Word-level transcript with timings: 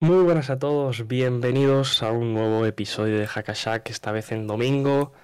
Muy 0.00 0.24
buenas 0.24 0.50
a 0.50 0.58
todos, 0.58 1.08
bienvenidos 1.08 2.02
a 2.02 2.12
un 2.12 2.34
nuevo 2.34 2.66
episodio 2.66 3.18
de 3.18 3.26
Hackashack, 3.26 3.88
esta 3.88 4.12
vez 4.12 4.30
en 4.30 4.46
domingo. 4.46 5.14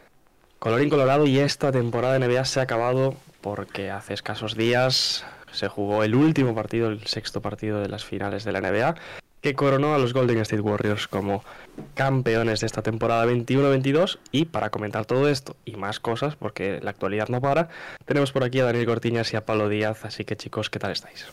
Colorín 0.58 0.88
colorado 0.88 1.26
y 1.26 1.40
esta 1.40 1.70
temporada 1.70 2.18
de 2.18 2.26
NBA 2.26 2.46
se 2.46 2.60
ha 2.60 2.62
acabado 2.62 3.14
porque 3.42 3.90
hace 3.90 4.14
escasos 4.14 4.56
días 4.56 5.26
se 5.52 5.68
jugó 5.68 6.04
el 6.04 6.14
último 6.14 6.54
partido, 6.54 6.88
el 6.88 7.06
sexto 7.06 7.42
partido 7.42 7.80
de 7.80 7.90
las 7.90 8.06
finales 8.06 8.44
de 8.44 8.52
la 8.52 8.62
NBA, 8.62 8.94
que 9.42 9.54
coronó 9.54 9.94
a 9.94 9.98
los 9.98 10.14
Golden 10.14 10.38
State 10.38 10.62
Warriors 10.62 11.06
como 11.06 11.44
campeones 11.92 12.60
de 12.60 12.66
esta 12.66 12.80
temporada 12.80 13.26
21-22. 13.26 14.20
Y 14.30 14.46
para 14.46 14.70
comentar 14.70 15.04
todo 15.04 15.28
esto 15.28 15.54
y 15.66 15.76
más 15.76 16.00
cosas, 16.00 16.34
porque 16.34 16.80
la 16.80 16.92
actualidad 16.92 17.28
no 17.28 17.42
para, 17.42 17.68
tenemos 18.06 18.32
por 18.32 18.42
aquí 18.42 18.60
a 18.60 18.64
Daniel 18.64 18.86
Cortiñas 18.86 19.34
y 19.34 19.36
a 19.36 19.44
Pablo 19.44 19.68
Díaz. 19.68 20.06
Así 20.06 20.24
que 20.24 20.34
chicos, 20.34 20.70
¿qué 20.70 20.78
tal 20.78 20.92
estáis? 20.92 21.26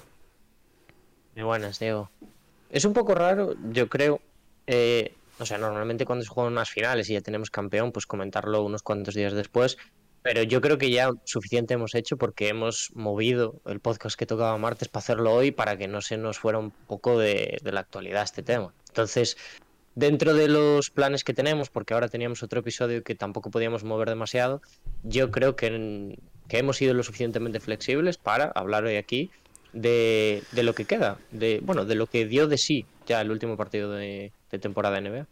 Muy 1.36 1.46
buenas, 1.46 1.80
Diego. 1.80 2.10
Es 2.70 2.86
un 2.86 2.94
poco 2.94 3.16
raro, 3.16 3.56
yo 3.72 3.90
creo. 3.90 4.22
Eh, 4.68 5.14
o 5.40 5.46
sea, 5.46 5.58
normalmente 5.58 6.06
cuando 6.06 6.24
se 6.24 6.30
juegan 6.30 6.54
unas 6.54 6.70
finales 6.70 7.10
y 7.10 7.14
ya 7.14 7.22
tenemos 7.22 7.50
campeón, 7.50 7.92
pues 7.92 8.06
comentarlo 8.06 8.64
unos 8.64 8.84
cuantos 8.84 9.16
días 9.16 9.34
después. 9.34 9.78
Pero 10.22 10.44
yo 10.44 10.60
creo 10.60 10.78
que 10.78 10.92
ya 10.92 11.12
suficiente 11.24 11.76
hemos 11.76 11.96
hecho 11.96 12.18
porque 12.18 12.50
hemos 12.50 12.92
movido 12.94 13.62
el 13.66 13.80
podcast 13.80 14.18
que 14.18 14.26
tocaba 14.26 14.58
martes 14.58 14.90
para 14.90 15.00
hacerlo 15.00 15.34
hoy 15.34 15.52
para 15.52 15.78
que 15.78 15.88
no 15.88 16.02
se 16.02 16.18
nos 16.18 16.40
fuera 16.40 16.60
un 16.60 16.72
poco 16.72 17.18
de, 17.18 17.58
la 17.64 17.80
actualidad 17.80 18.24
este 18.24 18.44
tema. 18.44 18.74
Entonces, 18.90 19.38
dentro 19.96 20.34
de 20.34 20.50
los 20.50 20.90
planes 20.90 21.24
que 21.24 21.34
tenemos, 21.34 21.70
porque 21.70 21.94
ahora 21.94 22.10
teníamos 22.10 22.44
otro 22.44 22.60
episodio 22.60 23.02
que 23.02 23.16
tampoco 23.16 23.50
podíamos 23.50 23.86
mover 23.86 24.10
demasiado, 24.10 24.62
yo 25.04 25.32
creo 25.32 25.56
que, 25.56 26.18
hemos 26.50 26.78
sido 26.78 26.94
lo 26.94 27.04
suficientemente 27.04 27.62
flexibles 27.62 28.18
para 28.18 28.52
hablar 28.56 28.84
hoy 28.84 28.98
aquí 28.98 29.32
de, 29.74 30.44
lo 30.54 30.74
que 30.74 30.86
queda, 30.86 31.18
de 31.32 31.60
bueno, 31.64 31.86
de 31.86 31.96
lo 31.96 32.08
que 32.08 32.26
dio 32.26 32.48
de 32.48 32.58
sí 32.58 32.86
ya 33.06 33.22
el 33.22 33.32
último 33.32 33.58
partido 33.58 33.92
de, 33.92 34.32
de 34.52 34.60
temporada 34.60 35.02
NBA. 35.02 35.26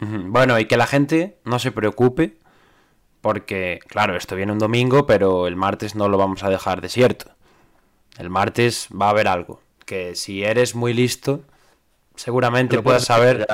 Bueno, 0.00 0.58
y 0.58 0.64
que 0.64 0.78
la 0.78 0.86
gente 0.86 1.36
no 1.44 1.58
se 1.58 1.72
preocupe 1.72 2.38
porque, 3.20 3.80
claro, 3.86 4.16
esto 4.16 4.34
viene 4.34 4.52
un 4.52 4.58
domingo, 4.58 5.06
pero 5.06 5.46
el 5.46 5.56
martes 5.56 5.94
no 5.94 6.08
lo 6.08 6.16
vamos 6.16 6.42
a 6.42 6.48
dejar 6.48 6.80
desierto. 6.80 7.30
El 8.18 8.30
martes 8.30 8.88
va 8.90 9.06
a 9.06 9.10
haber 9.10 9.28
algo. 9.28 9.60
Que 9.84 10.14
si 10.14 10.42
eres 10.42 10.74
muy 10.74 10.94
listo, 10.94 11.42
seguramente 12.14 12.80
puedas 12.80 13.04
saber, 13.04 13.46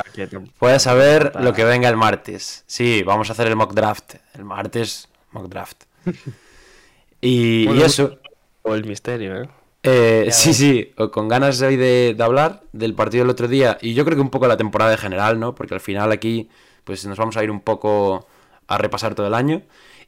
puedas 0.58 0.82
saber 0.82 1.32
lo 1.40 1.52
que 1.52 1.64
venga 1.64 1.88
el 1.88 1.96
martes. 1.96 2.64
Sí, 2.66 3.02
vamos 3.02 3.28
a 3.28 3.32
hacer 3.32 3.48
el 3.48 3.56
mock 3.56 3.74
draft. 3.74 4.14
El 4.34 4.44
martes, 4.44 5.08
mock 5.32 5.48
draft. 5.48 5.84
y, 7.20 7.66
eso. 7.82 8.18
O 8.62 8.74
el 8.74 8.84
misterio, 8.84 9.42
¿eh? 9.42 9.48
Eh 9.86 10.28
sí, 10.32 10.52
sí, 10.52 10.92
con 11.12 11.28
ganas 11.28 11.60
hoy 11.62 11.76
de, 11.76 12.14
de, 12.16 12.24
hablar 12.24 12.62
del 12.72 12.94
partido 12.94 13.24
del 13.24 13.30
otro 13.30 13.48
día 13.48 13.78
y 13.80 13.94
yo 13.94 14.04
creo 14.04 14.16
que 14.16 14.22
un 14.22 14.30
poco 14.30 14.46
la 14.46 14.56
temporada 14.56 14.92
en 14.92 14.98
general, 14.98 15.40
¿no? 15.40 15.54
Porque 15.54 15.74
al 15.74 15.80
final 15.80 16.12
aquí 16.12 16.48
pues 16.84 17.04
nos 17.04 17.18
vamos 17.18 17.36
a 17.36 17.42
ir 17.42 17.50
un 17.50 17.60
poco 17.60 18.26
a 18.68 18.78
repasar 18.78 19.14
todo 19.14 19.26
el 19.26 19.34
año. 19.34 19.62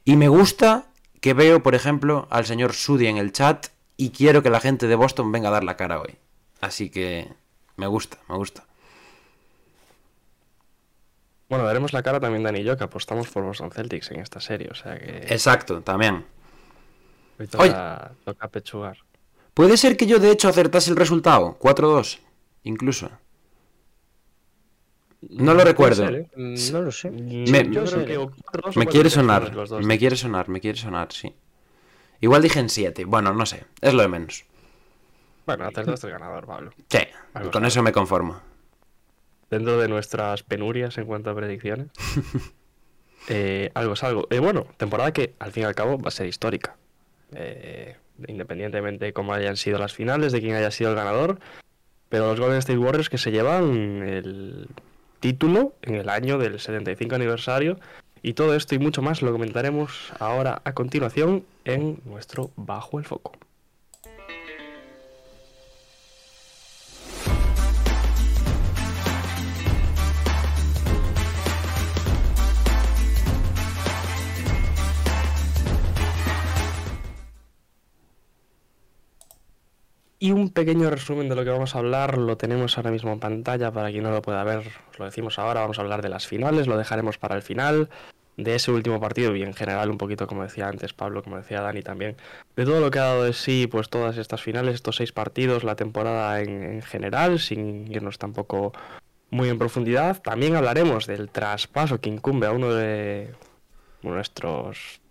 Y 0.05 0.15
me 0.15 0.29
gusta 0.29 0.85
que 1.21 1.33
veo, 1.33 1.61
por 1.61 1.75
ejemplo, 1.75 2.27
al 2.29 2.45
señor 2.45 2.73
Sudi 2.73 3.07
en 3.07 3.17
el 3.17 3.31
chat 3.31 3.67
y 3.97 4.11
quiero 4.11 4.41
que 4.41 4.49
la 4.49 4.61
gente 4.61 4.87
de 4.87 4.95
Boston 4.95 5.31
venga 5.31 5.49
a 5.49 5.51
dar 5.51 5.63
la 5.63 5.75
cara 5.75 5.99
hoy. 5.99 6.15
Así 6.61 6.89
que 6.89 7.27
me 7.75 7.87
gusta, 7.87 8.17
me 8.29 8.35
gusta. 8.35 8.63
Bueno, 11.49 11.65
daremos 11.65 11.93
la 11.93 12.03
cara 12.03 12.19
también 12.19 12.43
Dani 12.43 12.59
y 12.59 12.63
yo, 12.63 12.77
que 12.77 12.83
apostamos 12.83 13.27
por 13.27 13.43
Boston 13.43 13.71
Celtics 13.71 14.11
en 14.11 14.19
esta 14.19 14.39
serie, 14.39 14.69
o 14.71 14.75
sea 14.75 14.97
que... 14.97 15.25
Exacto, 15.29 15.81
también. 15.81 16.25
Hoy 17.39 17.47
toca, 17.47 18.11
toca 18.23 18.47
pechugar. 18.47 18.97
Puede 19.53 19.77
ser 19.77 19.97
que 19.97 20.05
yo 20.05 20.19
de 20.19 20.31
hecho 20.31 20.47
acertase 20.47 20.91
el 20.91 20.97
resultado, 20.97 21.57
4-2, 21.59 22.19
incluso. 22.63 23.09
No 25.21 25.53
lo 25.53 25.63
recuerdo. 25.63 26.07
¿eh? 26.07 26.29
No 26.35 26.81
lo 26.81 26.91
sé. 26.91 27.11
Me, 27.11 27.69
quiere 28.87 29.09
sonar. 29.09 29.51
Me 29.83 29.97
quiere 29.97 30.15
sonar, 30.15 30.47
me 30.47 30.61
quiere 30.61 30.77
sonar, 30.77 31.11
sí. 31.11 31.35
Igual 32.21 32.41
dije 32.41 32.59
en 32.59 32.69
7. 32.69 33.05
Bueno, 33.05 33.33
no 33.33 33.45
sé. 33.45 33.65
Es 33.81 33.93
lo 33.93 34.01
de 34.01 34.07
menos. 34.07 34.45
Bueno, 35.45 35.69
dos 35.71 36.03
el 36.03 36.11
ganador, 36.11 36.45
Pablo. 36.45 36.71
Sí, 36.89 36.99
con 37.51 37.65
eso 37.65 37.81
me 37.81 37.91
conformo. 37.91 38.39
Dentro 39.49 39.79
de 39.79 39.87
nuestras 39.87 40.43
penurias 40.43 40.97
en 40.97 41.05
cuanto 41.05 41.29
a 41.29 41.35
predicciones. 41.35 41.87
Eh, 43.27 43.69
algo 43.73 43.93
es 43.93 44.03
algo. 44.05 44.27
Eh, 44.31 44.39
bueno, 44.39 44.65
temporada 44.77 45.11
que 45.11 45.35
al 45.39 45.51
fin 45.51 45.63
y 45.63 45.65
al 45.65 45.75
cabo 45.75 45.99
va 45.99 46.07
a 46.07 46.11
ser 46.11 46.25
histórica. 46.25 46.77
Independientemente 48.27 49.05
de 49.05 49.13
cómo 49.13 49.33
hayan 49.33 49.57
sido 49.57 49.77
las 49.79 49.93
finales, 49.93 50.31
de 50.31 50.41
quién 50.41 50.55
haya 50.55 50.71
sido 50.71 50.91
el 50.91 50.95
ganador. 50.95 51.39
Pero 52.09 52.27
los 52.27 52.39
Golden 52.39 52.57
State 52.57 52.79
Warriors 52.79 53.09
que 53.09 53.17
se 53.17 53.31
llevan 53.31 54.03
el 54.03 54.67
título 55.19 55.73
en 55.81 55.95
el 55.95 56.09
año 56.09 56.37
del 56.37 56.59
75 56.59 57.15
aniversario. 57.15 57.79
Y 58.21 58.33
todo 58.33 58.55
esto 58.55 58.75
y 58.75 58.79
mucho 58.79 59.01
más 59.01 59.21
lo 59.21 59.31
comentaremos 59.31 60.11
ahora 60.19 60.61
a 60.65 60.73
continuación 60.73 61.45
en 61.63 62.01
nuestro 62.05 62.51
Bajo 62.55 62.99
el 62.99 63.05
Foco. 63.05 63.31
Y 80.21 80.31
un 80.31 80.49
pequeño 80.49 80.89
resumen 80.89 81.29
de 81.29 81.35
lo 81.35 81.45
que 81.45 81.49
vamos 81.49 81.75
a 81.75 81.79
hablar 81.79 82.17
lo 82.17 82.35
tenemos 82.35 82.77
ahora 82.77 82.91
mismo 82.91 83.13
en 83.13 83.21
pantalla 83.21 83.71
para 83.71 83.89
quien 83.89 84.03
no 84.03 84.11
lo 84.11 84.21
pueda 84.21 84.43
ver. 84.43 84.63
lo 84.97 85.05
decimos 85.05 85.39
ahora, 85.39 85.61
vamos 85.61 85.79
a 85.79 85.81
hablar 85.81 86.01
de 86.01 86.09
las 86.09 86.27
finales, 86.27 86.67
lo 86.67 86.77
dejaremos 86.77 87.17
para 87.17 87.35
el 87.35 87.41
final, 87.41 87.89
de 88.43 88.55
ese 88.55 88.71
último 88.71 88.99
partido 88.99 89.35
y 89.35 89.43
en 89.43 89.53
general 89.53 89.89
un 89.89 89.97
poquito 89.97 90.27
como 90.27 90.43
decía 90.43 90.67
antes 90.67 90.93
Pablo, 90.93 91.23
como 91.23 91.37
decía 91.37 91.61
Dani 91.61 91.81
también, 91.81 92.15
de 92.55 92.65
todo 92.65 92.79
lo 92.79 92.89
que 92.91 92.99
ha 92.99 93.03
dado 93.03 93.23
de 93.23 93.33
sí 93.33 93.67
pues 93.67 93.89
todas 93.89 94.17
estas 94.17 94.41
finales, 94.41 94.75
estos 94.75 94.97
seis 94.97 95.11
partidos, 95.11 95.63
la 95.63 95.75
temporada 95.75 96.41
en, 96.41 96.81
general, 96.81 97.39
sin 97.39 97.91
irnos 97.91 98.17
tampoco 98.17 98.73
muy 99.29 99.49
en 99.49 99.59
profundidad. 99.59 100.21
También 100.21 100.55
hablaremos 100.55 101.05
del 101.05 101.29
traspaso 101.29 101.99
que 101.99 102.09
incumbe 102.09 102.47
a 102.47 102.51
uno 102.51 102.73
de 102.73 103.33
nuestros 104.01 105.01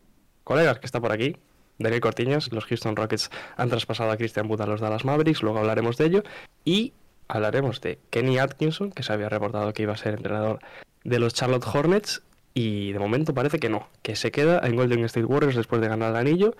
colegas 0.44 0.78
que 0.78 0.86
está 0.86 1.00
por 1.00 1.12
aquí, 1.12 1.36
Daniel 1.78 2.00
Cortiñas, 2.00 2.52
los 2.52 2.64
Houston 2.64 2.96
Rockets 2.96 3.30
han 3.56 3.68
traspasado 3.68 4.10
a 4.10 4.16
Christian 4.16 4.50
Wood 4.50 4.60
a 4.60 4.66
los 4.66 4.80
Dallas 4.80 5.04
Mavericks, 5.04 5.42
luego 5.42 5.58
hablaremos 5.58 5.96
de 5.96 6.06
ello. 6.06 6.22
Y 6.64 6.92
hablaremos 7.28 7.80
de 7.80 7.98
Kenny 8.10 8.38
Atkinson, 8.38 8.90
que 8.90 9.02
se 9.02 9.12
había 9.12 9.28
reportado 9.28 9.72
que 9.72 9.82
iba 9.82 9.92
a 9.92 9.96
ser 9.96 10.14
entrenador 10.14 10.58
de 11.04 11.18
los 11.18 11.34
Charlotte 11.34 11.66
Hornets. 11.66 12.22
Y 12.54 12.92
de 12.92 12.98
momento 12.98 13.34
parece 13.34 13.60
que 13.60 13.68
no, 13.68 13.88
que 14.02 14.16
se 14.16 14.32
queda 14.32 14.60
en 14.66 14.74
Golden 14.74 15.04
State 15.04 15.26
Warriors 15.26 15.54
después 15.54 15.80
de 15.80 15.88
ganar 15.88 16.10
el 16.10 16.16
anillo. 16.16 16.56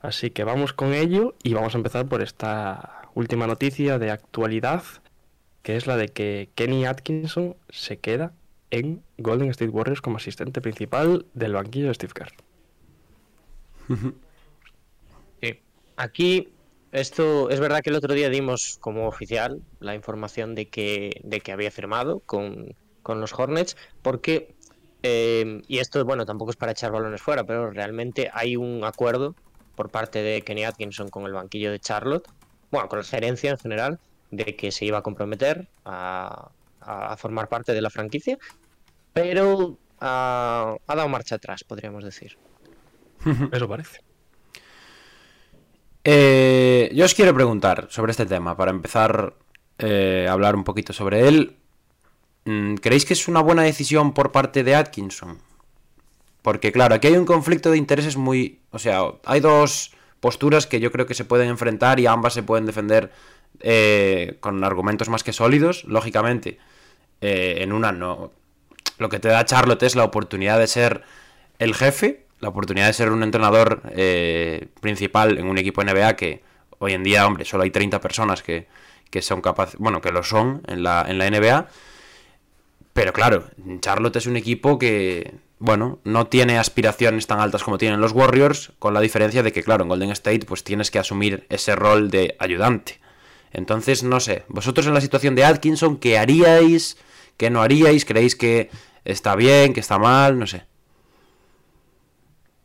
Así 0.00 0.30
que 0.30 0.44
vamos 0.44 0.72
con 0.72 0.94
ello 0.94 1.34
y 1.42 1.52
vamos 1.52 1.74
a 1.74 1.78
empezar 1.78 2.06
por 2.06 2.22
esta 2.22 3.10
última 3.14 3.46
noticia 3.46 3.98
de 3.98 4.10
actualidad, 4.10 4.82
que 5.62 5.76
es 5.76 5.86
la 5.86 5.96
de 5.96 6.08
que 6.08 6.48
Kenny 6.54 6.86
Atkinson 6.86 7.56
se 7.68 7.98
queda 7.98 8.32
en 8.70 9.02
Golden 9.18 9.50
State 9.50 9.70
Warriors 9.70 10.00
como 10.00 10.16
asistente 10.16 10.60
principal 10.60 11.26
del 11.34 11.52
banquillo 11.52 11.88
de 11.88 11.94
Steve 11.94 12.12
Kerr. 12.14 12.32
Aquí, 15.96 16.48
esto 16.92 17.48
es 17.50 17.58
verdad 17.58 17.80
que 17.82 17.90
el 17.90 17.96
otro 17.96 18.14
día 18.14 18.28
dimos 18.28 18.78
como 18.80 19.08
oficial 19.08 19.62
la 19.80 19.94
información 19.94 20.54
de 20.54 20.68
que, 20.68 21.20
de 21.24 21.40
que 21.40 21.52
había 21.52 21.70
firmado 21.70 22.20
con, 22.20 22.74
los 23.06 23.32
Hornets, 23.32 23.76
porque, 24.02 24.54
eh, 25.02 25.62
y 25.68 25.78
esto, 25.78 26.04
bueno, 26.04 26.26
tampoco 26.26 26.50
es 26.50 26.56
para 26.56 26.72
echar 26.72 26.92
balones 26.92 27.22
fuera, 27.22 27.44
pero 27.44 27.70
realmente 27.70 28.30
hay 28.32 28.56
un 28.56 28.84
acuerdo 28.84 29.34
por 29.74 29.90
parte 29.90 30.22
de 30.22 30.42
Kenny 30.42 30.64
Atkinson 30.64 31.08
con 31.08 31.24
el 31.24 31.32
banquillo 31.32 31.70
de 31.70 31.80
Charlotte, 31.80 32.28
bueno, 32.70 32.88
con 32.88 32.98
la 32.98 33.04
gerencia 33.04 33.50
en 33.50 33.58
general, 33.58 34.00
de 34.30 34.56
que 34.56 34.72
se 34.72 34.84
iba 34.84 34.98
a 34.98 35.02
comprometer 35.02 35.68
a, 35.84 36.50
formar 37.16 37.48
parte 37.48 37.72
de 37.72 37.80
la 37.80 37.90
franquicia, 37.90 38.38
pero 39.12 39.76
ha 40.00 40.76
dado 40.86 41.08
marcha 41.08 41.36
atrás, 41.36 41.64
podríamos 41.64 42.04
decir. 42.04 42.36
Eso 43.52 43.68
parece. 43.68 44.05
Eh, 46.08 46.88
yo 46.94 47.04
os 47.04 47.14
quiero 47.14 47.34
preguntar 47.34 47.88
sobre 47.90 48.12
este 48.12 48.26
tema, 48.26 48.56
para 48.56 48.70
empezar 48.70 49.34
eh, 49.78 50.28
hablar 50.30 50.54
un 50.54 50.62
poquito 50.62 50.92
sobre 50.92 51.26
él. 51.26 51.56
Mm, 52.44 52.76
¿Creéis 52.76 53.04
que 53.04 53.14
es 53.14 53.26
una 53.26 53.40
buena 53.40 53.62
decisión 53.62 54.14
por 54.14 54.30
parte 54.30 54.62
de 54.62 54.76
Atkinson? 54.76 55.38
Porque 56.42 56.70
claro, 56.70 56.94
aquí 56.94 57.08
hay 57.08 57.16
un 57.16 57.26
conflicto 57.26 57.72
de 57.72 57.78
intereses 57.78 58.16
muy... 58.16 58.60
O 58.70 58.78
sea, 58.78 59.00
hay 59.24 59.40
dos 59.40 59.94
posturas 60.20 60.68
que 60.68 60.78
yo 60.78 60.92
creo 60.92 61.06
que 61.06 61.14
se 61.14 61.24
pueden 61.24 61.48
enfrentar 61.48 61.98
y 61.98 62.06
ambas 62.06 62.34
se 62.34 62.44
pueden 62.44 62.66
defender 62.66 63.10
eh, 63.58 64.36
con 64.38 64.62
argumentos 64.62 65.08
más 65.08 65.24
que 65.24 65.32
sólidos, 65.32 65.82
lógicamente. 65.86 66.58
Eh, 67.20 67.56
en 67.62 67.72
una 67.72 67.90
no. 67.90 68.30
Lo 68.98 69.08
que 69.08 69.18
te 69.18 69.28
da 69.28 69.44
Charlotte 69.44 69.82
es 69.82 69.96
la 69.96 70.04
oportunidad 70.04 70.60
de 70.60 70.68
ser 70.68 71.02
el 71.58 71.74
jefe, 71.74 72.25
la 72.40 72.48
oportunidad 72.48 72.86
de 72.86 72.92
ser 72.92 73.10
un 73.10 73.22
entrenador 73.22 73.82
eh, 73.94 74.68
principal 74.80 75.38
en 75.38 75.46
un 75.46 75.58
equipo 75.58 75.82
NBA 75.82 76.16
que 76.16 76.42
hoy 76.78 76.92
en 76.92 77.02
día, 77.02 77.26
hombre, 77.26 77.44
solo 77.44 77.62
hay 77.62 77.70
30 77.70 78.00
personas 78.00 78.42
que, 78.42 78.66
que 79.10 79.22
son 79.22 79.40
capaces, 79.40 79.76
bueno, 79.78 80.00
que 80.00 80.12
lo 80.12 80.22
son 80.22 80.62
en 80.66 80.82
la, 80.82 81.04
en 81.08 81.18
la 81.18 81.30
NBA. 81.30 81.68
Pero 82.92 83.12
claro, 83.12 83.44
Charlotte 83.80 84.16
es 84.16 84.26
un 84.26 84.36
equipo 84.36 84.78
que, 84.78 85.34
bueno, 85.58 85.98
no 86.04 86.26
tiene 86.26 86.58
aspiraciones 86.58 87.26
tan 87.26 87.40
altas 87.40 87.62
como 87.62 87.78
tienen 87.78 88.00
los 88.00 88.12
Warriors, 88.12 88.72
con 88.78 88.94
la 88.94 89.00
diferencia 89.00 89.42
de 89.42 89.52
que, 89.52 89.62
claro, 89.62 89.82
en 89.82 89.88
Golden 89.88 90.10
State 90.10 90.46
pues 90.46 90.64
tienes 90.64 90.90
que 90.90 90.98
asumir 90.98 91.46
ese 91.48 91.76
rol 91.76 92.10
de 92.10 92.36
ayudante. 92.38 93.00
Entonces, 93.52 94.02
no 94.02 94.20
sé, 94.20 94.44
vosotros 94.48 94.86
en 94.86 94.94
la 94.94 95.00
situación 95.00 95.34
de 95.34 95.44
Atkinson, 95.44 95.96
¿qué 95.96 96.18
haríais? 96.18 96.98
¿Qué 97.36 97.50
no 97.50 97.62
haríais? 97.62 98.04
¿Creéis 98.04 98.36
que 98.36 98.70
está 99.04 99.36
bien, 99.36 99.72
que 99.72 99.80
está 99.80 99.98
mal? 99.98 100.38
No 100.38 100.46
sé. 100.46 100.64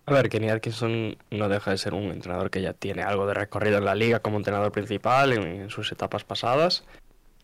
A 0.06 0.14
ver, 0.14 0.30
Kenny 0.30 0.50
Atkinson 0.50 1.18
no 1.30 1.48
deja 1.48 1.72
de 1.72 1.78
ser 1.78 1.94
un 1.94 2.12
entrenador 2.12 2.50
que 2.50 2.62
ya 2.62 2.74
tiene 2.74 3.04
algo 3.04 3.28
de 3.28 3.34
recorrido 3.34 3.78
en 3.78 3.86
la 3.86 3.96
liga 3.96 4.20
como 4.20 4.38
entrenador 4.38 4.72
principal 4.72 5.34
en, 5.34 5.70
sus 5.70 5.92
etapas 5.92 6.24
pasadas 6.24 6.84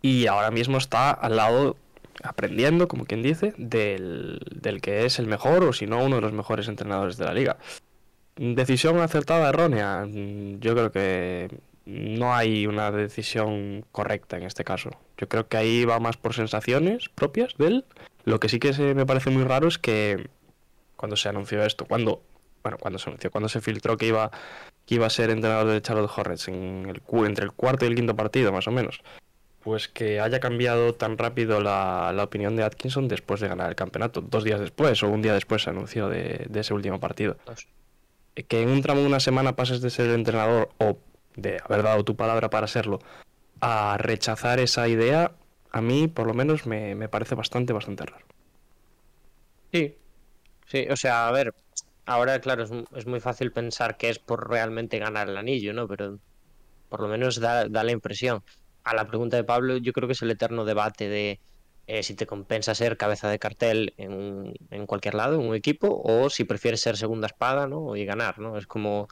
y 0.02 0.28
ahora 0.28 0.50
mismo 0.52 0.78
está 0.78 1.12
al 1.12 1.36
lado 1.36 1.78
aprendiendo, 2.24 2.88
como 2.88 3.06
quien 3.06 3.22
dice, 3.22 3.54
del, 3.58 4.40
del 4.56 4.82
que 4.82 5.06
es 5.06 5.20
el 5.20 5.28
mejor 5.28 5.64
o 5.64 5.74
si 5.74 5.86
no 5.86 6.04
uno 6.04 6.16
de 6.16 6.22
los 6.24 6.34
mejores 6.34 6.68
entrenadores 6.68 7.18
de 7.18 7.26
la 7.26 7.34
liga. 7.34 7.58
Decisión 8.36 9.00
acertada, 9.00 9.50
errónea. 9.50 10.08
Yo 10.08 10.74
creo 10.74 10.92
que 10.92 11.50
no 11.86 12.36
hay 12.36 12.68
una 12.68 12.92
decisión 12.92 13.86
correcta 13.92 14.38
en 14.38 14.44
este 14.44 14.64
caso. 14.64 14.90
Yo 15.18 15.28
creo 15.30 15.48
que 15.48 15.58
ahí 15.58 15.86
va 15.86 16.00
más 16.00 16.18
por 16.18 16.34
sensaciones 16.34 17.10
propias 17.10 17.56
de 17.58 17.68
él. 17.68 17.86
Lo 18.26 18.40
que 18.40 18.50
sí 18.50 18.60
que 18.60 18.74
se 18.74 18.94
me 18.94 19.06
parece 19.06 19.30
muy 19.30 19.44
raro 19.44 19.68
es 19.68 19.78
que 19.78 20.28
cuando 20.98 21.16
se 21.16 21.30
anunció 21.30 21.64
esto, 21.64 21.86
cuando 21.86 22.24
bueno, 22.68 22.78
cuando 22.78 23.00
se 23.00 23.10
anunció, 23.10 23.32
cuando 23.32 23.48
se 23.48 23.62
filtró 23.62 23.96
que 23.96 24.08
iba 24.08 24.30
que 24.86 24.96
iba 24.96 25.08
a 25.08 25.10
ser 25.10 25.30
entrenador 25.30 25.72
de 25.72 25.82
Charlotte 25.82 26.12
Hornets 26.14 26.48
en 26.50 26.86
el 26.90 27.02
entre 27.26 27.46
el 27.46 27.52
cuarto 27.52 27.86
y 27.86 27.88
el 27.88 27.96
quinto 27.96 28.16
partido 28.16 28.52
más 28.52 28.68
o 28.68 28.72
menos, 28.72 29.02
pues 29.62 29.88
que 29.88 30.20
haya 30.20 30.40
cambiado 30.40 30.94
tan 30.96 31.18
rápido 31.18 31.62
la, 31.62 32.14
opinión 32.22 32.56
de 32.58 32.64
Atkinson 32.64 33.08
después 33.08 33.40
de 33.40 33.48
ganar 33.48 33.70
el 33.70 33.76
campeonato, 33.76 34.22
dos 34.22 34.44
días 34.44 34.60
después 34.60 35.02
o 35.04 35.10
un 35.10 35.22
día 35.22 35.34
después 35.34 35.64
se 35.64 35.70
anunció 35.70 36.10
de, 36.10 36.46
de 36.50 36.60
ese 36.60 36.74
último 36.74 37.00
partido. 37.00 37.38
Que 38.48 38.62
en 38.62 38.70
un 38.70 38.82
tramo 38.82 39.02
de 39.02 39.08
una 39.08 39.20
semana 39.20 39.56
pases 39.56 39.82
de 39.82 39.90
ser 39.90 40.10
entrenador 40.12 40.70
o 40.78 40.98
de 41.36 41.60
haber 41.64 41.84
dado 41.84 42.04
tu 42.04 42.16
palabra 42.16 42.50
para 42.50 42.68
serlo, 42.68 43.00
a 43.62 43.98
rechazar 43.98 44.60
esa 44.60 44.88
idea, 44.88 45.32
a 45.72 45.82
mí 45.82 46.08
por 46.08 46.28
lo 46.28 46.34
menos 46.34 46.66
me, 46.66 46.96
me 46.96 47.10
parece 47.10 47.36
bastante, 47.36 47.74
bastante 47.74 48.06
raro. 48.06 48.26
Sí, 49.72 49.96
sí, 50.66 50.88
o 50.90 50.96
sea, 50.96 51.28
a 51.28 51.32
ver, 51.32 51.54
ahora 52.08 52.40
claro, 52.42 52.64
es, 52.64 52.72
es, 52.96 53.06
muy 53.06 53.20
fácil 53.20 53.52
pensar 53.52 53.98
que 53.98 54.10
es 54.10 54.18
por 54.18 54.50
realmente 54.50 54.98
ganar 54.98 55.30
el 55.30 55.38
anillo, 55.38 55.74
¿no? 55.74 55.88
Pero 55.88 56.20
por 56.90 57.02
lo 57.02 57.08
menos 57.08 57.40
da, 57.40 57.68
da 57.70 57.84
la 57.84 57.92
impresión. 57.92 58.44
A 58.84 58.96
la 58.96 59.08
pregunta 59.08 59.38
de 59.38 59.44
Pablo, 59.44 59.78
yo 59.78 59.94
creo 59.94 60.08
que 60.08 60.14
es 60.14 60.22
el 60.22 60.32
eterno 60.32 60.66
debate 60.66 61.10
de 61.10 61.40
eh, 61.88 62.04
si 62.04 62.16
te 62.16 62.26
compensa 62.26 62.74
ser 62.74 62.98
cabeza 62.98 63.30
de 63.30 63.40
cartel 63.40 63.94
en, 63.98 64.54
en, 64.72 64.86
cualquier 64.86 65.14
lado, 65.14 65.40
en 65.40 65.48
un 65.48 65.56
equipo, 65.56 66.02
o 66.04 66.30
si 66.30 66.44
prefieres 66.44 66.82
ser 66.82 66.98
segunda 66.98 67.28
espada, 67.28 67.68
¿no? 67.68 67.96
Y 67.96 68.06
ganar, 68.06 68.40
¿no? 68.40 68.58
Es 68.58 68.68
como 68.68 69.08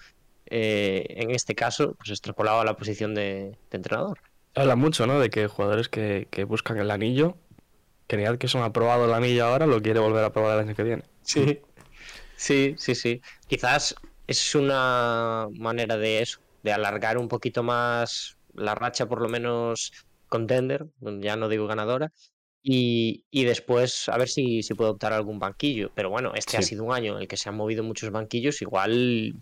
eh, 0.48 1.06
en 1.10 1.32
este 1.32 1.56
caso, 1.56 1.96
pues 1.96 2.10
extrapolado 2.10 2.60
a 2.60 2.66
la 2.66 2.76
posición 2.76 3.16
de, 3.16 3.58
entrenador. 3.72 4.20
Habla 4.54 4.76
mucho, 4.76 5.08
¿no? 5.08 5.20
De 5.20 5.30
que 5.30 5.48
jugadores 5.48 5.90
que, 5.90 6.28
buscan 6.48 6.78
el 6.78 6.92
anillo, 6.92 7.38
que 8.08 8.38
que 8.40 8.48
son 8.48 8.64
aprobado 8.64 9.06
el 9.06 9.14
anillo 9.14 9.46
ahora, 9.46 9.66
lo 9.66 9.82
quiere 9.82 10.00
volver 10.00 10.24
a 10.24 10.32
probar 10.32 10.54
el 10.54 10.66
año 10.66 10.76
que 10.76 10.84
viene. 10.84 11.04
Sí, 11.24 11.62
sí, 12.36 12.76
sí, 12.78 12.96
sí. 12.96 13.22
Quizás 13.48 13.96
es 14.28 14.56
una 14.56 15.48
manera 15.58 15.98
de 15.98 16.22
eso, 16.22 16.40
de 16.64 16.74
alargar 16.74 17.18
un 17.18 17.28
poquito 17.28 17.64
más 17.64 18.38
la 18.56 18.76
racha, 18.76 19.08
por 19.08 19.22
lo 19.22 19.30
menos 19.30 19.92
contender, 20.30 20.88
ya 21.20 21.36
no 21.36 21.50
digo 21.50 21.68
ganadora, 21.68 22.12
y, 22.68 23.24
después 23.32 24.10
a 24.10 24.18
ver 24.18 24.28
si, 24.28 24.64
si 24.64 24.74
puede 24.74 24.90
optar 24.90 25.14
a 25.14 25.18
algún 25.18 25.38
banquillo. 25.38 25.92
Pero 25.94 26.10
bueno, 26.10 26.34
este 26.34 26.58
ha 26.58 26.64
sido 26.64 26.84
un 26.84 26.94
año 26.94 27.16
en 27.16 27.22
el 27.22 27.28
que 27.28 27.38
se 27.38 27.48
han 27.48 27.56
movido 27.56 27.84
muchos 27.84 28.10
banquillos, 28.10 28.62
igual 28.62 29.36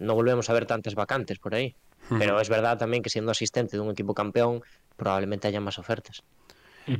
no 0.00 0.14
volvemos 0.14 0.50
a 0.50 0.52
ver 0.52 0.66
tantas 0.66 0.96
vacantes 0.96 1.38
por 1.38 1.54
ahí. 1.54 1.74
Pero 2.18 2.40
es 2.40 2.48
verdad 2.48 2.78
también 2.78 3.02
que 3.02 3.10
siendo 3.10 3.30
asistente 3.30 3.76
de 3.76 3.82
un 3.82 3.90
equipo 3.90 4.14
campeón, 4.14 4.62
probablemente 4.96 5.46
haya 5.46 5.60
más 5.60 5.78
ofertas. 5.78 6.22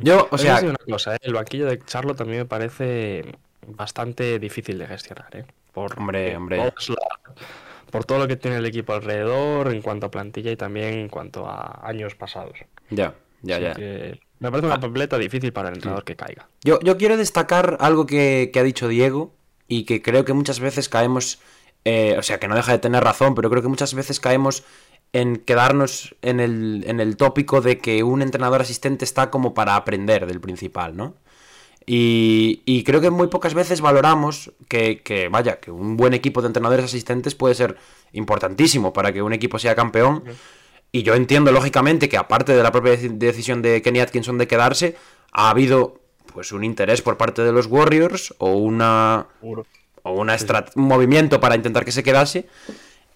Yo, 0.03 0.29
o 0.31 0.37
sea, 0.37 0.61
una 0.61 0.77
cosa, 0.89 1.15
¿eh? 1.15 1.19
el 1.23 1.33
banquillo 1.33 1.67
de 1.67 1.79
Charlotte 1.79 2.19
también 2.19 2.41
me 2.41 2.47
parece 2.47 3.25
bastante 3.67 4.39
difícil 4.39 4.79
de 4.79 4.87
gestionar, 4.87 5.35
¿eh? 5.37 5.45
Por, 5.73 5.99
hombre, 5.99 6.37
hombre. 6.37 6.73
por 7.91 8.05
todo 8.05 8.19
lo 8.19 8.29
que 8.29 8.37
tiene 8.37 8.57
el 8.57 8.67
equipo 8.67 8.95
alrededor 8.95 9.73
en 9.73 9.83
cuanto 9.83 10.07
a 10.07 10.11
plantilla 10.11 10.51
y 10.51 10.57
también 10.57 10.95
en 10.95 11.09
cuanto 11.09 11.47
a 11.47 11.87
años 11.87 12.15
pasados. 12.15 12.59
Ya, 12.91 13.15
ya, 13.43 13.59
ya. 13.61 13.75
me 13.75 14.51
parece 14.51 14.67
una 14.67 14.77
ah. 14.77 14.81
completa 14.81 15.19
difícil 15.19 15.53
para 15.53 15.69
el 15.69 15.77
entrenador 15.77 16.05
que 16.05 16.17
caiga. 16.17 16.49
Yo, 16.65 16.81
yo 16.81 16.97
quiero 16.97 17.17
destacar 17.17 17.77
algo 17.81 18.07
que, 18.07 18.51
que 18.53 18.59
ha 18.59 18.65
dicho 18.65 18.89
Diego 18.89 19.35
y 19.69 19.85
que 19.85 20.03
creo 20.03 20.25
que 20.25 20.33
muchas 20.33 20.59
veces 20.59 20.89
caemos 20.89 21.41
eh, 21.85 22.17
o 22.19 22.23
sea, 22.23 22.39
que 22.39 22.49
no 22.49 22.55
deja 22.55 22.73
de 22.73 22.79
tener 22.79 23.03
razón, 23.03 23.35
pero 23.35 23.49
creo 23.51 23.63
que 23.63 23.69
muchas 23.69 23.95
veces 23.95 24.21
caemos 24.21 24.65
en 25.13 25.37
quedarnos 25.37 26.15
en 26.21 26.39
el, 26.39 26.85
en 26.87 27.01
el 27.01 27.17
tópico 27.17 27.61
de 27.61 27.79
que 27.79 28.03
un 28.03 28.21
entrenador 28.21 28.61
asistente 28.61 29.07
está 29.07 29.31
como 29.31 29.55
para 29.55 29.75
aprender 29.75 30.27
del 30.27 30.41
principal, 30.41 30.97
¿no? 30.97 31.15
Y, 31.91 32.85
creo 32.85 33.01
que 33.01 33.09
muy 33.09 33.29
pocas 33.29 33.55
veces 33.55 33.81
valoramos 33.81 34.53
que, 34.69 35.01
que, 35.01 35.29
vaya, 35.29 35.59
que 35.59 35.71
un 35.71 35.97
buen 35.97 36.13
equipo 36.13 36.43
de 36.43 36.49
entrenadores 36.49 36.85
asistentes 36.85 37.35
puede 37.35 37.55
ser 37.55 37.79
importantísimo 38.13 38.93
para 38.93 39.11
que 39.11 39.23
un 39.23 39.33
equipo 39.33 39.59
sea 39.59 39.75
campeón. 39.75 40.23
Y 40.93 41.03
yo 41.03 41.15
entiendo, 41.15 41.51
lógicamente, 41.51 42.11
que 42.11 42.19
aparte 42.19 42.55
de 42.55 42.63
la 42.63 42.73
propia 42.73 42.95
decisión 42.97 43.63
de 43.63 43.81
Kenny 43.81 44.01
Atkinson 44.01 44.37
de 44.37 44.47
quedarse, 44.47 44.97
ha 45.33 45.49
habido 45.49 46.01
pues 46.35 46.53
un 46.53 46.63
interés 46.63 47.01
por 47.01 47.17
parte 47.17 47.43
de 47.43 47.53
los 47.53 47.67
Warriors 47.67 48.35
o 48.37 48.53
una 48.53 49.27
o 49.41 50.13
una 50.13 50.37
un 50.75 50.83
movimiento 50.85 51.41
para 51.41 51.57
intentar 51.57 51.87
que 51.87 51.93
se 51.93 52.03
quedase. 52.03 52.47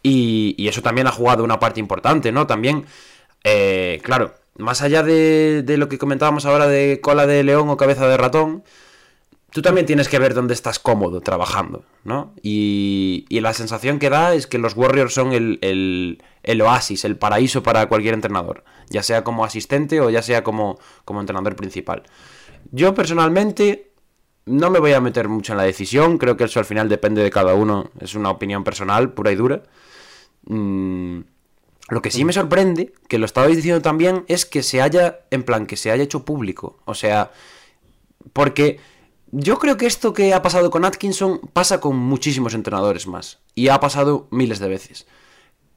Y, 0.02 0.66
eso 0.66 0.80
también 0.80 1.06
ha 1.06 1.12
jugado 1.12 1.44
una 1.44 1.60
parte 1.60 1.78
importante, 1.78 2.32
¿no? 2.32 2.46
También, 2.46 2.86
eh, 3.44 4.00
claro, 4.02 4.34
más 4.58 4.82
allá 4.82 5.02
de, 5.02 5.64
lo 5.78 5.88
que 5.88 5.98
comentábamos 5.98 6.46
ahora 6.46 6.66
de 6.66 7.00
cola 7.00 7.26
de 7.26 7.42
león 7.42 7.68
o 7.68 7.76
cabeza 7.76 8.06
de 8.06 8.16
ratón, 8.16 8.64
tú 9.50 9.62
también 9.62 9.86
tienes 9.86 10.08
que 10.08 10.18
ver 10.18 10.34
dónde 10.34 10.54
estás 10.54 10.78
cómodo 10.78 11.20
trabajando, 11.20 11.84
¿no? 12.04 12.34
Y, 12.42 13.26
la 13.30 13.54
sensación 13.54 13.98
que 13.98 14.10
da 14.10 14.34
es 14.34 14.46
que 14.46 14.58
los 14.58 14.76
Warriors 14.76 15.14
son 15.14 15.32
el, 15.32 15.58
el, 16.42 16.60
oasis, 16.60 17.04
el 17.04 17.16
paraíso 17.16 17.62
para 17.62 17.88
cualquier 17.88 18.14
entrenador, 18.14 18.64
ya 18.88 19.02
sea 19.02 19.24
como 19.24 19.44
asistente 19.44 20.00
o 20.00 20.10
ya 20.10 20.22
sea 20.22 20.44
como, 20.44 20.78
como 21.04 21.20
entrenador 21.20 21.56
principal. 21.56 22.04
Yo 22.70 22.94
personalmente 22.94 23.92
no 24.44 24.70
me 24.70 24.78
voy 24.78 24.92
a 24.92 25.00
meter 25.00 25.28
mucho 25.28 25.52
en 25.52 25.58
la 25.58 25.64
decisión, 25.64 26.18
creo 26.18 26.36
que 26.36 26.44
eso 26.44 26.58
al 26.58 26.64
final 26.64 26.88
depende 26.88 27.22
de 27.22 27.30
cada 27.30 27.54
uno, 27.54 27.90
es 28.00 28.14
una 28.14 28.30
opinión 28.30 28.64
personal, 28.64 29.12
pura 29.12 29.32
y 29.32 29.36
dura. 29.36 29.62
Mm, 30.44 31.20
lo 31.88 32.02
que 32.02 32.10
sí 32.10 32.24
me 32.24 32.32
sorprende, 32.32 32.92
que 33.08 33.18
lo 33.18 33.26
estabais 33.26 33.56
diciendo 33.56 33.82
también, 33.82 34.24
es 34.28 34.46
que 34.46 34.62
se 34.62 34.80
haya, 34.80 35.20
en 35.30 35.42
plan, 35.42 35.66
que 35.66 35.76
se 35.76 35.90
haya 35.90 36.02
hecho 36.02 36.24
público. 36.24 36.78
O 36.84 36.94
sea, 36.94 37.32
porque 38.32 38.80
yo 39.30 39.58
creo 39.58 39.76
que 39.76 39.86
esto 39.86 40.12
que 40.12 40.32
ha 40.34 40.42
pasado 40.42 40.70
con 40.70 40.84
Atkinson 40.84 41.40
pasa 41.52 41.80
con 41.80 41.96
muchísimos 41.96 42.54
entrenadores 42.54 43.06
más. 43.06 43.40
Y 43.54 43.68
ha 43.68 43.80
pasado 43.80 44.28
miles 44.30 44.58
de 44.58 44.68
veces. 44.68 45.06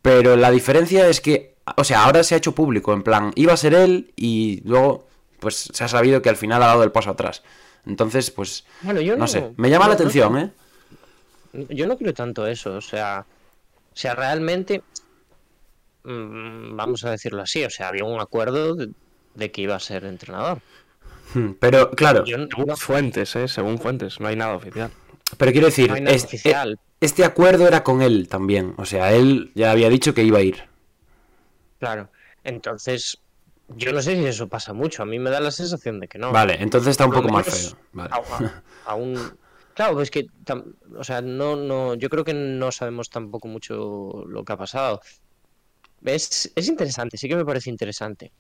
Pero 0.02 0.36
la 0.36 0.52
diferencia 0.52 1.08
es 1.10 1.20
que, 1.20 1.56
o 1.76 1.84
sea, 1.84 2.06
ahora 2.06 2.24
se 2.24 2.36
ha 2.36 2.38
hecho 2.38 2.54
público, 2.54 2.94
en 2.94 3.02
plan, 3.02 3.32
iba 3.36 3.54
a 3.54 3.58
ser 3.58 3.74
él 3.74 4.14
y 4.16 4.62
luego, 4.64 5.08
pues 5.40 5.70
se 5.74 5.84
ha 5.84 5.88
sabido 5.88 6.22
que 6.22 6.30
al 6.30 6.38
final 6.38 6.62
ha 6.62 6.68
dado 6.68 6.84
el 6.84 6.92
paso 6.92 7.10
atrás. 7.10 7.42
Entonces, 7.86 8.30
pues, 8.32 8.66
bueno, 8.82 9.02
yo 9.02 9.16
no, 9.16 9.28
sé, 9.28 9.52
me 9.58 9.70
llama 9.70 9.88
la 9.88 9.96
atención, 9.96 10.38
¿eh? 10.38 10.52
Yo 11.70 11.88
no 11.88 11.98
creo 11.98 12.14
tanto 12.14 12.46
eso, 12.46 12.74
o 12.74 12.82
sea, 12.82 13.26
o 13.94 13.98
sea, 13.98 14.14
realmente, 14.14 14.84
vamos 16.06 17.04
a 17.04 17.12
decirlo 17.12 17.42
así, 17.42 17.64
o 17.66 17.70
sea, 17.70 17.88
había 17.90 18.04
un 18.04 18.20
acuerdo 18.20 18.76
de, 18.76 19.52
que 19.52 19.62
iba 19.62 19.76
a 19.76 19.80
ser 19.80 20.06
entrenador. 20.06 20.60
Hmm, 21.34 21.52
pero, 21.60 21.92
claro, 21.92 22.24
según 22.26 22.78
fuentes, 22.78 23.36
¿eh? 23.36 23.48
Según 23.48 23.80
fuentes, 23.80 24.20
no 24.20 24.28
hay 24.28 24.36
nada 24.36 24.56
oficial. 24.56 24.92
Pero 25.38 25.52
quiero 25.52 25.68
decir, 25.68 25.92
este, 26.08 26.56
este 27.02 27.26
acuerdo 27.26 27.68
era 27.68 27.84
con 27.84 28.02
él 28.02 28.28
también, 28.30 28.74
o 28.78 28.86
sea, 28.86 29.12
él 29.14 29.52
ya 29.56 29.72
había 29.72 29.90
dicho 29.90 30.14
que 30.14 30.24
iba 30.24 30.38
a 30.38 30.44
ir. 30.44 30.64
Claro, 31.80 32.10
entonces, 32.44 33.20
Yo 33.76 33.92
no 33.92 34.02
sé 34.02 34.16
si 34.16 34.24
eso 34.26 34.48
pasa 34.48 34.74
mucho, 34.74 35.02
a 35.02 35.06
mí 35.08 35.18
me 35.18 35.32
da 35.32 35.40
la 35.40 35.50
sensación 35.50 36.00
de 36.00 36.08
que 36.08 36.20
no. 36.20 36.32
Vale, 36.32 36.58
entonces 36.62 36.92
está 36.92 37.06
un 37.06 37.12
Por 37.14 37.24
poco 37.24 37.34
más 37.34 37.46
feo. 37.48 37.78
Vale. 37.94 38.12
a- 38.14 38.18
a- 38.18 38.64
aún 38.86 39.18
claro 39.74 39.96
pues 39.96 40.10
que 40.12 40.28
o 40.96 41.04
sea 41.04 41.22
no 41.22 41.56
no 41.58 41.96
yo 41.96 42.08
creo 42.10 42.24
que 42.24 42.34
no 42.34 42.72
sabemos 42.72 43.10
tampoco 43.10 43.48
mucho 43.50 44.24
lo 44.28 44.46
que 44.46 44.54
ha 44.54 44.58
pasado 44.58 45.02
es, 46.04 46.52
es 46.56 46.68
interesante 46.68 47.18
sí 47.18 47.28
que 47.30 47.36
me 47.36 47.46
parece 47.46 47.70
interesante 47.70 48.32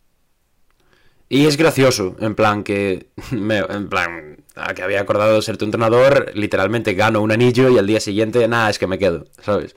Y 1.27 1.47
es 1.47 1.57
gracioso, 1.57 2.15
en 2.19 2.35
plan 2.35 2.63
que. 2.63 3.07
me- 3.31 3.59
en 3.59 3.89
plan, 3.89 4.37
a 4.55 4.73
que 4.73 4.83
había 4.83 5.01
acordado 5.01 5.41
ser 5.41 5.57
tu 5.57 5.65
entrenador, 5.65 6.31
literalmente 6.35 6.93
gano 6.93 7.21
un 7.21 7.31
anillo 7.31 7.69
y 7.69 7.77
al 7.79 7.87
día 7.87 7.99
siguiente, 7.99 8.47
nada, 8.47 8.69
es 8.69 8.77
que 8.79 8.87
me 8.87 8.99
quedo, 8.99 9.25
¿sabes? 9.41 9.75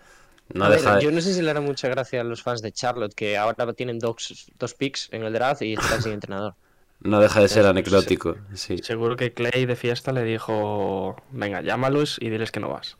No 0.52 0.66
A 0.66 0.68
ver, 0.70 0.76
deja 0.76 0.96
de- 0.96 1.04
yo 1.04 1.10
no 1.10 1.20
sé 1.20 1.34
si 1.34 1.42
le 1.42 1.50
hará 1.50 1.60
mucha 1.60 1.88
gracia 1.88 2.20
a 2.20 2.24
los 2.24 2.42
fans 2.42 2.62
de 2.62 2.72
Charlotte 2.72 3.14
que 3.14 3.36
ahora 3.36 3.72
tienen 3.74 3.98
dos, 3.98 4.50
dos 4.58 4.74
picks 4.74 5.08
en 5.12 5.22
el 5.24 5.32
draft 5.32 5.62
y 5.62 5.74
están 5.74 6.00
sin 6.02 6.12
entrenador 6.12 6.54
no 7.00 7.20
deja 7.20 7.40
de 7.40 7.48
ser 7.48 7.66
anecdótico. 7.66 8.36
Sí. 8.54 8.76
Seguro 8.82 9.16
que 9.16 9.32
Clay 9.34 9.66
de 9.66 9.76
fiesta 9.76 10.12
le 10.12 10.22
dijo, 10.24 11.16
venga, 11.30 11.60
llámalos 11.62 12.18
y 12.20 12.30
diles 12.30 12.50
que 12.50 12.60
no 12.60 12.68
vas. 12.70 12.96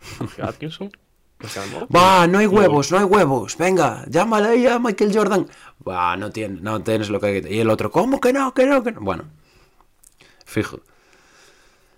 Atkinson. 0.42 0.90
Va, 1.94 2.26
no 2.26 2.38
hay 2.38 2.46
huevos, 2.46 2.90
no 2.92 2.98
hay 2.98 3.04
huevos. 3.04 3.56
Venga, 3.56 4.04
llámale 4.08 4.48
ahí 4.48 4.66
a 4.66 4.78
Michael 4.78 5.12
Jordan. 5.14 5.46
Va, 5.86 6.16
no, 6.16 6.30
tiene, 6.30 6.58
no 6.60 6.82
tienes 6.82 7.08
lo 7.10 7.20
que 7.20 7.26
hay 7.26 7.42
que... 7.42 7.54
Y 7.54 7.60
el 7.60 7.70
otro, 7.70 7.90
¿cómo 7.90 8.20
que 8.20 8.32
no? 8.32 8.52
Que 8.54 8.66
no, 8.66 8.82
que 8.82 8.92
no. 8.92 9.00
Bueno, 9.00 9.24
fijo. 10.44 10.80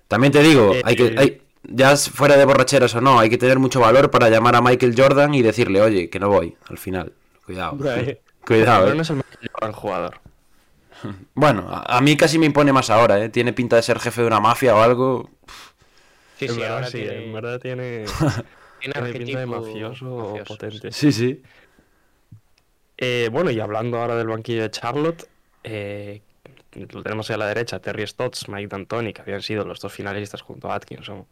También 0.09 0.33
te 0.33 0.43
digo, 0.43 0.75
Eh, 0.75 0.83
hay 0.85 0.97
que... 0.97 1.15
hay- 1.17 1.39
ya 1.65 1.93
es 1.93 2.11
fuera 2.11 2.37
de 2.37 2.45
borracheras 2.45 2.93
o 2.97 3.01
no, 3.01 3.21
hay 3.21 3.31
que 3.31 3.39
tener 3.39 3.61
mucho 3.61 3.79
valor 3.79 4.11
para 4.11 4.29
llamar 4.29 4.57
a 4.57 4.61
Michael 4.61 4.95
Jordan 4.97 5.33
y 5.33 5.43
decirle, 5.43 5.81
oye, 5.81 6.11
que 6.11 6.19
no 6.19 6.29
voy, 6.29 6.57
al 6.69 6.77
final. 6.77 7.13
Cuidado. 7.47 7.77
Cuidado, 8.47 8.87
Pero 8.87 8.95
eh. 8.95 8.97
no 8.97 9.03
es 9.03 9.11
el 9.11 9.73
jugador. 9.73 10.21
Bueno, 11.35 11.67
a, 11.69 11.99
a 11.99 12.01
mí 12.01 12.17
casi 12.17 12.39
me 12.39 12.47
impone 12.47 12.73
más 12.73 12.91
ahora, 12.91 13.23
¿eh? 13.25 13.29
Tiene 13.29 13.53
pinta 13.53 13.77
de 13.77 13.83
ser 13.83 13.99
jefe 13.99 14.21
de 14.23 14.27
una 14.29 14.41
mafia 14.41 14.75
o 14.77 14.81
algo. 14.83 15.31
sí 16.35 16.47
en 16.47 16.55
sí 16.55 16.61
verdad 16.61 16.75
ahora 16.75 16.91
sí, 16.91 16.99
tiene, 16.99 17.25
en 17.25 17.33
verdad 17.33 17.61
tiene, 17.61 18.17
tiene 18.83 19.13
pinta 19.13 19.41
de 19.41 19.47
mafioso, 19.47 20.05
mafioso, 20.05 20.45
potente. 20.45 20.93
Sí, 20.93 21.13
sí. 21.13 21.43
Eh, 22.97 23.29
bueno, 23.33 23.51
y 23.51 23.61
hablando 23.61 23.99
ahora 23.99 24.17
del 24.17 24.29
banquillo 24.29 24.63
de 24.63 24.71
Charlotte, 24.71 25.29
eh, 25.65 26.23
lo 26.75 27.03
tenemos 27.03 27.29
ahí 27.31 27.35
a 27.35 27.39
la 27.39 27.47
derecha, 27.47 27.81
Terry 27.81 28.07
Stotts, 28.07 28.49
Mike 28.49 28.69
D'Antoni, 28.69 29.13
que 29.13 29.23
habían 29.23 29.43
sido 29.43 29.65
los 29.65 29.81
dos 29.81 29.93
finalistas 29.93 30.43
junto 30.43 30.71
a 30.71 30.77
Atkinson 30.77 31.27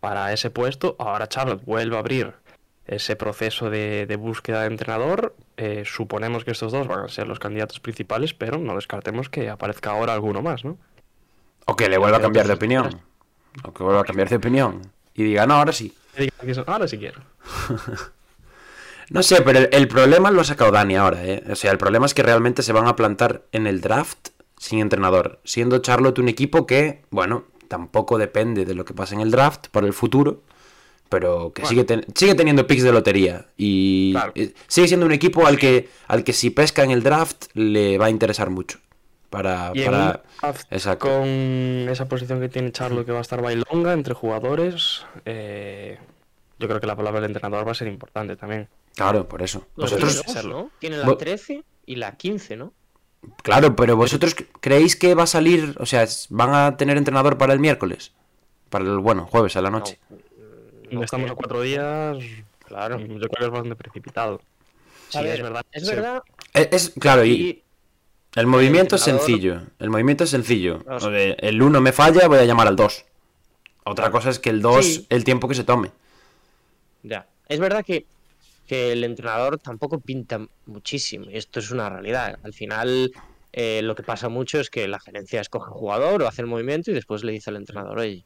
para 0.00 0.32
ese 0.32 0.50
puesto. 0.50 0.96
Ahora 0.98 1.28
Charlotte 1.28 1.64
vuelve 1.64 1.96
a 1.96 2.00
abrir 2.00 2.34
ese 2.86 3.16
proceso 3.16 3.70
de, 3.70 4.06
de 4.06 4.16
búsqueda 4.16 4.60
de 4.60 4.66
entrenador. 4.66 5.34
Eh, 5.56 5.84
suponemos 5.86 6.44
que 6.44 6.50
estos 6.50 6.72
dos 6.72 6.86
van 6.86 7.00
a 7.00 7.08
ser 7.08 7.26
los 7.26 7.38
candidatos 7.38 7.80
principales, 7.80 8.34
pero 8.34 8.58
no 8.58 8.74
descartemos 8.74 9.28
que 9.28 9.48
aparezca 9.48 9.90
ahora 9.90 10.12
alguno 10.12 10.42
más, 10.42 10.64
¿no? 10.64 10.76
O 11.66 11.76
que 11.76 11.88
le 11.88 11.96
vuelva 11.96 12.18
a 12.18 12.20
cambiar 12.20 12.46
de 12.46 12.52
opinión. 12.52 13.00
O 13.62 13.72
que 13.72 13.82
vuelva 13.82 14.02
a 14.02 14.04
cambiar 14.04 14.28
de 14.28 14.36
opinión. 14.36 14.82
Y 15.14 15.22
diga, 15.22 15.46
no, 15.46 15.54
ahora 15.54 15.72
sí. 15.72 15.94
Ahora 16.66 16.88
sí 16.88 16.98
quiero. 16.98 17.20
No 19.10 19.22
sé, 19.22 19.42
pero 19.42 19.58
el, 19.58 19.68
el 19.70 19.86
problema 19.86 20.30
lo 20.30 20.40
ha 20.40 20.44
sacado 20.44 20.70
Dani 20.72 20.96
ahora, 20.96 21.22
¿eh? 21.26 21.44
O 21.50 21.54
sea, 21.56 21.70
el 21.72 21.76
problema 21.78 22.06
es 22.06 22.14
que 22.14 22.22
realmente 22.22 22.62
se 22.62 22.72
van 22.72 22.86
a 22.86 22.96
plantar 22.96 23.42
en 23.52 23.66
el 23.66 23.82
draft 23.82 24.28
sin 24.56 24.78
entrenador, 24.78 25.40
siendo 25.44 25.78
Charlotte 25.80 26.18
un 26.20 26.28
equipo 26.30 26.66
que, 26.66 27.02
bueno, 27.10 27.44
tampoco 27.68 28.16
depende 28.16 28.64
de 28.64 28.74
lo 28.74 28.86
que 28.86 28.94
pase 28.94 29.14
en 29.14 29.20
el 29.20 29.30
draft 29.30 29.66
para 29.68 29.86
el 29.86 29.92
futuro, 29.92 30.42
pero 31.10 31.52
que 31.52 31.66
sigue, 31.66 31.84
ten- 31.84 32.06
sigue 32.14 32.34
teniendo 32.34 32.66
picks 32.66 32.82
de 32.82 32.92
lotería 32.92 33.46
y 33.58 34.12
Claro. 34.12 34.32
eh, 34.36 34.54
sigue 34.68 34.88
siendo 34.88 35.04
un 35.04 35.12
equipo 35.12 35.46
al 35.46 35.58
que, 35.58 35.90
al 36.08 36.24
que 36.24 36.32
si 36.32 36.48
pesca 36.48 36.82
en 36.82 36.90
el 36.90 37.02
draft 37.02 37.48
le 37.52 37.98
va 37.98 38.06
a 38.06 38.10
interesar 38.10 38.48
mucho. 38.48 38.78
Para, 39.34 39.70
Y 39.74 39.84
para... 39.84 40.22
Exacto. 40.70 41.06
con 41.08 41.24
esa 41.90 42.06
posición 42.08 42.40
que 42.40 42.48
tiene 42.48 42.72
Charlo 42.72 43.04
que 43.04 43.12
va 43.12 43.18
a 43.18 43.22
estar 43.22 43.42
bailonga 43.42 43.92
entre 43.92 44.14
jugadores, 44.14 45.04
eh, 45.24 45.98
yo 46.58 46.68
creo 46.68 46.80
que 46.80 46.86
la 46.86 46.96
palabra 46.96 47.20
del 47.20 47.30
entrenador 47.30 47.66
va 47.66 47.72
a 47.72 47.74
ser 47.74 47.88
importante 47.88 48.36
también. 48.36 48.68
Claro, 48.94 49.28
por 49.28 49.42
eso. 49.42 49.66
Los 49.76 49.90
Vosotros, 49.92 50.44
¿no? 50.46 50.70
Tiene 50.78 50.98
la 50.98 51.06
Vo- 51.06 51.18
13 51.18 51.64
y 51.86 51.96
la 51.96 52.12
15, 52.16 52.56
¿no? 52.56 52.72
Claro, 53.42 53.74
pero 53.74 53.96
vosotros 53.96 54.36
creéis 54.60 54.96
que 54.96 55.14
va 55.14 55.22
a 55.24 55.26
salir, 55.26 55.74
o 55.80 55.86
sea, 55.86 56.06
van 56.28 56.54
a 56.54 56.76
tener 56.76 56.96
entrenador 56.98 57.38
para 57.38 57.52
el 57.54 57.58
miércoles, 57.58 58.12
para 58.70 58.84
el 58.84 58.98
bueno, 58.98 59.26
jueves 59.26 59.56
a 59.56 59.62
la 59.62 59.70
noche. 59.70 59.98
No 60.90 61.02
Estamos 61.02 61.24
creo. 61.24 61.32
a 61.32 61.36
cuatro 61.36 61.60
días, 61.62 62.18
Claro. 62.66 62.98
yo 63.00 63.06
creo 63.06 63.28
que 63.30 63.44
es 63.46 63.50
bastante 63.50 63.76
precipitado. 63.76 64.40
Sí, 65.08 65.18
ver, 65.18 65.36
es 65.36 65.42
verdad. 65.42 65.62
Es 65.72 65.88
verdad. 65.88 66.22
Es, 66.52 66.68
es- 66.70 66.92
claro, 67.00 67.24
y 67.24 67.30
y- 67.32 67.63
el 68.36 68.46
movimiento 68.46 68.96
es 68.96 69.02
sencillo. 69.02 69.62
El 69.78 69.90
movimiento 69.90 70.24
es 70.24 70.30
sencillo. 70.30 70.84
El 71.38 71.62
1 71.62 71.80
me 71.80 71.92
falla, 71.92 72.26
voy 72.28 72.38
a 72.38 72.44
llamar 72.44 72.66
al 72.68 72.76
2. 72.76 73.04
Otra 73.84 74.10
cosa 74.10 74.30
es 74.30 74.38
que 74.38 74.50
el 74.50 74.60
2, 74.62 74.84
Sí. 74.84 75.06
el 75.10 75.24
tiempo 75.24 75.46
que 75.48 75.54
se 75.54 75.64
tome. 75.64 75.90
Ya. 77.02 77.26
Es 77.48 77.60
verdad 77.60 77.84
que, 77.84 78.06
que 78.66 78.92
el 78.92 79.04
entrenador 79.04 79.58
tampoco 79.58 80.00
pinta 80.00 80.40
muchísimo. 80.66 81.26
y 81.30 81.36
Esto 81.36 81.60
es 81.60 81.70
una 81.70 81.90
realidad. 81.90 82.38
Al 82.42 82.54
final, 82.54 83.12
eh, 83.52 83.82
lo 83.82 83.94
que 83.94 84.02
pasa 84.02 84.28
mucho 84.28 84.58
es 84.58 84.70
que 84.70 84.88
la 84.88 84.98
gerencia 84.98 85.40
escoge 85.40 85.70
un 85.70 85.76
jugador 85.78 86.22
o 86.22 86.28
hace 86.28 86.40
el 86.42 86.48
movimiento 86.48 86.90
y 86.90 86.94
después 86.94 87.22
le 87.24 87.32
dice 87.32 87.50
al 87.50 87.56
entrenador, 87.56 87.98
oye, 87.98 88.24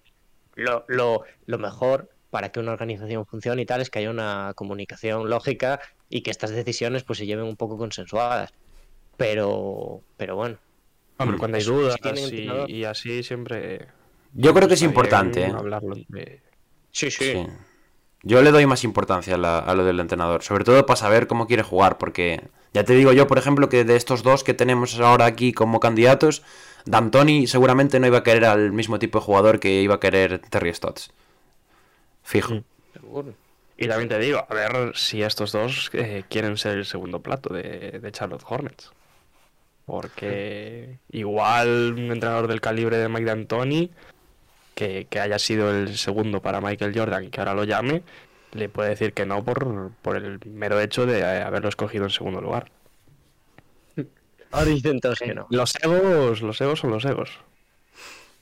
lo, 0.54 0.84
lo, 0.88 1.22
lo 1.46 1.58
mejor 1.58 2.08
para 2.30 2.50
que 2.50 2.60
una 2.60 2.72
organización 2.72 3.26
funcione 3.26 3.62
y 3.62 3.66
tal 3.66 3.80
es 3.80 3.90
que 3.90 3.98
haya 4.00 4.10
una 4.10 4.52
comunicación 4.54 5.28
lógica 5.28 5.80
y 6.08 6.20
que 6.22 6.30
estas 6.30 6.50
decisiones 6.50 7.02
pues 7.02 7.18
se 7.18 7.26
lleven 7.26 7.44
un 7.46 7.56
poco 7.56 7.76
consensuadas. 7.78 8.52
Pero, 9.18 10.00
pero 10.16 10.36
bueno. 10.36 10.56
Hombre, 11.18 11.36
cuando 11.36 11.58
hay 11.58 11.64
dudas 11.64 11.96
si 11.96 12.00
tienen 12.00 12.64
y, 12.68 12.84
así 12.84 13.22
siempre... 13.22 13.88
Yo 14.32 14.54
creo 14.54 14.68
que 14.68 14.74
es 14.74 14.82
importante, 14.82 15.42
¿eh? 15.42 15.52
hablarlo 15.54 15.94
sí. 16.92 17.10
Sí. 17.10 17.46
Yo 18.22 18.40
le 18.42 18.50
doy 18.52 18.66
más 18.66 18.84
importancia 18.84 19.34
a, 19.34 19.38
la- 19.38 19.58
a 19.58 19.74
lo 19.74 19.84
del 19.84 20.00
entrenador, 20.00 20.42
sobre 20.42 20.64
todo 20.64 20.86
para 20.86 20.96
saber 20.96 21.26
cómo 21.26 21.46
quiere 21.46 21.62
jugar, 21.62 21.98
porque 21.98 22.48
ya 22.72 22.84
te 22.84 22.94
digo 22.94 23.12
yo, 23.12 23.26
por 23.26 23.38
ejemplo, 23.38 23.68
que 23.68 23.84
de 23.84 23.96
estos 23.96 24.22
dos 24.22 24.44
que 24.44 24.54
tenemos 24.54 24.98
ahora 25.00 25.26
aquí 25.26 25.52
como 25.52 25.80
candidatos, 25.80 26.42
D'Antoni 26.84 27.46
seguramente 27.48 27.98
no 28.00 28.06
iba 28.06 28.18
a 28.18 28.22
querer 28.22 28.44
al 28.44 28.72
mismo 28.72 28.98
tipo 28.98 29.18
de 29.18 29.24
jugador 29.24 29.58
que 29.60 29.82
iba 29.82 29.96
a 29.96 30.00
querer 30.00 30.38
Terry 30.38 30.72
Stotts. 30.72 31.10
Fijo. 32.22 32.54
Mm. 32.54 32.64
Seguro. 32.92 33.34
Y 33.76 33.86
también 33.88 34.08
te 34.08 34.18
digo, 34.18 34.44
a 34.48 34.54
ver 34.54 34.92
si 34.96 35.22
estos 35.22 35.52
dos 35.52 35.90
eh, 35.92 36.24
quieren 36.28 36.56
ser 36.56 36.78
el 36.78 36.84
segundo 36.84 37.20
plato 37.20 37.52
de, 37.54 37.98
de 38.00 38.12
Charlotte 38.12 38.44
Hornets. 38.48 38.90
Porque 39.88 40.98
igual 41.10 41.94
un 41.96 42.12
entrenador 42.12 42.46
del 42.46 42.60
calibre 42.60 42.98
de 42.98 43.08
Mike 43.08 43.24
D'Antoni, 43.24 43.90
que, 44.74 45.06
que 45.08 45.18
haya 45.18 45.38
sido 45.38 45.70
el 45.70 45.96
segundo 45.96 46.42
para 46.42 46.60
Michael 46.60 46.92
Jordan 46.94 47.24
y 47.24 47.28
que 47.30 47.40
ahora 47.40 47.54
lo 47.54 47.64
llame, 47.64 48.02
le 48.52 48.68
puede 48.68 48.90
decir 48.90 49.14
que 49.14 49.24
no 49.24 49.42
por, 49.42 49.90
por 50.02 50.16
el 50.16 50.40
mero 50.44 50.78
hecho 50.78 51.06
de 51.06 51.20
eh, 51.20 51.42
haberlo 51.42 51.70
escogido 51.70 52.04
en 52.04 52.10
segundo 52.10 52.42
lugar. 52.42 52.70
Ahora 54.50 54.70
que 55.18 55.34
no. 55.34 55.46
Los 55.50 55.74
egos, 55.82 56.42
los 56.42 56.60
egos 56.60 56.80
son 56.80 56.90
los 56.90 57.04
egos. 57.06 57.38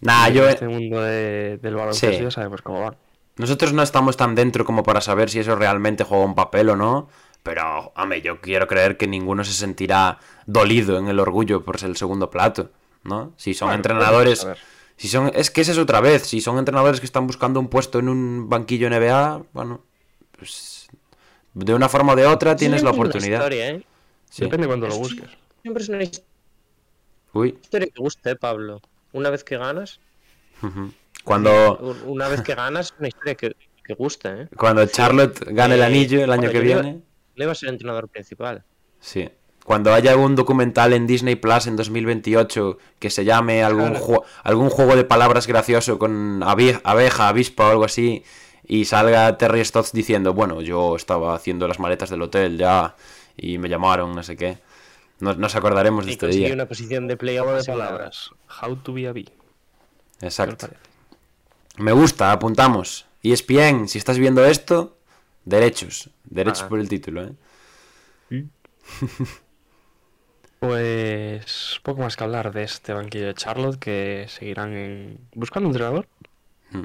Nah, 0.00 0.28
yo, 0.28 0.44
en 0.44 0.50
este 0.50 0.68
mundo 0.68 1.00
de- 1.00 1.58
del 1.58 1.74
baloncesto 1.76 2.18
Sí. 2.18 2.22
ya 2.24 2.30
sabemos 2.30 2.60
cómo 2.62 2.80
van. 2.82 2.96
Nosotros 3.36 3.72
no 3.72 3.82
estamos 3.82 4.16
tan 4.16 4.34
dentro 4.34 4.64
como 4.64 4.82
para 4.82 5.00
saber 5.00 5.30
si 5.30 5.38
eso 5.38 5.54
realmente 5.56 6.04
juega 6.04 6.24
un 6.24 6.34
papel 6.34 6.70
o 6.70 6.76
no. 6.76 7.08
Pero, 7.46 7.92
hombre, 7.96 8.20
yo 8.20 8.40
quiero 8.40 8.66
creer 8.66 8.96
que 8.98 9.06
ninguno 9.06 9.42
se 9.44 9.52
sentirá 9.52 10.18
dolido 10.46 10.98
en 10.98 11.06
el 11.08 11.18
orgullo 11.20 11.64
por 11.64 11.78
ser 11.78 11.88
el 11.90 11.96
segundo 11.96 12.28
plato, 12.28 12.70
¿no? 13.04 13.32
Si 13.36 13.54
son 13.54 13.68
Bueno, 13.68 13.76
entrenadores. 13.76 14.46
Si 14.96 15.08
son, 15.08 15.30
es 15.34 15.50
que 15.50 15.60
esa 15.60 15.72
es 15.72 15.78
otra 15.78 16.00
vez. 16.00 16.26
Si 16.26 16.40
son 16.40 16.58
entrenadores 16.58 17.00
que 17.00 17.06
están 17.06 17.26
buscando 17.26 17.60
un 17.60 17.68
puesto 17.68 17.98
en 18.00 18.08
un 18.08 18.48
banquillo 18.48 18.88
NBA, 18.90 19.42
bueno, 19.52 19.84
pues 20.36 20.88
de 21.54 21.72
una 21.72 21.88
forma 21.88 22.12
o 22.14 22.16
de 22.16 22.26
otra 22.26 22.56
tienes 22.56 22.82
la 22.82 22.90
Siempre 22.92 23.08
es 23.18 23.26
una 23.26 23.36
oportunidad. 23.36 23.38
historia, 23.38 23.70
¿eh? 23.70 23.86
Sí. 24.28 24.42
Depende 24.42 24.66
cuando 24.66 24.88
lo 24.88 24.96
busques. 24.98 25.30
Siempre 25.62 25.82
es 25.84 25.88
una 25.88 25.98
Uy. 27.32 27.58
historia 27.62 27.86
que 27.88 28.00
gusta, 28.02 28.30
¿eh, 28.30 28.36
Pablo? 28.36 28.80
Una 29.12 29.30
vez 29.30 29.44
que 29.44 29.56
ganas. 29.56 30.00
Cuando, 31.24 31.76
un- 31.78 32.02
una 32.06 32.28
vez 32.28 32.40
que 32.42 32.54
ganas, 32.54 32.86
es 32.86 32.94
una 32.98 33.08
historia 33.08 33.34
que, 33.34 33.56
que 33.84 33.94
gusta, 33.94 34.42
¿eh? 34.42 34.48
cuando 34.56 34.84
Charlotte 34.86 35.38
gane 35.48 35.74
el 35.74 35.80
Eh, 35.80 35.84
anillo 35.84 36.24
el 36.24 36.32
año 36.32 36.50
que 36.50 36.64
iba- 36.64 36.82
Le 37.36 37.46
va 37.46 37.52
a 37.52 37.54
ser 37.54 37.68
entrenador 37.68 38.08
principal. 38.08 38.64
Sí. 39.00 39.28
Cuando 39.64 39.92
haya 39.92 40.12
algún 40.12 40.36
documental 40.36 40.92
en 40.92 41.06
Disney 41.06 41.34
Plus 41.36 41.66
en 41.66 41.76
2028 41.76 42.78
que 42.98 43.10
se 43.10 43.24
llame 43.24 43.62
algún, 43.64 43.90
Claro. 43.90 44.04
ju- 44.06 44.24
algún 44.44 44.70
juego 44.70 44.94
de 44.96 45.04
palabras 45.04 45.46
gracioso 45.46 45.98
con 45.98 46.42
abe- 46.42 46.80
abeja, 46.84 47.28
avispa 47.28 47.68
o 47.68 47.70
algo 47.70 47.84
así, 47.84 48.24
y 48.64 48.84
salga 48.84 49.36
Terry 49.38 49.64
Stotts 49.64 49.92
diciendo, 49.92 50.34
bueno, 50.34 50.60
yo 50.62 50.96
estaba 50.96 51.34
haciendo 51.34 51.66
las 51.68 51.78
maletas 51.78 52.10
del 52.10 52.22
hotel 52.22 52.58
ya 52.58 52.94
y 53.36 53.58
me 53.58 53.68
llamaron, 53.68 54.14
no 54.14 54.22
sé 54.22 54.36
qué. 54.36 54.58
Nos, 55.18 55.36
nos 55.38 55.54
acordaremos 55.56 56.04
de 56.04 56.10
Y 56.10 56.14
este 56.14 56.26
día. 56.28 56.52
una 56.54 56.66
posición 56.66 57.06
de 57.08 57.16
Juego 57.16 57.52
de 57.54 57.64
palabras. 57.64 58.30
How 58.62 58.76
to 58.76 58.92
be 58.92 59.08
a 59.08 59.12
bee. 59.12 59.24
¿Qué 59.24 60.26
os 60.26 60.32
Exacto. 60.38 60.68
parece? 60.68 60.78
Me 61.78 61.92
gusta, 61.92 62.32
apuntamos. 62.32 63.06
Y 63.22 63.32
ESPN, 63.32 63.88
si 63.88 63.98
estás 63.98 64.18
viendo 64.18 64.44
esto, 64.44 64.95
derechos. 65.46 66.10
Derechos 66.24 66.62
Ah. 66.64 66.68
por 66.68 66.78
el 66.80 66.88
título, 66.90 67.24
¿eh? 67.24 67.32
Pues 70.58 71.80
poco 71.82 72.00
más 72.02 72.16
que 72.16 72.24
hablar 72.24 72.52
de 72.52 72.62
este 72.64 72.92
banquillo 72.94 73.26
de 73.26 73.34
Charlotte 73.34 73.78
que 73.78 74.26
seguirán 74.28 74.72
en... 74.74 75.18
buscando 75.34 75.68
un 75.68 75.74
entrenador. 75.74 76.08
Hmm. 76.70 76.84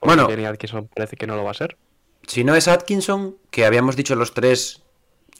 Bueno. 0.00 0.28
Atkinson 0.46 0.88
parece 0.88 1.16
que 1.16 1.26
no 1.26 1.34
lo 1.36 1.42
va 1.44 1.50
a 1.50 1.54
ser. 1.54 1.76
Si 2.26 2.44
no 2.44 2.54
es 2.54 2.68
Atkinson, 2.68 3.36
que 3.50 3.64
habíamos 3.64 3.96
dicho 3.96 4.14
los 4.14 4.34
tres 4.34 4.82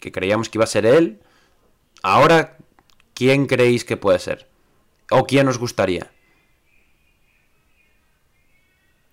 que 0.00 0.10
creíamos 0.10 0.48
que 0.48 0.58
iba 0.58 0.64
a 0.64 0.68
ser 0.68 0.86
él, 0.86 1.20
ahora, 2.02 2.56
¿quién 3.14 3.46
creéis 3.46 3.84
que 3.84 3.96
puede 3.96 4.18
ser? 4.18 4.48
¿O 5.10 5.24
quién 5.24 5.46
os 5.48 5.58
gustaría? 5.58 6.10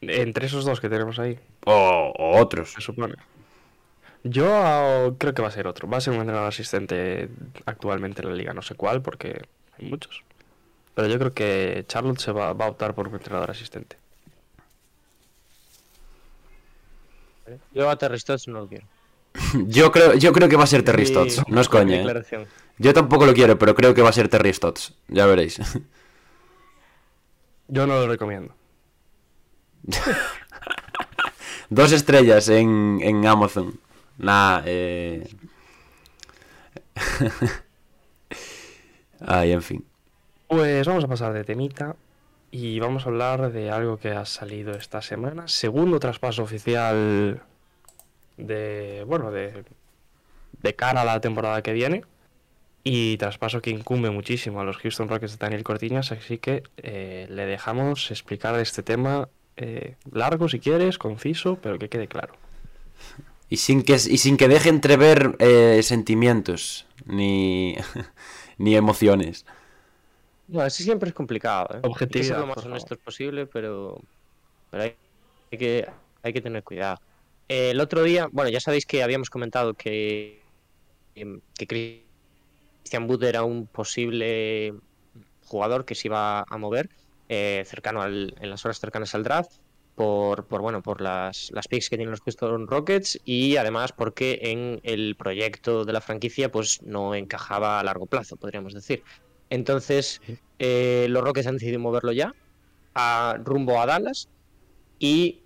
Entre 0.01 0.47
esos 0.47 0.65
dos 0.65 0.79
que 0.79 0.89
tenemos 0.89 1.19
ahí, 1.19 1.39
O, 1.65 2.13
o 2.17 2.39
otros. 2.39 2.73
se 2.73 2.81
supone. 2.81 3.15
Yo 4.27 5.15
creo 5.19 5.35
que 5.35 5.41
va 5.43 5.49
a 5.49 5.51
ser 5.51 5.67
otro. 5.67 5.87
Va 5.87 5.97
a 5.97 6.01
ser 6.01 6.13
un 6.13 6.19
entrenador 6.19 6.49
asistente 6.49 7.29
actualmente 7.67 8.23
en 8.23 8.29
la 8.29 8.33
liga. 8.33 8.53
No 8.55 8.63
sé 8.63 8.73
cuál, 8.73 9.03
porque 9.03 9.39
hay 9.77 9.87
muchos. 9.87 10.23
Pero 10.95 11.07
yo 11.07 11.19
creo 11.19 11.33
que 11.33 11.85
Charlotte 11.87 12.17
se 12.19 12.31
va, 12.31 12.53
va 12.53 12.65
a 12.65 12.69
optar 12.69 12.95
por 12.95 13.07
un 13.07 13.13
entrenador 13.13 13.51
asistente. 13.51 13.97
Yo 17.71 17.87
a 17.87 17.95
Terry 17.99 18.19
Stotts 18.19 18.47
no 18.47 18.61
lo 18.61 18.67
quiero. 18.67 18.87
Yo 19.67 19.91
creo, 19.91 20.15
yo 20.15 20.31
creo 20.31 20.49
que 20.49 20.55
va 20.55 20.63
a 20.63 20.67
ser 20.67 20.81
Terry 20.81 21.05
Stotts. 21.05 21.43
No 21.49 21.61
es 21.61 21.69
coña. 21.69 21.97
¿eh? 21.97 22.47
Yo 22.79 22.93
tampoco 22.93 23.25
lo 23.25 23.33
quiero, 23.33 23.59
pero 23.59 23.75
creo 23.75 23.93
que 23.93 24.01
va 24.01 24.09
a 24.09 24.13
ser 24.13 24.29
Terry 24.29 24.51
Stotts. 24.53 24.95
Ya 25.09 25.25
veréis. 25.25 25.59
Yo 27.67 27.85
no 27.85 27.99
lo 27.99 28.07
recomiendo. 28.07 28.55
Dos 31.69 31.91
estrellas 31.91 32.47
en, 32.47 32.99
en 33.03 33.27
Amazon. 33.27 33.79
Nah, 34.17 34.61
eh... 34.65 35.27
Ay, 39.19 39.51
en 39.51 39.61
fin. 39.61 39.85
Pues 40.47 40.87
vamos 40.87 41.03
a 41.03 41.07
pasar 41.07 41.33
de 41.33 41.43
temita 41.43 41.95
y 42.51 42.79
vamos 42.79 43.05
a 43.05 43.09
hablar 43.09 43.51
de 43.51 43.71
algo 43.71 43.97
que 43.97 44.11
ha 44.11 44.25
salido 44.25 44.71
esta 44.73 45.01
semana. 45.01 45.47
Segundo 45.47 45.99
traspaso 45.99 46.43
oficial 46.43 47.41
de, 48.37 49.03
bueno, 49.07 49.31
de, 49.31 49.65
de 50.61 50.75
cara 50.75 51.01
a 51.01 51.05
la 51.05 51.19
temporada 51.19 51.61
que 51.61 51.73
viene. 51.73 52.03
Y 52.87 53.17
traspaso 53.17 53.61
que 53.61 53.71
incumbe 53.71 54.11
muchísimo 54.11 54.61
a 54.61 54.63
los 54.63 54.77
Houston 54.77 55.09
Rockets 55.09 55.31
de 55.31 55.37
Daniel 55.39 55.63
Cortiñas, 55.63 56.11
así 56.11 56.37
que 56.37 56.61
eh, 56.77 57.25
le 57.31 57.47
dejamos 57.47 58.11
explicar 58.11 58.59
este 58.59 58.83
tema 58.83 59.27
eh, 59.57 59.95
largo 60.11 60.47
si 60.49 60.59
quieres, 60.59 60.99
conciso, 60.99 61.57
pero 61.59 61.79
que 61.79 61.89
quede 61.89 62.07
claro. 62.07 62.35
Y 63.49 63.57
sin 63.57 63.83
que, 63.83 63.93
y 63.93 64.17
sin 64.17 64.37
que 64.37 64.47
deje 64.47 64.69
entrever 64.69 65.35
eh, 65.39 65.81
sentimientos 65.83 66.87
ni, 67.05 67.75
ni 68.57 68.75
emociones. 68.75 69.45
Bueno, 70.47 70.67
así 70.67 70.83
siempre 70.83 71.09
es 71.09 71.15
complicado, 71.15 71.67
¿eh? 71.75 71.81
Hay 71.83 72.09
que 72.09 72.23
ser 72.23 72.37
Objetividad, 72.37 72.39
lo 72.39 72.47
más 72.47 72.65
honestos 72.65 72.97
posible, 72.99 73.45
pero, 73.45 74.01
pero 74.69 74.83
hay, 74.83 74.95
hay 75.51 75.57
que, 75.57 75.87
hay 76.23 76.33
que 76.33 76.41
tener 76.41 76.63
cuidado. 76.63 76.99
Eh, 77.47 77.71
el 77.71 77.79
otro 77.79 78.03
día, 78.03 78.27
bueno, 78.31 78.49
ya 78.49 78.59
sabéis 78.59 78.85
que 78.85 79.03
habíamos 79.03 79.29
comentado 79.29 79.73
que, 79.73 80.41
que 81.13 81.67
Christian 81.67 83.09
Wood 83.09 83.23
era 83.23 83.43
un 83.43 83.67
posible 83.67 84.73
jugador 85.45 85.85
que 85.85 85.95
se 85.95 86.07
iba 86.07 86.41
a 86.41 86.57
mover 86.57 86.89
eh, 87.29 87.63
cercano 87.65 88.01
al, 88.01 88.35
en 88.39 88.49
las 88.49 88.65
horas 88.65 88.79
cercanas 88.79 89.15
al 89.15 89.23
draft 89.23 89.53
por, 89.95 90.45
por 90.45 90.61
bueno 90.61 90.83
por 90.83 91.01
las, 91.01 91.51
las 91.51 91.67
picks 91.67 91.89
que 91.89 91.97
tienen 91.97 92.11
los 92.11 92.21
Houston 92.21 92.67
Rockets 92.67 93.19
y 93.25 93.55
además 93.57 93.93
porque 93.93 94.39
en 94.43 94.81
el 94.83 95.15
proyecto 95.15 95.85
de 95.85 95.93
la 95.93 96.01
franquicia 96.01 96.51
pues 96.51 96.81
no 96.83 97.15
encajaba 97.15 97.79
a 97.79 97.83
largo 97.83 98.05
plazo, 98.05 98.35
podríamos 98.35 98.73
decir. 98.73 99.03
Entonces, 99.49 100.21
eh, 100.59 101.07
los 101.09 101.23
Rockets 101.23 101.47
han 101.47 101.55
decidido 101.55 101.79
moverlo 101.79 102.11
ya 102.11 102.33
a, 102.93 103.37
rumbo 103.43 103.79
a 103.81 103.85
Dallas 103.85 104.27
y 104.99 105.41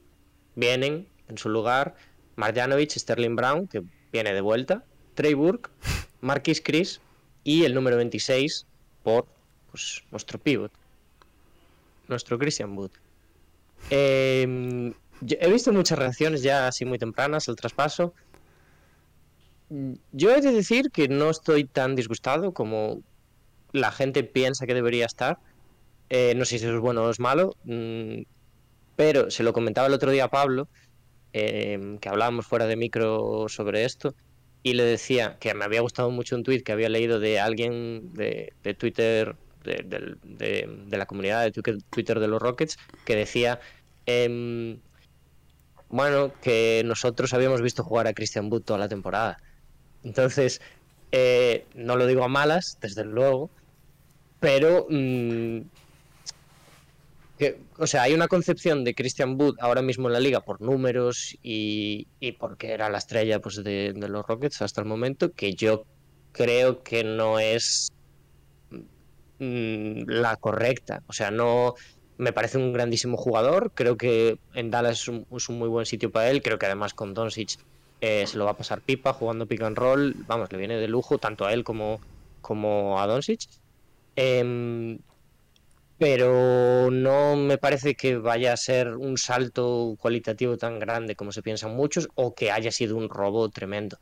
vienen 0.56 1.08
en 1.28 1.38
su 1.38 1.50
lugar 1.50 1.96
Marjanovic, 2.36 2.92
Sterling 2.92 3.36
Brown, 3.36 3.68
que 3.68 3.84
viene 4.12 4.34
de 4.34 4.42
vuelta, 4.42 4.84
Trey 5.14 5.34
Burke, 5.34 5.70
Marquis 6.22 6.62
Chris 6.62 7.02
y 7.44 7.66
el 7.66 7.74
número 7.74 7.98
26 7.98 8.66
por 9.04 9.28
pues, 9.70 10.04
nuestro 10.12 10.40
pivot, 10.40 10.72
nuestro 12.08 12.40
Christian 12.40 12.78
Wood. 12.78 12.92
Yo 15.22 15.36
he 15.40 15.52
visto 15.52 15.74
muchas 15.74 16.00
reacciones 16.00 16.44
ya 16.44 16.68
así 16.68 16.86
muy 16.86 16.98
tempranas 16.98 17.50
al 17.50 17.56
traspaso. 17.56 18.14
Yo 20.12 20.32
he 20.32 20.42
de 20.42 20.52
decir 20.52 20.92
que 20.92 21.08
no 21.08 21.30
estoy 21.30 21.66
tan 21.66 21.96
disgustado 21.96 22.54
como 22.54 23.02
la 23.72 23.92
gente 23.92 24.24
piensa 24.24 24.66
que 24.66 24.74
debería 24.74 25.06
estar. 25.06 25.38
Eh, 26.10 26.34
no 26.36 26.46
sé 26.46 26.58
si 26.58 26.66
es 26.66 26.80
bueno 26.80 27.04
o 27.04 27.10
es 27.12 27.20
malo, 27.20 27.56
mm, 27.66 28.22
pero 28.96 29.30
se 29.30 29.44
lo 29.44 29.54
comentaba 29.54 29.88
el 29.88 29.94
otro 29.94 30.10
día 30.10 30.26
a 30.26 30.30
Pablo, 30.30 30.68
eh, 31.34 31.98
que 32.02 32.10
hablábamos 32.10 32.48
fuera 32.48 32.66
de 32.66 32.76
micro 32.76 33.48
sobre 33.48 33.86
esto, 33.86 34.16
y 34.64 34.74
le 34.74 34.84
decía 34.84 35.38
que 35.40 35.54
me 35.54 35.66
había 35.66 35.82
gustado 35.82 36.10
mucho 36.10 36.36
un 36.36 36.44
tweet 36.44 36.62
que 36.62 36.72
había 36.72 36.90
leído 36.90 37.20
de 37.20 37.40
alguien 37.40 38.12
de 38.14 38.76
Twitter, 38.78 39.36
de, 39.64 40.68
la 40.90 41.06
comunidad 41.06 41.44
de 41.44 41.52
Twitter- 41.52 42.20
de 42.20 42.28
los 42.28 42.42
Rockets, 42.42 42.78
que 43.06 43.16
decía, 43.16 43.60
em, 44.06 44.80
bueno, 45.90 46.32
que 46.42 46.84
nosotros 46.86 47.34
habíamos 47.34 47.62
visto 47.62 47.84
jugar 47.84 48.08
a 48.08 48.14
Christian 48.14 48.52
Wood 48.52 48.64
toda 48.64 48.80
la 48.80 48.90
temporada. 48.90 49.38
Entonces, 50.04 50.62
eh, 51.12 51.66
no 51.76 51.96
lo 51.96 52.06
digo 52.08 52.24
a 52.24 52.28
malas, 52.28 52.78
desde 52.82 53.04
luego, 53.06 53.50
pero 54.40 54.88
mm, 54.90 55.62
o 57.78 57.88
sea, 57.88 58.04
hay 58.04 58.14
una 58.14 58.28
concepción 58.28 58.84
de 58.84 58.94
Christian 58.94 59.40
Wood 59.40 59.56
ahora 59.60 59.82
mismo 59.82 60.08
en 60.08 60.14
la 60.14 60.20
liga 60.20 60.42
por 60.42 60.62
números 60.62 61.38
y, 61.42 62.08
y 62.20 62.34
porque 62.34 62.72
era 62.72 62.90
la 62.90 62.98
estrella 62.98 63.40
pues, 63.40 63.64
de, 63.64 63.94
de 63.94 64.10
los 64.10 64.26
Rockets 64.26 64.62
hasta 64.62 64.82
el 64.82 64.88
momento, 64.88 65.32
que 65.32 65.54
yo 65.54 65.86
creo 66.34 66.84
que 66.84 67.04
no 67.04 67.40
es 67.40 67.89
mm, 69.40 70.04
la 70.08 70.36
correcta. 70.36 71.04
O 71.08 71.14
sea, 71.14 71.32
no 71.32 71.76
me 72.18 72.34
parece 72.34 72.58
un 72.58 72.74
grandísimo 72.74 73.18
jugador. 73.18 73.72
Creo 73.74 73.98
que 73.98 74.38
en 74.54 74.72
Dallas 74.72 75.02
es 75.02 75.08
un, 75.08 75.26
es 75.36 75.50
un 75.50 75.58
muy 75.58 75.70
buen 75.70 75.86
sitio 75.86 76.12
para 76.12 76.30
él. 76.30 76.42
Creo 76.42 76.60
que 76.60 76.66
además 76.66 76.94
con 76.94 77.14
Doncic 77.14 77.58
eh, 78.02 78.26
se 78.28 78.38
lo 78.38 78.46
va 78.46 78.52
a 78.52 78.58
pasar 78.58 78.82
pipa 78.82 79.14
jugando 79.14 79.46
pick 79.46 79.62
and 79.62 79.78
roll. 79.78 80.16
Vamos, 80.28 80.52
le 80.52 80.58
viene 80.58 80.78
de 80.78 80.88
lujo 80.88 81.18
tanto 81.18 81.46
a 81.46 81.54
él 81.54 81.64
como, 81.64 82.00
como 82.42 83.00
a 83.00 83.08
Doncic. 83.08 83.48
Em, 84.16 85.00
pero 85.98 86.90
no 86.92 87.36
me 87.36 87.58
parece 87.58 87.96
que 87.96 88.18
vaya 88.18 88.54
a 88.54 88.58
ser 88.58 88.96
un 88.96 89.18
salto 89.18 89.96
cualitativo 90.00 90.58
tan 90.58 90.80
grande 90.80 91.16
como 91.16 91.32
se 91.32 91.42
piensan 91.42 91.76
muchos 91.76 92.08
o 92.16 92.34
que 92.34 92.52
haya 92.52 92.72
sido 92.72 92.96
un 92.96 93.10
robo 93.10 93.50
tremendo. 93.50 93.98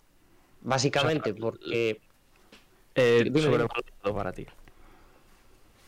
Básicamente 0.61 1.33
porque... 1.33 1.99
Eh, 2.95 3.31
sobrevalorado 3.31 4.15
para 4.15 4.31
ti. 4.31 4.47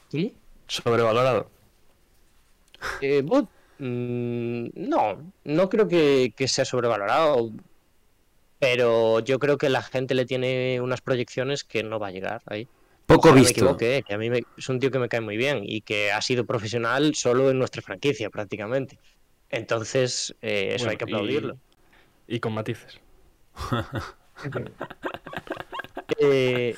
¿Sí? 0.10 0.36
Sobrevalorado. 0.67 1.50
Eh, 3.02 3.24
mm, 3.24 4.67
no, 4.76 5.32
no 5.43 5.69
creo 5.69 5.88
que, 5.88 6.34
que 6.36 6.48
sea 6.48 6.65
sobrevalorado, 6.65 7.52
pero 8.60 9.19
yo 9.22 9.39
creo 9.39 9.58
que 9.58 9.69
la 9.69 9.82
gente 9.82 10.13
le 10.15 10.26
tiene 10.26 10.80
unas 10.82 11.02
proyecciones 11.02 11.63
que 11.63 11.84
no 11.84 12.00
va 12.00 12.08
a 12.08 12.12
llegar 12.12 12.41
ahí. 12.45 12.67
Poco 13.06 13.30
Ojalá 13.30 13.36
me 13.36 13.48
visto. 13.48 13.78
eh, 13.82 14.04
que 14.06 14.13
a 14.13 14.17
mí 14.17 14.30
me- 14.30 14.43
es 14.56 14.69
un 14.69 14.80
tío 14.80 14.91
que 14.91 15.00
me 15.00 15.10
cae 15.10 15.22
muy 15.22 15.36
bien 15.38 15.62
y 15.63 15.82
que 15.82 16.12
ha 16.12 16.22
sido 16.22 16.45
profesional 16.45 17.15
solo 17.15 17.50
en 17.50 17.58
nuestra 17.58 17.82
franquicia 17.82 18.30
prácticamente. 18.30 19.00
Entonces, 19.50 20.36
eh, 20.41 20.74
eso 20.76 20.86
Bueno, 20.86 20.91
hay 20.91 20.98
que 20.98 21.06
y- 21.06 21.13
aplaudirlo. 21.13 21.58
Y 22.28 22.39
con 22.39 22.54
matices. 22.54 23.00
Eh, 26.22 26.76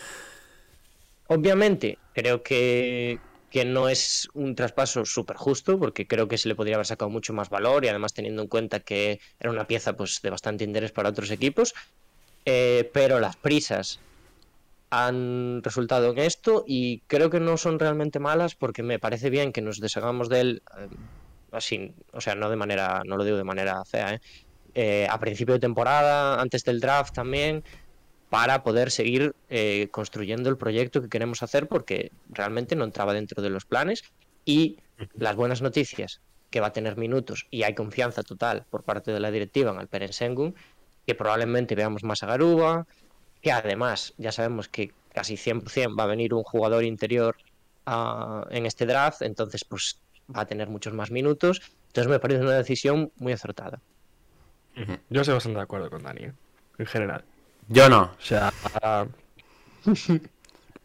obviamente, 1.31 1.97
creo 2.13 2.43
que, 2.43 3.17
que 3.49 3.63
no 3.63 3.87
es 3.87 4.27
un 4.33 4.53
traspaso 4.53 5.05
súper 5.05 5.37
justo, 5.37 5.79
porque 5.79 6.05
creo 6.05 6.27
que 6.27 6.37
se 6.37 6.49
le 6.49 6.55
podría 6.55 6.75
haber 6.75 6.85
sacado 6.85 7.09
mucho 7.09 7.31
más 7.31 7.49
valor 7.49 7.85
y 7.85 7.87
además 7.87 8.13
teniendo 8.13 8.41
en 8.41 8.49
cuenta 8.49 8.81
que 8.81 9.19
era 9.39 9.49
una 9.49 9.65
pieza 9.65 9.93
pues, 9.93 10.19
de 10.21 10.29
bastante 10.29 10.65
interés 10.65 10.91
para 10.91 11.09
otros 11.09 11.31
equipos. 11.31 11.73
Eh, 12.43 12.89
pero 12.93 13.19
las 13.19 13.37
prisas 13.37 13.99
han 14.89 15.61
resultado 15.63 16.11
en 16.11 16.17
esto 16.17 16.65
y 16.67 17.01
creo 17.07 17.29
que 17.29 17.39
no 17.39 17.55
son 17.55 17.79
realmente 17.79 18.19
malas 18.19 18.55
porque 18.55 18.83
me 18.83 18.99
parece 18.99 19.29
bien 19.29 19.53
que 19.53 19.61
nos 19.61 19.79
deshagamos 19.79 20.27
de 20.27 20.41
él 20.41 20.63
eh, 20.77 20.89
así, 21.51 21.93
o 22.11 22.19
sea, 22.19 22.35
no 22.35 22.49
de 22.49 22.57
manera, 22.57 23.03
no 23.05 23.15
lo 23.15 23.23
digo 23.23 23.37
de 23.37 23.43
manera 23.45 23.85
fea, 23.85 24.15
¿eh? 24.15 24.19
Eh, 24.73 25.07
a 25.09 25.19
principio 25.19 25.53
de 25.53 25.59
temporada, 25.59 26.39
antes 26.39 26.63
del 26.63 26.79
draft 26.79 27.13
también, 27.13 27.63
para 28.31 28.63
poder 28.63 28.91
seguir 28.91 29.35
eh, 29.49 29.89
construyendo 29.91 30.49
el 30.49 30.55
proyecto 30.55 31.01
que 31.01 31.09
queremos 31.09 31.43
hacer 31.43 31.67
porque 31.67 32.13
realmente 32.29 32.77
no 32.77 32.85
entraba 32.85 33.13
dentro 33.13 33.43
de 33.43 33.49
los 33.49 33.65
planes 33.65 34.05
y 34.45 34.77
las 35.15 35.35
buenas 35.35 35.61
noticias 35.61 36.21
que 36.49 36.61
va 36.61 36.67
a 36.67 36.73
tener 36.73 36.95
minutos 36.95 37.45
y 37.51 37.63
hay 37.63 37.75
confianza 37.75 38.23
total 38.23 38.65
por 38.69 38.83
parte 38.83 39.11
de 39.11 39.19
la 39.19 39.31
directiva 39.31 39.71
en 39.71 39.79
Alperen 39.79 40.13
Sengun 40.13 40.55
que 41.05 41.13
probablemente 41.13 41.75
veamos 41.75 42.05
más 42.05 42.23
a 42.23 42.27
Garuba 42.27 42.87
que 43.41 43.51
además 43.51 44.13
ya 44.17 44.31
sabemos 44.31 44.69
que 44.69 44.93
casi 45.13 45.35
100% 45.35 45.99
va 45.99 46.05
a 46.05 46.07
venir 46.07 46.33
un 46.33 46.43
jugador 46.43 46.85
interior 46.85 47.35
en 48.49 48.65
este 48.65 48.85
draft, 48.85 49.23
entonces 49.23 49.65
pues 49.65 49.99
va 50.33 50.41
a 50.41 50.45
tener 50.45 50.69
muchos 50.69 50.93
más 50.93 51.11
minutos. 51.11 51.61
Entonces 51.87 52.09
me 52.09 52.19
parece 52.19 52.41
una 52.41 52.53
decisión 52.53 53.11
muy 53.17 53.33
acertada. 53.33 53.81
Yo 55.09 55.21
estoy 55.21 55.33
bastante 55.33 55.57
de 55.57 55.63
acuerdo 55.63 55.89
con 55.89 56.03
Dani, 56.03 56.25
¿eh? 56.25 56.33
en 56.77 56.85
general. 56.85 57.25
Yo 57.71 57.89
no. 57.89 58.01
O 58.01 58.21
sea, 58.21 58.51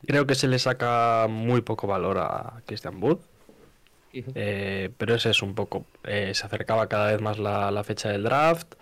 creo 0.06 0.26
que 0.26 0.34
se 0.34 0.48
le 0.48 0.58
saca 0.58 1.26
muy 1.28 1.60
poco 1.60 1.86
valor 1.86 2.18
a 2.18 2.62
Christian 2.64 3.02
Wood. 3.02 3.18
Eh, 4.34 4.90
pero 4.96 5.14
ese 5.14 5.30
es 5.30 5.42
un 5.42 5.54
poco. 5.54 5.84
Eh, 6.04 6.32
se 6.34 6.46
acercaba 6.46 6.88
cada 6.88 7.10
vez 7.10 7.20
más 7.20 7.38
la, 7.38 7.82
fecha 7.84 8.10
del 8.10 8.22
draft. 8.22 8.74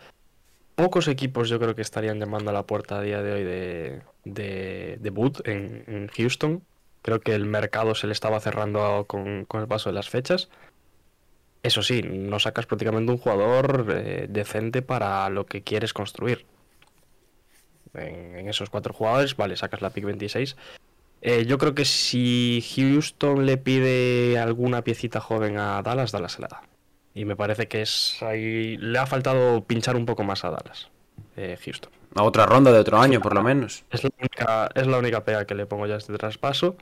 Pocos 0.75 1.09
equipos 1.09 1.49
yo 1.49 1.59
creo 1.59 1.75
que 1.75 1.83
estarían 1.83 2.19
llamando 2.19 2.51
a 2.51 2.53
la 2.53 2.65
puerta 2.65 2.99
a 2.99 3.03
día 3.03 3.23
de 3.23 3.33
hoy 3.33 3.45
de, 3.45 4.03
de, 4.25 4.99
de 5.01 5.11
Wood 5.11 5.41
en, 5.47 6.09
Houston. 6.09 6.63
Creo 7.03 7.21
que 7.21 7.35
el 7.35 7.47
mercado 7.47 7.95
se 7.95 8.07
le 8.07 8.13
estaba 8.13 8.41
cerrando 8.41 9.05
con, 9.07 9.47
el 9.51 9.69
paso 9.69 9.89
de 9.89 9.95
las 9.95 10.09
fechas. 10.09 10.49
Eso 11.63 11.83
sí, 11.83 12.03
no 12.03 12.39
sacas 12.39 12.67
prácticamente 12.67 13.13
un 13.13 13.19
jugador 13.19 13.87
eh, 13.91 14.27
decente 14.29 14.83
para 14.83 15.29
lo 15.31 15.47
que 15.47 15.63
quieres 15.63 15.95
construir. 15.95 16.45
En, 17.95 18.37
en, 18.37 18.49
esos 18.49 18.71
cuatro 18.71 18.93
jugadores, 18.93 19.37
vale, 19.37 19.57
sacas 19.57 19.83
la 19.83 19.91
pick 19.91 20.05
26, 20.05 20.57
eh, 21.27 21.47
yo 21.47 21.57
creo 21.57 21.75
que 21.75 21.87
si 21.87 22.63
Houston 22.77 23.47
le 23.47 23.57
pide 23.57 24.39
alguna 24.39 24.85
piecita 24.85 25.21
joven 25.21 25.57
a 25.57 25.81
Dallas, 25.81 26.13
Dallas 26.13 26.33
se 26.33 26.43
la 26.43 26.49
da. 26.49 26.63
Y 27.15 27.25
me 27.25 27.35
parece 27.35 27.67
que 27.67 27.81
es 27.81 28.23
ahí. 28.23 28.77
Le 28.77 28.99
ha 28.99 29.07
faltado 29.07 29.65
pinchar 29.65 29.97
un 29.97 30.05
poco 30.05 30.23
más 30.23 30.45
a 30.45 30.51
Dallas, 30.51 30.91
eh, 31.37 31.57
Houston. 31.65 31.91
A 32.15 32.25
otra 32.25 32.45
ronda 32.45 32.71
de 32.73 32.79
otro 32.79 32.99
año, 32.99 33.23
por 33.23 33.35
lo 33.35 33.43
menos. 33.43 33.85
Es 33.91 34.05
la, 34.05 34.11
única, 34.19 34.71
es 34.75 34.87
la 34.87 34.99
única 34.99 35.25
pega 35.25 35.47
que 35.47 35.55
le 35.55 35.65
pongo 35.65 35.87
ya 35.87 35.95
a 35.95 35.99
este 35.99 36.13
traspaso. 36.19 36.77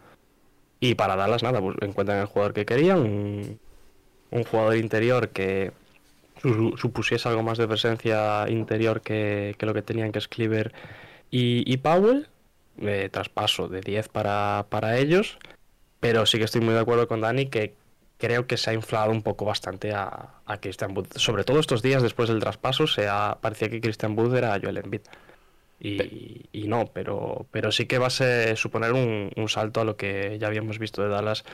Y 0.81 0.97
para 0.97 1.15
Dallas, 1.15 1.45
nada, 1.45 1.61
pues 1.61 1.77
encuentran 1.81 2.19
el 2.19 2.27
jugador 2.27 2.53
que 2.53 2.67
querían. 2.67 2.99
Un, 2.99 4.45
jugador 4.51 4.77
interior 4.77 5.29
que 5.29 5.71
supusiese 6.77 7.29
algo 7.29 7.43
más 7.43 7.59
de 7.59 7.69
presencia 7.69 8.49
interior 8.49 9.01
que, 9.01 9.57
lo 9.61 9.75
que 9.75 9.83
tenían 9.83 10.13
que 10.13 10.19
es 10.19 10.29
Cleaver 10.29 10.73
y, 11.31 11.71
y 11.73 11.77
Powell 11.79 12.29
de 12.77 13.09
traspaso 13.09 13.69
de 13.69 13.81
10 13.81 14.09
para, 14.09 14.67
para 14.69 14.99
ellos, 14.99 15.39
pero 16.01 16.27
sí 16.27 16.39
que 16.39 16.45
estoy 16.45 16.61
muy 16.61 16.75
de 16.75 16.81
acuerdo 16.81 17.07
con 17.07 17.21
Dani 17.21 17.47
que 17.47 17.75
creo 18.19 18.47
que 18.47 18.57
se 18.57 18.71
ha 18.71 18.73
inflado 18.73 19.11
un 19.11 19.23
poco 19.23 19.45
bastante 19.45 19.93
a, 19.93 20.31
a 20.47 20.61
Christian 20.61 20.97
Wood. 20.97 21.09
Sobre 21.17 21.45
todo 21.45 21.59
estos 21.59 21.83
días 21.83 22.03
después 22.03 22.29
del 22.29 22.39
traspaso, 22.39 22.87
se 22.87 23.09
ha, 23.09 23.39
parecía 23.41 23.69
que 23.69 23.81
Christian 23.81 24.17
Wood 24.17 24.37
era 24.37 24.59
Joel 24.63 24.79
Embiid. 24.79 25.03
Y, 25.81 26.47
y, 26.53 26.69
no, 26.69 26.87
pero, 26.87 27.47
pero 27.51 27.73
sí 27.73 27.87
que 27.87 27.99
va 27.99 28.07
a 28.07 28.57
suponer 28.57 28.93
un, 28.93 29.33
un, 29.35 29.49
salto 29.49 29.81
a 29.81 29.85
lo 29.85 29.97
que 29.97 30.39
ya 30.39 30.47
habíamos 30.47 30.79
visto 30.79 31.03
de 31.03 31.09
Dallas 31.09 31.45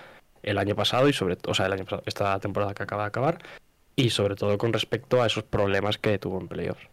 el 0.43 0.59
año 0.59 0.77
pasado 0.77 1.09
y 1.09 1.15
sobre 1.15 1.39
o 1.47 1.55
sea, 1.55 1.65
el 1.65 1.73
año 1.73 1.87
esta 2.05 2.39
temporada 2.39 2.75
que 2.75 2.83
acaba 2.83 3.05
de 3.05 3.09
acabar 3.09 3.39
y 3.99 4.11
sobre 4.11 4.37
todo 4.37 4.57
con 4.59 4.73
respecto 4.73 5.21
a 5.21 5.27
esos 5.27 5.43
problemas 5.43 5.99
que 5.99 6.19
tuvo 6.19 6.41
en 6.41 6.47
playoffs. 6.47 6.87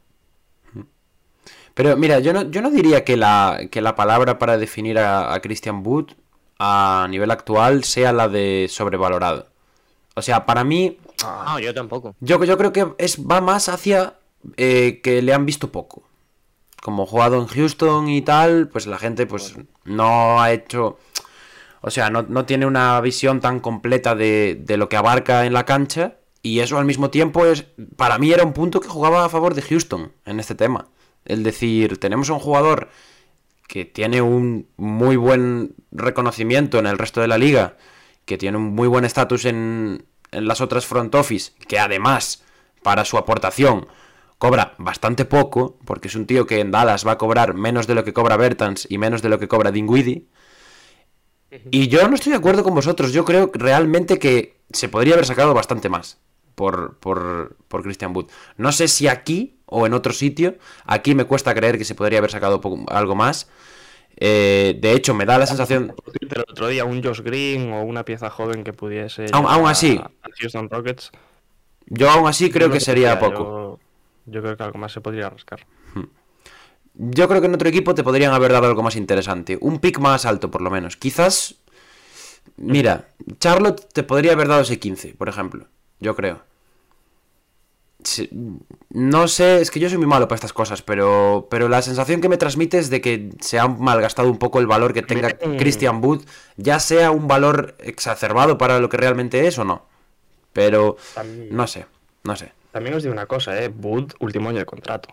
Pero 1.75 1.95
mira, 1.97 2.19
yo 2.19 2.33
no, 2.33 2.49
yo 2.49 2.63
no 2.63 2.71
diría 2.71 3.03
que 3.03 3.15
la, 3.15 3.59
que 3.69 3.81
la 3.81 3.95
palabra 3.95 4.39
para 4.39 4.57
definir 4.57 4.97
a, 4.97 5.39
Christian 5.39 5.85
Wood 5.85 6.13
a 6.57 7.05
nivel 7.09 7.29
actual 7.29 7.83
sea 7.83 8.11
la 8.11 8.27
de 8.27 8.67
sobrevalorado. 8.69 9.49
O 10.15 10.23
sea, 10.23 10.47
para 10.47 10.63
mí... 10.63 10.97
No, 11.21 11.59
yo 11.59 11.75
tampoco. 11.75 12.15
Yo, 12.21 12.43
yo 12.43 12.57
creo 12.57 12.73
que 12.73 12.87
es, 12.97 13.19
va 13.19 13.39
más 13.39 13.69
hacia 13.69 14.15
eh, 14.57 15.01
que 15.03 15.21
le 15.21 15.33
han 15.33 15.45
visto 15.45 15.71
poco. 15.71 16.03
Como 16.81 17.05
jugado 17.05 17.39
en 17.39 17.45
Houston 17.45 18.09
y 18.09 18.23
tal, 18.23 18.67
pues 18.69 18.87
la 18.87 18.97
gente 18.97 19.27
pues 19.27 19.55
no 19.83 20.41
ha 20.41 20.51
hecho... 20.53 20.97
O 21.81 21.91
sea, 21.91 22.09
no, 22.09 22.23
no 22.23 22.45
tiene 22.45 22.65
una 22.65 22.99
visión 23.01 23.41
tan 23.41 23.59
completa 23.59 24.15
de, 24.15 24.57
de 24.59 24.77
lo 24.77 24.89
que 24.89 24.97
abarca 24.97 25.45
en 25.45 25.53
la 25.53 25.65
cancha. 25.65 26.15
Y 26.45 26.59
eso 26.59 26.77
al 26.77 26.85
mismo 26.85 27.09
tiempo 27.09 27.47
es... 27.47 27.65
Para 27.95 28.19
mí 28.19 28.31
era 28.31 28.43
un 28.43 28.53
punto 28.53 28.79
que 28.79 28.87
jugaba 28.87 29.25
a 29.25 29.29
favor 29.29 29.55
de 29.55 29.63
Houston 29.63 30.11
en 30.25 30.39
este 30.39 30.53
tema. 30.53 30.89
El 31.25 31.41
decir, 31.41 31.97
tenemos 31.97 32.29
un 32.29 32.37
jugador 32.37 32.89
que 33.67 33.83
tiene 33.83 34.21
un 34.21 34.67
muy 34.77 35.15
buen 35.15 35.73
reconocimiento 35.91 36.77
en 36.77 36.85
el 36.85 36.99
resto 36.99 37.19
de 37.19 37.27
la 37.27 37.39
liga, 37.39 37.77
que 38.25 38.37
tiene 38.37 38.59
un 38.59 38.75
muy 38.75 38.87
buen 38.87 39.05
estatus 39.05 39.45
en, 39.45 40.05
en 40.29 40.47
las 40.47 40.61
otras 40.61 40.85
front 40.85 41.15
office, 41.15 41.53
que 41.67 41.79
además, 41.79 42.43
para 42.83 43.05
su 43.05 43.17
aportación, 43.17 43.87
cobra 44.37 44.75
bastante 44.77 45.25
poco, 45.25 45.79
porque 45.83 46.09
es 46.09 46.15
un 46.15 46.27
tío 46.27 46.45
que 46.45 46.59
en 46.59 46.69
Dallas 46.69 47.07
va 47.07 47.13
a 47.13 47.17
cobrar 47.17 47.55
menos 47.55 47.87
de 47.87 47.95
lo 47.95 48.03
que 48.03 48.13
cobra 48.13 48.37
Bertans 48.37 48.85
y 48.87 48.99
menos 48.99 49.23
de 49.23 49.29
lo 49.29 49.39
que 49.39 49.47
cobra 49.47 49.71
Dinwiddie. 49.71 50.27
Y 51.71 51.87
yo 51.87 52.07
no 52.07 52.13
estoy 52.13 52.33
de 52.33 52.37
acuerdo 52.37 52.63
con 52.63 52.75
vosotros, 52.75 53.13
yo 53.13 53.25
creo 53.25 53.49
realmente 53.51 54.19
que 54.19 54.59
se 54.71 54.89
podría 54.89 55.15
haber 55.15 55.25
sacado 55.25 55.55
bastante 55.55 55.89
más 55.89 56.19
por, 56.55 56.97
por, 56.97 57.55
por 57.67 57.83
Christian 57.83 58.15
Wood. 58.15 58.27
No 58.57 58.71
sé 58.71 58.87
si 58.87 59.07
aquí 59.07 59.55
o 59.65 59.85
en 59.85 59.93
otro 59.93 60.13
sitio. 60.13 60.55
Aquí 60.85 61.15
me 61.15 61.25
cuesta 61.25 61.53
creer 61.53 61.77
que 61.77 61.85
se 61.85 61.95
podría 61.95 62.19
haber 62.19 62.31
sacado 62.31 62.61
algo 62.87 63.15
más. 63.15 63.49
Eh, 64.17 64.77
de 64.79 64.93
hecho, 64.93 65.13
me 65.13 65.25
da 65.25 65.37
la 65.37 65.45
sensación. 65.45 65.93
El 66.21 66.41
otro 66.41 66.67
día, 66.67 66.85
un 66.85 67.03
Josh 67.03 67.21
Green 67.21 67.71
o 67.73 67.83
una 67.83 68.05
pieza 68.05 68.29
joven 68.29 68.63
que 68.63 68.73
pudiese. 68.73 69.27
Aún, 69.33 69.67
así. 69.67 69.99
Houston 70.39 70.69
Rockets. 70.69 71.11
Yo 71.87 72.09
aún 72.09 72.27
así 72.27 72.49
creo 72.49 72.71
que 72.71 72.79
sería 72.79 73.19
poco. 73.19 73.79
Yo, 74.25 74.41
creo 74.41 74.57
que 74.57 74.63
algo 74.63 74.79
más 74.79 74.91
se 74.91 75.01
podría 75.01 75.29
rascar. 75.29 75.67
Hmm. 75.93 76.05
Yo 76.95 77.27
creo 77.27 77.41
que 77.41 77.47
en 77.47 77.53
otro 77.53 77.69
equipo 77.69 77.93
te 77.93 78.03
podrían 78.03 78.33
haber 78.33 78.51
dado 78.53 78.67
algo 78.67 78.81
más 78.81 78.95
interesante. 78.95 79.57
Un 79.61 79.79
pick 79.79 79.99
más 79.99 80.25
alto, 80.25 80.49
por 80.49 80.61
lo 80.61 80.71
menos. 80.71 80.97
Quizás. 80.97 81.55
Mira, 82.57 83.09
Charlotte 83.39 83.85
te 83.91 84.03
podría 84.03 84.31
haber 84.31 84.47
dado 84.47 84.61
ese 84.61 84.79
15, 84.79 85.15
por 85.15 85.27
ejemplo 85.27 85.67
yo 85.99 86.15
creo. 86.15 86.41
No 88.89 89.27
sé, 89.27 89.61
es 89.61 89.71
que 89.71 89.79
yo 89.79 89.89
soy 89.89 89.97
muy 89.97 90.07
malo 90.07 90.27
para 90.27 90.35
estas 90.35 90.53
cosas, 90.53 90.81
pero, 90.81 91.47
pero 91.49 91.67
la 91.69 91.81
sensación 91.81 92.21
que 92.21 92.29
me 92.29 92.37
transmite 92.37 92.77
es 92.77 92.89
de 92.89 93.01
que 93.01 93.31
se 93.39 93.57
ha 93.57 93.67
malgastado 93.67 94.29
un 94.29 94.37
poco 94.37 94.59
el 94.59 94.67
valor 94.67 94.93
que 94.93 95.01
tenga 95.01 95.29
Christian 95.57 96.03
Wood, 96.03 96.23
ya 96.57 96.79
sea 96.79 97.11
un 97.11 97.27
valor 97.27 97.75
exacerbado 97.79 98.57
para 98.57 98.79
lo 98.79 98.89
que 98.89 98.97
realmente 98.97 99.47
es 99.47 99.57
o 99.57 99.63
no. 99.63 99.85
Pero 100.53 100.97
no 101.51 101.67
sé, 101.67 101.87
no 102.23 102.35
sé. 102.35 102.51
También 102.71 102.95
os 102.95 103.03
digo 103.03 103.13
una 103.13 103.25
cosa, 103.25 103.61
¿eh? 103.61 103.69
Wood, 103.69 104.13
último 104.19 104.49
año 104.49 104.59
de 104.59 104.65
contrato. 104.65 105.09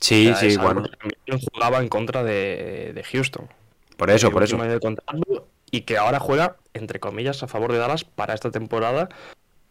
Sí, 0.00 0.32
sí, 0.38 0.56
bueno. 0.56 0.84
También 0.84 1.48
jugaba 1.52 1.78
en 1.80 1.88
contra 1.88 2.22
de, 2.22 3.04
Houston. 3.12 3.48
Por 3.96 4.10
eso, 4.10 4.30
por 4.30 4.42
eso. 4.42 4.58
y 5.70 5.82
que 5.82 5.98
ahora 5.98 6.18
juega, 6.18 6.56
entre 6.72 7.00
comillas, 7.00 7.42
a 7.42 7.48
favor 7.48 7.72
de 7.72 7.78
Dallas 7.78 8.04
para 8.04 8.34
esta 8.34 8.50
temporada 8.50 9.08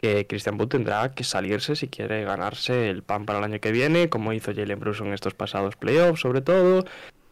que 0.04 0.26
Christian 0.26 0.60
Wood 0.60 0.68
tendrá 0.68 1.14
que 1.14 1.24
salirse 1.24 1.76
si 1.76 1.88
quiere 1.88 2.24
ganarse 2.24 2.90
el 2.90 3.02
pan 3.02 3.24
para 3.24 3.38
el 3.38 3.44
año 3.46 3.58
que 3.58 3.72
viene, 3.72 4.10
como 4.10 4.34
hizo 4.34 4.54
Jalen 4.54 4.78
Bruce 4.78 5.02
en 5.02 5.14
estos 5.14 5.32
pasados 5.32 5.76
playoffs, 5.76 6.20
sobre 6.20 6.42
todo, 6.42 6.84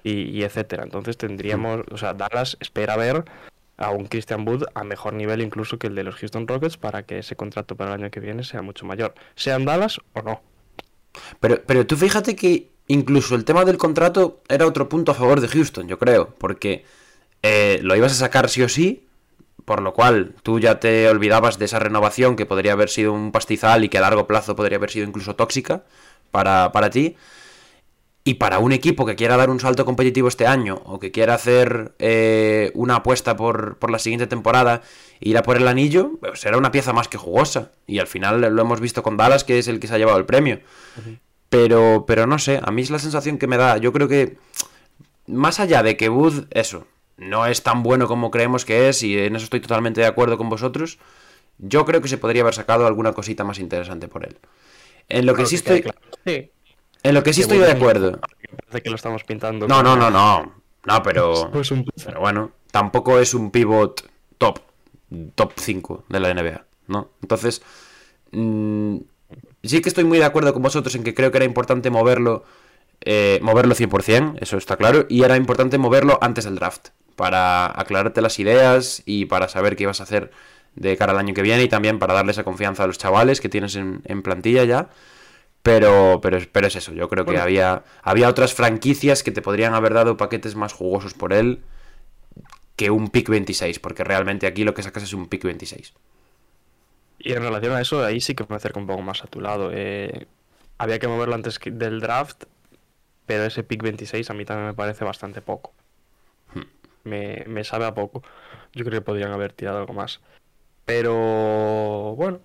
y, 0.03 0.43
etcétera. 0.43 0.83
Entonces 0.85 1.19
tendríamos, 1.19 1.83
o 1.91 1.99
sea, 1.99 2.15
Dallas 2.15 2.57
espera 2.61 2.97
ver 2.97 3.27
a 3.77 3.91
un 3.91 4.07
Christian 4.07 4.49
Wood 4.49 4.65
a 4.75 4.85
mejor 4.85 5.13
nivel 5.13 5.43
incluso 5.43 5.79
que 5.79 5.89
el 5.89 5.95
de 5.95 6.03
los 6.03 6.15
Houston 6.15 6.49
Rockets 6.49 6.79
para 6.79 7.03
que 7.03 7.19
ese 7.19 7.37
contrato 7.37 7.77
para 7.77 7.95
el 7.95 8.01
año 8.01 8.11
que 8.11 8.21
viene 8.21 8.43
sea 8.43 8.63
mucho 8.63 8.87
mayor, 8.87 9.13
sean 9.35 9.67
Dallas 9.67 10.01
o 10.15 10.23
no. 10.23 10.41
Pero, 11.41 11.61
pero 11.67 11.87
tú 11.87 11.99
fíjate 11.99 12.35
que 12.35 12.71
incluso 12.87 13.35
el 13.35 13.45
tema 13.45 13.67
del 13.67 13.77
contrato 13.77 14.41
era 14.49 14.67
otro 14.67 14.89
punto 14.89 15.13
a 15.13 15.15
favor 15.15 15.43
de 15.43 15.49
Houston, 15.49 15.89
yo 15.89 15.99
creo, 15.99 16.35
porque 16.39 16.87
eh, 17.43 17.81
lo 17.83 17.95
ibas 17.97 18.13
a 18.13 18.15
sacar 18.15 18.49
sí 18.49 18.63
o 18.63 18.69
sí, 18.71 19.09
por 19.65 19.81
lo 19.83 19.95
cual 19.95 20.35
tú 20.43 20.59
ya 20.59 20.81
te 20.81 21.09
olvidabas 21.09 21.59
de 21.59 21.67
esa 21.67 21.79
renovación 21.79 22.37
que 22.37 22.47
podría 22.47 22.73
haber 22.73 22.89
sido 22.89 23.13
un 23.13 23.33
pastizal 23.33 23.85
y 23.85 23.89
que 23.89 23.99
a 23.99 24.03
largo 24.03 24.27
plazo 24.27 24.57
podría 24.57 24.79
haber 24.79 24.91
sido 24.91 25.07
incluso 25.07 25.37
tóxica 25.37 25.85
para, 26.31 26.91
ti. 26.91 27.17
Y 28.25 28.35
para 28.35 28.59
un 28.59 28.73
equipo 28.73 29.05
que 29.05 29.17
quiera 29.17 29.37
dar 29.37 29.51
un 29.51 29.61
salto 29.61 29.85
competitivo 29.85 30.29
este 30.29 30.47
año 30.47 30.81
o 30.85 30.99
que 30.99 31.11
quiera 31.11 31.35
hacer 31.35 31.95
eh, 31.99 32.71
una 32.75 32.97
apuesta 32.97 33.37
por, 33.37 33.79
por, 33.79 33.91
la 33.91 33.99
siguiente 33.99 34.27
temporada 34.27 34.83
e 35.21 35.31
ir 35.31 35.39
a 35.39 35.43
por 35.43 35.57
el 35.57 35.67
anillo, 35.67 36.13
pues 36.21 36.41
será 36.41 36.57
una 36.57 36.71
pieza 36.71 36.93
más 36.93 37.09
que 37.09 37.19
jugosa. 37.19 37.73
Y 37.87 37.99
al 37.99 38.07
final 38.07 38.41
lo 38.41 38.63
hemos 38.63 38.81
visto 38.81 39.03
con 39.03 39.17
Dallas, 39.17 39.45
que 39.45 39.59
es 39.59 39.69
el 39.69 39.81
que 39.81 39.89
se 39.89 39.95
ha 39.95 39.99
llevado 39.99 40.19
el 40.19 40.25
premio. 40.25 40.61
pero, 41.49 42.05
pero 42.07 42.27
no 42.27 42.39
sé, 42.39 42.61
a 42.63 42.71
mí 42.71 42.83
es 42.83 42.91
la 42.91 42.99
sensación 42.99 43.39
que 43.39 43.47
me 43.47 43.57
da. 43.57 43.77
Yo 43.77 43.93
creo 43.93 44.09
que, 44.09 44.39
más 45.27 45.61
allá 45.61 45.83
de 45.83 45.97
que 45.97 46.09
Wood, 46.09 46.47
eso, 46.51 46.87
no 47.29 47.47
es 47.47 47.63
tan 47.63 47.83
bueno 47.83 48.09
como 48.09 48.31
creemos 48.31 48.65
que 48.65 48.89
es 48.89 49.03
y 49.03 49.19
en 49.19 49.37
eso 49.37 49.45
estoy 49.45 49.61
totalmente 49.61 50.01
de 50.01 50.07
acuerdo 50.07 50.39
con 50.39 50.49
vosotros. 50.49 50.99
Yo 51.59 51.85
creo 51.85 52.01
que 52.01 52.09
se 52.09 52.19
podría 52.19 52.43
haber 52.43 52.55
sacado 52.55 52.87
alguna 52.87 53.13
cosita 53.13 53.45
más 53.45 53.59
interesante 53.59 54.09
por 54.09 54.25
él. 54.25 54.39
En 55.09 55.27
lo 55.27 55.35
que 55.35 55.47
sí 55.47 55.57
estoy... 55.57 55.85
En 56.25 57.15
lo 57.15 57.23
que 57.23 57.33
sí 57.33 57.43
estoy 57.43 57.59
de 57.59 57.71
acuerdo. 57.71 58.21
Parece 58.69 58.83
que 58.83 58.91
lo 58.91 58.97
estamos 58.97 59.25
pintando. 59.25 59.67
No, 59.67 59.83
no, 59.83 59.97
no, 59.97 60.11
no. 60.11 60.63
No, 60.85 61.03
pero... 61.03 61.51
Pero 62.05 62.21
bueno, 62.21 62.51
tampoco 62.71 63.19
es 63.19 63.35
un 63.35 63.51
pivot 63.51 64.09
top. 64.39 64.61
Top 65.35 65.53
5 65.57 66.05
de 66.09 66.21
la 66.21 66.35
NBA, 66.35 66.65
¿no? 66.89 67.11
Entonces... 67.21 67.63
Mm, 68.33 68.99
sí 69.63 69.81
que 69.81 69.89
estoy 69.89 70.05
muy 70.05 70.19
de 70.19 70.25
acuerdo 70.25 70.53
con 70.53 70.63
vosotros 70.63 70.95
en 70.95 71.05
que 71.05 71.15
creo 71.15 71.31
que 71.31 71.39
era 71.39 71.45
importante 71.45 71.91
moverlo 71.91 72.45
eh, 73.05 73.41
moverlo 73.43 73.75
100%, 73.75 74.39
eso 74.41 74.57
está 74.57 74.77
claro, 74.77 75.07
y 75.09 75.23
era 75.25 75.37
importante 75.37 75.79
moverlo 75.79 76.19
antes 76.21 76.45
del 76.45 76.57
draft, 76.57 76.89
para 77.17 77.67
aclararte 77.67 78.23
las 78.23 78.39
ideas 78.39 79.03
y 79.05 79.27
para 79.27 79.49
saber 79.49 79.77
qué 79.77 79.85
ibas 79.85 80.01
a 80.01 80.05
hacer 80.05 80.31
de 80.75 80.97
cara 80.97 81.13
al 81.13 81.19
año 81.19 81.35
que 81.35 81.43
viene 81.43 81.63
y 81.63 81.69
también 81.69 81.99
para 81.99 82.15
darle 82.15 82.33
esa 82.33 82.45
confianza 82.45 82.85
a 82.85 82.87
los 82.87 82.99
chavales 82.99 83.41
que 83.41 83.49
tienes 83.49 83.77
en, 83.77 84.23
plantilla 84.23 84.65
ya. 84.65 84.89
Pero, 85.63 86.21
pero, 86.21 86.39
pero 86.51 86.67
es 86.67 86.75
eso, 86.75 86.93
yo 86.93 87.09
creo 87.09 87.25
que 87.25 87.39
había, 87.39 87.85
había 88.03 88.29
otras 88.29 88.53
franquicias 88.53 89.23
que 89.23 89.31
te 89.31 89.43
podrían 89.43 89.75
haber 89.75 89.95
dado 89.95 90.17
paquetes 90.17 90.57
más 90.57 90.73
jugosos 90.73 91.15
por 91.15 91.33
él 91.33 91.63
que 92.75 92.91
un 92.91 93.11
pick 93.11 93.29
26, 93.29 93.79
porque 93.79 94.03
realmente 94.03 94.47
aquí 94.47 94.65
lo 94.65 94.75
que 94.75 94.83
sacas 94.83 95.05
es 95.05 95.13
un 95.13 95.29
pick 95.29 95.45
26. 95.45 95.95
Y 97.21 97.33
en 97.33 97.43
relación 97.43 97.75
a 97.75 97.81
eso, 97.81 98.05
ahí 98.05 98.21
sí 98.21 98.35
que 98.35 98.45
me 98.49 98.57
acerco 98.57 98.81
un 98.81 98.87
poco 98.87 99.03
más 99.03 99.23
a 99.23 99.29
tu 99.29 99.41
lado. 99.41 99.71
Eh, 99.73 100.27
había 100.79 100.99
que 100.99 101.07
moverlo 101.07 101.37
antes 101.37 101.61
del 101.65 102.01
draft, 102.01 102.45
pero 103.33 103.47
ese 103.47 103.63
pick 103.63 103.83
26 103.83 104.29
a 104.29 104.35
mí 104.35 104.45
también 104.45 104.67
me 104.67 104.75
parece 104.75 105.07
bastante 105.07 105.41
poco. 105.41 105.73
Hmm. 106.55 106.65
Me, 107.05 107.45
me 107.47 107.65
sabe 107.65 107.87
a 107.87 107.95
poco. 107.95 108.23
Yo 108.75 108.85
creo 108.85 109.01
que 109.01 109.05
podrían 109.07 109.33
haber 109.33 109.55
tirado 109.55 109.79
algo 109.79 109.95
más. 109.95 110.21
Pero 110.85 112.15
bueno, 112.15 112.41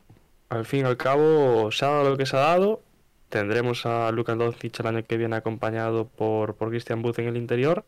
al 0.48 0.66
fin 0.66 0.86
y 0.86 0.88
al 0.88 0.96
cabo 0.96 1.74
se 1.74 1.84
ha 1.84 1.90
dado 1.90 2.12
lo 2.12 2.16
que 2.16 2.26
se 2.26 2.38
ha 2.38 2.40
dado. 2.40 2.82
Tendremos 3.28 3.86
a 3.86 4.10
Luka 4.14 4.34
Doncic 4.36 4.80
el 4.80 4.88
año 4.88 5.04
que 5.04 5.18
viene 5.18 5.36
acompañado 5.36 6.08
por, 6.08 6.56
por 6.56 6.70
Christian 6.70 7.02
Booth 7.02 7.20
en 7.20 7.28
el 7.28 7.36
interior. 7.36 7.84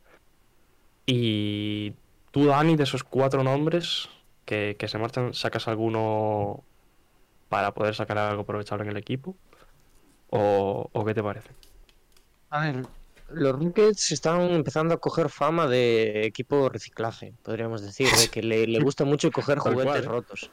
Y 1.06 1.94
tú, 2.32 2.48
Dani, 2.48 2.76
de 2.76 2.84
esos 2.84 3.06
cuatro 3.06 3.46
nombres 3.46 4.10
que, 4.44 4.76
se 4.90 4.98
marchan, 4.98 5.34
¿sacas 5.34 5.70
alguno 5.70 6.66
para 7.48 7.74
poder 7.74 7.96
sacar 7.96 8.18
algo 8.18 8.42
aprovechable 8.42 8.84
en 8.84 8.90
el 8.90 8.98
equipo? 8.98 9.38
¿O, 10.32 11.06
qué 11.06 11.14
te 11.14 11.24
parece? 11.24 11.50
A 12.50 12.62
ver, 12.62 12.86
los 13.32 13.60
Rockets 13.60 14.12
están 14.12 14.42
empezando 14.42 14.94
a 14.94 14.98
coger 14.98 15.30
fama 15.30 15.68
de 15.68 16.26
equipo 16.26 16.70
reciclaje, 16.70 17.34
podríamos 17.44 17.82
decir, 17.82 18.08
de 18.10 18.28
que 18.30 18.42
le, 18.42 18.80
gusta 18.80 19.06
mucho 19.06 19.32
coger 19.32 19.60
juguetes 19.60 20.06
rotos. 20.06 20.50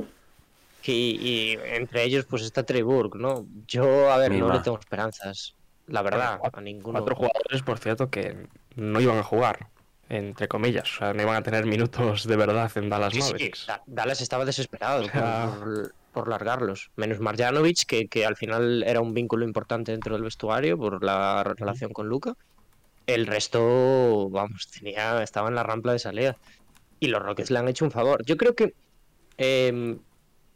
Y, 0.89 1.59
entre 1.65 2.05
ellos 2.05 2.27
pues 2.27 2.43
está 2.43 2.63
Trey 2.63 2.83
¿no? 2.83 3.45
Yo, 3.67 4.11
a 4.13 4.19
ver, 4.19 4.33
no 4.33 4.53
le 4.53 4.61
tengo 4.61 4.79
esperanzas, 4.79 5.55
la 5.89 6.03
verdad, 6.03 6.39
a 6.53 6.61
ninguno. 6.61 7.01
Cuatro 7.01 7.17
jugadores, 7.17 7.63
por 7.63 7.79
cierto, 7.79 8.09
que 8.09 8.47
no 8.77 9.01
iban 9.01 9.19
a 9.19 9.25
jugar, 9.25 9.69
entre 10.09 10.49
comillas, 10.49 10.91
o 10.95 10.99
sea, 10.99 11.13
no 11.13 11.23
iban 11.23 11.37
a 11.37 11.43
tener 11.43 11.67
minutos 11.67 12.27
de 12.27 12.37
verdad 12.37 12.71
en 12.77 12.89
Dallas 12.89 13.15
Mavericks. 13.15 13.67
Dallas 13.87 14.21
estaba 14.21 14.45
desesperado 14.45 15.05
por, 16.13 16.29
largarlos, 16.29 16.91
menos 16.97 17.21
Marjanovic, 17.21 17.85
que, 17.87 18.09
que 18.09 18.25
al 18.25 18.37
final 18.37 18.85
era 18.85 19.01
un 19.01 19.15
vínculo 19.15 19.45
importante 19.45 19.93
dentro 19.93 20.15
del 20.15 20.23
vestuario 20.23 20.79
por 20.79 21.03
la 21.03 21.43
relación 21.45 21.93
con 21.93 22.09
Luca. 22.09 22.35
El 23.07 23.27
resto, 23.27 24.29
vamos, 24.31 24.69
tenía, 24.69 25.23
estaba 25.23 25.49
en 25.49 25.55
la 25.55 25.63
rampa 25.63 25.93
de 25.93 25.99
salida. 25.99 26.37
Y 26.99 27.09
los 27.09 27.23
Rockets 27.23 27.51
le 27.51 27.59
han 27.59 27.69
hecho 27.69 27.85
un 27.85 27.91
favor. 27.91 28.25
Yo 28.25 28.37
creo 28.37 28.55
que 28.55 28.75
em, 29.37 29.99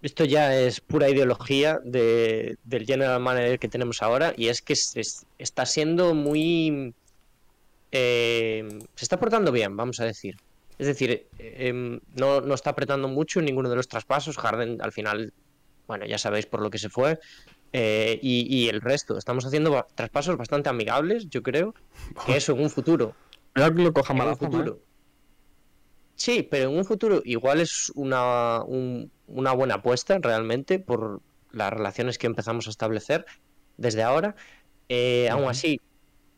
esto 0.02 0.24
ya 0.24 0.56
es 0.58 0.80
pura 0.80 1.10
ideología 1.10 1.78
de, 1.84 2.56
del 2.64 2.86
general 2.86 3.20
manager 3.20 3.58
que 3.58 3.68
tenemos 3.68 4.02
ahora. 4.02 4.32
Y 4.36 4.48
es 4.48 4.62
que 4.62 4.74
está 5.38 5.66
siendo 5.66 6.14
muy. 6.14 6.94
Em, 7.92 8.81
se 8.94 9.05
está 9.05 9.18
portando 9.18 9.53
bien, 9.53 9.76
vamos 9.76 10.00
a 10.00 10.05
decir. 10.05 10.37
Es 10.79 10.87
decir, 10.87 11.29
em, 11.38 12.00
no, 12.14 12.40
no 12.40 12.55
está 12.55 12.70
apretando 12.70 13.09
mucho 13.09 13.40
en 13.40 13.46
ninguno 13.46 13.68
de 13.68 13.76
los 13.76 13.88
traspasos. 13.88 14.38
Harden 14.38 14.81
al 14.81 14.92
final, 14.92 15.33
bueno, 15.87 16.07
ya 16.07 16.18
sabéis 16.18 16.46
por 16.46 16.62
lo 16.62 16.70
que 16.70 16.79
se 16.79 16.88
fue. 16.88 17.18
Eh, 17.72 18.18
y, 18.22 18.68
el 18.68 18.81
resto. 18.81 19.16
Estamos 19.16 19.44
haciendo 19.44 19.87
traspasos 19.94 20.37
bastante 20.37 20.68
amigables, 20.68 21.29
yo 21.29 21.42
creo. 21.42 21.74
Que 22.26 22.37
eso 22.37 22.53
en 22.53 22.62
un 22.62 22.70
futuro. 22.70 23.14
lo 23.55 23.92
coja 23.92 24.14
mal 24.14 24.37
futuro. 24.37 24.81
¿eh? 24.81 24.85
Sí, 26.16 26.42
pero 26.42 26.70
en 26.70 26.76
un 26.76 26.85
futuro 26.85 27.22
igual 27.24 27.61
es 27.61 27.90
una, 27.94 28.62
una 28.64 29.53
buena 29.53 29.76
apuesta 29.76 30.18
realmente 30.20 30.79
por 30.79 31.22
las 31.53 31.72
relaciones 31.72 32.18
que 32.18 32.26
empezamos 32.26 32.66
a 32.66 32.70
establecer 32.70 33.24
desde 33.76 34.03
ahora. 34.03 34.35
Eh, 34.88 35.29
aún 35.31 35.48
así, 35.48 35.81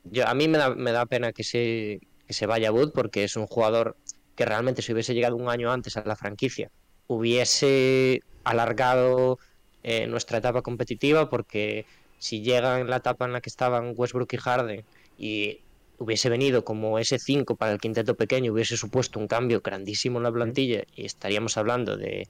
yo, 0.04 0.26
a 0.26 0.34
mí 0.34 0.48
me 0.48 0.58
da, 0.58 0.74
me 0.74 0.92
da 0.92 1.06
pena 1.06 1.32
que 1.32 1.44
se, 1.44 2.00
que 2.26 2.32
se 2.32 2.46
vaya 2.46 2.72
Wood 2.72 2.92
porque 2.92 3.24
es 3.24 3.36
un 3.36 3.46
jugador 3.46 3.96
que 4.36 4.44
realmente 4.44 4.82
si 4.82 4.92
hubiese 4.92 5.14
llegado 5.14 5.36
un 5.36 5.48
año 5.48 5.70
antes 5.72 5.96
a 5.96 6.04
la 6.04 6.16
franquicia 6.16 6.70
hubiese 7.06 8.22
alargado 8.44 9.38
eh, 9.82 10.06
nuestra 10.06 10.38
etapa 10.38 10.62
competitiva 10.62 11.28
porque 11.28 11.86
si 12.18 12.42
llega 12.42 12.80
en 12.80 12.88
la 12.88 12.96
etapa 12.96 13.24
en 13.24 13.32
la 13.32 13.40
que 13.40 13.50
estaban 13.50 13.94
Westbrook 13.96 14.32
y 14.32 14.36
Harden 14.36 14.84
y 15.18 15.60
hubiese 15.98 16.28
venido 16.28 16.64
como 16.64 16.98
ese 16.98 17.18
5 17.18 17.56
para 17.56 17.72
el 17.72 17.80
quinteto 17.80 18.16
pequeño, 18.16 18.52
hubiese 18.52 18.76
supuesto 18.76 19.18
un 19.18 19.28
cambio 19.28 19.60
grandísimo 19.60 20.18
en 20.18 20.24
la 20.24 20.32
plantilla 20.32 20.84
y 20.94 21.04
estaríamos 21.04 21.56
hablando 21.56 21.96
de, 21.96 22.28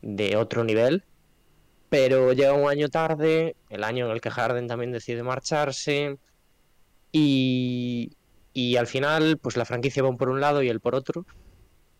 de 0.00 0.36
otro 0.36 0.64
nivel. 0.64 1.04
Pero 1.88 2.32
llega 2.32 2.54
un 2.54 2.68
año 2.68 2.88
tarde, 2.88 3.54
el 3.68 3.84
año 3.84 4.06
en 4.06 4.12
el 4.12 4.20
que 4.20 4.30
Harden 4.30 4.66
también 4.66 4.92
decide 4.92 5.22
marcharse 5.22 6.18
y, 7.12 8.16
al 8.78 8.86
final 8.86 9.38
pues 9.38 9.56
la 9.56 9.64
franquicia 9.64 10.02
va 10.02 10.16
por 10.16 10.28
un 10.28 10.40
lado 10.40 10.62
y 10.62 10.68
él 10.68 10.80
por 10.80 10.94
otro. 10.94 11.24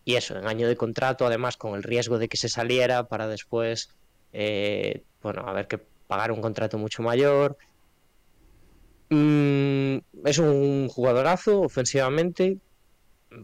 Y 0.05 0.15
eso, 0.15 0.37
en 0.37 0.47
año 0.47 0.67
de 0.67 0.75
contrato, 0.75 1.25
además 1.25 1.55
con 1.55 1.75
el 1.75 1.83
riesgo 1.83 2.19
de 2.19 2.27
que 2.27 2.37
se 2.37 2.49
saliera 2.49 3.07
para 3.07 3.27
después 3.27 3.89
eh, 4.33 5.03
bueno, 5.21 5.43
a 5.47 5.53
ver 5.53 5.67
que 5.67 5.77
pagar 5.77 6.31
un 6.31 6.41
contrato 6.41 6.77
mucho 6.77 7.03
mayor. 7.03 7.57
Mm, 9.09 9.97
es 10.25 10.39
un 10.39 10.89
jugadorazo 10.89 11.61
ofensivamente, 11.61 12.57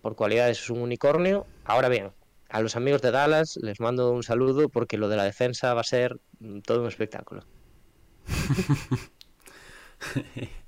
por 0.01 0.15
cualidades 0.15 0.59
es 0.59 0.69
un 0.69 0.81
unicornio. 0.81 1.45
Ahora 1.63 1.89
bien, 1.89 2.11
a 2.49 2.61
los 2.61 2.75
amigos 2.75 3.01
de 3.01 3.11
Dallas 3.11 3.57
les 3.61 3.79
mando 3.79 4.11
un 4.11 4.23
saludo 4.23 4.69
porque 4.69 4.97
lo 4.97 5.07
de 5.07 5.17
la 5.17 5.23
defensa 5.23 5.73
va 5.73 5.81
a 5.81 5.85
ser 5.85 6.19
mm, 6.39 6.59
todo 6.61 6.81
un 6.81 6.87
espectáculo. 6.87 7.45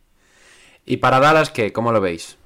¿Y 0.85 0.97
para 0.97 1.19
Dallas 1.19 1.49
qué? 1.49 1.71
¿Cómo 1.71 1.91
lo 1.91 2.01
veis? 2.01 2.37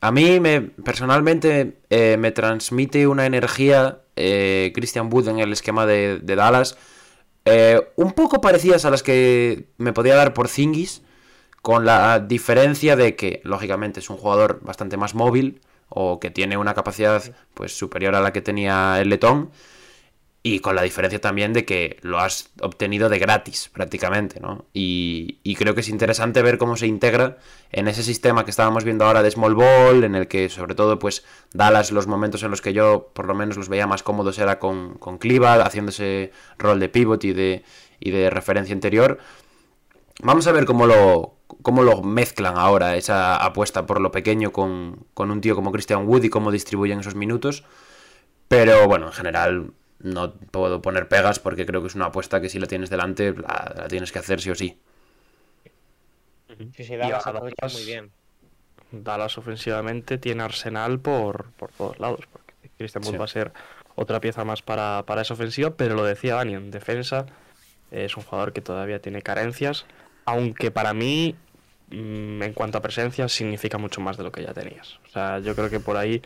A 0.00 0.12
mí 0.12 0.40
me, 0.40 0.60
personalmente 0.60 1.78
eh, 1.90 2.16
me 2.18 2.30
transmite 2.30 3.06
una 3.06 3.26
energía 3.26 4.00
eh, 4.14 4.72
Christian 4.74 5.12
Wood 5.12 5.28
en 5.28 5.38
el 5.38 5.52
esquema 5.52 5.86
de 5.86 6.20
Dallas 6.22 6.76
eh, 7.48 7.92
un 7.94 8.12
poco 8.12 8.40
parecidas 8.40 8.84
a 8.84 8.90
las 8.90 9.04
que 9.04 9.68
me 9.78 9.92
podía 9.92 10.16
dar 10.16 10.34
por 10.34 10.48
Zingis, 10.48 11.02
con 11.62 11.84
la 11.86 12.18
diferencia 12.18 12.96
de 12.96 13.14
que, 13.14 13.40
lógicamente, 13.44 14.00
es 14.00 14.10
un 14.10 14.16
jugador 14.16 14.60
bastante 14.62 14.96
más 14.96 15.14
móvil 15.14 15.60
o 15.88 16.18
que 16.18 16.30
tiene 16.30 16.56
una 16.56 16.74
capacidad 16.74 17.22
pues 17.54 17.76
superior 17.76 18.16
a 18.16 18.20
la 18.20 18.32
que 18.32 18.40
tenía 18.40 19.00
el 19.00 19.10
letón 19.10 19.50
y 20.46 20.60
con 20.60 20.76
la 20.76 20.82
diferencia 20.82 21.20
también 21.20 21.52
de 21.52 21.64
que 21.64 21.98
lo 22.02 22.20
has 22.20 22.50
obtenido 22.60 23.08
de 23.08 23.18
gratis 23.18 23.68
prácticamente, 23.72 24.38
¿no? 24.38 24.66
Y, 24.72 25.40
creo 25.56 25.74
que 25.74 25.80
es 25.80 25.88
interesante 25.88 26.40
ver 26.40 26.56
cómo 26.56 26.76
se 26.76 26.86
integra 26.86 27.38
en 27.72 27.88
ese 27.88 28.04
sistema 28.04 28.44
que 28.44 28.52
estábamos 28.52 28.84
viendo 28.84 29.04
ahora 29.04 29.24
de 29.24 29.30
Small 29.32 29.56
Ball, 29.56 30.04
en 30.04 30.14
el 30.14 30.28
que 30.28 30.48
sobre 30.48 30.76
todo 30.76 31.00
pues 31.00 31.24
Dallas 31.52 31.90
los 31.90 32.06
momentos 32.06 32.44
en 32.44 32.52
los 32.52 32.62
que 32.62 32.72
yo 32.72 33.10
por 33.12 33.26
lo 33.26 33.34
menos 33.34 33.56
los 33.56 33.68
veía 33.68 33.88
más 33.88 34.04
cómodos 34.04 34.38
era 34.38 34.60
con, 34.60 34.94
con 34.98 35.18
haciendo 35.18 35.90
ese 35.90 36.30
rol 36.58 36.78
de 36.78 36.90
pivot 36.90 37.24
y 37.24 37.32
de, 37.32 37.64
y 37.98 38.12
de 38.12 38.30
referencia 38.30 38.72
interior. 38.72 39.18
Vamos 40.22 40.46
a 40.46 40.52
ver 40.52 40.64
cómo 40.64 40.86
lo, 40.86 41.38
cómo 41.62 41.82
lo 41.82 42.02
mezclan 42.02 42.56
ahora 42.56 42.94
esa 42.94 43.34
apuesta 43.34 43.84
por 43.84 44.00
lo 44.00 44.12
pequeño 44.12 44.52
con, 44.52 45.06
con 45.12 45.32
un 45.32 45.40
tío 45.40 45.56
como 45.56 45.72
Christian 45.72 46.06
Wood 46.06 46.22
y 46.22 46.28
cómo 46.28 46.52
distribuyen 46.52 47.00
esos 47.00 47.16
minutos. 47.16 47.64
Pero 48.46 48.86
bueno, 48.86 49.06
en 49.06 49.12
general 49.12 49.72
no 49.98 50.34
puedo 50.34 50.82
poner 50.82 51.08
pegas 51.08 51.38
porque 51.38 51.66
creo 51.66 51.80
que 51.80 51.88
es 51.88 51.94
una 51.94 52.06
apuesta 52.06 52.40
que 52.40 52.48
si 52.48 52.58
la 52.58 52.66
tienes 52.66 52.90
delante 52.90 53.32
la, 53.32 53.86
tienes 53.88 54.12
que 54.12 54.18
hacer 54.18 54.40
sí 54.40 54.50
o 54.50 54.54
sí. 54.54 54.78
Sí, 56.74 56.84
sí, 56.84 56.96
Dallas 56.96 57.24
muy 57.74 57.84
bien. 57.84 58.10
Dallas 58.90 59.36
ofensivamente 59.36 60.18
tiene 60.18 60.42
arsenal 60.42 61.00
por, 61.00 61.46
todos 61.76 61.98
lados, 61.98 62.20
porque 62.30 62.54
Christian 62.78 63.04
Wood 63.04 63.20
va 63.20 63.24
a 63.24 63.28
ser 63.28 63.52
otra 63.94 64.20
pieza 64.20 64.44
más 64.44 64.62
para, 64.62 65.04
esa 65.20 65.34
ofensiva, 65.34 65.70
pero 65.70 65.94
lo 65.94 66.04
decía 66.04 66.36
Dani, 66.36 66.54
en 66.54 66.70
defensa 66.70 67.26
es 67.90 68.16
un 68.16 68.22
jugador 68.22 68.52
que 68.52 68.60
todavía 68.60 69.00
tiene 69.00 69.22
carencias, 69.22 69.86
aunque 70.24 70.70
para 70.70 70.92
mí, 70.92 71.34
mm, 71.90 72.42
en 72.42 72.52
cuanto 72.52 72.78
a 72.78 72.82
presencia, 72.82 73.28
significa 73.28 73.78
mucho 73.78 74.00
más 74.00 74.16
de 74.16 74.24
lo 74.24 74.32
que 74.32 74.42
ya 74.42 74.52
tenías. 74.52 74.98
O 75.06 75.08
sea, 75.08 75.38
yo 75.38 75.54
creo 75.54 75.70
que 75.70 75.80
por 75.80 75.96
ahí 75.96 76.22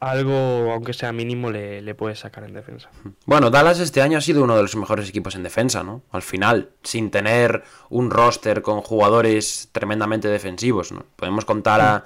algo, 0.00 0.72
aunque 0.72 0.92
sea 0.92 1.12
mínimo, 1.12 1.50
le, 1.50 1.82
le 1.82 1.94
puede 1.94 2.14
sacar 2.14 2.44
en 2.44 2.54
defensa. 2.54 2.90
Bueno, 3.26 3.50
Dallas 3.50 3.80
este 3.80 4.00
año 4.00 4.18
ha 4.18 4.20
sido 4.20 4.44
uno 4.44 4.56
de 4.56 4.62
los 4.62 4.76
mejores 4.76 5.08
equipos 5.08 5.34
en 5.34 5.42
defensa, 5.42 5.82
¿no? 5.82 6.02
Al 6.10 6.22
final, 6.22 6.70
sin 6.82 7.10
tener 7.10 7.64
un 7.90 8.10
roster 8.10 8.62
con 8.62 8.80
jugadores 8.80 9.70
tremendamente 9.72 10.28
defensivos, 10.28 10.92
¿no? 10.92 11.04
Podemos 11.16 11.44
contar 11.44 11.80
a, 11.80 12.04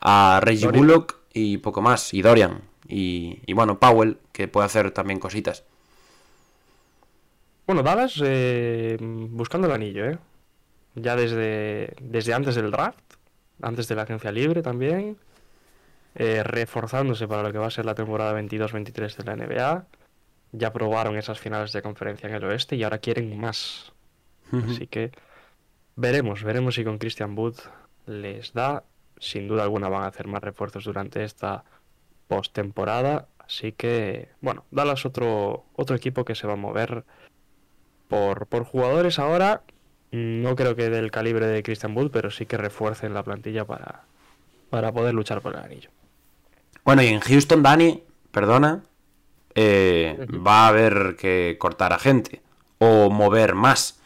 a 0.00 0.40
Reggie 0.40 0.68
Bullock 0.68 1.16
y 1.32 1.58
poco 1.58 1.80
más, 1.80 2.12
y 2.12 2.22
Dorian, 2.22 2.62
y, 2.88 3.40
y, 3.46 3.52
bueno, 3.52 3.78
Powell, 3.78 4.18
que 4.32 4.48
puede 4.48 4.66
hacer 4.66 4.90
también 4.90 5.20
cositas. 5.20 5.64
Bueno, 7.66 7.82
Dallas 7.82 8.20
eh, 8.24 8.96
buscando 9.00 9.66
el 9.66 9.74
anillo, 9.74 10.06
¿eh? 10.06 10.18
Ya 10.94 11.14
desde, 11.14 11.94
desde 12.00 12.34
antes 12.34 12.56
del 12.56 12.70
draft 12.70 12.98
antes 13.62 13.88
de 13.88 13.94
la 13.94 14.02
agencia 14.02 14.32
libre 14.32 14.62
también, 14.62 15.18
eh, 16.14 16.42
reforzándose 16.42 17.28
para 17.28 17.42
lo 17.42 17.52
que 17.52 17.58
va 17.58 17.66
a 17.66 17.70
ser 17.70 17.84
la 17.84 17.94
temporada 17.94 18.38
22-23 18.40 19.16
de 19.16 19.24
la 19.24 19.36
NBA. 19.36 19.86
Ya 20.52 20.72
probaron 20.72 21.16
esas 21.16 21.38
finales 21.38 21.72
de 21.72 21.82
conferencia 21.82 22.28
en 22.28 22.34
el 22.34 22.44
oeste 22.44 22.76
y 22.76 22.82
ahora 22.82 22.98
quieren 22.98 23.38
más. 23.38 23.92
Así 24.50 24.86
que 24.86 25.12
veremos, 25.94 26.42
veremos 26.42 26.74
si 26.74 26.84
con 26.84 26.98
Christian 26.98 27.36
Wood 27.36 27.56
les 28.06 28.52
da. 28.54 28.84
Sin 29.18 29.48
duda 29.48 29.64
alguna 29.64 29.88
van 29.88 30.04
a 30.04 30.06
hacer 30.06 30.26
más 30.26 30.42
refuerzos 30.42 30.84
durante 30.84 31.24
esta 31.24 31.64
postemporada. 32.28 33.28
Así 33.38 33.72
que, 33.72 34.28
bueno, 34.40 34.64
Dallas 34.70 35.04
otro, 35.04 35.64
otro 35.74 35.96
equipo 35.96 36.24
que 36.24 36.34
se 36.34 36.46
va 36.46 36.54
a 36.54 36.56
mover 36.56 37.04
por, 38.08 38.46
por 38.46 38.64
jugadores 38.64 39.18
ahora. 39.18 39.62
No 40.10 40.56
creo 40.56 40.74
que 40.76 40.88
del 40.88 41.10
calibre 41.10 41.46
de 41.46 41.62
Christian 41.62 41.96
Wood, 41.96 42.10
pero 42.10 42.30
sí 42.30 42.46
que 42.46 42.56
refuercen 42.56 43.12
la 43.12 43.22
plantilla 43.22 43.66
para, 43.66 44.04
para 44.70 44.92
poder 44.92 45.14
luchar 45.14 45.42
por 45.42 45.54
el 45.54 45.60
anillo. 45.60 45.90
Bueno, 46.88 47.02
y 47.02 47.08
en 47.08 47.20
Houston, 47.20 47.62
Dani, 47.62 48.02
perdona, 48.30 48.82
eh, 49.54 50.26
va 50.34 50.64
a 50.64 50.68
haber 50.68 51.16
que 51.20 51.56
cortar 51.58 51.92
a 51.92 51.98
gente 51.98 52.40
o 52.78 53.10
mover 53.10 53.54
más. 53.54 54.00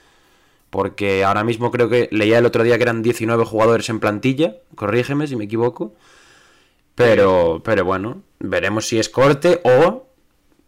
Porque 0.69 1.23
ahora 1.23 1.45
mismo 1.45 1.71
creo 1.71 1.89
que 1.89 2.09
leía 2.11 2.39
el 2.39 2.45
otro 2.45 2.65
día 2.65 2.79
que 2.79 2.83
eran 2.83 3.01
19 3.01 3.45
jugadores 3.45 3.89
en 3.89 4.01
plantilla, 4.01 4.57
corrígeme 4.75 5.29
si 5.29 5.37
me 5.37 5.45
equivoco. 5.45 5.95
Pero, 6.97 7.63
pero 7.65 7.85
bueno, 7.85 8.25
veremos 8.41 8.89
si 8.89 8.99
es 8.99 9.09
corte 9.09 9.61
o, 9.63 10.09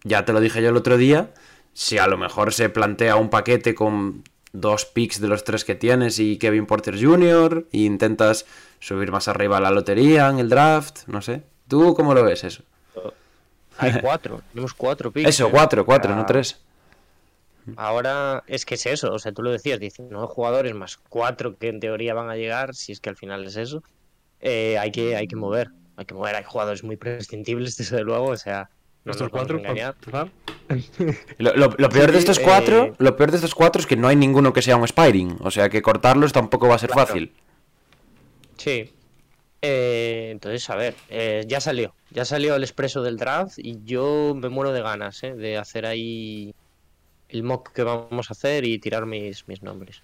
ya 0.04 0.24
te 0.24 0.32
lo 0.32 0.40
dije 0.40 0.62
yo 0.62 0.68
el 0.68 0.76
otro 0.76 0.96
día, 0.96 1.34
si 1.72 1.98
a 1.98 2.06
lo 2.06 2.16
mejor 2.16 2.52
se 2.52 2.68
plantea 2.68 3.16
un 3.16 3.28
paquete 3.28 3.74
con 3.74 4.22
dos 4.52 4.84
picks 4.84 5.20
de 5.20 5.26
los 5.26 5.42
tres 5.42 5.64
que 5.64 5.74
tienes 5.74 6.20
y 6.20 6.38
Kevin 6.38 6.66
Porter 6.66 6.94
Jr. 6.96 7.66
e 7.72 7.78
intentas 7.78 8.46
subir 8.78 9.10
más 9.10 9.26
arriba 9.26 9.56
a 9.56 9.60
la 9.60 9.72
lotería 9.72 10.28
en 10.28 10.38
el 10.38 10.48
draft, 10.48 11.08
no 11.08 11.20
sé. 11.20 11.42
¿Tú 11.74 11.92
cómo 11.92 12.14
lo 12.14 12.22
ves 12.22 12.44
eso? 12.44 12.62
Hay 13.78 13.98
cuatro, 14.00 14.42
tenemos 14.52 14.72
cuatro 14.74 15.10
picks. 15.10 15.28
Eso, 15.28 15.50
cuatro, 15.50 15.84
cuatro, 15.84 16.14
no 16.14 16.24
tres. 16.24 16.60
Ahora 17.74 18.44
es 18.46 18.64
que 18.64 18.76
es 18.76 18.86
eso, 18.86 19.12
o 19.12 19.18
sea, 19.18 19.32
tú 19.32 19.42
lo 19.42 19.50
decías, 19.50 19.80
19 19.80 20.28
jugadores 20.28 20.72
más 20.72 20.98
cuatro 21.08 21.56
que 21.58 21.66
en 21.70 21.80
teoría 21.80 22.14
van 22.14 22.30
a 22.30 22.36
llegar, 22.36 22.76
si 22.76 22.92
es 22.92 23.00
que 23.00 23.08
al 23.10 23.16
final 23.16 23.44
es 23.44 23.56
eso, 23.56 23.82
eh, 24.40 24.78
hay, 24.78 24.92
que, 24.92 25.16
hay 25.16 25.26
que 25.26 25.34
mover, 25.34 25.70
hay 25.96 26.04
que 26.04 26.14
mover, 26.14 26.36
hay 26.36 26.44
jugadores 26.44 26.84
muy 26.84 26.96
prescindibles, 26.96 27.76
desde 27.78 28.04
luego, 28.04 28.26
o 28.26 28.36
sea, 28.36 28.70
no 29.04 29.10
Estos 29.10 29.30
cuatro. 29.30 29.60
Lo, 31.38 31.54
lo- 31.56 31.74
lo 31.76 31.88
peor 31.88 32.12
de 32.12 32.18
estos 32.18 32.38
eh, 32.38 32.42
cuatro, 32.44 32.94
lo 32.98 33.16
peor 33.16 33.32
de 33.32 33.36
estos 33.38 33.54
cuatro 33.56 33.80
es 33.80 33.86
que 33.88 33.96
no 33.96 34.06
hay 34.06 34.14
ninguno 34.14 34.52
que 34.52 34.62
sea 34.62 34.76
un 34.76 34.86
Spiring, 34.86 35.38
o 35.40 35.50
sea 35.50 35.68
que 35.68 35.82
cortarlos 35.82 36.32
tampoco 36.32 36.68
va 36.68 36.76
a 36.76 36.78
ser 36.78 36.90
Claro. 36.90 37.08
fácil. 37.08 37.32
Sí. 38.58 38.92
Eh, 39.66 40.28
entonces, 40.30 40.68
a 40.68 40.76
ver, 40.76 40.94
eh, 41.08 41.44
ya 41.48 41.58
salió. 41.58 41.94
Ya 42.10 42.26
salió 42.26 42.54
el 42.54 42.62
expreso 42.62 43.02
del 43.02 43.16
draft 43.16 43.58
y 43.58 43.82
yo 43.82 44.34
me 44.36 44.50
muero 44.50 44.72
de 44.72 44.82
ganas 44.82 45.22
eh, 45.22 45.32
de 45.34 45.56
hacer 45.56 45.86
ahí 45.86 46.54
el 47.30 47.42
mock 47.44 47.72
que 47.72 47.82
vamos 47.82 48.30
a 48.30 48.34
hacer 48.34 48.66
y 48.66 48.78
tirar 48.78 49.06
mis, 49.06 49.48
mis 49.48 49.62
nombres. 49.62 50.02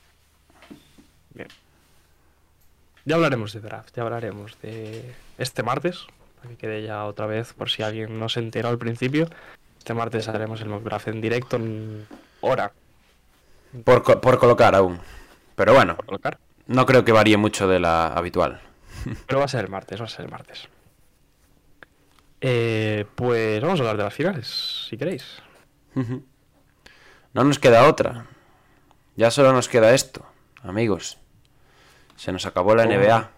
Ya 3.04 3.16
hablaremos 3.16 3.52
de 3.52 3.60
draft, 3.60 3.94
ya 3.94 4.02
hablaremos 4.02 4.58
de 4.62 5.14
este 5.36 5.62
martes, 5.62 6.06
para 6.36 6.48
que 6.50 6.56
quede 6.56 6.82
ya 6.82 7.04
otra 7.04 7.26
vez, 7.26 7.52
por 7.52 7.68
si 7.68 7.82
alguien 7.82 8.18
no 8.18 8.30
se 8.30 8.40
enteró 8.40 8.68
al 8.70 8.78
principio. 8.78 9.28
Este 9.78 9.92
martes 9.92 10.28
haremos 10.28 10.62
el 10.62 10.68
mock 10.70 10.84
draft 10.84 11.08
en 11.08 11.20
directo 11.20 11.56
en 11.56 12.06
hora 12.40 12.72
Por, 13.84 14.02
co- 14.02 14.20
por 14.22 14.38
colocar 14.38 14.74
aún. 14.74 15.00
Pero 15.54 15.74
bueno, 15.74 15.96
no 16.66 16.86
creo 16.86 17.04
que 17.04 17.12
varíe 17.12 17.36
mucho 17.36 17.68
de 17.68 17.78
la 17.80 18.08
habitual. 18.08 18.60
Pero 19.26 19.38
va 19.38 19.44
a 19.44 19.48
ser 19.48 19.64
el 19.64 19.70
martes, 19.70 20.00
va 20.00 20.04
a 20.04 20.08
ser 20.08 20.24
el 20.26 20.30
martes. 20.30 20.68
Eh, 22.40 23.04
pues 23.14 23.60
vamos 23.60 23.78
a 23.80 23.82
hablar 23.82 23.96
de 23.98 24.04
las 24.04 24.14
finales, 24.14 24.86
si 24.88 24.96
queréis. 24.96 25.42
No 25.94 27.44
nos 27.44 27.58
queda 27.58 27.88
otra. 27.88 28.26
Ya 29.16 29.30
solo 29.30 29.52
nos 29.52 29.68
queda 29.68 29.92
esto, 29.94 30.24
amigos. 30.62 31.18
Se 32.16 32.32
nos 32.32 32.46
acabó 32.46 32.74
la 32.74 32.84
Oh. 32.84 32.86
NBA. 32.86 33.30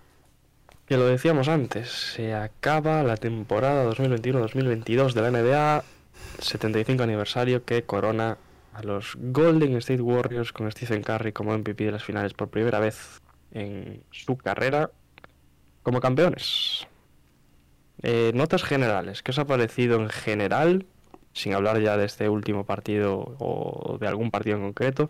Que 0.86 0.96
lo 0.96 1.06
decíamos 1.06 1.48
antes, 1.48 1.90
se 2.14 2.34
acaba 2.34 3.02
la 3.02 3.16
temporada 3.16 3.84
2021-2022 3.90 5.12
de 5.14 5.22
la 5.22 5.30
NBA, 5.30 5.84
75 6.40 7.02
aniversario 7.02 7.64
que 7.64 7.84
corona 7.84 8.36
a 8.74 8.82
los 8.82 9.16
Golden 9.18 9.76
State 9.76 10.02
Warriors 10.02 10.52
con 10.52 10.70
Stephen 10.70 11.02
Curry 11.02 11.32
como 11.32 11.56
MVP 11.56 11.84
de 11.84 11.92
las 11.92 12.04
finales 12.04 12.34
por 12.34 12.48
primera 12.48 12.78
vez 12.80 13.20
en 13.52 14.02
su 14.10 14.36
carrera 14.36 14.90
como 15.82 16.00
campeones. 16.00 16.86
Eh, 18.02 18.32
notas 18.34 18.62
generales, 18.62 19.22
¿qué 19.22 19.30
os 19.30 19.38
ha 19.38 19.46
parecido 19.46 20.00
en 20.00 20.08
general? 20.08 20.86
Sin 21.32 21.54
hablar 21.54 21.80
ya 21.80 21.96
de 21.96 22.04
este 22.04 22.28
último 22.28 22.64
partido 22.64 23.36
o 23.38 23.96
de 24.00 24.06
algún 24.06 24.30
partido 24.30 24.56
en 24.56 24.62
concreto. 24.62 25.08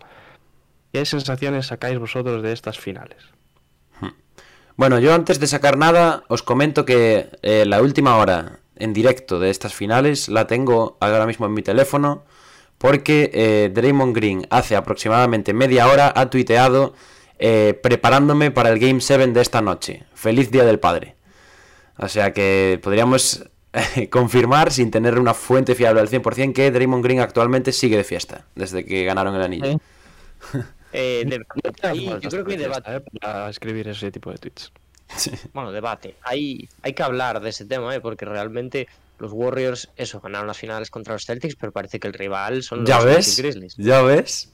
¿Qué 0.93 1.05
sensaciones 1.05 1.67
sacáis 1.67 1.97
vosotros 1.97 2.43
de 2.43 2.53
estas 2.53 2.79
finales? 2.79 3.17
Bueno, 4.75 4.97
yo 4.97 5.13
antes 5.13 5.39
de 5.39 5.45
sacar 5.45 5.77
nada, 5.77 6.23
os 6.29 6.41
comento 6.41 6.83
que 6.83 7.29
eh, 7.43 7.63
la 7.65 7.81
última 7.81 8.17
hora 8.17 8.59
en 8.75 8.91
directo 8.91 9.39
de 9.39 9.51
estas 9.51 9.73
finales 9.73 10.29
la 10.29 10.47
tengo 10.47 10.97
ahora 10.99 11.27
mismo 11.27 11.45
en 11.45 11.53
mi 11.53 11.61
teléfono. 11.61 12.25
Porque 12.79 13.29
eh, 13.33 13.71
Draymond 13.73 14.15
Green 14.15 14.47
hace 14.49 14.75
aproximadamente 14.75 15.53
media 15.53 15.87
hora 15.87 16.11
ha 16.15 16.29
tuiteado 16.29 16.95
eh, 17.45 17.77
preparándome 17.83 18.51
para 18.51 18.69
el 18.69 18.79
Game 18.79 19.01
7 19.01 19.27
de 19.27 19.41
esta 19.41 19.61
noche. 19.61 20.03
Feliz 20.13 20.49
Día 20.49 20.63
del 20.63 20.79
Padre. 20.79 21.17
O 21.97 22.07
sea 22.07 22.31
que 22.31 22.79
podríamos 22.81 23.43
eh, 23.73 24.07
confirmar, 24.09 24.71
sin 24.71 24.89
tener 24.91 25.19
una 25.19 25.33
fuente 25.33 25.75
fiable 25.75 25.99
al 25.99 26.07
100%, 26.07 26.53
que 26.53 26.71
Draymond 26.71 27.03
Green 27.03 27.19
actualmente 27.19 27.73
sigue 27.73 27.97
de 27.97 28.05
fiesta, 28.05 28.45
desde 28.55 28.85
que 28.85 29.03
ganaron 29.03 29.35
el 29.35 29.41
anillo. 29.41 29.77
Eh, 30.93 31.25
de- 31.27 31.45
ahí 31.85 32.05
yo 32.21 32.29
creo 32.29 32.45
que 32.45 32.53
hay 32.53 32.59
debate. 32.59 32.95
¿eh? 32.95 33.03
para 33.19 33.49
escribir 33.49 33.89
ese 33.89 34.09
tipo 34.09 34.31
de 34.31 34.37
tweets. 34.37 34.71
Bueno, 35.53 35.73
debate. 35.73 36.15
Hay, 36.23 36.69
hay 36.81 36.93
que 36.93 37.03
hablar 37.03 37.41
de 37.41 37.49
ese 37.49 37.65
tema, 37.65 37.93
¿eh? 37.93 37.99
porque 37.99 38.23
realmente 38.23 38.87
los 39.19 39.33
Warriors, 39.33 39.89
eso, 39.97 40.21
ganaron 40.21 40.47
las 40.47 40.57
finales 40.57 40.89
contra 40.89 41.11
los 41.11 41.25
Celtics, 41.25 41.57
pero 41.57 41.73
parece 41.73 41.99
que 41.99 42.07
el 42.07 42.13
rival 42.13 42.63
son 42.63 42.79
los 42.79 42.89
¿Ya 42.89 43.01
ves? 43.01 43.37
Grizzlies. 43.37 43.75
¿Ya 43.75 44.01
ves? 44.01 44.52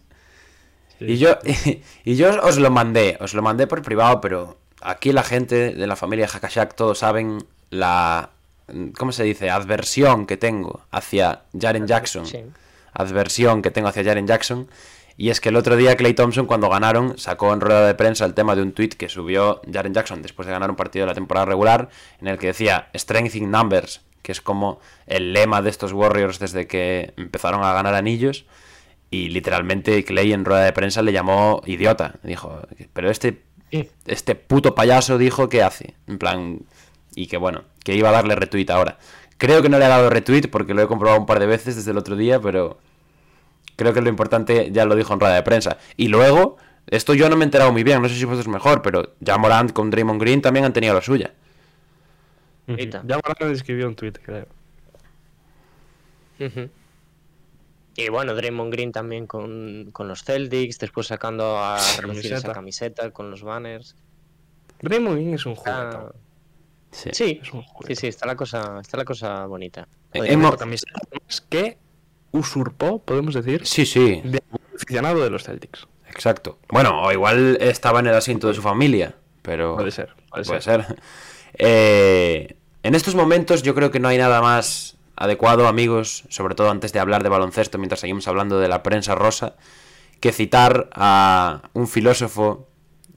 Y 1.00 1.18
yo, 1.18 1.38
y 2.04 2.16
yo 2.16 2.42
os 2.44 2.58
lo 2.58 2.70
mandé, 2.70 3.18
os 3.20 3.34
lo 3.34 3.42
mandé 3.42 3.68
por 3.68 3.82
privado, 3.82 4.22
pero 4.22 4.58
aquí 4.82 5.12
la 5.12 5.24
gente 5.24 5.74
de 5.74 5.88
la 5.88 5.96
familia 5.96 6.28
Hakashak 6.32 6.76
todos 6.76 7.00
saben 7.00 7.46
la, 7.70 8.32
¿cómo 8.98 9.12
se 9.12 9.24
dice? 9.24 9.50
Adversión 9.50 10.26
que 10.26 10.38
tengo 10.38 10.82
hacia 10.92 11.44
Jaren 11.60 11.88
Jackson. 11.88 12.26
Adversión 12.94 13.62
que 13.62 13.72
tengo 13.72 13.88
hacia 13.88 14.04
Jaren 14.04 14.28
Jackson. 14.28 14.68
Y 15.18 15.32
es 15.32 15.42
que 15.42 15.50
el 15.50 15.58
otro 15.58 15.76
día 15.76 15.98
Clay 15.98 16.14
Thompson 16.14 16.46
cuando 16.46 16.70
ganaron 16.70 17.18
sacó 17.18 17.54
en 17.54 17.60
rueda 17.60 17.86
de 17.86 17.94
prensa 17.94 18.24
el 18.24 18.34
tema 18.34 18.56
de 18.56 18.62
un 18.62 18.72
tweet 18.72 18.92
que 18.92 19.10
subió 19.10 19.62
Jaren 19.72 19.94
Jackson 19.94 20.22
después 20.22 20.46
de 20.46 20.54
ganar 20.54 20.70
un 20.70 20.78
partido 20.78 21.06
de 21.06 21.12
la 21.12 21.16
temporada 21.16 21.46
regular 21.46 21.90
en 22.22 22.28
el 22.28 22.38
que 22.38 22.48
decía 22.48 22.90
Strength 22.96 23.36
in 23.36 23.52
Numbers, 23.52 24.02
que 24.22 24.32
es 24.32 24.40
como 24.40 24.80
el 25.08 25.34
lema 25.34 25.62
de 25.62 25.72
estos 25.72 25.92
Warriors 25.92 26.40
desde 26.40 26.68
que 26.68 27.14
empezaron 27.18 27.64
a 27.64 27.74
ganar 27.74 27.96
anillos. 27.96 28.46
Y 29.12 29.30
literalmente 29.30 30.04
Clay 30.04 30.34
en 30.34 30.46
rueda 30.46 30.64
de 30.64 30.74
prensa 30.74 31.02
le 31.02 31.12
llamó 31.12 31.62
idiota. 31.66 32.20
Dijo, 32.24 32.62
pero 32.94 33.10
este, 33.10 33.42
este 34.06 34.36
puto 34.36 34.76
payaso 34.76 35.18
dijo 35.18 35.50
que 35.50 35.64
hace. 35.64 35.96
En 36.08 36.20
plan, 36.20 36.60
y 37.16 37.28
que 37.28 37.38
bueno, 37.38 37.64
que 37.84 37.96
iba 37.96 38.10
a 38.10 38.14
darle 38.14 38.36
retweet 38.36 38.70
ahora. 38.70 39.00
Creo 39.38 39.62
que 39.62 39.70
no 39.70 39.80
le 39.80 39.86
ha 39.86 39.90
dado 39.90 40.10
retweet 40.10 40.50
porque 40.52 40.74
lo 40.74 40.82
he 40.82 40.88
comprobado 40.88 41.20
un 41.20 41.26
par 41.26 41.40
de 41.40 41.48
veces 41.48 41.76
desde 41.76 41.92
el 41.92 41.98
otro 41.98 42.16
día, 42.16 42.40
pero 42.40 42.80
creo 43.76 43.94
que 43.94 44.02
lo 44.02 44.10
importante 44.10 44.70
ya 44.72 44.86
lo 44.86 44.96
dijo 44.96 45.14
en 45.14 45.20
rueda 45.20 45.36
de 45.36 45.44
prensa. 45.44 45.78
Y 45.96 46.10
luego, 46.10 46.58
esto 46.88 47.14
yo 47.14 47.30
no 47.30 47.38
me 47.38 47.44
he 47.44 47.46
enterado 47.46 47.72
muy 47.72 47.84
bien, 47.84 48.02
no 48.02 48.10
sé 48.10 48.16
si 48.16 48.26
vosotros 48.26 48.48
mejor, 48.48 48.82
pero 48.82 49.16
ya 49.22 49.38
Morant 49.38 49.72
con 49.72 49.90
Draymond 49.90 50.22
Green 50.22 50.42
también 50.42 50.66
han 50.66 50.74
tenido 50.74 50.94
la 50.94 51.02
suya. 51.02 51.34
Ya 52.68 53.20
Morán 53.26 53.52
escribió 53.54 53.88
un 53.88 53.96
tweet, 53.96 54.14
creo. 54.22 54.48
Y 58.06 58.10
bueno, 58.10 58.34
Draymond 58.36 58.72
Green 58.72 58.92
también 58.92 59.28
con, 59.28 59.90
con 59.92 60.08
los 60.08 60.24
Celtics, 60.24 60.80
después 60.80 61.08
sacando 61.08 61.58
a 61.60 61.78
relucir 62.00 62.34
esa 62.34 62.52
Camiseta. 62.52 62.54
camiseta 62.54 63.12
con 63.12 63.30
los 63.32 63.44
banners. 63.44 63.96
Draymond 64.82 65.16
Green 65.18 65.34
es 65.34 65.46
un 65.46 65.54
Ah, 65.66 65.90
juguetón. 65.92 66.14
Sí. 66.92 67.10
sí, 67.14 67.40
Es 67.44 67.54
un 67.54 67.64
sí, 67.86 67.96
sí, 67.96 68.08
está 68.08 68.26
la 68.26 68.36
cosa, 68.36 68.80
está 68.82 68.98
la 68.98 69.06
cosa 69.06 69.46
bonita. 69.46 69.88
Eh, 70.14 70.20
Joder, 70.20 70.32
hemos- 70.32 70.56
camiseta 70.58 71.00
que 71.50 71.78
usurpó, 72.32 73.00
podemos 73.00 73.34
decir, 73.36 73.66
Sí, 73.66 73.86
sí, 73.86 74.22
de 74.24 74.42
aficionado 74.76 75.24
de 75.24 75.30
los 75.30 75.44
Celtics. 75.44 75.88
exacto. 76.08 76.58
Bueno, 76.70 77.02
o 77.04 77.12
igual 77.12 77.58
estaba 77.62 78.00
en 78.00 78.08
el 78.08 78.14
asiento 78.16 78.48
de 78.48 78.54
su 78.54 78.62
familia, 78.62 79.16
pero... 79.42 79.76
Puede 79.76 79.92
ser, 79.92 80.16
puede, 80.32 80.46
Puede 80.46 80.62
ser. 80.62 80.86
ser. 80.86 81.00
Eh, 81.60 82.56
en 82.84 82.96
estos 82.96 83.14
momentos 83.16 83.62
yo 83.64 83.76
creo 83.76 83.92
que 83.92 84.00
no 84.00 84.08
hay 84.08 84.18
nada 84.18 84.42
más 84.42 84.98
adecuado, 85.20 85.68
amigos, 85.68 86.24
sobre 86.30 86.56
todo 86.56 86.72
antes 86.72 86.94
de 86.94 87.00
hablar 87.00 87.24
de 87.24 87.30
baloncesto, 87.30 87.78
mientras 87.78 88.00
seguimos 88.00 88.28
hablando 88.30 88.58
de 88.58 88.70
la 88.70 88.84
prensa 88.84 89.16
rosa, 89.16 89.58
que 90.22 90.32
citar 90.32 90.90
a 90.94 91.62
un 91.74 91.90
filósofo 91.90 92.70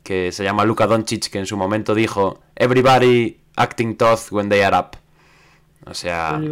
que 0.03 0.33
se 0.33 0.43
llama 0.43 0.65
Luka 0.65 0.89
Doncic, 0.89 1.31
que 1.31 1.39
en 1.39 1.47
su 1.47 1.57
momento 1.57 1.95
dijo 1.95 2.43
Everybody 2.57 3.39
acting 3.55 3.97
tough 3.97 4.33
when 4.33 4.49
they 4.49 4.63
are 4.63 4.77
up. 4.77 4.97
O 5.87 5.95
sea... 5.95 6.41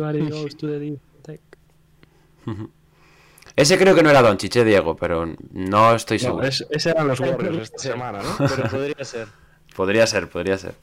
Ese 3.57 3.77
creo 3.77 3.97
que 3.97 4.05
no 4.05 4.11
era 4.11 4.23
Doncic, 4.23 4.55
eh, 4.57 4.65
Diego, 4.65 4.95
pero 4.97 5.35
no 5.51 5.95
estoy 5.97 6.21
seguro. 6.21 6.47
ese 6.47 6.91
eran 6.91 7.09
los 7.09 7.19
Warriors 7.21 7.63
esta 7.63 7.79
semana, 7.79 8.23
¿no? 8.23 8.37
Pero 8.49 8.71
podría 8.71 9.05
ser. 9.05 9.29
Podría 9.75 10.07
ser, 10.07 10.31
podría 10.31 10.57
ser. 10.57 10.75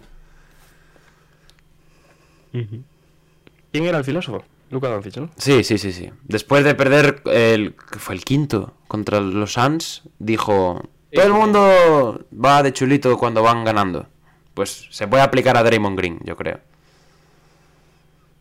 ¿Quién 2.51 3.85
era 3.85 3.97
el 3.97 4.03
filósofo? 4.03 4.43
Luca 4.69 4.89
Doncic, 4.89 5.17
¿no? 5.17 5.29
Sí, 5.37 5.63
sí, 5.63 5.77
sí, 5.77 5.93
sí. 5.93 6.11
Después 6.23 6.63
de 6.63 6.75
perder 6.75 7.21
el 7.25 7.75
que 7.75 7.99
fue 7.99 8.15
el 8.15 8.23
quinto 8.23 8.73
contra 8.87 9.19
los 9.21 9.53
Suns, 9.53 10.03
dijo, 10.19 10.89
todo 11.13 11.25
el 11.25 11.33
mundo 11.33 12.25
va 12.33 12.63
de 12.63 12.73
chulito 12.73 13.17
cuando 13.17 13.41
van 13.41 13.63
ganando. 13.63 14.07
Pues 14.53 14.87
se 14.89 15.07
puede 15.07 15.23
aplicar 15.23 15.57
a 15.57 15.63
Draymond 15.63 15.97
Green, 15.97 16.19
yo 16.23 16.35
creo. 16.35 16.59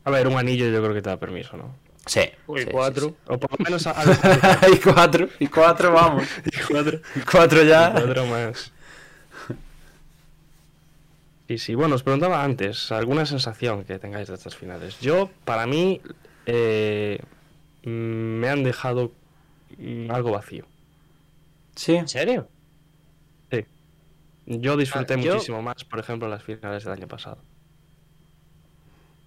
A 0.05 0.11
ver, 0.11 0.27
un 0.27 0.39
anillo 0.39 0.71
yo 0.71 0.83
creo 0.83 0.95
que 0.95 1.03
te 1.03 1.11
da 1.11 1.19
permiso, 1.19 1.57
¿no? 1.57 1.75
Sí. 2.07 2.21
Y 2.21 2.61
sí, 2.61 2.67
cuatro. 2.71 3.09
sí, 3.09 3.15
sí. 3.27 3.33
O 3.35 3.39
por 3.39 3.51
lo 3.59 3.65
menos 3.65 3.87
a, 3.87 3.95
y 4.73 4.77
cuatro, 4.79 5.29
y 5.41 5.49
cuatro, 5.49 5.93
vamos. 5.93 6.25
y 6.45 6.73
cuatro. 6.73 7.01
Y 7.15 7.21
cuatro 7.21 7.63
ya. 7.63 7.93
Cuatro 7.93 8.27
más. 8.27 8.73
Sí, 11.49 11.59
sí. 11.59 11.75
Bueno, 11.75 11.95
os 11.95 12.03
preguntaba 12.03 12.43
antes, 12.43 12.91
¿alguna 12.91 13.25
sensación 13.25 13.85
que 13.85 13.99
tengáis 13.99 14.29
de 14.29 14.35
estas 14.35 14.57
finales? 14.57 14.99
Yo, 15.01 15.31
para 15.45 15.67
mí, 15.67 16.01
eh, 16.47 17.21
mm, 17.85 17.89
me 17.89 18.49
han 18.49 18.65
dejado 18.65 19.13
mm, 19.79 20.11
algo 20.11 20.33
vacío. 20.33 20.65
Sí. 21.77 21.95
¿En 21.95 22.09
serio? 22.09 22.49
Sí. 23.53 23.65
Yo 24.47 24.77
disfruté 24.77 25.15
Ah, 25.15 25.19
yo- 25.19 25.35
muchísimo 25.35 25.63
más, 25.63 25.85
por 25.85 26.01
ejemplo, 26.01 26.29
las 26.29 26.43
finales 26.43 26.83
del 26.85 26.93
año 26.95 27.07
pasado. 27.07 27.39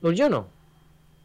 Pues 0.02 0.18
yo 0.18 0.30
no. 0.30 0.48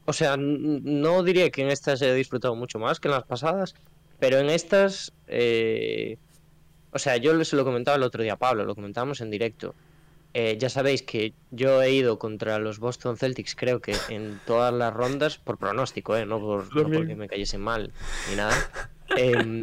O 0.06 0.12
sea, 0.12 0.36
no 0.36 1.22
diría 1.22 1.50
que 1.50 1.62
en 1.62 1.68
estas 1.68 2.02
he 2.02 2.14
disfrutado 2.14 2.54
mucho 2.54 2.78
más 2.78 3.00
que 3.00 3.08
en 3.08 3.12
las 3.14 3.24
pasadas, 3.24 3.74
pero 4.20 4.38
en 4.38 4.50
estas, 4.50 5.12
eh, 5.28 6.18
o 6.92 6.98
sea, 6.98 7.16
yo 7.16 7.42
se 7.44 7.56
lo 7.56 7.64
comentaba 7.64 7.96
el 7.96 8.02
otro 8.02 8.22
día 8.22 8.34
a 8.34 8.38
Pablo, 8.38 8.64
lo 8.64 8.74
comentábamos 8.74 9.20
en 9.22 9.30
directo. 9.30 9.74
Eh, 10.36 10.56
ya 10.58 10.68
sabéis 10.68 11.02
que 11.02 11.32
yo 11.52 11.80
he 11.80 11.92
ido 11.92 12.18
contra 12.18 12.58
los 12.58 12.80
Boston 12.80 13.16
Celtics, 13.16 13.54
creo 13.54 13.80
que 13.80 13.94
en 14.08 14.40
todas 14.46 14.74
las 14.74 14.92
rondas, 14.92 15.38
por 15.38 15.58
pronóstico, 15.58 16.16
eh, 16.16 16.26
no, 16.26 16.40
por, 16.40 16.74
no 16.74 16.90
porque 16.90 17.14
me 17.14 17.28
cayesen 17.28 17.60
mal 17.60 17.92
ni 18.28 18.36
nada. 18.36 18.54
Em, 19.16 19.62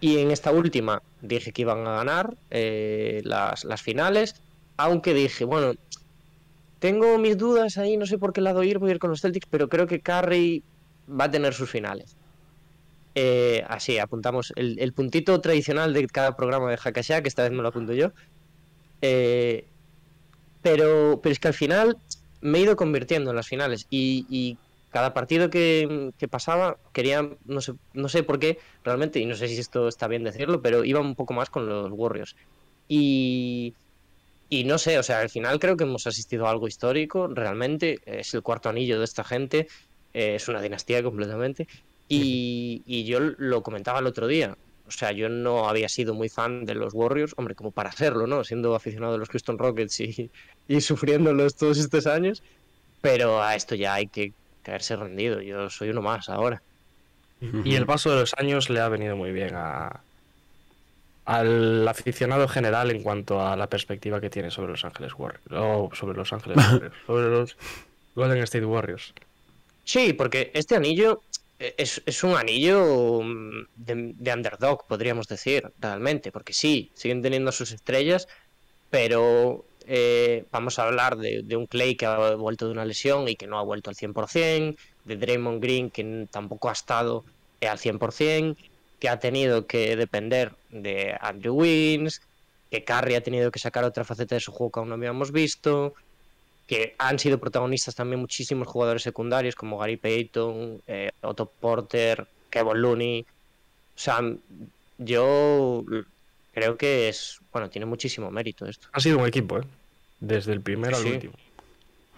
y 0.00 0.18
en 0.18 0.30
esta 0.30 0.52
última 0.52 1.02
dije 1.20 1.52
que 1.52 1.62
iban 1.62 1.86
a 1.86 1.96
ganar 1.96 2.36
eh, 2.50 3.22
las, 3.24 3.64
las 3.64 3.82
finales, 3.82 4.40
aunque 4.76 5.14
dije, 5.14 5.44
bueno, 5.44 5.74
tengo 6.78 7.18
mis 7.18 7.36
dudas 7.36 7.76
ahí, 7.76 7.96
no 7.96 8.06
sé 8.06 8.18
por 8.18 8.32
qué 8.32 8.40
lado 8.40 8.62
ir, 8.62 8.78
voy 8.78 8.90
a 8.90 8.94
ir 8.94 8.98
con 9.00 9.10
los 9.10 9.20
Celtics, 9.20 9.48
pero 9.50 9.68
creo 9.68 9.88
que 9.88 10.00
Curry 10.00 10.62
va 11.08 11.24
a 11.24 11.30
tener 11.30 11.54
sus 11.54 11.70
finales. 11.70 12.16
Eh, 13.16 13.64
así, 13.68 13.98
apuntamos 13.98 14.52
el, 14.54 14.78
el 14.78 14.92
puntito 14.92 15.40
tradicional 15.40 15.92
de 15.92 16.06
cada 16.06 16.36
programa 16.36 16.70
de 16.70 16.76
Hackasha, 16.76 17.20
que 17.20 17.28
esta 17.28 17.42
vez 17.42 17.50
me 17.50 17.62
lo 17.62 17.68
apunto 17.68 17.94
yo. 17.94 18.12
Eh, 19.02 19.66
pero, 20.62 21.20
pero 21.22 21.32
es 21.32 21.38
que 21.38 21.48
al 21.48 21.54
final 21.54 21.96
me 22.40 22.58
he 22.58 22.62
ido 22.62 22.76
convirtiendo 22.76 23.30
en 23.30 23.36
las 23.36 23.48
finales 23.48 23.86
y, 23.90 24.26
y 24.28 24.56
cada 24.90 25.12
partido 25.12 25.50
que, 25.50 26.12
que 26.18 26.28
pasaba 26.28 26.78
quería, 26.92 27.28
no 27.44 27.60
sé, 27.60 27.74
no 27.92 28.08
sé 28.08 28.22
por 28.22 28.38
qué 28.38 28.58
realmente, 28.84 29.20
y 29.20 29.26
no 29.26 29.34
sé 29.34 29.48
si 29.48 29.58
esto 29.58 29.88
está 29.88 30.08
bien 30.08 30.24
decirlo, 30.24 30.62
pero 30.62 30.84
iba 30.84 31.00
un 31.00 31.14
poco 31.14 31.34
más 31.34 31.50
con 31.50 31.68
los 31.68 31.90
Warriors. 31.92 32.36
Y, 32.88 33.74
y 34.48 34.64
no 34.64 34.78
sé, 34.78 34.98
o 34.98 35.02
sea, 35.02 35.20
al 35.20 35.28
final 35.28 35.58
creo 35.58 35.76
que 35.76 35.84
hemos 35.84 36.06
asistido 36.06 36.46
a 36.46 36.50
algo 36.50 36.68
histórico, 36.68 37.28
realmente. 37.28 38.00
Es 38.06 38.32
el 38.32 38.42
cuarto 38.42 38.70
anillo 38.70 38.98
de 38.98 39.04
esta 39.04 39.24
gente, 39.24 39.68
eh, 40.14 40.36
es 40.36 40.48
una 40.48 40.62
dinastía 40.62 41.02
completamente. 41.02 41.68
Y, 42.08 42.82
y 42.86 43.04
yo 43.04 43.20
lo 43.20 43.62
comentaba 43.62 43.98
el 43.98 44.06
otro 44.06 44.26
día. 44.26 44.56
O 44.88 44.90
sea, 44.90 45.12
yo 45.12 45.28
no 45.28 45.68
había 45.68 45.88
sido 45.88 46.14
muy 46.14 46.28
fan 46.28 46.64
de 46.64 46.74
los 46.74 46.94
Warriors, 46.94 47.34
hombre, 47.36 47.54
como 47.54 47.70
para 47.70 47.92
serlo, 47.92 48.26
¿no? 48.26 48.42
Siendo 48.42 48.74
aficionado 48.74 49.12
de 49.12 49.18
los 49.18 49.28
Houston 49.28 49.58
Rockets 49.58 50.00
y, 50.00 50.30
y 50.66 50.80
sufriéndolos 50.80 51.56
todos 51.56 51.78
estos 51.78 52.06
años. 52.06 52.42
Pero 53.00 53.42
a 53.42 53.54
esto 53.54 53.74
ya 53.74 53.94
hay 53.94 54.08
que 54.08 54.32
caerse 54.62 54.96
rendido. 54.96 55.40
Yo 55.40 55.70
soy 55.70 55.90
uno 55.90 56.02
más 56.02 56.28
ahora. 56.28 56.62
Y 57.40 57.76
el 57.76 57.86
paso 57.86 58.10
de 58.10 58.20
los 58.20 58.34
años 58.34 58.68
le 58.68 58.80
ha 58.80 58.88
venido 58.88 59.14
muy 59.14 59.30
bien 59.30 59.54
a, 59.54 60.00
al 61.24 61.86
aficionado 61.86 62.48
general 62.48 62.90
en 62.90 63.02
cuanto 63.02 63.40
a 63.40 63.54
la 63.54 63.68
perspectiva 63.68 64.20
que 64.20 64.30
tiene 64.30 64.50
sobre 64.50 64.72
los 64.72 64.84
Ángeles 64.84 65.12
Warriors. 65.16 65.44
O 65.52 65.90
sobre 65.92 66.16
los 66.16 66.32
Ángeles 66.32 66.56
Warriors. 66.72 66.94
sobre 67.06 67.28
los 67.28 67.56
Golden 68.14 68.42
State 68.42 68.64
Warriors. 68.64 69.14
Sí, 69.84 70.12
porque 70.12 70.50
este 70.54 70.74
anillo 70.74 71.22
es, 71.58 72.02
es 72.06 72.24
un 72.24 72.36
anillo 72.36 73.20
mm, 73.22 73.66
de, 73.76 74.12
de 74.14 74.32
underdog, 74.32 74.86
podríamos 74.86 75.26
decir, 75.26 75.70
realmente, 75.78 76.32
porque 76.32 76.52
sí, 76.52 76.90
siguen 76.94 77.22
teniendo 77.22 77.52
sus 77.52 77.72
estrellas, 77.72 78.28
pero 78.90 79.64
eh, 79.90 80.44
vamos 80.52 80.78
a 80.78 80.84
hablar 80.84 81.16
de, 81.16 81.56
un 81.56 81.66
Clay 81.66 81.96
que 81.96 82.04
ha 82.04 82.34
vuelto 82.34 82.66
de 82.66 82.72
una 82.72 82.84
lesión 82.84 83.26
y 83.26 83.36
que 83.36 83.46
no 83.46 83.58
ha 83.58 83.62
vuelto 83.62 83.88
al 83.88 83.96
100%, 83.96 84.76
de 85.06 85.16
Draymond 85.16 85.62
Green 85.62 85.90
que 85.90 86.28
tampoco 86.30 86.68
ha 86.68 86.72
estado 86.72 87.24
eh, 87.62 87.68
al 87.68 87.78
100%, 87.78 88.54
que 89.00 89.08
ha 89.08 89.18
tenido 89.18 89.66
que 89.66 89.96
depender 89.96 90.52
de 90.68 91.16
Andrew 91.20 91.54
Wiggins, 91.54 92.20
que 92.70 92.84
Curry 92.84 93.14
ha 93.14 93.22
tenido 93.22 93.50
que 93.50 93.58
sacar 93.58 93.84
otra 93.84 94.04
faceta 94.04 94.34
de 94.34 94.42
su 94.42 94.52
juego 94.52 94.72
que 94.72 94.80
aún 94.80 94.90
no 94.90 94.96
habíamos 94.96 95.32
visto, 95.32 95.94
que 96.68 96.94
han 96.98 97.18
sido 97.18 97.38
protagonistas 97.38 97.94
también 97.94 98.20
muchísimos 98.20 98.68
jugadores 98.68 99.02
secundarios 99.02 99.56
como 99.56 99.78
Gary 99.78 99.96
Payton, 99.96 100.82
eh, 100.86 101.10
Otto 101.22 101.46
Porter, 101.46 102.26
Kevin 102.50 102.82
Looney. 102.82 103.22
O 103.22 103.98
sea, 103.98 104.20
yo 104.98 105.82
creo 106.52 106.76
que 106.76 107.08
es, 107.08 107.40
bueno, 107.50 107.70
tiene 107.70 107.86
muchísimo 107.86 108.30
mérito 108.30 108.66
esto. 108.66 108.86
Ha 108.92 109.00
sido 109.00 109.18
un 109.18 109.26
equipo, 109.26 109.58
¿eh? 109.58 109.62
Desde 110.20 110.52
el 110.52 110.60
primero 110.60 110.98
al 110.98 111.06
último. 111.06 111.32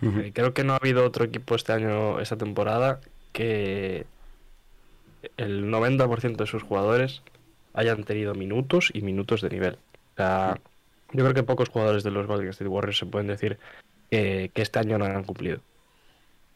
Eh, 0.03 0.33
Creo 0.35 0.53
que 0.53 0.65
no 0.65 0.73
ha 0.73 0.77
habido 0.77 1.05
otro 1.05 1.25
equipo 1.25 1.55
este 1.55 1.73
año, 1.73 2.19
esta 2.19 2.37
temporada, 2.37 3.01
que 3.33 4.05
el 5.37 5.71
90% 5.71 6.37
de 6.37 6.47
sus 6.47 6.65
jugadores 6.65 7.23
hayan 7.73 8.03
tenido 8.03 8.35
minutos 8.35 8.91
y 8.93 9.03
minutos 9.03 9.43
de 9.43 9.51
nivel. 9.51 9.75
O 9.75 10.17
sea, 10.17 10.59
yo 11.13 11.23
creo 11.23 11.35
que 11.35 11.45
pocos 11.45 11.69
jugadores 11.69 12.03
de 12.03 12.11
los 12.11 12.27
Golden 12.27 12.49
State 12.49 12.69
Warriors 12.69 12.99
se 12.99 13.07
pueden 13.07 13.29
decir 13.29 13.59
que, 14.11 14.51
este 14.55 14.79
año 14.79 14.99
no 14.99 15.05
han 15.05 15.25
cumplido. 15.25 15.61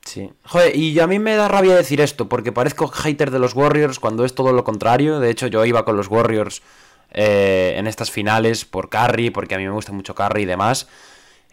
Sí. 0.04 0.30
Joder, 0.44 0.76
y 0.76 0.98
a 1.00 1.06
mí 1.06 1.18
me 1.18 1.34
da 1.34 1.48
rabia 1.48 1.74
decir 1.74 2.00
esto, 2.00 2.28
porque 2.28 2.52
parezco 2.52 2.88
hater 2.88 3.30
de 3.30 3.38
los 3.38 3.54
Warriors 3.54 3.98
cuando 3.98 4.24
es 4.24 4.34
todo 4.34 4.52
lo 4.52 4.64
contrario. 4.64 5.18
De 5.18 5.30
hecho, 5.30 5.46
yo 5.46 5.64
iba 5.64 5.84
con 5.84 5.96
los 5.96 6.08
Warriors 6.08 6.62
eh, 7.10 7.74
en 7.76 7.86
estas 7.86 8.10
finales 8.10 8.64
por 8.64 8.90
Curry, 8.90 9.30
porque 9.30 9.54
a 9.54 9.58
mí 9.58 9.64
me 9.64 9.70
gusta 9.70 9.92
mucho 9.92 10.14
Curry 10.14 10.42
y 10.42 10.46
demás. 10.46 10.88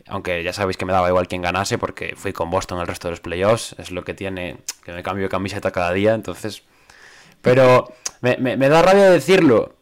Aunque 0.07 0.43
ya 0.43 0.51
sabéis 0.51 0.75
que 0.75 0.85
me 0.85 0.91
daba 0.91 1.07
igual 1.07 1.27
quien 1.27 1.41
ganase, 1.41 1.77
porque 1.77 2.15
fui 2.17 2.33
con 2.33 2.49
Boston 2.49 2.81
el 2.81 2.87
resto 2.87 3.07
de 3.07 3.11
los 3.11 3.21
playoffs. 3.21 3.75
Es 3.77 3.91
lo 3.91 4.03
que 4.03 4.13
tiene, 4.13 4.57
que 4.83 4.91
me 4.91 5.03
cambio 5.03 5.23
de 5.25 5.29
camiseta 5.29 5.71
cada 5.71 5.93
día, 5.93 6.13
entonces... 6.13 6.63
Pero 7.41 7.91
me 8.21 8.69
da 8.69 8.83
rabia 8.83 9.09
decirlo, 9.09 9.73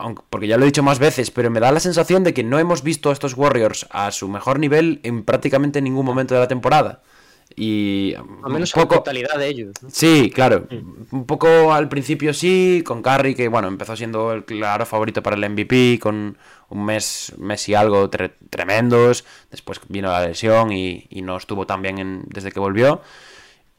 aunque- 0.00 0.22
porque 0.30 0.46
ya 0.48 0.56
lo 0.56 0.64
he 0.64 0.66
dicho 0.66 0.82
más 0.82 0.98
veces, 0.98 1.30
pero 1.30 1.50
me 1.50 1.60
da 1.60 1.70
la 1.72 1.80
sensación 1.80 2.24
de 2.24 2.34
que 2.34 2.42
no 2.44 2.58
hemos 2.58 2.82
visto 2.82 3.10
a 3.10 3.12
estos 3.12 3.34
Warriors 3.34 3.86
a 3.90 4.10
su 4.10 4.28
mejor 4.28 4.58
nivel 4.58 5.00
en 5.02 5.22
prácticamente 5.24 5.80
ningún 5.82 6.04
momento 6.06 6.34
de 6.34 6.40
la 6.40 6.48
temporada. 6.48 7.02
Y 7.56 8.14
Al 8.14 8.52
menos 8.52 8.74
un 8.74 8.80
la 8.82 8.86
poco... 8.88 8.94
totalidad 9.02 9.36
de 9.36 9.48
ellos. 9.48 9.72
¿no? 9.82 9.88
Sí, 9.90 10.30
claro. 10.32 10.68
Un 11.10 11.26
poco 11.26 11.72
al 11.72 11.88
principio 11.88 12.32
sí, 12.32 12.82
con 12.86 13.02
Curry, 13.02 13.34
que 13.34 13.48
bueno, 13.48 13.66
empezó 13.66 13.96
siendo 13.96 14.32
el 14.32 14.44
claro 14.44 14.86
favorito 14.86 15.20
para 15.22 15.34
el 15.36 15.44
MVP, 15.50 15.98
con 16.00 16.38
un 16.68 16.84
mes, 16.84 17.32
mes 17.38 17.68
y 17.68 17.74
algo 17.74 18.08
tre- 18.08 18.34
tremendos. 18.50 19.24
Después 19.50 19.80
vino 19.88 20.12
la 20.12 20.26
lesión 20.28 20.70
y, 20.72 21.06
y 21.10 21.22
no 21.22 21.36
estuvo 21.36 21.66
tan 21.66 21.82
bien 21.82 21.98
en- 21.98 22.22
desde 22.28 22.52
que 22.52 22.60
volvió. 22.60 23.02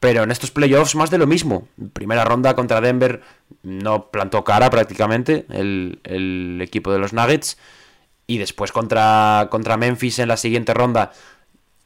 Pero 0.02 0.24
en 0.24 0.32
estos 0.32 0.50
playoffs 0.50 0.96
más 0.96 1.10
de 1.10 1.18
lo 1.18 1.28
mismo. 1.28 1.68
Primera 1.92 2.24
ronda 2.24 2.56
contra 2.56 2.80
Denver 2.80 3.22
no 3.62 4.10
plantó 4.10 4.42
cara 4.42 4.68
prácticamente 4.68 5.46
el, 5.48 6.58
equipo 6.60 6.92
de 6.92 6.98
los 6.98 7.12
Nuggets. 7.12 7.56
Y 8.26 8.38
después 8.38 8.72
contra, 8.72 9.46
contra 9.48 9.76
Memphis 9.76 10.18
en 10.18 10.26
la 10.26 10.36
siguiente 10.36 10.74
ronda 10.74 11.12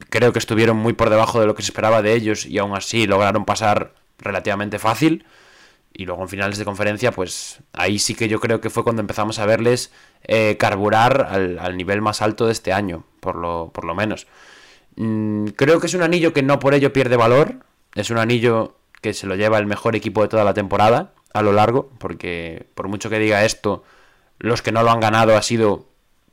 creo 0.09 0.33
que 0.33 0.39
estuvieron 0.39 0.77
muy 0.77 0.93
por 0.93 1.11
debajo 1.11 1.39
de 1.39 1.45
lo 1.45 1.53
que 1.53 1.61
se 1.61 1.67
esperaba 1.67 2.01
de 2.01 2.13
ellos 2.13 2.47
y 2.47 2.57
aún 2.57 2.75
así 2.75 3.05
lograron 3.05 3.45
pasar 3.45 3.93
relativamente 4.17 4.79
fácil. 4.79 5.23
Y 5.93 6.05
luego 6.05 6.23
en 6.23 6.29
finales 6.29 6.57
de 6.57 6.65
conferencia, 6.65 7.11
pues 7.11 7.59
ahí 7.71 7.99
sí 7.99 8.15
que 8.15 8.27
yo 8.27 8.39
creo 8.39 8.61
que 8.61 8.71
fue 8.71 8.83
cuando 8.83 9.01
empezamos 9.01 9.37
a 9.37 9.45
verles 9.45 9.91
eh, 10.23 10.57
carburar 10.57 11.27
al, 11.29 11.59
al 11.59 11.77
nivel 11.77 12.01
más 12.01 12.23
alto 12.23 12.47
de 12.47 12.53
este 12.53 12.73
año, 12.73 13.03
por 13.19 13.35
lo, 13.35 13.69
por 13.71 13.85
lo 13.85 13.93
menos. 13.93 14.25
Mm, 14.95 15.49
creo 15.49 15.79
que 15.79 15.85
es 15.85 15.93
un 15.93 16.01
anillo 16.01 16.33
que 16.33 16.41
no 16.41 16.57
por 16.57 16.73
ello 16.73 16.91
pierde 16.91 17.15
valor. 17.15 17.66
Es 17.97 18.09
un 18.09 18.17
anillo 18.17 18.75
que 19.01 19.13
se 19.13 19.27
lo 19.27 19.35
lleva 19.35 19.57
el 19.57 19.65
mejor 19.65 19.95
equipo 19.95 20.21
de 20.21 20.27
toda 20.27 20.43
la 20.43 20.53
temporada 20.53 21.11
a 21.33 21.41
lo 21.41 21.51
largo, 21.51 21.89
porque 21.99 22.67
por 22.75 22.87
mucho 22.87 23.09
que 23.09 23.19
diga 23.19 23.45
esto, 23.45 23.83
los 24.39 24.61
que 24.61 24.71
no 24.71 24.83
lo 24.83 24.91
han 24.91 24.99
ganado 24.99 25.35
ha 25.35 25.41
sido 25.41 25.85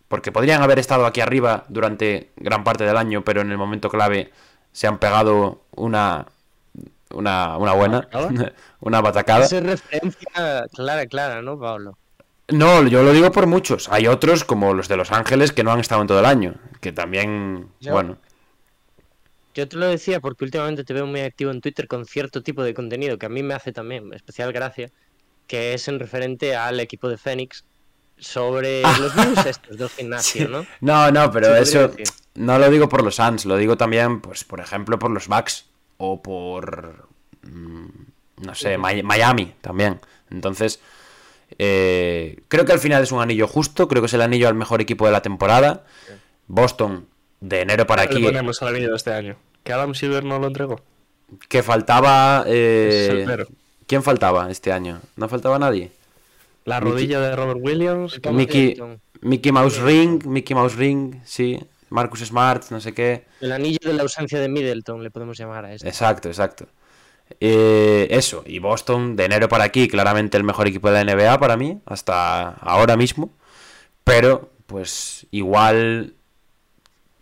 porque 0.09 0.33
podrían 0.33 0.63
haber 0.63 0.79
estado 0.79 1.07
aquí 1.07 1.21
arriba 1.21 1.65
durante 1.69 2.31
gran 2.37 2.63
parte 2.63 2.85
del 2.85 2.97
año, 2.97 3.25
pero 3.25 3.41
en 3.41 3.51
el 3.51 3.59
momento 3.59 3.89
clave 3.89 4.31
se 4.73 4.87
han 4.87 4.99
pegado 4.99 5.63
una 5.75 6.27
una, 7.11 7.57
una 7.59 7.73
buena, 7.73 8.09
una 8.81 9.01
batacada. 9.01 9.45
Esa 9.45 9.59
es 9.59 9.65
referencia 9.65 10.67
clara, 10.73 11.07
clara, 11.07 11.43
¿no, 11.43 11.59
Pablo? 11.59 11.97
No, 12.49 12.87
yo 12.87 13.03
lo 13.03 13.13
digo 13.13 13.33
por 13.33 13.47
muchos. 13.47 13.89
Hay 13.91 14.07
otros, 14.07 14.45
como 14.45 14.75
los 14.75 14.89
de 14.89 14.97
Los 14.97 15.13
Ángeles, 15.13 15.53
que 15.53 15.65
no 15.65 15.73
han 15.73 15.81
estado 15.81 16.03
en 16.03 16.09
todo 16.09 16.21
el 16.21 16.27
año. 16.27 16.55
Que 16.81 16.93
también, 16.93 17.69
Yo- 17.81 17.93
bueno. 17.93 18.19
Yo 19.55 19.69
te 19.69 19.77
lo 19.77 19.87
decía 19.87 20.21
porque 20.21 20.45
últimamente 20.45 20.85
te 20.85 20.93
veo 20.95 21.07
muy 21.07 21.21
activo 21.21 21.51
en 21.51 21.61
Twitter 21.61 21.87
con 21.87 22.07
cierto 22.07 22.43
tipo 22.43 22.63
de 22.65 22.75
contenido 22.75 23.19
que 23.19 23.27
a 23.27 23.29
mí 23.29 23.43
me 23.43 23.55
hace 23.55 23.73
también 23.73 24.13
especial 24.13 24.53
gracia, 24.53 24.91
que 25.47 25.75
es 25.75 25.87
en 25.89 25.99
referente 26.01 26.57
al 26.57 26.81
equipo 26.81 27.09
de 27.09 27.17
Fénix 27.19 27.65
sobre 28.19 28.83
los 29.01 29.15
virus 29.15 29.47
estos 29.47 29.79
del 29.79 29.89
gimnasio, 29.91 30.49
¿no? 30.49 30.67
No, 30.81 31.11
no, 31.11 31.31
pero 31.31 31.55
eso 31.57 31.89
decir. 31.89 32.07
no 32.35 32.59
lo 32.59 32.69
digo 32.71 32.89
por 32.89 33.03
los 33.05 33.17
Suns, 33.17 33.45
lo 33.45 33.57
digo 33.57 33.77
también, 33.77 34.21
pues, 34.21 34.45
por 34.45 34.61
ejemplo, 34.61 34.99
por 34.99 35.11
los 35.11 35.29
Bucks 35.29 35.67
o 35.99 36.21
por, 36.23 37.09
mm, 37.43 37.87
no 38.43 38.55
sé, 38.55 38.77
Mi- 38.79 39.03
Miami 39.03 39.55
también. 39.61 40.01
Entonces, 40.31 40.81
eh, 41.59 42.41
creo 42.49 42.65
que 42.65 42.73
al 42.73 42.81
final 42.81 43.03
es 43.03 43.13
un 43.13 43.21
anillo 43.21 43.47
justo, 43.47 43.87
creo 43.87 44.03
que 44.03 44.07
es 44.07 44.15
el 44.15 44.23
anillo 44.23 44.49
al 44.49 44.55
mejor 44.55 44.81
equipo 44.81 45.07
de 45.07 45.13
la 45.13 45.23
temporada. 45.23 45.85
Boston, 46.47 47.07
de 47.45 47.61
enero 47.61 47.87
para 47.87 48.05
Le 48.05 48.11
aquí, 48.11 48.23
ponemos 48.23 48.63
al 48.63 48.69
anillo 48.69 48.91
de 48.91 48.97
este 48.97 49.13
año. 49.13 49.37
Que 49.63 49.73
Adam 49.73 49.95
Silver 49.95 50.25
no 50.25 50.39
lo 50.39 50.47
entregó. 50.47 50.81
que 51.49 51.63
faltaba... 51.63 52.45
eh. 52.47 53.27
¿Quién 53.87 54.03
faltaba 54.03 54.51
este 54.51 54.73
año? 54.73 55.01
¿No 55.17 55.29
faltaba 55.29 55.59
nadie? 55.59 55.93
La 56.65 56.81
rodilla 56.81 57.21
de 57.21 57.37
Robert 57.37 57.61
Williams. 57.61 58.19
Mickey, 58.33 59.53
Mouse 59.53 59.79
Ring, 59.81 60.25
Mickey 60.25 60.55
Mouse 60.55 60.77
Ring, 60.77 61.17
sí. 61.25 61.61
Marcus 61.91 62.21
Smart, 62.21 62.71
no 62.71 62.81
sé 62.81 62.95
qué. 62.95 63.27
El 63.43 63.53
anillo 63.53 63.79
de 63.83 63.93
la 63.93 64.03
ausencia 64.03 64.41
de 64.41 64.49
Middleton, 64.49 65.03
le 65.03 65.11
podemos 65.11 65.37
llamar 65.37 65.67
a 65.67 65.75
este. 65.75 65.87
Exacto, 65.87 66.29
exacto. 66.29 66.67
Eh, 67.41 68.09
eso, 68.11 68.43
y 68.47 68.59
Boston, 68.59 69.17
de 69.17 69.27
enero 69.27 69.49
para 69.49 69.65
aquí, 69.65 69.87
claramente 69.87 70.39
el 70.39 70.45
mejor 70.45 70.67
equipo 70.67 70.91
de 70.91 71.05
la 71.05 71.15
NBA 71.15 71.39
para 71.39 71.59
mí, 71.59 71.79
hasta 71.85 72.49
ahora 72.49 72.97
mismo. 72.97 73.31
Pero, 74.03 74.51
pues, 74.67 75.27
igual 75.31 76.15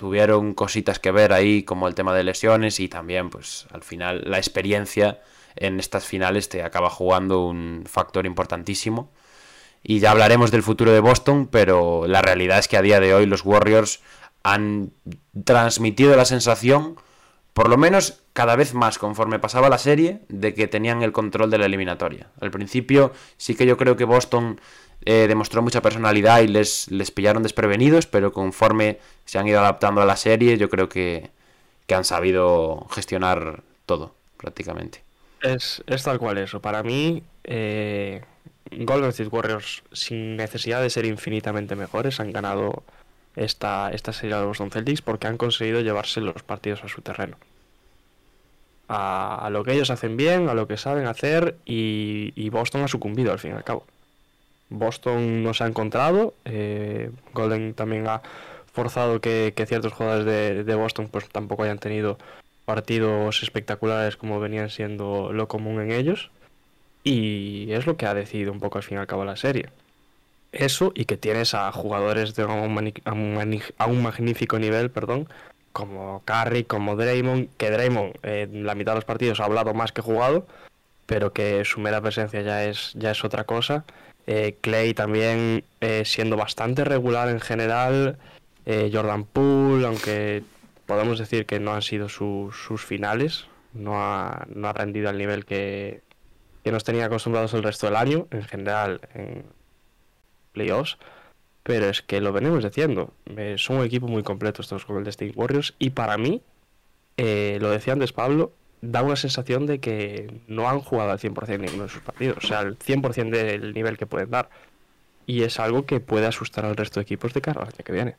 tuvieron 0.02 0.52
cositas 0.52 0.98
que 0.98 1.12
ver 1.12 1.32
ahí, 1.32 1.62
como 1.62 1.86
el 1.86 1.94
tema 1.94 2.12
de 2.12 2.24
lesiones, 2.24 2.80
y 2.80 2.88
también, 2.88 3.30
pues, 3.30 3.68
al 3.70 3.84
final, 3.84 4.24
la 4.26 4.38
experiencia 4.38 5.20
en 5.54 5.78
estas 5.78 6.06
finales 6.06 6.48
te 6.48 6.64
acaba 6.64 6.90
jugando 6.90 7.46
un 7.46 7.84
factor 7.88 8.26
importantísimo. 8.26 9.12
Y 9.80 10.00
ya 10.00 10.10
hablaremos 10.10 10.50
del 10.50 10.64
futuro 10.64 10.90
de 10.90 10.98
Boston, 10.98 11.46
pero 11.46 12.08
la 12.08 12.20
realidad 12.20 12.58
es 12.58 12.66
que 12.66 12.76
a 12.76 12.82
día 12.82 12.98
de 12.98 13.14
hoy 13.14 13.26
los 13.26 13.44
Warriors 13.44 14.00
han 14.42 14.90
transmitido 15.44 16.16
la 16.16 16.24
sensación, 16.24 16.96
por 17.52 17.68
lo 17.68 17.76
menos 17.76 18.24
cada 18.32 18.56
vez 18.56 18.74
más 18.74 18.98
conforme 18.98 19.38
pasaba 19.38 19.68
la 19.68 19.78
serie, 19.78 20.22
de 20.28 20.52
que 20.52 20.66
tenían 20.66 21.02
el 21.02 21.12
control 21.12 21.48
de 21.48 21.58
la 21.58 21.66
eliminatoria. 21.66 22.32
Al 22.40 22.50
principio 22.50 23.12
sí 23.36 23.54
que 23.54 23.66
yo 23.66 23.76
creo 23.76 23.96
que 23.96 24.02
Boston 24.02 24.60
eh, 25.04 25.26
demostró 25.28 25.62
mucha 25.62 25.82
personalidad 25.82 26.40
y 26.42 26.48
les, 26.48 26.90
les 26.90 27.10
pillaron 27.10 27.42
desprevenidos, 27.42 28.06
pero 28.06 28.32
conforme 28.32 28.98
se 29.24 29.38
han 29.38 29.46
ido 29.48 29.60
adaptando 29.60 30.00
a 30.00 30.06
la 30.06 30.16
serie, 30.16 30.58
yo 30.58 30.68
creo 30.68 30.88
que, 30.88 31.30
que 31.86 31.94
han 31.94 32.04
sabido 32.04 32.86
gestionar 32.90 33.62
todo, 33.86 34.14
prácticamente. 34.36 35.02
Es, 35.42 35.82
es 35.86 36.02
tal 36.04 36.18
cual 36.18 36.38
eso. 36.38 36.60
Para 36.60 36.82
mí, 36.82 37.22
eh, 37.44 38.22
Golden 38.70 39.10
State 39.10 39.28
Warriors, 39.28 39.82
sin 39.92 40.36
necesidad 40.36 40.80
de 40.80 40.90
ser 40.90 41.04
infinitamente 41.04 41.74
mejores, 41.74 42.20
han 42.20 42.32
ganado 42.32 42.84
esta, 43.34 43.90
esta 43.90 44.12
serie 44.12 44.36
de 44.36 44.44
Boston 44.44 44.70
Celtics 44.70 45.02
porque 45.02 45.26
han 45.26 45.36
conseguido 45.36 45.80
llevarse 45.80 46.20
los 46.20 46.42
partidos 46.42 46.84
a 46.84 46.88
su 46.88 47.02
terreno. 47.02 47.36
A, 48.88 49.46
a 49.46 49.50
lo 49.50 49.64
que 49.64 49.72
ellos 49.72 49.90
hacen 49.90 50.16
bien, 50.16 50.48
a 50.48 50.54
lo 50.54 50.68
que 50.68 50.76
saben 50.76 51.06
hacer 51.06 51.56
y, 51.64 52.32
y 52.36 52.50
Boston 52.50 52.82
ha 52.82 52.88
sucumbido 52.88 53.32
al 53.32 53.38
fin 53.38 53.52
y 53.52 53.54
al 53.54 53.64
cabo. 53.64 53.86
Boston 54.72 55.42
no 55.42 55.54
se 55.54 55.64
ha 55.64 55.66
encontrado, 55.66 56.34
eh, 56.44 57.10
Golden 57.32 57.74
también 57.74 58.06
ha 58.08 58.22
forzado 58.72 59.20
que, 59.20 59.52
ciertos 59.66 59.92
jugadores 59.92 60.66
de, 60.66 60.74
Boston 60.74 61.08
pues 61.10 61.28
tampoco 61.28 61.62
hayan 61.62 61.78
tenido 61.78 62.18
partidos 62.64 63.42
espectaculares 63.42 64.16
como 64.16 64.40
venían 64.40 64.70
siendo 64.70 65.32
lo 65.32 65.48
común 65.48 65.80
en 65.80 65.92
ellos. 65.92 66.30
Y 67.04 67.72
es 67.72 67.86
lo 67.86 67.96
que 67.96 68.06
ha 68.06 68.14
decidido 68.14 68.52
un 68.52 68.60
poco 68.60 68.78
al 68.78 68.84
fin 68.84 68.96
y 68.96 69.00
al 69.00 69.06
cabo 69.06 69.24
la 69.24 69.36
serie. 69.36 69.68
Eso 70.52 70.92
y 70.94 71.06
que 71.06 71.16
tienes 71.16 71.54
a 71.54 71.72
jugadores 71.72 72.34
de 72.34 72.44
un, 72.44 72.92
a 73.78 73.86
un 73.86 74.02
magnífico 74.02 74.58
nivel, 74.58 74.90
perdón, 74.90 75.28
como 75.72 76.22
Curry, 76.24 76.64
como 76.64 76.96
Draymond, 76.96 77.48
que 77.56 77.70
Draymond 77.70 78.14
eh, 78.22 78.48
en 78.50 78.66
la 78.66 78.74
mitad 78.74 78.92
de 78.92 78.96
los 78.96 79.04
partidos 79.04 79.40
ha 79.40 79.44
hablado 79.44 79.74
más 79.74 79.92
que 79.92 80.02
jugado, 80.02 80.46
pero 81.06 81.32
que 81.32 81.64
su 81.64 81.80
mera 81.80 82.00
presencia 82.00 82.42
ya 82.42 82.64
es, 82.64 82.92
ya 82.94 83.10
es 83.10 83.24
otra 83.24 83.44
cosa. 83.44 83.84
Eh, 84.26 84.56
Clay 84.60 84.94
también 84.94 85.64
eh, 85.80 86.04
siendo 86.04 86.36
bastante 86.36 86.84
regular 86.84 87.28
en 87.28 87.40
general. 87.40 88.18
Eh, 88.66 88.90
Jordan 88.92 89.24
Poole, 89.24 89.86
aunque 89.86 90.42
podemos 90.86 91.18
decir 91.18 91.46
que 91.46 91.58
no 91.58 91.74
han 91.74 91.82
sido 91.82 92.08
su- 92.08 92.52
sus 92.52 92.84
finales, 92.84 93.46
no 93.72 93.94
ha, 93.96 94.46
no 94.54 94.68
ha 94.68 94.72
rendido 94.72 95.08
al 95.08 95.18
nivel 95.18 95.44
que, 95.44 96.02
que 96.62 96.70
nos 96.72 96.84
tenía 96.84 97.06
acostumbrados 97.06 97.54
el 97.54 97.62
resto 97.62 97.86
del 97.86 97.96
año, 97.96 98.28
en 98.30 98.44
general 98.44 99.00
en 99.14 99.44
playoffs. 100.52 100.98
Pero 101.64 101.86
es 101.88 102.02
que 102.02 102.20
lo 102.20 102.32
venimos 102.32 102.64
diciendo, 102.64 103.12
son 103.56 103.76
un 103.78 103.84
equipo 103.84 104.08
muy 104.08 104.22
completo 104.24 104.62
estos 104.62 104.84
Golden 104.86 105.08
State 105.08 105.32
Warriors 105.36 105.74
y 105.78 105.90
para 105.90 106.18
mí, 106.18 106.42
lo 107.16 107.70
decía 107.70 107.92
antes 107.92 108.12
Pablo, 108.12 108.52
da 108.82 109.02
una 109.02 109.16
sensación 109.16 109.64
de 109.66 109.78
que 109.78 110.40
no 110.48 110.68
han 110.68 110.80
jugado 110.80 111.12
al 111.12 111.18
100% 111.18 111.58
ninguno 111.60 111.84
de 111.84 111.88
sus 111.88 112.02
partidos, 112.02 112.38
o 112.44 112.46
sea, 112.46 112.58
al 112.58 112.76
100% 112.78 113.30
del 113.30 113.72
nivel 113.72 113.96
que 113.96 114.06
pueden 114.06 114.30
dar. 114.30 114.50
Y 115.24 115.42
es 115.44 115.58
algo 115.60 115.86
que 115.86 116.00
puede 116.00 116.26
asustar 116.26 116.64
al 116.66 116.76
resto 116.76 116.98
de 117.00 117.04
equipos 117.04 117.32
de 117.32 117.40
cara 117.40 117.62
al 117.62 117.68
año 117.68 117.76
que 117.84 117.92
viene. 117.92 118.16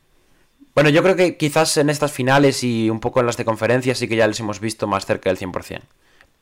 Bueno, 0.74 0.90
yo 0.90 1.04
creo 1.04 1.16
que 1.16 1.38
quizás 1.38 1.76
en 1.78 1.90
estas 1.90 2.12
finales 2.12 2.64
y 2.64 2.90
un 2.90 3.00
poco 3.00 3.20
en 3.20 3.26
las 3.28 3.38
de 3.38 3.46
conferencia 3.46 3.94
sí 3.94 4.08
que 4.08 4.16
ya 4.16 4.26
les 4.26 4.40
hemos 4.40 4.60
visto 4.60 4.88
más 4.88 5.06
cerca 5.06 5.30
del 5.30 5.38
100%. 5.38 5.82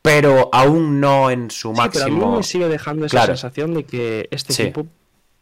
Pero 0.04 0.50
aún 0.54 1.00
no 1.00 1.30
en 1.30 1.52
su 1.52 1.74
Sí, 1.76 1.82
pero 1.92 2.06
a 2.06 2.08
mí 2.08 2.12
máximo. 2.16 2.38
me 2.38 2.44
sigue 2.44 2.68
dejando 2.68 3.06
esa 3.08 3.12
Claro. 3.18 3.36
sensación 3.36 3.74
de 3.74 3.84
que 3.84 4.28
este 4.32 4.54
Sí. 4.54 4.62
equipo 4.64 4.88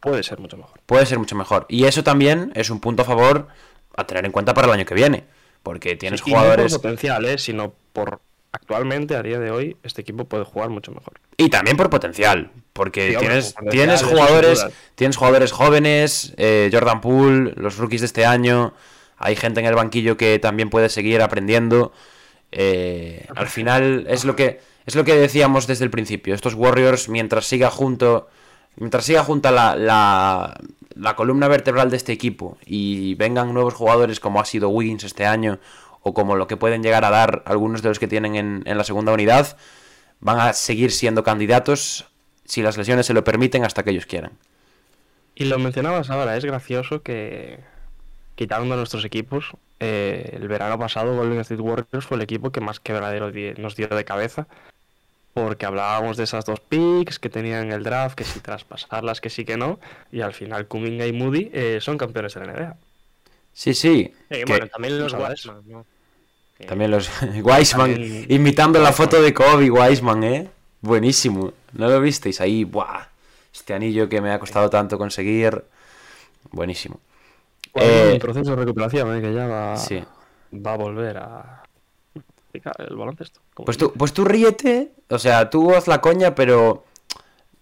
puede 0.00 0.22
ser 0.22 0.38
mucho 0.38 0.56
mejor. 0.56 0.80
Puede 0.86 1.06
ser 1.06 1.18
mucho 1.18 1.36
mejor. 1.36 1.66
Y 1.68 1.84
eso 1.84 2.02
también 2.02 2.50
es 2.54 2.70
un 2.70 2.80
punto 2.80 3.02
a 3.02 3.04
favor 3.04 3.48
a 3.96 4.06
tener 4.06 4.24
en 4.24 4.32
cuenta 4.32 4.52
para 4.54 4.66
el 4.68 4.72
año 4.72 4.84
que 4.86 4.94
viene. 4.94 5.24
Porque 5.62 5.94
tienes 5.96 6.20
Y 6.26 6.30
no 6.30 6.36
jugadores. 6.38 6.72
por 6.72 6.82
potencial, 6.82 7.24
¿eh? 7.26 7.36
sino 7.38 7.72
por 7.92 8.20
actualmente, 8.52 9.16
a 9.16 9.22
día 9.22 9.38
de 9.38 9.50
hoy, 9.50 9.76
este 9.82 10.02
equipo 10.02 10.24
puede 10.24 10.44
jugar 10.44 10.70
mucho 10.70 10.92
mejor. 10.92 11.14
Y 11.36 11.48
también 11.48 11.76
por 11.76 11.90
potencial, 11.90 12.50
porque 12.72 13.12
Sí, 13.12 13.54
tienes, 13.70 14.02
jugadores, 14.02 14.66
tienes 14.94 15.16
jugadores 15.16 15.52
jóvenes, 15.52 16.34
eh, 16.36 16.70
Jordan 16.72 17.00
Poole, 17.00 17.52
los 17.56 17.76
rookies 17.76 18.00
de 18.00 18.06
este 18.06 18.26
año, 18.26 18.74
hay 19.16 19.36
gente 19.36 19.60
en 19.60 19.66
el 19.66 19.74
banquillo 19.74 20.16
que 20.16 20.38
también 20.38 20.70
puede 20.70 20.88
seguir 20.88 21.22
aprendiendo. 21.22 21.92
Eh, 22.52 23.26
al 23.36 23.48
final 23.48 24.06
es 24.08 24.24
lo 24.24 24.34
que 24.34 24.60
es 24.86 24.96
lo 24.96 25.04
que 25.04 25.14
decíamos 25.14 25.66
desde 25.66 25.84
el 25.84 25.90
principio. 25.90 26.34
Estos 26.34 26.54
Warriors, 26.54 27.08
mientras 27.08 27.46
siga 27.46 27.70
junto, 27.70 28.28
mientras 28.76 29.04
siga 29.04 29.22
junta 29.22 29.50
la, 29.50 29.76
la, 29.76 30.58
la 30.94 31.16
columna 31.16 31.48
vertebral 31.48 31.90
de 31.90 31.96
este 31.96 32.12
equipo 32.12 32.58
y 32.64 33.14
vengan 33.14 33.52
nuevos 33.52 33.74
jugadores 33.74 34.20
como 34.20 34.40
ha 34.40 34.44
sido 34.44 34.70
Wiggins 34.70 35.04
este 35.04 35.26
año 35.26 35.60
o 36.02 36.14
como 36.14 36.36
lo 36.36 36.46
que 36.46 36.56
pueden 36.56 36.82
llegar 36.82 37.04
a 37.04 37.10
dar 37.10 37.42
algunos 37.46 37.82
de 37.82 37.88
los 37.88 37.98
que 37.98 38.08
tienen 38.08 38.36
en, 38.36 38.62
en 38.66 38.78
la 38.78 38.84
segunda 38.84 39.12
unidad, 39.12 39.56
van 40.20 40.40
a 40.40 40.52
seguir 40.52 40.92
siendo 40.92 41.22
candidatos 41.22 42.06
si 42.44 42.62
las 42.62 42.76
lesiones 42.76 43.06
se 43.06 43.14
lo 43.14 43.24
permiten 43.24 43.64
hasta 43.64 43.82
que 43.82 43.90
ellos 43.90 44.06
quieran. 44.06 44.32
Y 45.34 45.44
lo 45.44 45.58
mencionabas 45.58 46.10
ahora, 46.10 46.36
es 46.36 46.44
gracioso 46.44 47.02
que, 47.02 47.60
quitando 48.34 48.76
nuestros 48.76 49.04
equipos, 49.04 49.52
eh, 49.78 50.30
el 50.34 50.48
verano 50.48 50.78
pasado 50.78 51.16
Golden 51.16 51.40
State 51.40 51.62
Warriors 51.62 52.04
fue 52.04 52.16
el 52.16 52.22
equipo 52.22 52.50
que 52.50 52.60
más 52.60 52.80
quebradero 52.80 53.30
nos 53.58 53.76
dio 53.76 53.88
de 53.88 54.04
cabeza. 54.04 54.46
Porque 55.32 55.64
hablábamos 55.64 56.16
de 56.16 56.24
esas 56.24 56.44
dos 56.44 56.58
picks 56.60 57.18
que 57.18 57.30
tenían 57.30 57.66
en 57.66 57.72
el 57.72 57.84
draft, 57.84 58.16
que 58.16 58.24
si 58.24 58.40
traspasarlas, 58.40 59.20
que 59.20 59.30
sí 59.30 59.44
que 59.44 59.56
no. 59.56 59.78
Y 60.10 60.22
al 60.22 60.34
final 60.34 60.66
Kuminga 60.66 61.06
y 61.06 61.12
Moody 61.12 61.50
eh, 61.52 61.78
son 61.80 61.98
campeones 61.98 62.34
de 62.34 62.40
la 62.40 62.52
NBA. 62.52 62.76
Sí, 63.52 63.74
sí. 63.74 64.12
Eh, 64.30 64.44
que 64.44 64.52
bueno, 64.52 64.66
también 64.68 64.98
los 64.98 65.12
Wiseman, 65.12 65.62
¿no? 65.66 65.86
Que- 66.56 66.64
También 66.66 66.90
los 66.90 67.08
Wiseman, 67.42 67.92
También- 67.92 68.26
imitando 68.28 68.80
la 68.80 68.92
foto 68.92 69.20
de 69.20 69.32
Kobe 69.34 69.70
Wiseman, 69.70 70.24
¿eh? 70.24 70.50
Buenísimo. 70.80 71.52
¿No 71.72 71.88
lo 71.88 72.00
visteis? 72.00 72.40
Ahí, 72.40 72.64
¡buah! 72.64 73.06
Este 73.52 73.74
anillo 73.74 74.08
que 74.08 74.20
me 74.20 74.30
ha 74.32 74.38
costado 74.38 74.70
tanto 74.70 74.96
conseguir. 74.98 75.62
Buenísimo. 76.52 77.00
Eh, 77.74 78.08
Eh, 78.10 78.12
un 78.14 78.18
proceso 78.18 78.50
de 78.50 78.56
recuperación, 78.56 79.16
eh, 79.16 79.20
que 79.20 79.34
ya 79.34 79.46
va, 79.46 79.76
sí. 79.76 80.02
va 80.54 80.72
a 80.72 80.76
volver 80.76 81.16
a 81.18 81.62
el 82.52 82.96
baloncesto. 82.96 83.40
Pues 83.54 83.76
tú, 83.76 83.92
pues 83.96 84.12
tú 84.12 84.24
ríete, 84.24 84.90
o 85.08 85.18
sea, 85.18 85.50
tú 85.50 85.72
haz 85.74 85.86
la 85.86 86.00
coña, 86.00 86.34
pero 86.34 86.84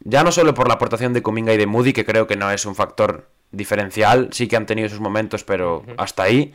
ya 0.01 0.23
no 0.25 0.33
solo 0.33 0.55
por 0.55 0.67
la 0.69 0.75
aportación 0.75 1.13
de 1.13 1.23
Kuminga 1.23 1.53
y 1.53 1.59
de 1.59 1.67
Moody, 1.67 1.93
que 1.93 2.07
creo 2.07 2.27
que 2.27 2.37
no 2.37 2.51
es 2.51 2.65
un 2.65 2.75
factor 2.75 3.29
diferencial, 3.51 4.29
sí 4.33 4.49
que 4.49 4.57
han 4.57 4.67
tenido 4.67 4.89
sus 4.89 5.01
momentos, 5.01 5.45
pero 5.45 5.85
hasta 5.97 6.25
ahí. 6.25 6.53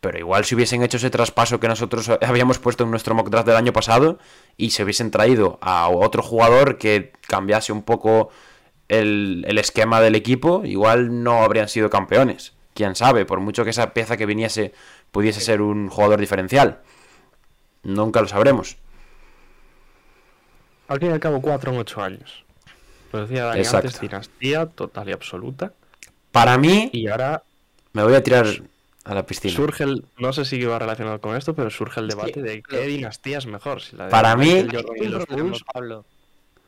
Pero 0.00 0.18
igual 0.18 0.44
si 0.44 0.56
hubiesen 0.56 0.82
hecho 0.82 0.96
ese 0.96 1.10
traspaso 1.10 1.60
que 1.60 1.68
nosotros 1.68 2.10
habíamos 2.22 2.58
puesto 2.58 2.84
en 2.84 2.90
nuestro 2.90 3.14
mock 3.14 3.30
draft 3.30 3.46
del 3.46 3.56
año 3.56 3.72
pasado 3.72 4.18
y 4.56 4.70
se 4.70 4.82
hubiesen 4.82 5.10
traído 5.10 5.58
a 5.62 5.88
otro 5.88 6.22
jugador 6.22 6.76
que 6.76 7.12
cambiase 7.28 7.72
un 7.72 7.82
poco 7.82 8.30
el, 8.88 9.44
el 9.46 9.58
esquema 9.58 10.00
del 10.00 10.16
equipo, 10.16 10.62
igual 10.64 11.22
no 11.22 11.42
habrían 11.42 11.68
sido 11.68 11.88
campeones. 11.88 12.54
Quién 12.74 12.96
sabe, 12.96 13.24
por 13.26 13.40
mucho 13.40 13.64
que 13.64 13.70
esa 13.70 13.92
pieza 13.92 14.16
que 14.16 14.26
viniese 14.26 14.72
pudiese 15.12 15.40
ser 15.40 15.60
un 15.60 15.88
jugador 15.88 16.18
diferencial. 16.18 16.80
Nunca 17.82 18.20
lo 18.20 18.28
sabremos. 18.28 18.76
Al 20.88 20.98
fin 20.98 21.10
y 21.10 21.12
al 21.12 21.20
cabo, 21.20 21.40
4 21.40 21.72
en 21.72 21.78
8 21.78 22.02
años. 22.02 22.44
Lo 23.12 23.26
decía 23.26 23.44
Dani 23.44 23.60
Exacto. 23.60 23.88
antes, 23.88 24.00
dinastía 24.00 24.66
total 24.66 25.08
y 25.08 25.12
absoluta. 25.12 25.74
Para 26.32 26.58
mí, 26.58 26.90
Y 26.92 27.06
ahora 27.08 27.42
me 27.92 28.02
voy 28.02 28.14
a 28.14 28.22
tirar 28.22 28.46
a 29.04 29.14
la 29.14 29.24
piscina. 29.26 29.54
surge 29.54 29.84
el. 29.84 30.04
No 30.18 30.32
sé 30.32 30.44
si 30.44 30.62
va 30.64 30.78
relacionado 30.78 31.20
con 31.20 31.36
esto, 31.36 31.54
pero 31.54 31.70
surge 31.70 32.00
el 32.00 32.08
debate 32.08 32.42
de 32.42 32.62
qué 32.62 32.86
dinastía 32.86 33.38
es 33.38 33.46
mejor. 33.46 33.80
Si 33.82 33.96
la 33.96 34.06
de 34.06 34.10
Para 34.10 34.34
mí- 34.36 34.62
los 34.62 35.26
Bulls 35.26 35.62
Pablo. 35.72 36.04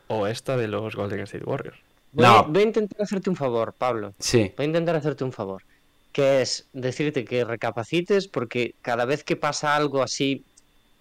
o 0.09 0.27
esta 0.27 0.57
de 0.57 0.69
los 0.69 0.95
Golden 0.95 1.21
State 1.21 1.45
Warriors. 1.45 1.79
Voy, 2.13 2.25
No. 2.27 2.45
voy 2.45 2.63
a 2.63 2.67
intentar 2.67 3.03
hacerte 3.03 3.31
un 3.31 3.37
favor, 3.37 3.73
Pablo. 3.77 4.15
Sí, 4.19 4.53
Voy 4.57 4.65
a 4.65 4.67
intentar 4.67 4.95
hacerte 4.97 5.25
un 5.25 5.33
favor. 5.33 5.63
Que 6.13 6.43
es 6.43 6.67
decirte 6.73 7.25
que 7.25 7.45
recapacites 7.45 8.29
porque 8.29 8.75
cada 8.83 9.05
vez 9.05 9.25
que 9.25 9.35
pasa 9.35 9.75
algo 9.75 10.03
así 10.03 10.45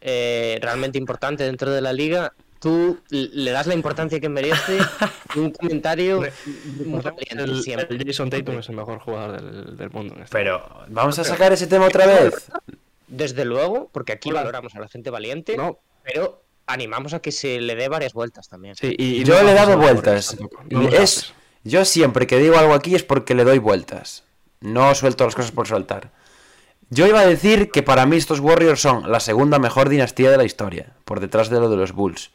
eh, 0.06 0.58
realmente 0.62 0.98
importante 0.98 1.44
dentro 1.46 1.72
de 1.72 1.80
la 1.82 1.94
liga, 1.94 2.34
tú 2.64 2.98
le 3.10 3.52
das 3.52 3.68
la 3.68 3.74
importancia 3.74 4.20
que 4.22 4.30
merece 4.30 4.78
y 5.36 5.40
un 5.40 5.52
comentario 5.52 6.24
muy 6.86 7.02
valiente 7.02 7.34
El, 7.44 7.62
siempre. 7.62 7.88
el 7.98 8.06
Jason 8.08 8.30
Tatum 8.30 8.60
es 8.60 8.70
el 8.70 8.76
mejor 8.78 9.00
jugador 9.00 9.42
del, 9.42 9.76
del 9.78 9.90
mundo. 9.90 10.16
en 10.16 10.24
este 10.24 10.32
pero 10.38 10.66
vamos 10.88 11.20
a 11.20 11.26
sacar 11.26 11.52
ese 11.52 11.68
tema 11.68 11.88
otra 11.88 12.06
vez. 12.06 12.50
Desde 13.08 13.44
luego, 13.46 13.90
porque 13.92 14.14
aquí 14.14 14.30
Hola. 14.30 14.40
valoramos 14.40 14.74
a 14.76 14.80
la 14.80 14.88
gente 14.88 15.10
valiente, 15.10 15.58
No, 15.58 15.78
pero 16.04 16.42
animamos 16.66 17.14
a 17.14 17.20
que 17.20 17.32
se 17.34 17.60
le 17.60 17.76
dé 17.76 17.90
varias 17.90 18.14
vueltas 18.14 18.48
también. 18.48 18.76
sí, 18.76 18.96
y, 18.98 19.22
y 19.22 19.24
Yo 19.26 19.36
no 19.36 19.44
le 19.44 19.52
he 19.52 19.56
dado 19.56 19.78
vueltas. 19.78 20.38
No 20.72 20.88
Es, 20.88 21.34
yo 21.66 21.84
siempre 21.86 22.26
que 22.28 22.40
digo 22.40 22.58
algo 22.58 22.74
aquí 22.74 22.96
es 22.96 23.04
porque 23.04 23.36
le 23.36 23.44
doy 23.44 23.60
vueltas. 23.60 24.24
No 24.62 24.96
suelto 24.96 25.26
las 25.26 25.36
cosas 25.36 25.52
por 25.52 25.68
soltar. 25.68 26.12
Yo 26.90 27.06
iba 27.08 27.20
a 27.20 27.26
decir 27.28 27.72
que 27.72 27.84
para 27.84 28.06
mí 28.06 28.16
estos 28.18 28.40
Warriors 28.40 28.80
son 28.82 29.12
la 29.12 29.20
segunda 29.20 29.60
mejor 29.60 29.90
dinastía 29.90 30.32
de 30.32 30.38
la 30.38 30.44
historia, 30.46 30.94
por 31.06 31.20
detrás 31.20 31.50
de 31.50 31.60
lo 31.60 31.70
de 31.70 31.76
los 31.76 31.92
Bulls. 31.92 32.32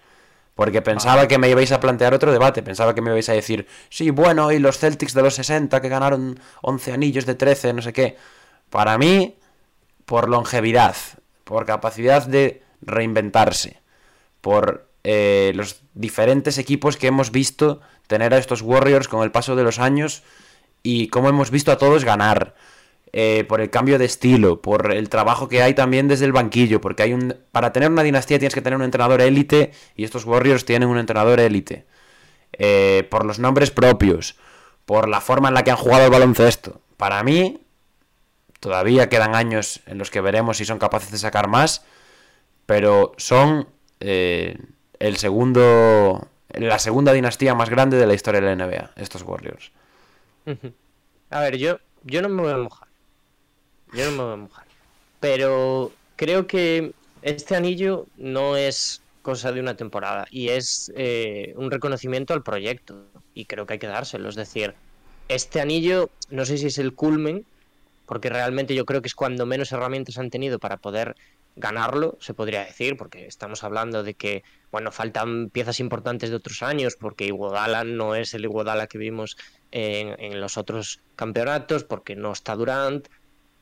Porque 0.59 0.83
pensaba 0.83 1.29
que 1.29 1.39
me 1.39 1.49
ibais 1.49 1.71
a 1.71 1.79
plantear 1.79 2.15
otro 2.15 2.33
debate, 2.33 2.65
pensaba 2.65 2.93
que 2.93 3.01
me 3.01 3.11
ibais 3.11 3.29
a 3.29 3.33
decir, 3.33 3.69
sí, 3.91 4.11
bueno, 4.11 4.51
y 4.51 4.59
los 4.59 4.77
Celtics 4.77 5.15
de 5.15 5.23
los 5.23 5.37
60 5.37 5.81
que 5.81 5.89
ganaron 5.89 6.41
11 6.63 6.95
anillos 6.95 7.27
de 7.27 7.37
13, 7.37 7.75
no 7.75 7.81
sé 7.81 7.93
qué. 7.93 8.17
Para 8.69 8.99
mí, 8.99 9.37
por 10.05 10.29
longevidad, 10.29 10.97
por 11.45 11.65
capacidad 11.65 12.27
de 12.27 12.65
reinventarse, 12.83 13.81
por 14.41 14.89
eh, 15.05 15.53
los 15.55 15.81
diferentes 15.95 16.59
equipos 16.59 16.97
que 16.97 17.07
hemos 17.07 17.31
visto 17.31 17.81
tener 18.09 18.35
a 18.35 18.39
estos 18.39 18.61
Warriors 18.61 19.07
con 19.07 19.23
el 19.23 19.31
paso 19.31 19.55
de 19.55 19.63
los 19.63 19.79
años 19.79 20.25
y 20.83 21.07
cómo 21.07 21.29
hemos 21.29 21.53
visto 21.53 21.71
a 21.71 21.79
todos 21.79 22.05
ganar, 22.05 22.57
eh, 23.13 23.45
por 23.49 23.61
el 23.61 23.71
cambio 23.71 23.99
de 23.99 24.05
estilo, 24.05 24.61
por 24.61 24.93
el 24.93 25.09
trabajo 25.09 25.49
que 25.49 25.63
hay 25.63 25.75
también 25.75 26.09
desde 26.09 26.27
el 26.27 26.33
banquillo, 26.33 26.81
porque 26.81 27.03
hay 27.03 27.13
un 27.15 27.37
para 27.53 27.73
tener 27.73 27.91
una 27.91 28.03
dinastía 28.03 28.39
tienes 28.39 28.55
que 28.55 28.63
tener 28.63 28.77
un 28.77 28.85
entrenador 28.85 29.21
élite 29.23 29.73
y 29.97 30.05
estos 30.05 30.25
Warriors 30.25 30.65
tienen 30.65 30.89
un 30.89 30.99
entrenador 30.99 31.41
élite, 31.41 31.87
Eh, 32.53 33.07
por 33.11 33.25
los 33.27 33.39
nombres 33.39 33.71
propios, 33.71 34.37
por 34.87 35.09
la 35.09 35.21
forma 35.21 35.49
en 35.49 35.55
la 35.55 35.65
que 35.65 35.71
han 35.71 35.77
jugado 35.77 36.05
el 36.07 36.11
baloncesto. 36.11 36.81
Para 36.97 37.23
mí 37.23 37.61
todavía 38.61 39.09
quedan 39.09 39.35
años 39.35 39.81
en 39.87 39.99
los 39.99 40.11
que 40.11 40.21
veremos 40.21 40.59
si 40.59 40.65
son 40.65 40.79
capaces 40.79 41.11
de 41.11 41.19
sacar 41.19 41.49
más, 41.49 41.85
pero 42.67 43.13
son 43.19 43.69
eh, 44.01 44.59
el 44.99 45.17
segundo, 45.19 46.29
la 46.55 46.79
segunda 46.79 47.13
dinastía 47.13 47.55
más 47.55 47.71
grande 47.71 47.97
de 47.99 48.07
la 48.07 48.15
historia 48.15 48.41
de 48.41 48.55
la 48.55 48.67
NBA, 48.67 48.93
estos 48.97 49.23
Warriors. 49.23 49.73
A 51.31 51.41
ver, 51.41 51.57
yo, 51.59 51.79
yo 52.05 52.23
no 52.23 52.29
me 52.29 52.43
voy 52.43 52.53
a 52.53 52.57
mojar. 52.59 52.88
Yo 53.93 54.05
no 54.07 54.11
me 54.11 54.23
voy 54.23 54.33
a 54.33 54.37
mojar. 54.37 54.67
Pero 55.21 55.93
creo 56.17 56.47
que 56.47 56.93
este 57.23 57.57
anillo 57.57 58.07
no 58.17 58.57
es 58.57 59.03
cosa 59.23 59.53
de 59.53 59.61
una 59.61 59.77
temporada 59.77 60.27
y 60.31 60.49
es 60.49 60.93
eh, 60.97 61.53
un 61.57 61.71
reconocimiento 61.71 62.35
al 62.35 62.43
proyecto. 62.43 63.05
Y 63.35 63.45
creo 63.45 63.67
que 63.67 63.75
hay 63.75 63.79
que 63.79 63.87
dárselo. 63.87 64.29
Es 64.29 64.35
decir, 64.35 64.75
este 65.29 65.61
anillo, 65.61 66.11
no 66.31 66.45
sé 66.45 66.59
si 66.59 66.67
es 66.67 66.79
el 66.79 66.95
culmen, 66.95 67.45
porque 68.07 68.31
realmente 68.31 68.75
yo 68.75 68.85
creo 68.87 69.03
que 69.03 69.09
es 69.09 69.15
cuando 69.15 69.45
menos 69.47 69.71
herramientas 69.73 70.19
han 70.19 70.31
tenido 70.31 70.59
para 70.59 70.79
poder 70.79 71.15
ganarlo, 71.57 72.17
se 72.21 72.35
podría 72.35 72.65
decir, 72.65 72.97
porque 72.97 73.27
estamos 73.27 73.65
hablando 73.65 74.03
de 74.03 74.15
que, 74.15 74.45
bueno, 74.71 74.93
faltan 74.93 75.51
piezas 75.51 75.81
importantes 75.81 76.31
de 76.31 76.37
otros 76.37 76.63
años, 76.63 76.97
porque 76.97 77.27
Iguodala 77.27 77.85
no 77.85 78.15
es 78.15 78.33
el 78.33 78.45
Iguodala 78.45 78.87
que 78.87 78.97
vimos 78.97 79.37
en, 79.73 80.19
en 80.21 80.41
los 80.41 80.57
otros 80.57 81.01
campeonatos, 81.17 81.85
porque 81.85 82.17
no 82.17 82.33
está 82.33 82.55
Durant, 82.55 83.09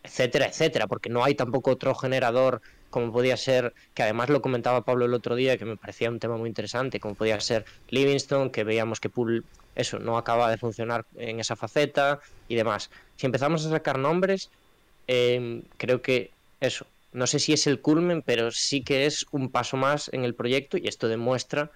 etcétera, 0.07 0.47
etcétera, 0.47 0.87
porque 0.87 1.11
no 1.11 1.25
hay 1.25 1.35
tampoco 1.35 1.73
otro 1.73 1.95
generador 1.95 2.63
como 2.91 3.13
podía 3.13 3.37
ser, 3.37 3.75
que 3.95 4.03
además 4.03 4.31
lo 4.31 4.41
comentaba 4.41 4.85
Pablo 4.85 5.05
el 5.05 5.15
otro 5.15 5.35
día, 5.35 5.59
que 5.59 5.65
me 5.65 5.77
parecía 5.77 6.09
un 6.09 6.19
tema 6.19 6.37
muy 6.37 6.49
interesante, 6.49 7.01
como 7.01 7.15
podía 7.15 7.39
ser 7.41 7.65
Livingston, 7.91 8.51
que 8.51 8.65
veíamos 8.65 9.01
que 9.01 9.11
Poole, 9.11 9.43
eso, 9.75 9.99
no 9.99 10.17
acaba 10.17 10.51
de 10.51 10.57
funcionar 10.57 11.05
en 11.17 11.39
esa 11.39 11.57
faceta 11.57 12.21
y 12.49 12.55
demás. 12.55 12.91
Si 13.17 13.27
empezamos 13.27 13.67
a 13.67 13.71
sacar 13.71 13.99
nombres, 13.99 14.51
eh, 15.09 15.63
creo 15.77 16.01
que 16.01 16.31
eso, 16.61 16.87
no 17.13 17.27
sé 17.27 17.39
si 17.39 17.53
es 17.53 17.67
el 17.67 17.81
culmen, 17.81 18.23
pero 18.23 18.51
sí 18.51 18.83
que 18.83 19.07
es 19.07 19.27
un 19.31 19.51
paso 19.51 19.77
más 19.77 20.09
en 20.13 20.25
el 20.25 20.35
proyecto 20.35 20.79
y 20.79 20.89
esto 20.89 21.09
demuestra 21.09 21.71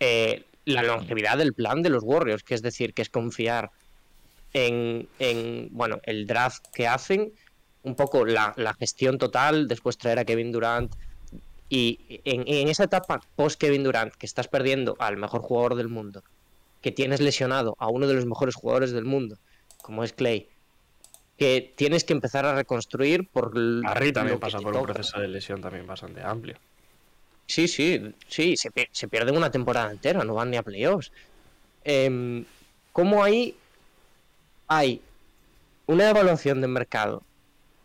eh, 0.00 0.44
la 0.64 0.82
longevidad 0.82 1.38
del 1.38 1.54
plan 1.54 1.82
de 1.82 1.90
los 1.90 2.04
Warriors, 2.04 2.44
que 2.44 2.54
es 2.54 2.62
decir, 2.62 2.94
que 2.94 3.02
es 3.02 3.08
confiar 3.08 3.70
en, 4.52 5.08
en, 5.18 5.68
bueno, 5.72 6.00
el 6.04 6.26
draft 6.26 6.66
que 6.72 6.86
hacen, 6.86 7.32
un 7.82 7.94
poco 7.94 8.24
la, 8.24 8.54
la 8.56 8.74
gestión 8.74 9.18
total, 9.18 9.68
después 9.68 9.98
traer 9.98 10.18
a 10.18 10.24
Kevin 10.24 10.52
Durant 10.52 10.94
y 11.68 12.20
en, 12.24 12.44
en 12.46 12.68
esa 12.68 12.84
etapa 12.84 13.20
post 13.36 13.60
Kevin 13.60 13.84
Durant, 13.84 14.14
que 14.14 14.26
estás 14.26 14.48
perdiendo 14.48 14.96
al 14.98 15.16
mejor 15.16 15.42
jugador 15.42 15.74
del 15.74 15.88
mundo, 15.88 16.22
que 16.80 16.92
tienes 16.92 17.20
lesionado 17.20 17.76
a 17.78 17.88
uno 17.88 18.06
de 18.06 18.14
los 18.14 18.26
mejores 18.26 18.54
jugadores 18.54 18.92
del 18.92 19.04
mundo, 19.04 19.36
como 19.82 20.02
es 20.02 20.12
Clay, 20.12 20.48
que 21.36 21.72
tienes 21.76 22.04
que 22.04 22.14
empezar 22.14 22.46
a 22.46 22.54
reconstruir 22.54 23.28
por 23.28 23.52
Harry 23.86 24.12
también 24.12 24.40
pasa 24.40 24.58
por 24.58 24.74
un 24.74 24.84
proceso 24.84 25.20
de 25.20 25.28
lesión 25.28 25.60
también 25.60 25.86
bastante 25.86 26.22
amplio. 26.22 26.56
Sí, 27.46 27.66
sí, 27.66 28.14
sí, 28.26 28.54
se 28.56 29.08
pierden 29.08 29.36
una 29.36 29.50
temporada 29.50 29.90
entera, 29.90 30.22
no 30.22 30.34
van 30.34 30.50
ni 30.50 30.58
a 30.58 30.62
playoffs. 30.62 31.10
Em, 31.84 32.44
¿Cómo 32.92 33.24
ahí 33.24 33.56
hay 34.68 35.00
una 35.86 36.10
evaluación 36.10 36.60
de 36.60 36.68
mercado 36.68 37.22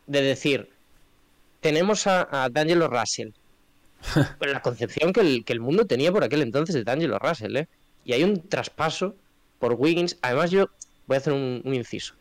de 0.08 0.22
decir, 0.22 0.70
tenemos 1.62 2.06
a, 2.08 2.28
a 2.44 2.50
D'Angelo 2.50 2.88
Russell, 2.90 3.30
la 4.42 4.62
concepción 4.62 5.14
que 5.14 5.22
el, 5.22 5.46
que 5.46 5.54
el 5.54 5.62
mundo 5.62 5.86
tenía 5.86 6.12
por 6.12 6.24
aquel 6.24 6.42
entonces 6.42 6.76
de 6.76 6.84
D'Angelo 6.84 7.18
Russell, 7.20 7.56
¿eh? 7.56 7.68
Y 8.06 8.12
hay 8.14 8.24
un 8.26 8.48
traspaso 8.50 9.16
por 9.60 9.74
Wiggins. 9.76 10.18
Además, 10.22 10.52
yo 10.52 10.68
voy 11.08 11.16
a 11.16 11.20
hacer 11.20 11.32
un, 11.32 11.62
un 11.64 11.74
inciso. 11.74 12.16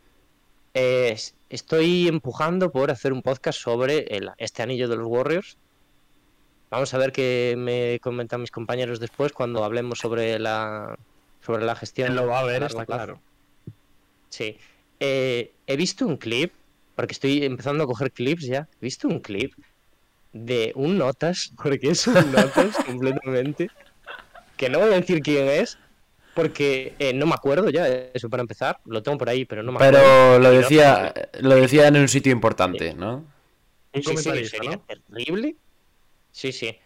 Eh, 0.75 1.11
es- 1.13 1.35
estoy 1.51 2.07
empujando 2.07 2.71
por 2.71 2.91
hacer 2.93 3.13
un 3.13 3.21
podcast 3.23 3.59
sobre 3.59 4.05
el- 4.17 4.31
este 4.39 4.63
anillo 4.63 4.89
de 4.89 4.97
los 4.97 5.07
Warriors. 5.09 5.57
Vamos 6.71 6.95
a 6.95 6.99
ver 6.99 7.11
qué 7.13 7.55
me 7.59 7.99
comentan 8.01 8.41
mis 8.41 8.51
compañeros 8.53 9.01
después 9.01 9.33
cuando 9.33 9.65
hablemos 9.65 9.99
sobre 9.99 10.39
la 10.39 10.97
sobre 11.45 11.65
la 11.65 11.75
gestión. 11.75 12.11
Él 12.11 12.15
lo 12.17 12.27
va 12.29 12.39
a 12.41 12.45
ver, 12.45 12.63
está 12.63 12.85
plazo. 12.87 12.87
claro. 13.05 13.21
Sí. 14.33 14.57
Eh, 14.99 15.53
he 15.67 15.77
visto 15.77 16.07
un 16.07 16.17
clip, 16.17 16.53
porque 16.97 17.13
estoy 17.13 17.45
empezando 17.45 17.85
a 17.85 17.87
coger 17.87 18.11
clips 18.11 18.45
ya. 18.47 18.67
He 18.81 18.85
visto 18.87 19.07
un 19.09 19.21
clip 19.21 19.53
de 20.33 20.73
un 20.75 20.97
Notas, 20.97 21.53
porque 21.63 21.91
es 21.91 22.07
un 22.07 22.33
Notas 22.33 22.77
completamente. 22.87 23.69
Que 24.57 24.71
no 24.71 24.79
voy 24.79 24.89
a 24.93 25.01
decir 25.01 25.21
quién 25.21 25.49
es, 25.49 25.77
porque 26.35 26.95
eh, 26.99 27.13
no 27.13 27.27
me 27.27 27.35
acuerdo 27.35 27.69
ya, 27.69 27.87
eso 27.89 28.31
para 28.31 28.41
empezar. 28.41 28.79
Lo 28.87 29.03
tengo 29.03 29.19
por 29.19 29.29
ahí, 29.29 29.45
pero 29.45 29.63
no 29.63 29.73
me 29.73 29.77
acuerdo. 29.77 29.99
Pero 30.01 30.39
lo 30.39 30.51
decía, 30.51 31.13
lo 31.41 31.57
decía 31.57 31.89
en 31.89 31.97
un 31.97 32.09
sitio 32.09 32.33
importante, 32.33 32.95
¿no? 32.95 33.17
Un 33.93 34.03
Sí, 34.03 34.03
sí, 34.03 34.05
comentarista, 34.15 34.57
sería 34.57 34.77
¿no? 34.77 34.83
terrible. 35.11 35.57
Sí, 36.31 36.53
sí. 36.53 36.79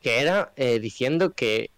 Que 0.00 0.20
era 0.20 0.52
eh, 0.56 0.78
diciendo 0.78 1.32
que 1.34 1.70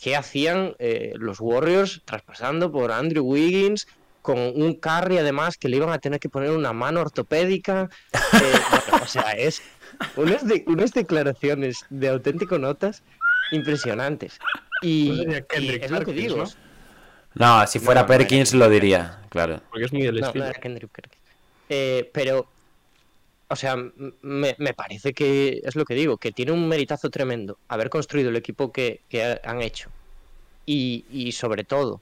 qué 0.00 0.16
hacían 0.16 0.74
eh, 0.78 1.12
los 1.16 1.40
Warriors 1.40 2.00
traspasando 2.06 2.72
por 2.72 2.90
Andrew 2.92 3.24
Wiggins 3.26 3.86
con 4.22 4.38
un 4.38 4.74
carry 4.74 5.18
además 5.18 5.56
que 5.56 5.68
le 5.68 5.76
iban 5.76 5.90
a 5.90 5.98
tener 5.98 6.20
que 6.20 6.28
poner 6.28 6.50
una 6.50 6.72
mano 6.72 7.00
ortopédica. 7.00 7.88
Eh, 8.12 8.18
bueno, 8.70 9.02
o 9.04 9.06
sea, 9.06 9.32
es 9.32 9.62
unas, 10.16 10.46
de- 10.46 10.64
unas 10.66 10.92
declaraciones 10.92 11.78
de 11.90 12.08
auténtico 12.08 12.58
notas 12.58 13.02
impresionantes. 13.52 14.38
Y, 14.82 15.24
Pues 15.24 15.44
es 15.82 15.90
lo 15.90 16.00
que 16.04 16.12
digo. 16.12 16.36
¿no? 16.36 16.44
No, 17.34 17.66
si 17.66 17.78
fuera 17.78 18.02
No, 18.02 18.06
Perkins 18.08 18.54
lo 18.54 18.68
diría, 18.68 19.20
claro. 19.28 19.60
Porque 19.70 19.84
es 19.86 19.92
muy 19.92 20.02
el 20.06 20.20
No, 20.20 20.26
estilo. 20.26 20.46
no 20.46 20.52
Kendrick. 20.52 20.90
Eh, 21.68 22.10
pero, 22.12 22.46
o 23.48 23.56
sea, 23.56 23.76
me, 24.22 24.56
me 24.58 24.74
parece 24.74 25.12
que 25.12 25.60
es 25.64 25.76
lo 25.76 25.84
que 25.84 25.94
digo, 25.94 26.16
que 26.16 26.32
tiene 26.32 26.52
un 26.52 26.66
meritazo 26.68 27.08
tremendo 27.10 27.58
haber 27.68 27.88
construido 27.90 28.30
el 28.30 28.36
equipo 28.36 28.72
que, 28.72 29.00
que 29.08 29.24
ha- 29.24 29.40
han 29.44 29.62
hecho. 29.62 29.90
Y, 30.66 31.04
y 31.10 31.32
sobre 31.32 31.64
todo, 31.64 32.00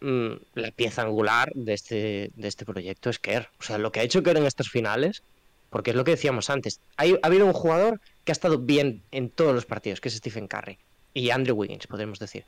mm, 0.00 0.32
la 0.54 0.70
pieza 0.70 1.02
angular 1.02 1.52
de 1.54 1.74
este, 1.74 2.30
de 2.34 2.48
este 2.48 2.64
proyecto 2.64 3.10
es 3.10 3.18
Kerr. 3.18 3.48
O 3.58 3.62
sea, 3.62 3.78
lo 3.78 3.92
que 3.92 4.00
ha 4.00 4.02
hecho 4.02 4.22
Kerr 4.22 4.38
en 4.38 4.46
estas 4.46 4.68
finales, 4.68 5.22
porque 5.70 5.90
es 5.90 5.96
lo 5.96 6.04
que 6.04 6.12
decíamos 6.12 6.50
antes, 6.50 6.80
hay, 6.96 7.18
ha 7.22 7.26
habido 7.26 7.46
un 7.46 7.52
jugador 7.52 8.00
que 8.24 8.32
ha 8.32 8.34
estado 8.34 8.58
bien 8.58 9.02
en 9.12 9.30
todos 9.30 9.54
los 9.54 9.66
partidos, 9.66 10.00
que 10.00 10.08
es 10.08 10.16
Stephen 10.16 10.48
Curry. 10.48 10.78
Y 11.14 11.30
Andrew 11.30 11.56
Wiggins, 11.56 11.86
podemos 11.86 12.18
decir. 12.18 12.44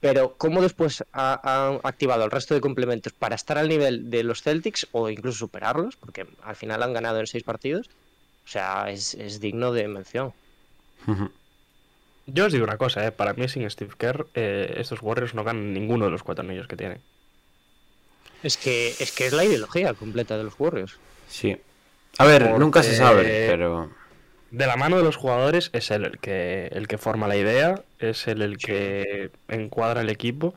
Pero 0.00 0.34
cómo 0.36 0.62
después 0.62 1.04
ha 1.12 1.78
activado 1.84 2.24
el 2.24 2.30
resto 2.30 2.54
de 2.54 2.60
complementos 2.60 3.12
para 3.12 3.36
estar 3.36 3.56
al 3.56 3.68
nivel 3.68 4.10
de 4.10 4.24
los 4.24 4.42
Celtics 4.42 4.88
o 4.90 5.08
incluso 5.08 5.38
superarlos, 5.38 5.96
porque 5.96 6.26
al 6.42 6.56
final 6.56 6.82
han 6.82 6.92
ganado 6.92 7.20
en 7.20 7.28
seis 7.28 7.44
partidos, 7.44 7.88
o 8.44 8.48
sea, 8.48 8.90
es, 8.90 9.14
es 9.14 9.38
digno 9.38 9.72
de 9.72 9.86
mención. 9.86 10.32
Yo 12.26 12.46
os 12.46 12.52
digo 12.52 12.64
una 12.64 12.76
cosa, 12.76 13.04
¿eh? 13.06 13.12
para 13.12 13.32
mí 13.34 13.48
sin 13.48 13.68
Steve 13.68 13.92
Kerr, 13.98 14.26
eh, 14.34 14.74
estos 14.78 15.02
Warriors 15.02 15.34
no 15.34 15.42
ganan 15.44 15.72
ninguno 15.72 16.04
de 16.04 16.10
los 16.12 16.22
cuatro 16.22 16.44
anillos 16.44 16.68
que 16.68 16.76
tienen. 16.76 17.00
Es 18.42 18.56
que 18.56 18.88
es, 18.98 19.12
que 19.12 19.26
es 19.26 19.32
la 19.32 19.44
ideología 19.44 19.94
completa 19.94 20.36
de 20.36 20.44
los 20.44 20.54
Warriors. 20.58 20.98
Sí. 21.28 21.56
A 22.18 22.24
ver, 22.24 22.42
Porque- 22.44 22.58
nunca 22.58 22.82
se 22.82 22.94
sabe, 22.94 23.46
pero... 23.48 23.90
De 24.50 24.66
la 24.66 24.76
mano 24.76 24.98
de 24.98 25.02
los 25.02 25.16
jugadores 25.16 25.70
es 25.72 25.90
él 25.90 26.04
el 26.04 26.18
que, 26.18 26.66
el 26.72 26.86
que 26.86 26.98
forma 26.98 27.26
la 27.26 27.36
idea, 27.36 27.82
es 27.98 28.28
él 28.28 28.42
el 28.42 28.58
que 28.58 29.30
encuadra 29.48 30.02
el 30.02 30.10
equipo 30.10 30.54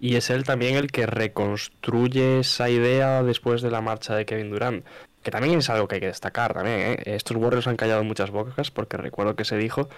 y 0.00 0.16
es 0.16 0.30
él 0.30 0.44
también 0.44 0.76
el 0.76 0.90
que 0.90 1.04
reconstruye 1.06 2.40
esa 2.40 2.70
idea 2.70 3.22
después 3.22 3.60
de 3.60 3.70
la 3.70 3.82
marcha 3.82 4.16
de 4.16 4.24
Kevin 4.24 4.50
Durant. 4.50 4.84
Que 5.22 5.30
también 5.30 5.58
es 5.58 5.68
algo 5.68 5.88
que 5.88 5.96
hay 5.96 6.00
que 6.00 6.06
destacar 6.06 6.54
también, 6.54 6.78
¿eh? 6.80 6.96
Estos 7.04 7.36
Warriors 7.36 7.66
han 7.66 7.76
callado 7.76 8.02
muchas 8.02 8.30
bocas 8.30 8.70
porque 8.70 8.96
recuerdo 8.96 9.36
que 9.36 9.44
se 9.44 9.56
dijo 9.58 9.90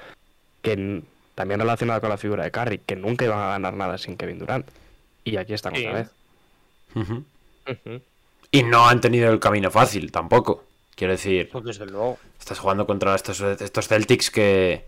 que 0.74 1.02
también 1.34 1.60
relacionado 1.60 2.00
con 2.00 2.10
la 2.10 2.16
figura 2.16 2.42
de 2.44 2.50
Curry, 2.50 2.78
que 2.84 2.96
nunca 2.96 3.24
iban 3.24 3.38
a 3.38 3.48
ganar 3.50 3.74
nada 3.74 3.98
sin 3.98 4.16
Kevin 4.16 4.38
Durant. 4.40 4.66
Y 5.24 5.36
aquí 5.36 5.54
están 5.54 5.74
Sí. 5.74 5.86
otra 5.86 5.92
vez. 6.00 6.10
Y 8.50 8.62
no 8.62 8.88
han 8.88 9.00
tenido 9.00 9.30
el 9.30 9.38
camino 9.40 9.70
fácil 9.70 10.10
tampoco. 10.12 10.64
Quiero 10.94 11.12
decir, 11.12 11.48
Pues 11.52 11.64
desde 11.64 11.86
luego. 11.86 12.18
estás 12.38 12.58
jugando 12.58 12.86
contra 12.86 13.14
estos, 13.14 13.40
estos 13.40 13.86
Celtics 13.88 14.30
que 14.30 14.84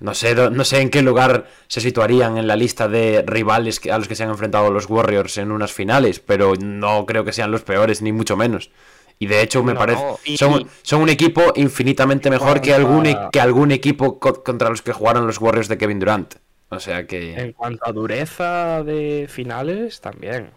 no 0.00 0.12
sé, 0.14 0.34
no 0.34 0.64
sé 0.64 0.80
en 0.80 0.90
qué 0.90 1.00
lugar 1.02 1.46
se 1.68 1.80
situarían 1.80 2.36
en 2.36 2.46
la 2.46 2.56
lista 2.56 2.88
de 2.88 3.22
rivales 3.26 3.80
a 3.90 3.96
los 3.98 4.08
que 4.08 4.14
se 4.14 4.24
han 4.24 4.30
enfrentado 4.30 4.70
los 4.70 4.90
Warriors 4.90 5.38
en 5.38 5.50
unas 5.52 5.72
finales, 5.72 6.20
pero 6.20 6.54
no 6.60 7.06
creo 7.06 7.24
que 7.24 7.32
sean 7.32 7.50
los 7.50 7.62
peores, 7.62 8.02
ni 8.02 8.12
mucho 8.12 8.36
menos. 8.36 8.70
Y 9.18 9.26
de 9.26 9.40
hecho 9.40 9.62
me 9.62 9.72
No, 9.72 9.78
parece 9.78 10.02
y- 10.24 10.36
son, 10.36 10.68
son 10.82 11.00
un 11.02 11.08
equipo 11.08 11.52
infinitamente 11.56 12.28
mejor 12.28 12.60
que 12.60 12.74
algún, 12.74 13.06
e- 13.06 13.16
que 13.32 13.40
algún 13.40 13.72
equipo 13.72 14.18
co- 14.18 14.42
contra 14.44 14.68
los 14.68 14.82
que 14.82 14.92
jugaron 14.92 15.26
los 15.26 15.40
Warriors 15.40 15.68
de 15.68 15.78
Kevin 15.78 15.98
Durant. 16.00 16.34
O 16.68 16.80
sea 16.80 17.06
que 17.06 17.34
En 17.40 17.52
cuanto 17.52 17.86
a 17.88 17.92
dureza 17.92 18.82
de 18.82 19.26
finales, 19.30 20.00
también. 20.00 20.50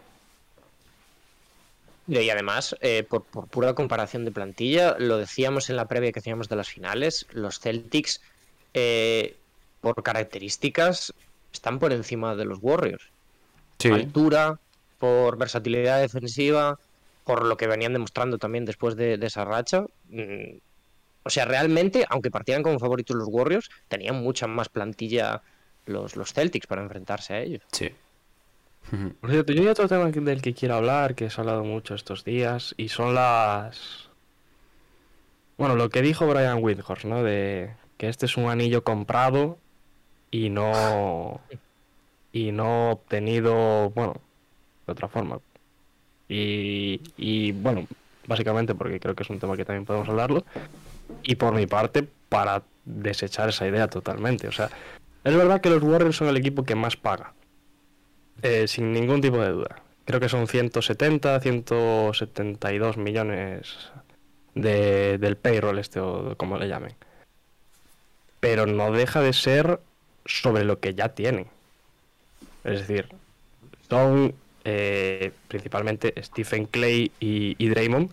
Y 2.07 2.29
además, 2.31 2.75
eh, 2.81 3.03
por, 3.07 3.23
por 3.23 3.47
pura 3.47 3.75
comparación 3.75 4.25
de 4.25 4.31
plantilla, 4.31 4.95
lo 4.97 5.17
decíamos 5.17 5.69
en 5.69 5.75
la 5.75 5.87
previa 5.87 6.11
que 6.11 6.19
hacíamos 6.19 6.49
de 6.49 6.55
las 6.55 6.67
finales, 6.67 7.27
los 7.31 7.59
Celtics, 7.59 8.19
eh, 8.73 9.35
por 9.79 10.01
características, 10.01 11.13
están 11.53 11.77
por 11.77 11.93
encima 11.93 12.35
de 12.35 12.45
los 12.45 12.57
Warriors. 12.61 13.03
sí. 13.77 13.89
Altura, 13.89 14.59
por 14.97 15.37
versatilidad 15.37 16.01
defensiva, 16.01 16.79
por 17.29 17.45
lo 17.45 17.57
que 17.57 17.67
venían 17.67 17.93
demostrando 17.93 18.39
también 18.39 18.65
después 18.65 18.95
de, 18.95 19.19
de 19.19 19.27
esa 19.27 19.45
racha. 19.45 19.85
Mm, 20.09 20.57
O 21.21 21.29
sea, 21.29 21.45
realmente, 21.45 22.03
aunque 22.09 22.31
partieran 22.31 22.63
como 22.63 22.79
favoritos 22.79 23.15
los 23.15 23.27
Warriors, 23.29 23.69
tenían 23.87 24.15
mucha 24.23 24.47
más 24.47 24.67
plantilla 24.67 25.43
los, 25.85 26.15
los 26.15 26.33
Celtics 26.33 26.65
para 26.65 26.81
enfrentarse 26.81 27.35
a 27.35 27.41
ellos. 27.41 27.61
Sí. 27.71 27.91
Por 29.21 29.29
cierto, 29.29 29.53
yo 29.53 29.61
hay 29.61 29.67
otro 29.67 29.87
tema 29.87 30.09
del 30.09 30.41
que 30.41 30.55
quiero 30.55 30.73
hablar, 30.73 31.13
que 31.13 31.29
se 31.29 31.39
ha 31.39 31.43
hablado 31.43 31.63
mucho 31.63 31.93
estos 31.93 32.23
días, 32.23 32.73
y 32.77 32.89
son 32.89 33.13
las... 33.13 34.09
Bueno, 35.59 35.75
lo 35.75 35.89
que 35.89 36.01
dijo 36.01 36.25
Brian 36.25 36.63
Windhorst, 36.63 37.05
¿no? 37.05 37.21
De 37.21 37.75
que 37.97 38.09
este 38.09 38.25
es 38.25 38.37
un 38.37 38.49
anillo 38.49 38.83
comprado 38.83 39.59
y 40.31 40.49
no... 40.49 41.41
y 42.33 42.51
no 42.51 42.89
obtenido, 42.93 43.91
bueno, 43.91 44.19
de 44.87 44.93
otra 44.93 45.07
forma. 45.07 45.41
Y, 46.29 47.51
bueno, 47.53 47.87
básicamente 48.27 48.75
porque 48.75 48.99
creo 48.99 49.15
que 49.15 49.23
es 49.23 49.29
un 49.29 49.39
tema 49.39 49.57
que 49.57 49.65
también 49.65 49.85
podemos 49.85 50.07
hablarlo. 50.07 50.45
Y 51.23 51.35
por 51.35 51.53
mi 51.53 51.65
parte, 51.65 52.07
para 52.29 52.61
desechar 52.85 53.49
esa 53.49 53.67
idea 53.67 53.87
totalmente. 53.87 54.47
O 54.47 54.51
sea, 54.51 54.69
es 55.23 55.35
verdad 55.35 55.59
que 55.59 55.69
los 55.69 55.81
Warriors 55.81 56.15
son 56.15 56.27
el 56.27 56.37
equipo 56.37 56.63
que 56.63 56.75
más 56.75 56.95
paga. 56.95 57.33
Eh, 58.43 58.67
sin 58.67 58.93
ningún 58.93 59.21
tipo 59.21 59.39
de 59.39 59.49
duda. 59.49 59.81
Creo 60.05 60.19
que 60.19 60.29
son 60.29 60.47
170, 60.47 61.39
172 61.39 62.97
millones 62.97 63.91
de, 64.55 65.17
del 65.17 65.35
payroll 65.35 65.79
este 65.79 65.99
o 65.99 66.35
como 66.37 66.57
le 66.57 66.67
llamen. 66.67 66.93
Pero 68.39 68.65
no 68.65 68.91
deja 68.91 69.21
de 69.21 69.33
ser 69.33 69.79
sobre 70.25 70.63
lo 70.63 70.79
que 70.79 70.93
ya 70.93 71.09
tienen. 71.09 71.47
Es 72.63 72.79
decir, 72.87 73.09
son 73.89 74.33
eh, 74.65 75.31
principalmente 75.47 76.13
Stephen 76.21 76.65
Clay 76.65 77.11
y, 77.19 77.67
Draymond 77.69 78.11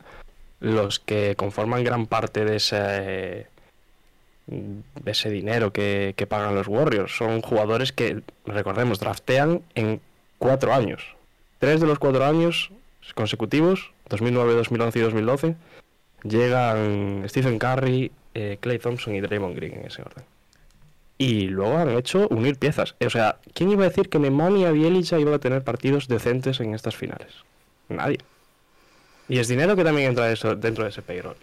los 0.61 1.01
que 1.01 1.35
conforman 1.37 1.85
gran 1.85 2.07
parte 2.07 2.45
de 2.45 2.57
ese, 2.57 3.47
de 4.47 5.11
ese 5.11 5.31
dinero 5.31 5.73
que, 5.73 6.27
pagan 6.29 6.55
los 6.55 6.67
Warriors. 6.67 7.15
Son 7.15 7.43
jugadores 7.43 7.93
que, 7.93 8.23
recordemos, 8.47 8.99
draftean 8.99 9.63
en 9.75 10.01
cuatro 10.39 10.73
años. 10.73 11.15
Tres 11.59 11.81
de 11.81 11.87
los 11.87 11.99
cuatro 11.99 12.25
años 12.25 12.71
consecutivos, 13.15 13.93
2009, 14.09 14.55
2011 14.55 14.99
y 14.99 15.03
2012, 15.03 15.57
llegan 16.25 17.25
Stephen 17.29 17.59
Curry, 17.59 18.11
eh, 18.35 18.59
Clay 18.61 18.79
Thompson 18.79 19.15
y 19.15 19.21
Draymond 19.21 19.57
Green 19.57 19.75
en 19.75 19.87
ese 19.87 20.03
orden. 20.03 20.25
Y 21.19 21.49
luego 21.49 21.79
han 21.79 21.91
hecho 21.91 22.29
unir 22.29 22.59
piezas. 22.59 22.95
O 23.05 23.11
sea, 23.11 23.39
¿quién 23.55 23.71
iba 23.71 23.85
a 23.85 23.89
decir 23.89 24.09
que 24.09 24.19
Nemanja 24.19 24.71
Bielica 24.71 25.19
iba 25.19 25.35
a 25.35 25.39
tener 25.39 25.63
partidos 25.63 26.09
decentes 26.09 26.61
en 26.61 26.75
estas 26.75 26.95
finales? 26.95 27.33
Nadie. 27.89 28.19
Y 29.29 29.39
es 29.39 29.49
dinero 29.49 29.77
que 29.77 29.85
también 29.85 30.11
entra 30.11 30.31
eso, 30.31 30.55
dentro 30.55 30.85
de 30.85 30.91
ese 30.91 31.03
payroll. 31.03 31.37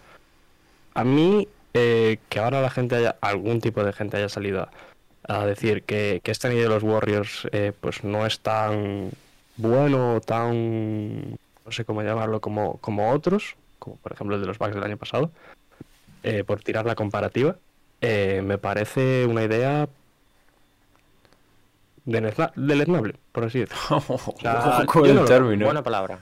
A 0.94 1.04
mí, 1.04 1.48
eh, 1.74 2.18
que 2.28 2.38
ahora 2.38 2.60
la 2.60 2.70
gente 2.70 2.96
haya, 2.96 3.16
algún 3.20 3.60
tipo 3.60 3.82
de 3.82 3.92
gente 3.92 4.16
haya 4.16 4.28
salido 4.28 4.68
a, 5.26 5.46
decir 5.46 5.82
que, 5.82 6.20
que 6.22 6.30
este 6.30 6.46
anillo 6.46 6.62
de 6.62 6.68
los 6.68 6.82
Warriors 6.82 7.48
eh, 7.50 7.72
pues 7.80 8.04
no 8.04 8.26
es 8.26 8.38
tan 8.40 9.10
bueno, 9.56 10.20
tan, 10.20 11.30
no 11.64 11.70
sé 11.70 11.84
cómo 11.84 12.02
llamarlo, 12.02 12.40
como, 12.40 12.78
como 12.78 13.10
otros, 13.12 13.56
como 13.78 13.96
por 13.96 14.12
ejemplo 14.12 14.36
el 14.36 14.42
de 14.42 14.48
los 14.48 14.58
Bucks 14.58 14.74
del 14.74 14.84
año 14.84 14.96
pasado, 14.96 15.30
eh, 16.22 16.44
por 16.44 16.62
tirar 16.62 16.86
la 16.86 16.94
comparativa, 16.94 17.56
eh, 18.06 18.42
me 18.42 18.58
parece 18.58 19.26
una 19.26 19.42
idea 19.44 19.88
deleznable, 22.04 23.14
por 23.32 23.44
así 23.44 23.60
decirlo. 23.60 24.00
sea, 24.40 24.84
con 24.86 25.06
el 25.06 25.14
no 25.14 25.24
término. 25.24 25.64
Buena 25.64 25.82
palabra. 25.82 26.20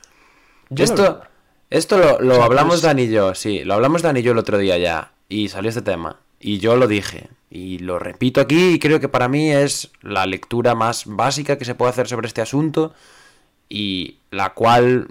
Yo 0.71 0.85
no 0.87 0.93
Esto, 0.93 1.23
esto 1.71 1.99
lo, 1.99 2.21
lo 2.21 2.35
O 2.35 2.37
sea, 2.37 2.45
hablamos 2.45 2.75
pues- 2.75 2.83
Dani 2.83 3.03
y 3.03 3.11
yo, 3.11 3.35
sí, 3.35 3.65
lo 3.65 3.75
hablamos 3.75 4.03
Dani 4.03 4.21
y 4.21 4.23
yo 4.23 4.33
el 4.33 4.39
otro 4.39 4.59
día 4.59 4.79
ya, 4.79 5.13
y 5.29 5.49
salió 5.49 5.69
este 5.69 5.83
tema, 5.83 6.21
y 6.41 6.59
yo 6.59 6.77
lo 6.77 6.87
dije, 6.87 7.29
y 7.51 7.79
lo 7.79 7.99
repito 7.99 8.41
aquí, 8.41 8.75
y 8.75 8.79
creo 8.79 9.01
que 9.01 9.09
para 9.09 9.29
mí 9.29 9.51
es 9.51 9.91
la 10.03 10.25
lectura 10.27 10.75
más 10.75 11.05
básica 11.07 11.59
que 11.59 11.65
se 11.65 11.75
puede 11.75 11.91
hacer 11.91 12.09
sobre 12.09 12.29
este 12.29 12.41
asunto, 12.41 12.95
y 13.69 14.19
la 14.31 14.55
cual 14.55 15.09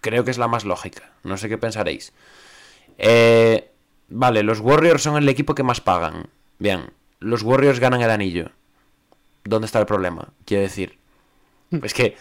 creo 0.00 0.24
que 0.24 0.30
es 0.30 0.38
la 0.38 0.48
más 0.48 0.64
lógica, 0.64 1.12
no 1.22 1.36
sé 1.36 1.48
qué 1.48 1.58
pensaréis. 1.58 2.12
Eh, 2.98 3.71
vale, 4.12 4.42
los 4.42 4.60
Warriors 4.60 5.02
son 5.02 5.16
el 5.16 5.28
equipo 5.28 5.54
que 5.54 5.62
más 5.62 5.80
pagan, 5.80 6.28
bien, 6.58 6.92
los 7.20 7.42
Warriors 7.42 7.80
ganan 7.80 8.02
el 8.02 8.10
anillo. 8.10 8.50
¿Dónde 9.44 9.66
está 9.66 9.80
el 9.80 9.86
problema? 9.86 10.28
Quiero 10.44 10.62
decir, 10.62 10.98
es 11.82 11.94
que 11.94 12.16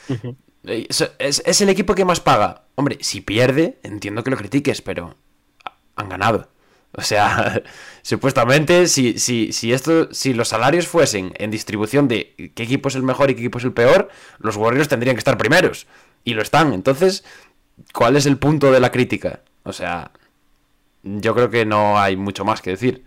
eh, 0.66 0.86
Es, 0.90 1.02
es- 1.20 1.44
es 1.46 1.62
el 1.62 1.70
equipo 1.70 1.94
que 1.96 2.06
más 2.06 2.20
paga. 2.20 2.64
Hombre, 2.76 2.98
si 3.02 3.22
pierde, 3.22 3.80
entiendo 3.84 4.24
que 4.24 4.32
lo 4.32 4.38
critiques, 4.38 4.82
pero 4.82 5.16
han 5.96 6.10
ganado. 6.10 6.50
O 6.94 7.02
sea, 7.02 7.62
supuestamente, 8.02 8.88
si, 8.88 9.18
si, 9.20 9.54
si, 9.54 9.72
esto, 9.74 10.12
si 10.14 10.34
los 10.34 10.48
salarios 10.50 10.88
fuesen 10.88 11.34
en 11.38 11.52
distribución 11.52 12.08
de 12.08 12.52
qué 12.56 12.64
equipo 12.64 12.90
es 12.90 12.96
el 12.96 13.04
mejor 13.04 13.30
y 13.30 13.36
qué 13.36 13.42
equipo 13.42 13.60
es 13.60 13.64
el 13.66 13.74
peor, 13.74 14.10
los 14.40 14.56
Warriors 14.58 14.88
tendrían 14.88 15.16
que 15.16 15.20
estar 15.20 15.38
primeros. 15.38 15.88
Y 16.24 16.34
lo 16.34 16.42
están. 16.42 16.74
Entonces, 16.74 17.24
¿cuál 17.94 18.16
es 18.18 18.26
el 18.26 18.38
punto 18.38 18.72
de 18.72 18.80
la 18.80 18.92
crítica? 18.92 19.42
O 19.64 19.74
sea, 19.74 20.12
yo 21.04 21.34
creo 21.34 21.50
que 21.50 21.66
no 21.66 22.00
hay 22.00 22.16
mucho 22.16 22.46
más 22.46 22.62
que 22.62 22.72
decir. 22.72 23.04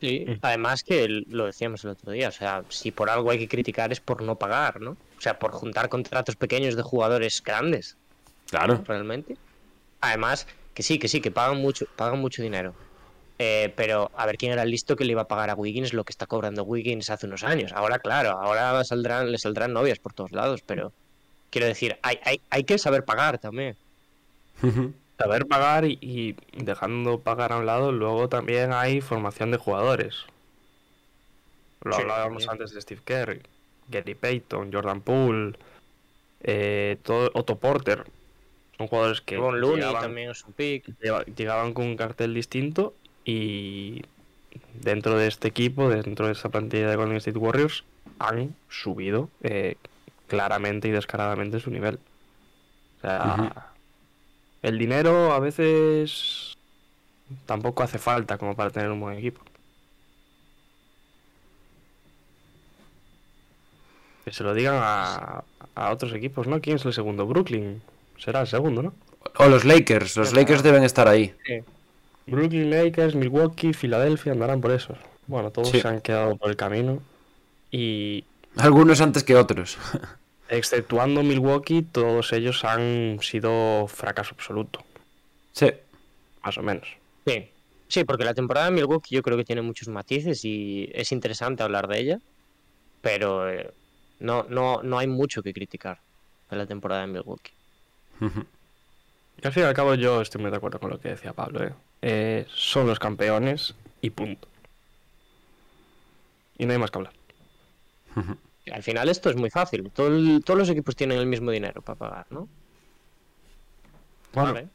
Sí, 0.00 0.26
además 0.42 0.82
que 0.82 1.06
lo 1.28 1.46
decíamos 1.46 1.84
el 1.84 1.90
otro 1.90 2.10
día, 2.10 2.28
o 2.28 2.32
sea, 2.32 2.64
si 2.70 2.90
por 2.90 3.08
algo 3.08 3.30
hay 3.30 3.38
que 3.38 3.46
criticar 3.46 3.92
es 3.92 4.00
por 4.00 4.20
no 4.22 4.36
pagar, 4.36 4.80
¿no? 4.80 4.90
O 4.92 5.20
sea, 5.20 5.38
por 5.38 5.52
juntar 5.52 5.88
contratos 5.88 6.34
pequeños 6.34 6.74
de 6.74 6.82
jugadores 6.82 7.40
grandes. 7.40 7.96
Claro. 8.50 8.82
Realmente. 8.84 9.36
Además, 10.00 10.48
que 10.74 10.82
sí, 10.82 10.98
que 10.98 11.06
sí, 11.06 11.20
que 11.20 11.30
pagan 11.30 11.58
mucho, 11.58 11.86
pagan 11.94 12.18
mucho 12.18 12.42
dinero. 12.42 12.74
Eh, 13.38 13.72
pero 13.76 14.10
a 14.16 14.26
ver 14.26 14.36
quién 14.38 14.50
era 14.50 14.64
el 14.64 14.70
listo 14.70 14.96
que 14.96 15.04
le 15.04 15.12
iba 15.12 15.22
a 15.22 15.28
pagar 15.28 15.50
a 15.50 15.54
Wiggins 15.54 15.92
lo 15.92 16.02
que 16.02 16.10
está 16.10 16.26
cobrando 16.26 16.64
Wiggins 16.64 17.08
hace 17.08 17.26
unos 17.26 17.44
años. 17.44 17.72
Ahora, 17.72 18.00
claro, 18.00 18.30
ahora 18.30 18.82
saldrán, 18.82 19.30
le 19.30 19.38
saldrán 19.38 19.72
novias 19.72 20.00
por 20.00 20.14
todos 20.14 20.32
lados, 20.32 20.62
pero 20.66 20.92
quiero 21.50 21.68
decir, 21.68 21.96
hay, 22.02 22.18
hay, 22.24 22.40
hay 22.50 22.64
que 22.64 22.76
saber 22.76 23.04
pagar 23.04 23.38
también. 23.38 23.76
saber 25.22 25.46
pagar 25.46 25.84
y, 25.84 26.36
dejando 26.52 27.20
pagar 27.20 27.52
a 27.52 27.58
un 27.58 27.66
lado, 27.66 27.92
luego 27.92 28.28
también 28.28 28.72
hay 28.72 29.00
formación 29.00 29.50
de 29.50 29.58
jugadores. 29.58 30.24
Lo 31.82 31.96
hablábamos 31.96 32.48
antes 32.48 32.72
de 32.72 32.80
Steve 32.80 33.00
Kerr, 33.04 33.40
Gary 33.88 34.14
Payton, 34.14 34.72
Jordan 34.72 35.00
Poole, 35.00 35.54
eh, 36.42 36.96
todo, 37.02 37.30
Otto 37.34 37.56
Porter. 37.56 38.04
Son 38.78 38.86
jugadores 38.86 39.20
que 39.20 39.36
llegaban, 39.36 40.02
también 40.02 40.30
es 40.30 40.44
un 40.44 40.52
pick. 40.52 40.86
llegaban 41.36 41.74
con 41.74 41.86
un 41.86 41.96
cartel 41.96 42.34
distinto 42.34 42.94
y 43.24 44.02
dentro 44.74 45.16
de 45.16 45.28
este 45.28 45.48
equipo, 45.48 45.88
dentro 45.88 46.26
de 46.26 46.32
esa 46.32 46.48
plantilla 46.48 46.88
de 46.88 46.96
Golden 46.96 47.16
State 47.16 47.38
Warriors, 47.38 47.84
han 48.18 48.54
subido 48.68 49.28
eh, 49.42 49.76
claramente 50.28 50.88
y 50.88 50.90
descaradamente 50.90 51.60
su 51.60 51.70
nivel. 51.70 51.98
O 52.98 53.00
sea, 53.02 53.71
el 54.62 54.78
dinero 54.78 55.32
a 55.32 55.40
veces 55.40 56.56
tampoco 57.46 57.82
hace 57.82 57.98
falta 57.98 58.38
como 58.38 58.54
para 58.54 58.70
tener 58.70 58.90
un 58.90 59.00
buen 59.00 59.18
equipo. 59.18 59.42
Que 64.24 64.32
se 64.32 64.44
lo 64.44 64.54
digan 64.54 64.76
a, 64.80 65.42
otros 65.90 66.12
equipos, 66.12 66.46
¿no? 66.46 66.60
¿Quién 66.60 66.76
es 66.76 66.84
el 66.84 66.92
segundo? 66.92 67.26
Brooklyn. 67.26 67.82
Será 68.18 68.42
el 68.42 68.46
segundo, 68.46 68.82
¿no? 68.82 68.94
O 69.36 69.46
los 69.46 69.64
Lakers. 69.64 70.16
Los 70.16 70.32
Lakers 70.32 70.62
deben 70.62 70.84
estar 70.84 71.08
ahí. 71.08 71.34
Brooklyn, 72.26 72.70
Lakers, 72.70 73.16
Milwaukee, 73.16 73.72
Filadelfia 73.72 74.32
andarán 74.32 74.60
por 74.60 74.70
eso. 74.70 74.94
Bueno, 75.26 75.50
todos 75.50 75.70
se 75.70 75.86
han 75.86 76.00
quedado 76.00 76.36
por 76.36 76.50
el 76.50 76.56
camino. 76.56 77.00
Y. 77.72 78.24
Algunos 78.56 79.00
antes 79.00 79.24
que 79.24 79.34
otros. 79.34 79.78
exceptuando 80.52 81.22
Milwaukee, 81.22 81.82
todos 81.82 82.32
ellos 82.32 82.64
han 82.64 83.18
sido 83.22 83.86
fracaso 83.88 84.34
absoluto. 84.34 84.84
Sí. 85.52 85.70
Más 86.44 86.58
o 86.58 86.62
menos. 86.62 86.88
Sí. 87.26 87.48
Sí, 87.88 88.04
porque 88.04 88.24
la 88.24 88.34
temporada 88.34 88.66
de 88.66 88.72
Milwaukee 88.72 89.14
yo 89.14 89.22
creo 89.22 89.36
que 89.36 89.44
tiene 89.44 89.60
muchos 89.60 89.88
matices 89.88 90.44
y 90.44 90.90
es 90.94 91.12
interesante 91.12 91.62
hablar 91.62 91.88
de 91.88 92.00
ella, 92.00 92.20
pero 93.02 93.50
eh, 93.50 93.70
no, 94.18 94.44
no, 94.48 94.82
no 94.82 94.98
hay 94.98 95.06
mucho 95.06 95.42
que 95.42 95.52
criticar 95.52 96.00
de 96.50 96.56
la 96.56 96.66
temporada 96.66 97.02
de 97.02 97.08
Milwaukee. 97.08 97.52
al 99.42 99.52
fin 99.52 99.62
y 99.62 99.66
al 99.66 99.74
cabo 99.74 99.94
yo 99.94 100.22
estoy 100.22 100.40
muy 100.40 100.50
de 100.50 100.56
acuerdo 100.56 100.78
con 100.78 100.90
lo 100.90 100.98
que 100.98 101.10
decía 101.10 101.32
Pablo. 101.32 101.64
¿eh? 101.64 101.74
Eh, 102.00 102.46
son 102.48 102.86
los 102.86 102.98
campeones 102.98 103.74
y 104.00 104.10
punto. 104.10 104.48
Y 106.56 106.64
no 106.64 106.72
hay 106.72 106.78
más 106.78 106.90
que 106.90 106.98
hablar. 106.98 107.12
Al 108.70 108.82
final 108.82 109.08
esto 109.08 109.30
es 109.30 109.36
muy 109.36 109.50
fácil. 109.50 109.90
todos 109.90 110.58
los 110.58 110.68
equipos 110.68 110.94
tienen 110.94 111.18
el 111.18 111.26
mismo 111.26 111.50
dinero 111.50 111.82
para 111.82 111.98
pagar, 111.98 112.26
¿no? 112.30 112.48
Bueno, 114.32 114.68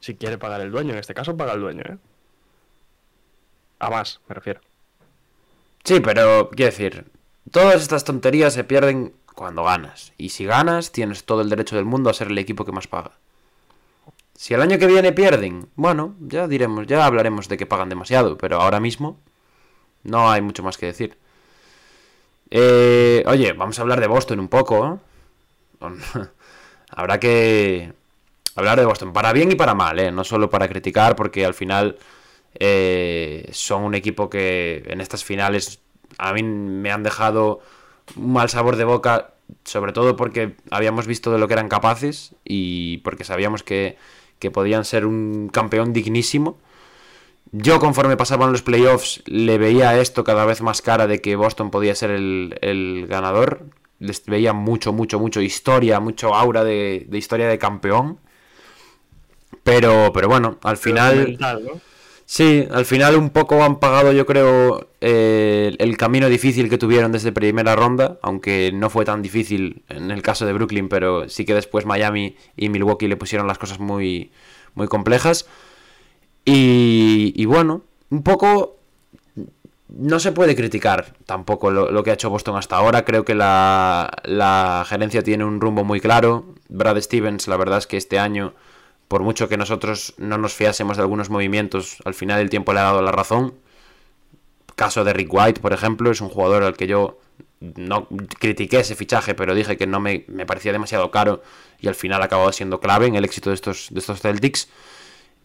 si 0.00 0.14
quiere 0.14 0.38
pagar 0.38 0.60
el 0.60 0.70
dueño, 0.70 0.92
en 0.92 0.98
este 0.98 1.14
caso 1.14 1.36
paga 1.36 1.54
el 1.54 1.60
dueño, 1.60 1.82
¿eh? 1.82 1.98
A 3.78 3.90
más, 3.90 4.20
me 4.28 4.34
refiero. 4.34 4.60
Sí, 5.84 6.00
pero 6.00 6.50
quiero 6.50 6.70
decir, 6.70 7.04
todas 7.50 7.82
estas 7.82 8.04
tonterías 8.04 8.54
se 8.54 8.62
pierden 8.62 9.12
cuando 9.34 9.64
ganas. 9.64 10.12
Y 10.16 10.28
si 10.28 10.44
ganas, 10.44 10.92
tienes 10.92 11.24
todo 11.24 11.42
el 11.42 11.48
derecho 11.48 11.74
del 11.74 11.84
mundo 11.84 12.08
a 12.08 12.14
ser 12.14 12.28
el 12.28 12.38
equipo 12.38 12.64
que 12.64 12.72
más 12.72 12.86
paga. 12.86 13.12
Si 14.34 14.54
el 14.54 14.62
año 14.62 14.78
que 14.78 14.86
viene 14.86 15.12
pierden, 15.12 15.68
bueno, 15.74 16.14
ya 16.20 16.48
diremos, 16.48 16.86
ya 16.86 17.04
hablaremos 17.04 17.48
de 17.48 17.56
que 17.56 17.66
pagan 17.66 17.88
demasiado, 17.88 18.38
pero 18.38 18.60
ahora 18.60 18.80
mismo 18.80 19.18
no 20.04 20.30
hay 20.30 20.42
mucho 20.42 20.62
más 20.62 20.78
que 20.78 20.86
decir. 20.86 21.18
Eh, 22.54 23.24
oye, 23.26 23.54
vamos 23.54 23.78
a 23.78 23.82
hablar 23.82 23.98
de 23.98 24.06
Boston 24.06 24.38
un 24.38 24.48
poco. 24.48 25.00
Habrá 26.90 27.18
que 27.18 27.94
hablar 28.54 28.78
de 28.78 28.84
Boston, 28.84 29.14
para 29.14 29.32
bien 29.32 29.50
y 29.50 29.54
para 29.54 29.74
mal, 29.74 29.98
¿eh? 29.98 30.12
no 30.12 30.22
solo 30.22 30.50
para 30.50 30.68
criticar, 30.68 31.16
porque 31.16 31.46
al 31.46 31.54
final 31.54 31.96
eh, 32.60 33.48
son 33.52 33.84
un 33.84 33.94
equipo 33.94 34.28
que 34.28 34.82
en 34.86 35.00
estas 35.00 35.24
finales 35.24 35.80
a 36.18 36.34
mí 36.34 36.42
me 36.42 36.92
han 36.92 37.02
dejado 37.02 37.60
un 38.16 38.34
mal 38.34 38.50
sabor 38.50 38.76
de 38.76 38.84
boca, 38.84 39.32
sobre 39.64 39.94
todo 39.94 40.14
porque 40.14 40.54
habíamos 40.70 41.06
visto 41.06 41.32
de 41.32 41.38
lo 41.38 41.48
que 41.48 41.54
eran 41.54 41.70
capaces 41.70 42.34
y 42.44 42.98
porque 42.98 43.24
sabíamos 43.24 43.62
que, 43.62 43.96
que 44.38 44.50
podían 44.50 44.84
ser 44.84 45.06
un 45.06 45.48
campeón 45.50 45.94
dignísimo. 45.94 46.58
Yo 47.50 47.80
conforme 47.80 48.16
pasaban 48.16 48.52
los 48.52 48.62
playoffs 48.62 49.22
le 49.26 49.58
veía 49.58 50.00
esto 50.00 50.24
cada 50.24 50.46
vez 50.46 50.62
más 50.62 50.80
cara 50.80 51.06
de 51.06 51.20
que 51.20 51.36
Boston 51.36 51.70
podía 51.70 51.94
ser 51.94 52.10
el, 52.10 53.06
ganador. 53.08 53.66
Les 53.98 54.24
veía 54.24 54.52
mucho, 54.52 54.92
mucho, 54.92 55.20
mucho 55.20 55.40
historia, 55.40 56.00
mucho 56.00 56.34
aura 56.34 56.64
de, 56.64 57.06
historia 57.12 57.48
de 57.48 57.58
campeón. 57.58 58.18
Pero, 59.62 60.12
pero 60.14 60.28
bueno, 60.28 60.58
al 60.62 60.76
final... 60.76 61.38
Sí, 62.24 62.66
al 62.70 62.86
final 62.86 63.16
un 63.16 63.28
poco 63.28 63.62
han 63.62 63.78
pagado 63.78 64.10
yo 64.12 64.24
creo 64.24 64.88
eh, 65.02 65.74
el 65.78 65.98
camino 65.98 66.30
difícil 66.30 66.70
que 66.70 66.78
tuvieron 66.78 67.12
desde 67.12 67.30
primera 67.30 67.76
ronda, 67.76 68.18
aunque 68.22 68.70
no 68.72 68.88
fue 68.88 69.04
tan 69.04 69.20
difícil 69.20 69.82
en 69.90 70.10
el 70.10 70.22
caso 70.22 70.46
de 70.46 70.54
Brooklyn, 70.54 70.88
pero 70.88 71.28
sí 71.28 71.44
que 71.44 71.52
después 71.52 71.84
Miami 71.84 72.36
y 72.56 72.70
Milwaukee 72.70 73.06
le 73.06 73.18
pusieron 73.18 73.46
las 73.46 73.58
cosas 73.58 73.80
muy, 73.80 74.32
muy 74.74 74.86
complejas. 74.86 75.46
Y, 76.44 77.44
bueno, 77.44 77.82
un 78.10 78.22
poco 78.22 78.78
no 79.88 80.18
se 80.18 80.32
puede 80.32 80.56
criticar 80.56 81.14
tampoco 81.26 81.70
lo, 81.70 82.02
que 82.02 82.10
ha 82.10 82.14
hecho 82.14 82.30
Boston 82.30 82.56
hasta 82.56 82.76
ahora. 82.76 83.04
Creo 83.04 83.24
que 83.24 83.34
la, 83.34 84.84
gerencia 84.88 85.22
tiene 85.22 85.44
un 85.44 85.60
rumbo 85.60 85.84
muy 85.84 86.00
claro. 86.00 86.54
Brad 86.68 87.00
Stevens, 87.00 87.48
la 87.48 87.56
verdad 87.56 87.78
es 87.78 87.86
que 87.86 87.96
este 87.96 88.18
año, 88.18 88.54
por 89.08 89.22
mucho 89.22 89.48
que 89.48 89.56
nosotros 89.56 90.14
no 90.18 90.38
nos 90.38 90.54
fiásemos 90.54 90.96
de 90.96 91.02
algunos 91.02 91.30
movimientos, 91.30 91.98
al 92.04 92.14
final 92.14 92.40
el 92.40 92.50
tiempo 92.50 92.72
le 92.72 92.80
ha 92.80 92.84
dado 92.84 93.02
la 93.02 93.12
razón. 93.12 93.54
Caso 94.74 95.04
de 95.04 95.12
Rick 95.12 95.32
White, 95.32 95.60
por 95.60 95.72
ejemplo, 95.72 96.10
es 96.10 96.20
un 96.20 96.30
jugador 96.30 96.62
al 96.62 96.76
que 96.76 96.86
yo 96.86 97.18
no 97.76 98.08
critiqué 98.40 98.80
ese 98.80 98.96
fichaje, 98.96 99.34
pero 99.34 99.54
dije 99.54 99.76
que 99.76 99.86
no 99.86 100.00
me, 100.00 100.24
me 100.28 100.46
parecía 100.46 100.72
demasiado 100.72 101.10
caro 101.10 101.42
y 101.78 101.88
al 101.88 101.94
final 101.94 102.22
ha 102.22 102.24
acabado 102.24 102.50
siendo 102.52 102.80
clave 102.80 103.06
en 103.06 103.14
el 103.14 103.24
éxito 103.24 103.50
de 103.50 103.54
estos, 103.54 103.88
de 103.90 104.00
estos 104.00 104.20
Celtics. 104.20 104.68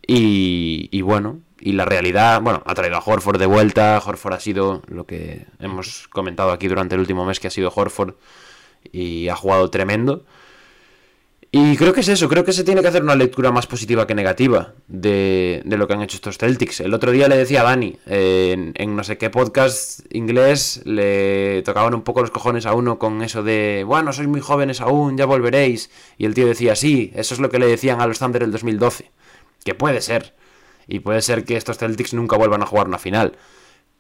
Y, 0.08 1.02
bueno, 1.02 1.42
y 1.60 1.74
la 1.74 1.84
realidad, 1.84 2.42
bueno, 2.42 2.64
ha 2.66 2.74
traído 2.74 2.96
a 2.96 3.04
Horford 3.06 3.40
de 3.40 3.46
vuelta. 3.46 4.02
Horford 4.04 4.34
ha 4.34 4.40
sido 4.40 4.82
lo 4.88 5.06
que 5.06 5.46
hemos 5.60 6.08
comentado 6.08 6.52
aquí 6.52 6.68
durante 6.68 6.96
el 6.96 7.02
último 7.02 7.26
mes 7.26 7.40
que 7.40 7.48
ha 7.48 7.52
sido 7.52 7.72
Horford 7.76 8.16
y 8.92 9.28
ha 9.28 9.36
jugado 9.36 9.70
tremendo. 9.70 10.24
Y 11.50 11.78
creo 11.78 11.94
que 11.94 12.02
es 12.02 12.08
eso, 12.10 12.28
creo 12.28 12.44
que 12.44 12.52
se 12.52 12.66
tiene 12.66 12.82
que 12.82 12.90
hacer 12.90 13.02
una 13.02 13.16
lectura 13.16 13.52
más 13.52 13.68
positiva 13.68 14.06
que 14.06 14.14
negativa 14.14 14.74
de, 14.90 15.64
lo 15.66 15.88
que 15.88 15.94
han 15.94 16.02
hecho 16.02 16.18
estos 16.18 16.38
Celtics. 16.38 16.82
El 16.82 16.94
otro 16.94 17.12
día 17.12 17.30
le 17.30 17.38
decía 17.38 17.62
a 17.62 17.64
Dani, 17.64 17.98
en, 18.06 18.74
en, 18.76 18.96
no 18.98 19.04
sé 19.06 19.18
qué 19.18 19.30
podcast 19.30 20.02
inglés, 20.14 20.82
le 20.84 21.62
tocaban 21.64 21.94
un 21.94 22.02
poco 22.02 22.20
los 22.20 22.32
cojones 22.32 22.66
a 22.66 22.74
uno 22.74 23.00
con 23.00 23.22
eso 23.24 23.44
de, 23.44 23.86
bueno, 23.88 24.12
sois 24.12 24.28
muy 24.28 24.42
jóvenes 24.42 24.82
aún, 24.82 25.18
ya 25.18 25.26
volveréis. 25.26 25.90
Y 26.18 26.26
el 26.26 26.34
tío 26.34 26.48
decía, 26.48 26.76
sí, 26.76 27.12
eso 27.16 27.34
es 27.34 27.40
lo 27.40 27.50
que 27.50 27.60
le 27.60 27.68
decían 27.68 28.02
a 28.02 28.08
los 28.08 28.20
Thunder 28.20 28.44
el 28.44 28.52
2012. 28.52 29.10
Que 29.64 29.76
puede 29.76 30.02
ser. 30.02 30.36
Y 30.88 31.00
puede 31.00 31.22
ser 31.22 31.46
que 31.46 31.58
estos 31.58 31.78
Celtics 31.78 32.14
nunca 32.14 32.38
vuelvan 32.38 32.64
a 32.64 32.66
jugar 32.66 32.88
una 32.88 33.00
final. 33.00 33.38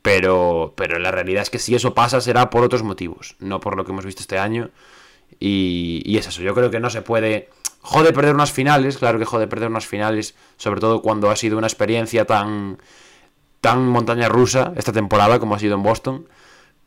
Pero, 0.01 0.74
pero 0.78 0.99
la 0.99 1.12
realidad 1.12 1.41
es 1.41 1.49
que 1.49 1.60
si 1.60 1.76
eso 1.76 1.93
pasa 1.93 2.22
será 2.22 2.49
por 2.49 2.64
otros 2.64 2.84
motivos, 2.84 3.36
no 3.39 3.60
por 3.60 3.76
lo 3.76 3.84
que 3.84 3.91
hemos 3.91 4.05
visto 4.05 4.22
este 4.22 4.38
año. 4.38 4.70
Y, 5.39 6.01
y 6.05 6.18
es 6.18 6.28
eso, 6.28 6.41
yo 6.41 6.53
creo 6.53 6.72
que 6.72 6.80
no 6.80 6.89
se 6.89 7.01
puede... 7.01 7.49
Jode 7.82 8.12
perder 8.12 8.34
unas 8.34 8.51
finales, 8.51 8.97
claro 8.97 9.20
que 9.20 9.26
jode 9.26 9.47
perder 9.47 9.70
unas 9.70 9.86
finales, 9.86 10.36
sobre 10.58 10.82
todo 10.82 11.01
cuando 11.01 11.30
ha 11.30 11.36
sido 11.36 11.58
una 11.58 11.68
experiencia 11.68 12.26
tan, 12.26 12.80
tan 13.62 13.88
montaña 13.88 14.28
rusa 14.30 14.74
esta 14.76 14.91
temporada 14.91 15.39
como 15.39 15.55
ha 15.55 15.60
sido 15.60 15.76
en 15.76 15.84
Boston. 15.84 16.28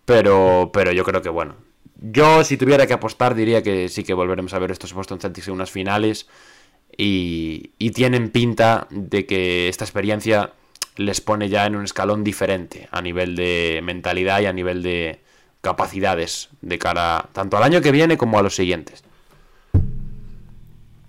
Pero, 0.04 0.70
pero 0.72 0.92
yo 0.92 1.04
creo 1.04 1.22
que 1.22 1.28
bueno. 1.28 1.54
Yo 2.00 2.42
si 2.44 2.56
tuviera 2.56 2.86
que 2.86 2.94
apostar 2.94 3.34
diría 3.34 3.62
que 3.62 3.88
sí 3.88 4.02
que 4.02 4.14
volveremos 4.14 4.54
a 4.54 4.58
ver 4.58 4.70
estos 4.70 4.92
Boston 4.92 5.20
Celtics 5.20 5.48
en 5.48 5.54
unas 5.54 5.70
finales. 5.70 6.26
Y, 7.02 7.90
tienen 7.92 8.30
pinta 8.30 8.86
de 8.90 9.24
que 9.24 9.68
esta 9.68 9.84
experiencia 9.84 10.52
les 10.96 11.22
pone 11.22 11.48
ya 11.48 11.64
en 11.64 11.74
un 11.76 11.84
escalón 11.84 12.24
diferente 12.24 12.88
a 12.90 13.00
nivel 13.00 13.36
de 13.36 13.80
mentalidad 13.82 14.40
y 14.40 14.46
a 14.46 14.52
nivel 14.52 14.82
de 14.82 15.18
capacidades 15.62 16.50
de 16.60 16.78
cara 16.78 17.28
tanto 17.32 17.56
al 17.56 17.62
año 17.62 17.80
que 17.80 17.90
viene 17.90 18.18
como 18.18 18.38
a 18.38 18.42
los 18.42 18.54
siguientes. 18.54 19.02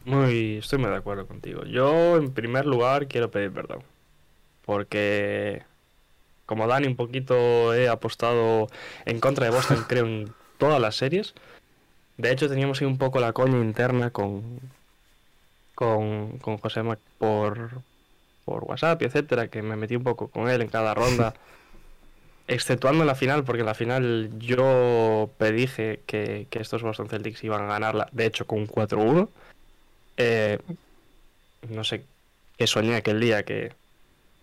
Muy, 0.05 0.57
estoy 0.57 0.79
muy 0.79 0.89
de 0.89 0.95
acuerdo 0.95 1.27
contigo. 1.27 1.65
Yo, 1.65 2.15
en 2.15 2.31
primer 2.31 2.65
lugar, 2.65 3.07
quiero 3.07 3.29
pedir 3.29 3.51
perdón. 3.51 3.83
Porque 4.65 5.63
como 6.45 6.67
Dani 6.67 6.87
un 6.87 6.95
poquito 6.95 7.73
he 7.73 7.89
apostado 7.89 8.67
en 9.05 9.19
contra 9.19 9.45
de 9.45 9.51
Boston, 9.51 9.83
creo, 9.89 10.05
en 10.05 10.33
todas 10.57 10.79
las 10.79 10.95
series. 10.95 11.33
De 12.17 12.31
hecho, 12.31 12.47
teníamos 12.47 12.79
ahí 12.79 12.87
un 12.87 12.97
poco 12.97 13.19
la 13.19 13.33
coña 13.33 13.59
interna 13.59 14.09
con, 14.09 14.59
con, 15.81 16.37
con 16.37 16.59
José 16.59 16.83
por, 17.17 17.71
por 18.45 18.63
WhatsApp 18.65 19.01
y 19.01 19.05
etcétera, 19.05 19.47
que 19.47 19.63
me 19.63 19.75
metí 19.75 19.95
un 19.95 20.03
poco 20.03 20.27
con 20.27 20.47
él 20.47 20.61
en 20.61 20.67
cada 20.67 20.93
ronda, 20.93 21.33
exceptuando 22.47 23.01
en 23.01 23.07
la 23.07 23.15
final, 23.15 23.43
porque 23.43 23.61
en 23.61 23.65
la 23.65 23.73
final 23.73 24.29
yo 24.37 25.31
predije 25.39 26.01
que, 26.05 26.45
que 26.51 26.59
estos 26.59 26.83
Boston 26.83 27.09
Celtics 27.09 27.43
iban 27.43 27.63
a 27.63 27.65
ganarla, 27.65 28.07
de 28.11 28.27
hecho 28.27 28.45
con 28.45 28.59
un 28.59 28.67
4-1. 28.67 29.27
Eh, 30.17 30.59
no 31.67 31.83
sé 31.83 32.03
qué 32.59 32.67
soñé 32.67 32.95
aquel 32.95 33.19
día 33.19 33.41
que, 33.41 33.73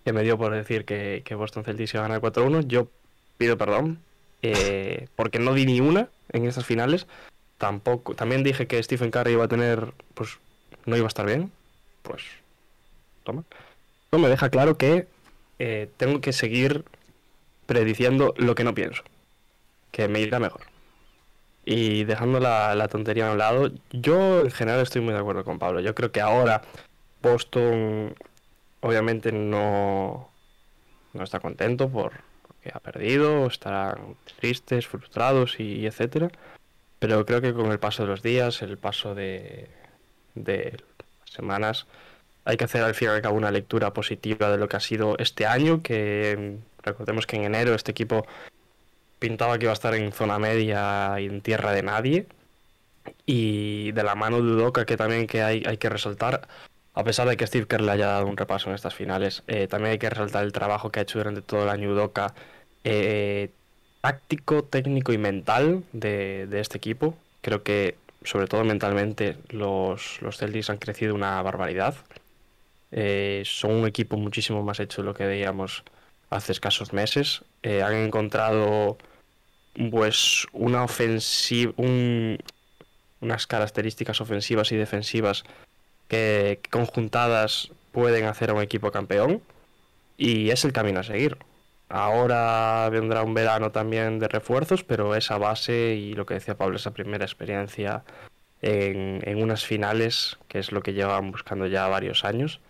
que 0.05 0.13
me 0.13 0.25
dio 0.25 0.39
por 0.39 0.53
decir 0.53 0.85
que, 0.85 1.23
que 1.25 1.37
Boston 1.37 1.63
Celtics 1.63 1.95
iba 1.95 2.05
a 2.05 2.09
ganar 2.09 2.21
4-1. 2.21 2.67
Yo 2.67 2.89
pido 3.37 3.57
perdón, 3.57 4.01
eh, 4.43 5.07
porque 5.15 5.39
no 5.39 5.55
di 5.55 5.67
ni 5.67 5.81
una 5.81 6.09
en 6.33 6.47
esas 6.47 6.67
finales. 6.67 7.07
Tampoco, 7.59 8.17
también 8.17 8.43
dije 8.43 8.67
que 8.67 8.83
Stephen 8.83 9.13
Curry 9.13 9.35
iba 9.35 9.45
a 9.45 9.49
tener, 9.49 9.93
pues, 10.15 10.39
no 10.89 10.97
iba 10.97 11.07
a 11.07 11.09
estar 11.09 11.27
bien. 11.27 11.53
Pues, 12.03 12.23
toma. 13.25 13.45
Esto 14.05 14.19
me 14.19 14.29
deja 14.29 14.49
claro 14.49 14.79
que 14.79 15.07
eh, 15.59 15.91
tengo 15.97 16.21
que 16.21 16.33
seguir 16.33 16.85
prediciendo 17.67 18.35
lo 18.37 18.55
que 18.55 18.65
no 18.65 18.75
pienso. 18.75 19.03
Que 19.93 20.09
me 20.09 20.21
irá 20.21 20.39
mejor. 20.39 20.63
Y 21.65 22.05
dejando 22.05 22.41
la, 22.41 22.75
la, 22.75 22.89
tontería 22.89 23.29
a 23.29 23.33
un 23.33 23.39
lado, 23.39 23.71
yo 23.93 24.41
en 24.41 24.51
general 24.51 24.81
estoy 24.81 25.03
muy 25.03 25.13
de 25.13 25.21
acuerdo 25.21 25.45
con 25.45 25.59
Pablo. 25.59 25.81
Yo 25.81 25.95
creo 25.95 26.11
que 26.11 26.23
ahora 26.23 26.63
Boston 27.21 28.15
obviamente 28.81 29.33
no, 29.33 30.31
no 31.13 31.23
está 31.23 31.41
contento 31.41 31.91
por 31.91 32.13
que 32.63 32.71
ha 32.73 32.81
perdido, 32.81 33.47
estarán 33.47 34.17
tristes, 34.41 34.87
frustrados 34.87 35.61
y, 35.61 35.81
y, 35.81 35.87
etcétera. 35.87 36.31
Pero 36.99 37.27
creo 37.27 37.43
que 37.43 37.53
con 37.53 37.71
el 37.71 37.79
paso 37.79 38.05
de 38.05 38.09
los 38.09 38.23
días, 38.23 38.63
el 38.63 38.79
paso 38.79 39.15
de, 39.15 39.69
de 40.45 40.77
semanas, 41.25 41.87
hay 42.45 42.57
que 42.57 42.65
hacer 42.65 42.83
al 42.83 42.95
fin 42.95 43.09
y 43.09 43.11
al 43.11 43.23
cabo 43.23 43.37
una 43.37 43.51
lectura 43.51 43.93
positiva 43.93 44.51
de 44.51 44.59
lo 44.59 44.69
que 44.69 44.77
ha 44.77 44.81
sido 44.81 45.17
este 45.19 45.47
año, 45.47 45.83
que 45.83 46.57
recordemos 46.83 47.27
que 47.27 47.37
en 47.37 47.45
enero 47.45 47.75
este 47.75 47.91
equipo 47.91 48.27
pintaba 49.19 49.59
que 49.59 49.65
iba 49.65 49.73
a 49.73 49.75
estar 49.75 49.95
en 49.95 50.13
zona 50.13 50.39
media 50.39 51.21
y 51.21 51.27
en 51.27 51.41
tierra 51.41 51.73
de 51.73 51.83
nadie. 51.83 52.27
Y 53.27 53.93
de 53.93 54.03
la 54.03 54.15
mano 54.15 54.37
de 54.43 54.51
Udoka, 54.53 54.85
que 54.85 54.97
también 54.97 55.27
que 55.27 55.43
hay, 55.43 55.63
hay 55.67 55.79
que 55.79 55.89
resaltar, 55.89 56.47
a 56.95 57.05
pesar 57.05 57.29
de 57.29 57.37
que 57.37 57.47
Steve 57.47 57.67
Kerr 57.67 57.83
le 57.83 57.93
haya 57.93 58.07
dado 58.07 58.27
un 58.27 58.37
repaso 58.37 58.69
en 58.69 58.75
estas 58.75 58.95
finales, 58.95 59.43
eh, 59.47 59.67
también 59.67 59.93
hay 59.93 59.99
que 59.99 60.11
resaltar 60.11 60.45
el 60.45 60.53
trabajo 60.53 60.91
que 60.91 61.01
ha 61.01 61.03
hecho 61.03 61.19
durante 61.19 61.43
todo 61.43 61.63
el 61.65 61.69
año 61.69 61.91
Udoka, 61.91 62.35
eh, 62.85 63.51
táctico, 64.01 64.65
técnico 64.65 65.13
y 65.13 65.19
mental 65.19 65.85
de, 65.93 66.47
de, 66.49 66.61
este 66.61 66.79
equipo. 66.79 67.15
Creo 67.41 67.63
que, 67.63 67.97
sobre 68.25 68.47
todo 68.47 68.65
mentalmente, 68.65 69.37
los, 69.51 70.21
los 70.23 70.37
Celtics 70.37 70.71
han 70.71 70.79
crecido 70.79 71.15
una 71.15 71.41
barbaridad. 71.43 71.95
Eh, 72.91 73.43
son 73.45 73.73
un 73.73 73.87
equipo 73.87 74.17
muchísimo 74.17 74.63
más 74.63 74.81
hecho 74.81 75.03
de 75.03 75.07
lo 75.07 75.15
que 75.15 75.27
veíamos 75.27 75.85
hace 76.31 76.53
escasos 76.53 76.93
meses. 76.93 77.43
Eh, 77.63 77.83
han 77.83 77.95
encontrado 77.95 78.99
pues 79.91 80.47
una 80.53 80.83
ofensiva, 80.83 81.73
un, 81.77 82.39
unas 83.21 83.47
características 83.47 84.21
ofensivas 84.21 84.73
y 84.73 84.77
defensivas 84.77 85.45
que, 86.09 86.59
que 86.63 86.71
conjuntadas 86.71 87.71
pueden 87.93 88.25
hacer 88.25 88.51
a 88.51 88.55
un 88.55 88.63
equipo 88.63 88.91
campeón 88.91 89.43
y 90.17 90.51
es 90.51 90.65
el 90.65 90.73
camino 90.73 91.01
a 91.01 91.05
seguir. 91.05 91.37
Ahora 91.89 92.89
vendrá 92.91 93.23
un 93.23 93.35
verano 93.35 93.73
también 93.73 94.19
de 94.19 94.29
refuerzos, 94.29 94.85
pero 94.85 95.15
esa 95.15 95.39
base 95.39 95.95
y 95.95 96.15
lo 96.15 96.27
que 96.27 96.35
decía 96.35 96.57
Pablo, 96.57 96.77
esa 96.77 96.93
primera 96.93 97.25
experiencia 97.25 98.05
en, 98.61 99.21
en 99.25 99.43
unas 99.43 99.65
finales, 99.65 100.37
que 100.49 100.59
es 100.59 100.73
lo 100.73 100.83
que 100.83 100.93
llevan 100.93 101.31
buscando 101.31 101.67
ya 101.67 101.89
varios 101.89 102.25
años, 102.25 102.61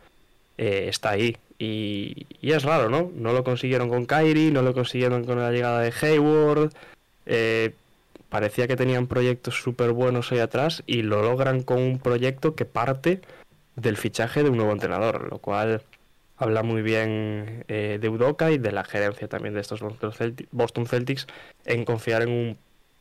eh, 0.57 0.87
está 0.89 1.11
ahí. 1.11 1.37
Y, 1.59 2.27
y, 2.41 2.53
es 2.53 2.62
raro, 2.62 2.89
¿no? 2.89 3.11
No 3.16 3.33
lo 3.33 3.43
consiguieron 3.43 3.89
con 3.89 4.07
Kyrie, 4.07 4.53
no 4.53 4.62
lo 4.62 4.75
consiguieron 4.75 5.25
con 5.25 5.41
la 5.41 5.51
llegada 5.51 5.81
de 5.81 5.93
Hayward. 6.01 6.73
Eh, 7.27 7.75
parecía 8.29 8.69
que 8.69 8.77
tenían 8.77 9.07
proyectos 9.09 9.61
súper 9.61 9.91
buenos 9.93 10.31
ahí 10.31 10.39
atrás 10.39 10.83
y 10.87 11.03
lo 11.03 11.23
logran 11.23 11.62
con 11.62 11.79
un 11.79 11.99
proyecto 11.99 12.55
que 12.55 12.64
parte 12.64 13.21
del 13.77 13.97
fichaje 13.97 14.43
de 14.43 14.51
un 14.51 14.57
nuevo 14.57 14.73
entrenador, 14.73 15.29
lo 15.31 15.39
cual 15.39 15.83
habla 16.39 16.62
muy 16.62 16.82
bien 16.82 17.64
eh, 17.68 17.99
de 18.01 18.09
Udoka 18.09 18.51
y 18.51 18.59
de 18.59 18.72
la 18.72 18.84
gerencia 18.84 19.28
también 19.28 19.55
de 19.55 19.61
estos 19.61 19.80
Boston 20.51 20.86
Celtics 20.86 21.26
en 21.64 21.84
confiar 21.84 22.22
en 22.22 22.30
un 22.30 22.59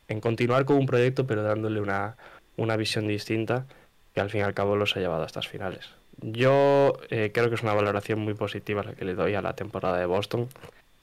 en 0.08 0.22
continuar 0.22 0.66
con 0.66 0.78
un 0.78 0.86
proyecto 0.86 1.28
pero 1.28 1.44
dándole 1.44 1.82
una, 1.82 2.16
una 2.56 2.78
visión 2.78 3.08
distinta 3.08 3.66
que 4.14 4.22
al 4.22 4.30
fin 4.30 4.42
y 4.42 4.44
al 4.44 4.54
cabo 4.54 4.76
los 4.76 4.96
ha 4.96 5.00
llevado 5.00 5.24
a 5.24 5.26
estas 5.28 5.48
finales. 5.48 5.92
Yo 6.22 6.98
eh, 7.10 7.32
creo 7.34 7.50
que 7.50 7.56
es 7.56 7.62
una 7.62 7.74
valoración 7.74 8.20
muy 8.20 8.34
positiva 8.34 8.84
la 8.84 8.94
que 8.94 9.06
le 9.06 9.14
doy 9.14 9.36
a 9.36 9.42
la 9.42 9.56
temporada 9.56 10.00
de 10.00 10.08
Boston. 10.08 10.50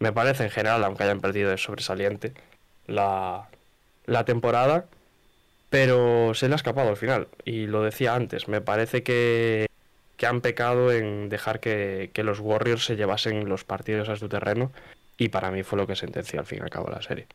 Me 0.01 0.13
parece 0.13 0.45
en 0.45 0.51
general, 0.51 0.83
aunque 0.83 1.05
hayan 1.05 1.21
perdido 1.21 1.51
de 1.51 1.59
sobresaliente 1.59 2.33
la, 2.89 3.49
la 4.07 4.25
temporada, 4.25 4.87
pero 5.71 6.35
se 6.35 6.49
le 6.49 6.55
ha 6.55 6.57
escapado 6.57 6.89
al 6.89 6.97
final. 6.97 7.29
Y 7.45 7.67
lo 7.67 7.83
decía 7.83 8.17
antes, 8.17 8.49
me 8.49 8.61
parece 8.61 9.05
que, 9.05 9.67
que 10.17 10.27
han 10.27 10.41
pecado 10.41 10.93
en 10.93 11.29
dejar 11.29 11.61
que, 11.61 12.11
que, 12.13 12.23
los 12.23 12.41
Warriors 12.41 12.85
se 12.85 12.97
llevasen 12.97 13.49
los 13.49 13.65
partidos 13.65 14.09
a 14.09 14.17
su 14.17 14.29
terreno 14.29 14.73
y 15.17 15.29
para 15.29 15.51
mí 15.51 15.63
fue 15.63 15.79
lo 15.79 15.87
que 15.87 15.97
sentenció 15.97 16.41
al 16.41 16.47
fin 16.47 16.59
y 16.59 16.63
al 16.63 16.71
cabo 16.71 16.89
la 16.89 17.03
serie. 17.03 17.27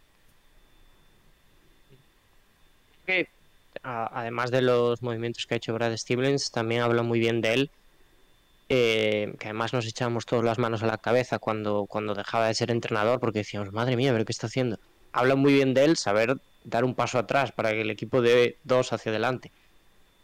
además 3.81 4.51
de 4.51 4.61
los 4.61 5.01
movimientos 5.01 5.45
que 5.45 5.55
ha 5.55 5.57
hecho 5.57 5.73
Brad 5.73 5.95
Stevens, 5.97 6.51
también 6.51 6.81
habla 6.81 7.01
muy 7.01 7.19
bien 7.19 7.41
de 7.41 7.53
él. 7.53 7.71
Eh, 8.71 9.33
que 9.39 9.47
además 9.47 9.73
nos 9.73 9.87
echábamos 9.87 10.27
todas 10.27 10.45
las 10.45 10.59
manos 10.59 10.83
a 10.83 10.85
la 10.85 10.99
cabeza 10.99 11.39
cuando, 11.39 11.87
cuando 11.87 12.13
dejaba 12.13 12.47
de 12.47 12.53
ser 12.53 12.69
entrenador, 12.69 13.19
porque 13.19 13.39
decíamos, 13.39 13.73
madre 13.73 13.95
mía, 13.95 14.11
pero 14.11 14.25
¿qué 14.25 14.31
está 14.31 14.45
haciendo? 14.45 14.77
Habla 15.11 15.35
muy 15.35 15.53
bien 15.53 15.73
de 15.73 15.85
él, 15.85 15.97
saber 15.97 16.37
dar 16.63 16.83
un 16.83 16.93
paso 16.93 17.17
atrás 17.17 17.51
para 17.51 17.71
que 17.71 17.81
el 17.81 17.89
equipo 17.89 18.21
dé 18.21 18.57
dos 18.63 18.93
hacia 18.93 19.09
adelante. 19.11 19.51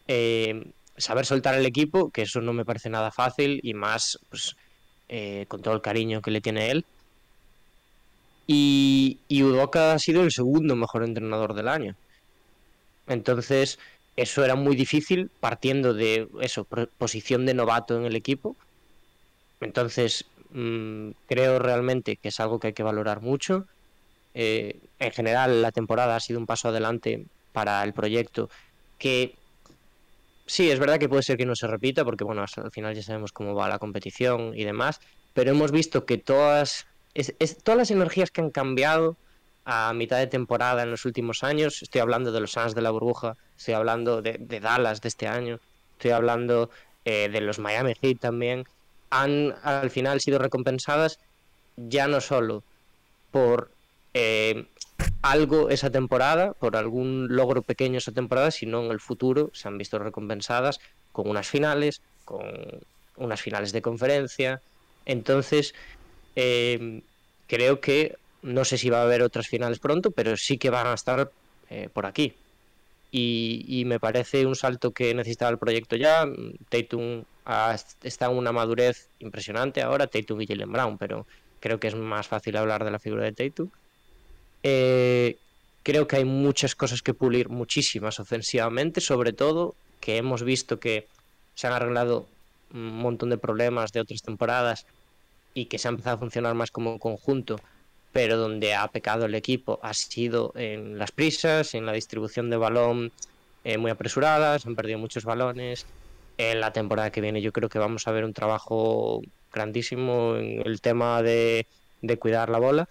Eh, 0.08 0.68
saber 0.98 1.26
soltar 1.26 1.56
el 1.56 1.66
equipo, 1.66 2.10
que 2.10 2.24
eso 2.24 2.42
no 2.42 2.54
me 2.54 2.66
parece 2.66 2.90
nada 2.90 3.12
fácil, 3.12 3.60
y 3.64 3.74
más 3.74 4.20
pues, 4.30 4.56
eh, 5.10 5.46
con 5.48 5.62
todo 5.62 5.74
el 5.74 5.82
cariño 5.82 6.22
que 6.22 6.32
le 6.32 6.42
tiene 6.42 6.72
él. 6.72 6.86
Y, 8.48 9.18
y 9.28 9.44
ha 9.44 10.00
sido 10.00 10.24
el 10.24 10.32
segundo 10.32 10.76
mejor 10.76 11.04
entrenador 11.04 11.54
del 11.54 11.68
año. 11.68 11.96
Entonces, 13.08 13.80
eso 14.16 14.46
era 14.46 14.56
muy 14.56 14.76
difícil 14.76 15.30
partiendo 15.40 15.94
de 15.94 16.28
eso, 16.42 16.66
posición 16.98 17.46
de 17.46 17.54
novato 17.54 17.98
en 17.98 18.06
el 18.06 18.16
equipo. 18.16 18.56
Entonces, 19.62 20.26
mmm, 20.52 21.10
creo 21.28 21.60
realmente 21.60 22.18
que 22.18 22.30
es 22.30 22.40
algo 22.40 22.60
que 22.60 22.68
hay 22.68 22.74
que 22.74 22.84
valorar 22.84 23.22
mucho. 23.22 23.66
Eh, 24.34 24.80
en 25.00 25.12
general, 25.12 25.62
la 25.62 25.72
temporada 25.72 26.16
ha 26.16 26.20
sido 26.20 26.40
un 26.40 26.46
paso 26.46 26.70
adelante 26.70 27.26
para 27.52 27.84
el 27.84 27.94
proyecto 27.94 28.50
que 28.98 29.34
sí, 30.46 30.70
es 30.72 30.80
verdad 30.80 31.00
que 31.00 31.10
puede 31.10 31.24
ser 31.24 31.38
que 31.38 31.46
no 31.46 31.56
se 31.56 31.68
repita, 31.68 32.04
porque 32.06 32.24
bueno, 32.24 32.44
al 32.44 32.72
final 32.72 32.96
ya 32.96 33.04
sabemos 33.04 33.32
cómo 33.32 33.56
va 33.56 33.70
la 33.70 33.80
competición 33.80 34.54
y 34.56 34.64
demás, 34.64 35.00
pero 35.34 35.52
hemos 35.52 35.72
visto 35.72 36.06
que 36.06 36.18
todas, 36.18 36.88
es, 37.14 37.36
es, 37.40 37.58
todas 37.64 37.78
las 37.78 37.92
energías 37.92 38.32
que 38.32 38.42
han 38.42 38.52
cambiado 38.52 39.18
a 39.66 39.94
mitad 39.94 40.20
de 40.20 40.28
temporada 40.28 40.84
en 40.84 40.92
los 40.92 41.06
últimos 41.06 41.44
años. 41.44 41.82
Estoy 41.82 42.02
hablando 42.02 42.32
de 42.32 42.40
los 42.40 42.52
Suns 42.52 42.76
de 42.76 42.82
la 42.82 42.92
burbuja, 42.92 43.36
estoy 43.58 43.74
hablando 43.74 44.22
de, 44.22 44.38
de 44.40 44.60
Dallas 44.60 45.02
de 45.02 45.08
este 45.10 45.28
año, 45.28 45.60
estoy 45.94 46.12
hablando 46.12 46.70
eh, 47.04 47.30
de 47.30 47.42
los 47.42 47.60
Miami 47.60 47.94
Heat 48.02 48.20
también. 48.20 48.66
Han 49.10 49.56
al 49.64 49.90
final 49.90 50.22
sido 50.22 50.40
recompensadas 50.40 51.20
ya 51.78 52.08
no 52.08 52.22
solo 52.22 52.64
por 53.32 53.72
eh, 54.14 54.68
algo 55.32 55.70
esa 55.70 55.90
temporada, 55.90 56.54
por 56.54 56.78
algún 56.78 57.28
logro 57.30 57.64
pequeño 57.64 57.98
esa 57.98 58.12
temporada, 58.12 58.52
sino 58.52 58.84
en 58.86 58.92
el 58.92 59.00
futuro 59.00 59.50
se 59.54 59.68
han 59.68 59.78
visto 59.78 59.98
recompensadas 59.98 60.80
con 61.12 61.28
unas 61.28 61.48
finales, 61.48 62.02
con 62.26 62.46
unas 63.18 63.42
finales 63.42 63.72
de 63.72 63.82
conferencia. 63.82 64.62
Entonces, 65.06 65.74
eh, 66.36 67.02
creo 67.48 67.80
que 67.80 68.18
no 68.44 68.66
sé 68.66 68.78
si 68.78 68.92
va 68.92 69.00
a 69.00 69.04
haber 69.04 69.24
otras 69.24 69.48
finales 69.48 69.80
pronto, 69.80 70.12
pero 70.12 70.38
sí 70.38 70.60
que 70.60 70.70
van 70.70 70.86
a 70.88 70.94
estar 70.94 71.32
eh, 71.72 71.90
por 71.92 72.06
aquí. 72.06 72.34
Y, 73.12 73.84
me 73.86 74.00
parece 74.00 74.46
un 74.46 74.56
salto 74.56 74.92
que 74.92 75.14
necesitaba 75.14 75.50
el 75.50 75.58
proyecto 75.58 75.96
ya. 75.96 76.26
Tatum 76.70 77.24
está 78.04 78.26
en 78.26 78.38
una 78.38 78.52
madurez 78.52 79.08
impresionante 79.20 79.82
ahora, 79.82 80.08
Tatum 80.08 80.42
y 80.42 80.48
Jalen 80.48 80.72
Brown, 80.72 80.98
pero 80.98 81.26
creo 81.62 81.80
que 81.80 81.88
es 81.88 81.96
más 81.96 82.28
fácil 82.28 82.58
hablar 82.58 82.84
de 82.84 82.92
la 82.92 83.00
figura 83.00 83.24
de 83.24 83.32
Tatum. 83.32 83.70
Eh, 84.68 85.38
creo 85.84 86.08
que 86.08 86.16
hay 86.16 86.26
muchas 86.26 86.74
cosas 86.74 87.04
que 87.04 87.14
pulir, 87.14 87.50
muchísimas 87.50 88.20
ofensivamente, 88.20 89.00
sobre 89.00 89.32
todo 89.32 89.76
que 90.00 90.18
hemos 90.18 90.42
visto 90.42 90.80
que 90.80 91.08
se 91.54 91.68
han 91.68 91.74
arreglado 91.74 92.26
un 92.74 92.98
montón 92.98 93.30
de 93.30 93.38
problemas 93.38 93.92
de 93.92 94.00
otras 94.00 94.24
temporadas 94.24 94.88
y 95.54 95.66
que 95.66 95.78
se 95.78 95.88
ha 95.88 95.92
empezado 95.92 96.16
a 96.16 96.20
funcionar 96.20 96.56
más 96.56 96.72
como 96.72 96.98
conjunto, 96.98 97.60
pero 98.12 98.38
donde 98.38 98.74
ha 98.74 98.88
pecado 98.88 99.26
el 99.26 99.36
equipo 99.36 99.80
ha 99.84 99.94
sido 99.94 100.52
en 100.56 100.98
las 100.98 101.12
prisas, 101.12 101.76
en 101.76 101.86
la 101.86 101.94
distribución 101.94 102.50
de 102.50 102.58
balón 102.58 103.12
eh, 103.64 103.78
muy 103.78 103.92
apresuradas, 103.92 104.66
han 104.66 104.76
perdido 104.76 104.98
muchos 104.98 105.26
balones. 105.26 105.86
En 106.40 106.60
la 106.60 106.74
temporada 106.74 107.12
que 107.12 107.22
viene 107.22 107.40
yo 107.40 107.52
creo 107.52 107.70
que 107.70 107.78
vamos 107.78 108.08
a 108.08 108.12
ver 108.12 108.26
un 108.26 108.34
trabajo 108.34 109.22
grandísimo 109.54 110.38
en 110.38 110.66
el 110.66 110.82
tema 110.82 111.22
de, 111.22 111.68
de 112.02 112.18
cuidar 112.18 112.50
la 112.50 112.58
bola. 112.58 112.90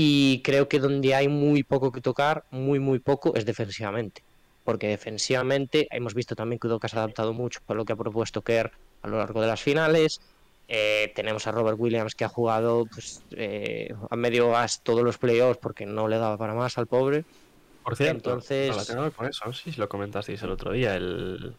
Y 0.00 0.42
creo 0.42 0.68
que 0.68 0.78
donde 0.78 1.12
hay 1.16 1.26
muy 1.26 1.64
poco 1.64 1.90
que 1.90 2.00
tocar, 2.00 2.44
muy, 2.52 2.78
muy 2.78 3.00
poco, 3.00 3.34
es 3.34 3.44
defensivamente. 3.44 4.22
Porque 4.62 4.86
defensivamente 4.86 5.88
hemos 5.90 6.14
visto 6.14 6.36
también 6.36 6.60
que 6.60 6.68
Udoka 6.68 6.86
se 6.86 6.94
ha 6.96 7.00
adaptado 7.00 7.32
mucho 7.32 7.58
a 7.66 7.74
lo 7.74 7.84
que 7.84 7.94
ha 7.94 7.96
propuesto 7.96 8.42
Kerr 8.42 8.70
a 9.02 9.08
lo 9.08 9.18
largo 9.18 9.40
de 9.40 9.48
las 9.48 9.60
finales. 9.60 10.20
Eh, 10.68 11.12
tenemos 11.16 11.48
a 11.48 11.50
Robert 11.50 11.80
Williams 11.80 12.14
que 12.14 12.24
ha 12.24 12.28
jugado 12.28 12.86
pues, 12.86 13.22
eh, 13.32 13.92
a 14.08 14.14
medio 14.14 14.50
gas 14.52 14.82
todos 14.84 15.02
los 15.02 15.18
playoffs 15.18 15.58
porque 15.60 15.84
no 15.84 16.06
le 16.06 16.18
daba 16.18 16.38
para 16.38 16.54
más 16.54 16.78
al 16.78 16.86
pobre. 16.86 17.24
Por 17.82 17.96
cierto, 17.96 18.30
Entonces- 18.30 18.70
relacionado 18.70 19.10
con 19.10 19.26
eso, 19.26 19.46
no 19.46 19.52
si 19.52 19.72
lo 19.72 19.88
comentasteis 19.88 20.40
el 20.44 20.50
otro 20.52 20.70
día, 20.70 20.94
el, 20.94 21.54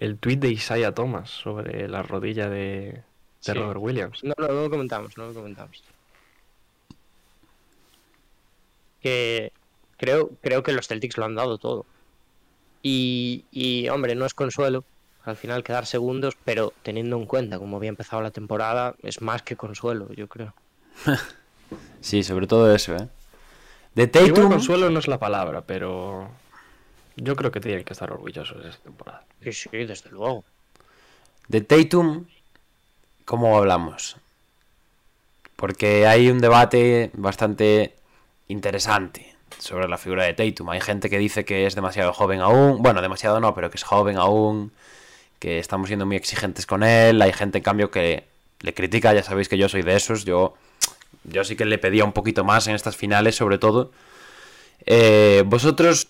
el 0.00 0.18
tweet 0.18 0.36
de 0.36 0.50
Isaiah 0.50 0.92
Thomas 0.92 1.30
sobre 1.30 1.88
la 1.88 2.02
rodilla 2.02 2.50
de, 2.50 2.58
de 2.92 3.02
Sí. 3.40 3.52
Robert 3.54 3.80
Williams. 3.80 4.22
No, 4.22 4.34
no, 4.36 4.48
no 4.48 4.62
lo 4.64 4.68
comentamos, 4.70 5.16
no 5.16 5.28
lo 5.28 5.32
comentamos. 5.32 5.82
Que 9.06 9.52
creo, 9.98 10.30
creo 10.40 10.64
que 10.64 10.72
los 10.72 10.88
Celtics 10.88 11.16
lo 11.16 11.26
han 11.26 11.36
dado 11.36 11.58
todo. 11.58 11.86
Y, 12.82 13.44
y, 13.52 13.88
hombre, 13.88 14.16
no 14.16 14.26
es 14.26 14.34
consuelo 14.34 14.84
al 15.24 15.36
final 15.36 15.62
quedar 15.64 15.86
segundos, 15.86 16.36
pero 16.44 16.72
teniendo 16.82 17.16
en 17.16 17.26
cuenta 17.26 17.58
cómo 17.58 17.76
había 17.76 17.88
empezado 17.88 18.20
la 18.22 18.30
temporada, 18.30 18.94
es 19.02 19.20
más 19.20 19.42
que 19.42 19.56
consuelo, 19.56 20.12
yo 20.12 20.28
creo. 20.28 20.54
Sí, 22.00 22.22
sobre 22.22 22.46
todo 22.46 22.72
eso, 22.72 22.94
¿eh? 22.94 23.08
De 23.96 24.04
Igual 24.04 24.28
Tatum, 24.28 24.50
consuelo 24.50 24.88
no 24.88 25.00
es 25.00 25.08
la 25.08 25.18
palabra, 25.18 25.62
pero 25.62 26.30
yo 27.16 27.34
creo 27.34 27.50
que 27.50 27.58
tienen 27.58 27.82
que 27.82 27.92
estar 27.92 28.12
orgullosos 28.12 28.62
de 28.62 28.70
esta 28.70 28.84
temporada. 28.84 29.24
Sí, 29.42 29.52
sí, 29.52 29.68
desde 29.72 30.10
luego. 30.10 30.44
de 31.48 31.62
Tatum, 31.62 32.26
¿cómo 33.24 33.58
hablamos? 33.58 34.16
Porque 35.56 36.06
hay 36.06 36.30
un 36.30 36.38
debate 36.38 37.10
bastante 37.14 37.96
interesante 38.48 39.34
sobre 39.58 39.88
la 39.88 39.98
figura 39.98 40.24
de 40.24 40.34
Tatum. 40.34 40.70
Hay 40.70 40.80
gente 40.80 41.10
que 41.10 41.18
dice 41.18 41.44
que 41.44 41.66
es 41.66 41.74
demasiado 41.74 42.12
joven 42.12 42.40
aún. 42.40 42.82
Bueno, 42.82 43.02
demasiado 43.02 43.40
no, 43.40 43.54
pero 43.54 43.70
que 43.70 43.76
es 43.76 43.84
joven 43.84 44.16
aún. 44.16 44.72
Que 45.38 45.58
estamos 45.58 45.88
siendo 45.88 46.06
muy 46.06 46.16
exigentes 46.16 46.66
con 46.66 46.82
él. 46.82 47.20
Hay 47.22 47.32
gente, 47.32 47.58
en 47.58 47.64
cambio, 47.64 47.90
que 47.90 48.24
le 48.60 48.74
critica. 48.74 49.12
Ya 49.14 49.22
sabéis 49.22 49.48
que 49.48 49.58
yo 49.58 49.68
soy 49.68 49.82
de 49.82 49.96
esos. 49.96 50.24
Yo, 50.24 50.54
yo 51.24 51.44
sí 51.44 51.56
que 51.56 51.64
le 51.64 51.78
pedía 51.78 52.04
un 52.04 52.12
poquito 52.12 52.44
más 52.44 52.66
en 52.66 52.74
estas 52.74 52.96
finales, 52.96 53.36
sobre 53.36 53.58
todo. 53.58 53.92
Eh, 54.84 55.42
Vosotros, 55.46 56.08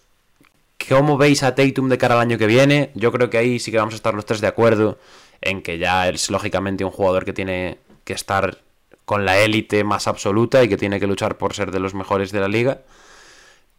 ¿cómo 0.88 1.16
veis 1.16 1.42
a 1.42 1.54
Tatum 1.54 1.88
de 1.88 1.98
cara 1.98 2.14
al 2.14 2.20
año 2.20 2.38
que 2.38 2.46
viene? 2.46 2.90
Yo 2.94 3.12
creo 3.12 3.30
que 3.30 3.38
ahí 3.38 3.58
sí 3.58 3.70
que 3.70 3.78
vamos 3.78 3.94
a 3.94 3.96
estar 3.96 4.14
los 4.14 4.26
tres 4.26 4.40
de 4.40 4.48
acuerdo 4.48 4.98
en 5.40 5.62
que 5.62 5.78
ya 5.78 6.08
es 6.08 6.30
lógicamente 6.30 6.84
un 6.84 6.90
jugador 6.90 7.24
que 7.24 7.32
tiene 7.32 7.78
que 8.04 8.12
estar 8.12 8.58
con 9.06 9.24
la 9.24 9.38
élite 9.38 9.84
más 9.84 10.08
absoluta 10.08 10.62
y 10.62 10.68
que 10.68 10.76
tiene 10.76 11.00
que 11.00 11.06
luchar 11.06 11.38
por 11.38 11.54
ser 11.54 11.70
de 11.70 11.80
los 11.80 11.94
mejores 11.94 12.32
de 12.32 12.40
la 12.40 12.48
liga. 12.48 12.82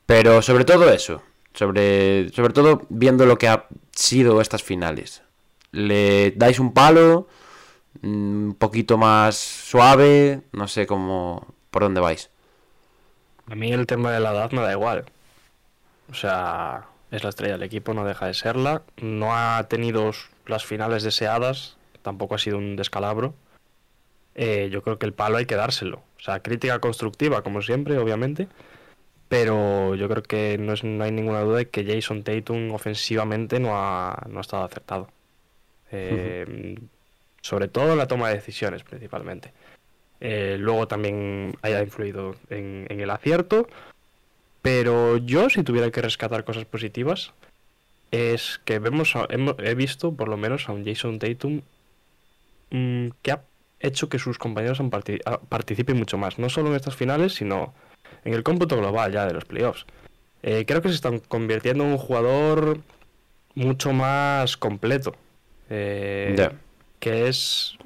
Pero 0.07 0.41
sobre 0.41 0.63
todo 0.65 0.89
eso, 0.89 1.21
sobre, 1.53 2.29
sobre 2.29 2.53
todo 2.53 2.81
viendo 2.89 3.25
lo 3.25 3.37
que 3.37 3.49
ha 3.49 3.67
sido 3.91 4.41
estas 4.41 4.63
finales. 4.63 5.21
¿Le 5.71 6.31
dais 6.31 6.59
un 6.59 6.73
palo? 6.73 7.27
Mm, 8.01 8.47
¿Un 8.47 8.55
poquito 8.57 8.97
más 8.97 9.35
suave? 9.35 10.41
No 10.53 10.67
sé 10.67 10.87
cómo... 10.87 11.45
¿Por 11.71 11.83
dónde 11.83 11.99
vais? 11.99 12.29
A 13.51 13.55
mí 13.55 13.71
el 13.71 13.85
tema 13.85 14.11
de 14.11 14.21
la 14.21 14.31
edad 14.31 14.51
me 14.51 14.61
da 14.61 14.71
igual. 14.71 15.05
O 16.09 16.13
sea, 16.13 16.85
es 17.11 17.23
la 17.23 17.29
estrella 17.29 17.53
del 17.53 17.63
equipo, 17.63 17.93
no 17.93 18.05
deja 18.05 18.27
de 18.27 18.33
serla. 18.33 18.83
No 19.01 19.35
ha 19.35 19.61
tenido 19.67 20.11
las 20.45 20.65
finales 20.65 21.03
deseadas, 21.03 21.75
tampoco 22.01 22.35
ha 22.35 22.39
sido 22.39 22.57
un 22.57 22.77
descalabro. 22.77 23.33
Eh, 24.37 24.69
yo 24.71 24.81
creo 24.83 24.97
que 24.99 25.05
el 25.05 25.13
palo 25.13 25.37
hay 25.37 25.45
que 25.45 25.55
dárselo. 25.55 25.97
O 26.17 26.21
sea, 26.21 26.41
crítica 26.41 26.79
constructiva, 26.79 27.41
como 27.41 27.61
siempre, 27.61 27.97
obviamente. 27.97 28.47
Pero 29.27 29.95
yo 29.95 30.07
creo 30.07 30.23
que 30.23 30.57
no, 30.57 30.73
es, 30.73 30.83
no 30.83 31.03
hay 31.03 31.11
ninguna 31.11 31.41
duda 31.41 31.57
de 31.57 31.69
que 31.69 31.83
Jason 31.85 32.23
Tatum 32.23 32.71
ofensivamente 32.71 33.59
no 33.59 33.71
ha, 33.73 34.25
no 34.29 34.37
ha 34.37 34.41
estado 34.41 34.63
acertado. 34.63 35.09
Eh, 35.91 36.77
Sobre 37.41 37.67
todo 37.67 37.91
en 37.91 37.97
la 37.97 38.07
toma 38.07 38.29
de 38.29 38.35
decisiones, 38.35 38.83
principalmente. 38.83 39.51
Eh, 40.21 40.57
luego 40.59 40.87
también 40.87 41.55
haya 41.61 41.81
influido 41.81 42.35
en, 42.49 42.85
en 42.89 43.01
el 43.01 43.09
acierto. 43.09 43.67
Pero 44.61 45.17
yo, 45.17 45.49
si 45.49 45.63
tuviera 45.63 45.91
que 45.91 46.01
rescatar 46.01 46.43
cosas 46.43 46.65
positivas, 46.65 47.33
es 48.11 48.59
que 48.65 48.79
vemos 48.79 49.13
he 49.59 49.75
visto 49.75 50.13
por 50.13 50.29
lo 50.29 50.37
menos 50.37 50.69
a 50.69 50.71
un 50.71 50.85
Jason 50.85 51.19
Tatum 51.19 51.61
mm, 52.71 53.07
que 53.21 53.31
ha 53.31 53.41
hecho 53.79 54.09
que 54.09 54.19
sus 54.19 54.37
compañeros 54.37 54.79
han 54.79 54.91
ah, 55.25 55.39
participen 55.49 55.97
mucho 55.97 56.17
más, 56.17 56.39
no 56.39 56.49
solo 56.49 56.69
en 56.69 56.75
estas 56.75 56.95
finales, 56.95 57.35
sino 57.35 57.73
en 58.23 58.33
el 58.33 58.43
cómputo 58.43 58.77
global 58.77 59.11
ya 59.11 59.25
de 59.25 59.33
los 59.33 59.45
playoffs. 59.45 59.85
Eh, 60.43 60.65
creo 60.67 60.81
que 60.81 60.89
se 60.89 60.95
están 60.95 61.19
convirtiendo 61.19 61.83
en 61.83 61.91
un 61.91 61.97
jugador 61.97 62.79
mucho 63.55 63.93
más 63.93 64.57
completo. 64.57 65.15
Eh, 65.69 66.35
Ya. 66.37 66.53
Que 66.99 67.27
es. 67.27 67.77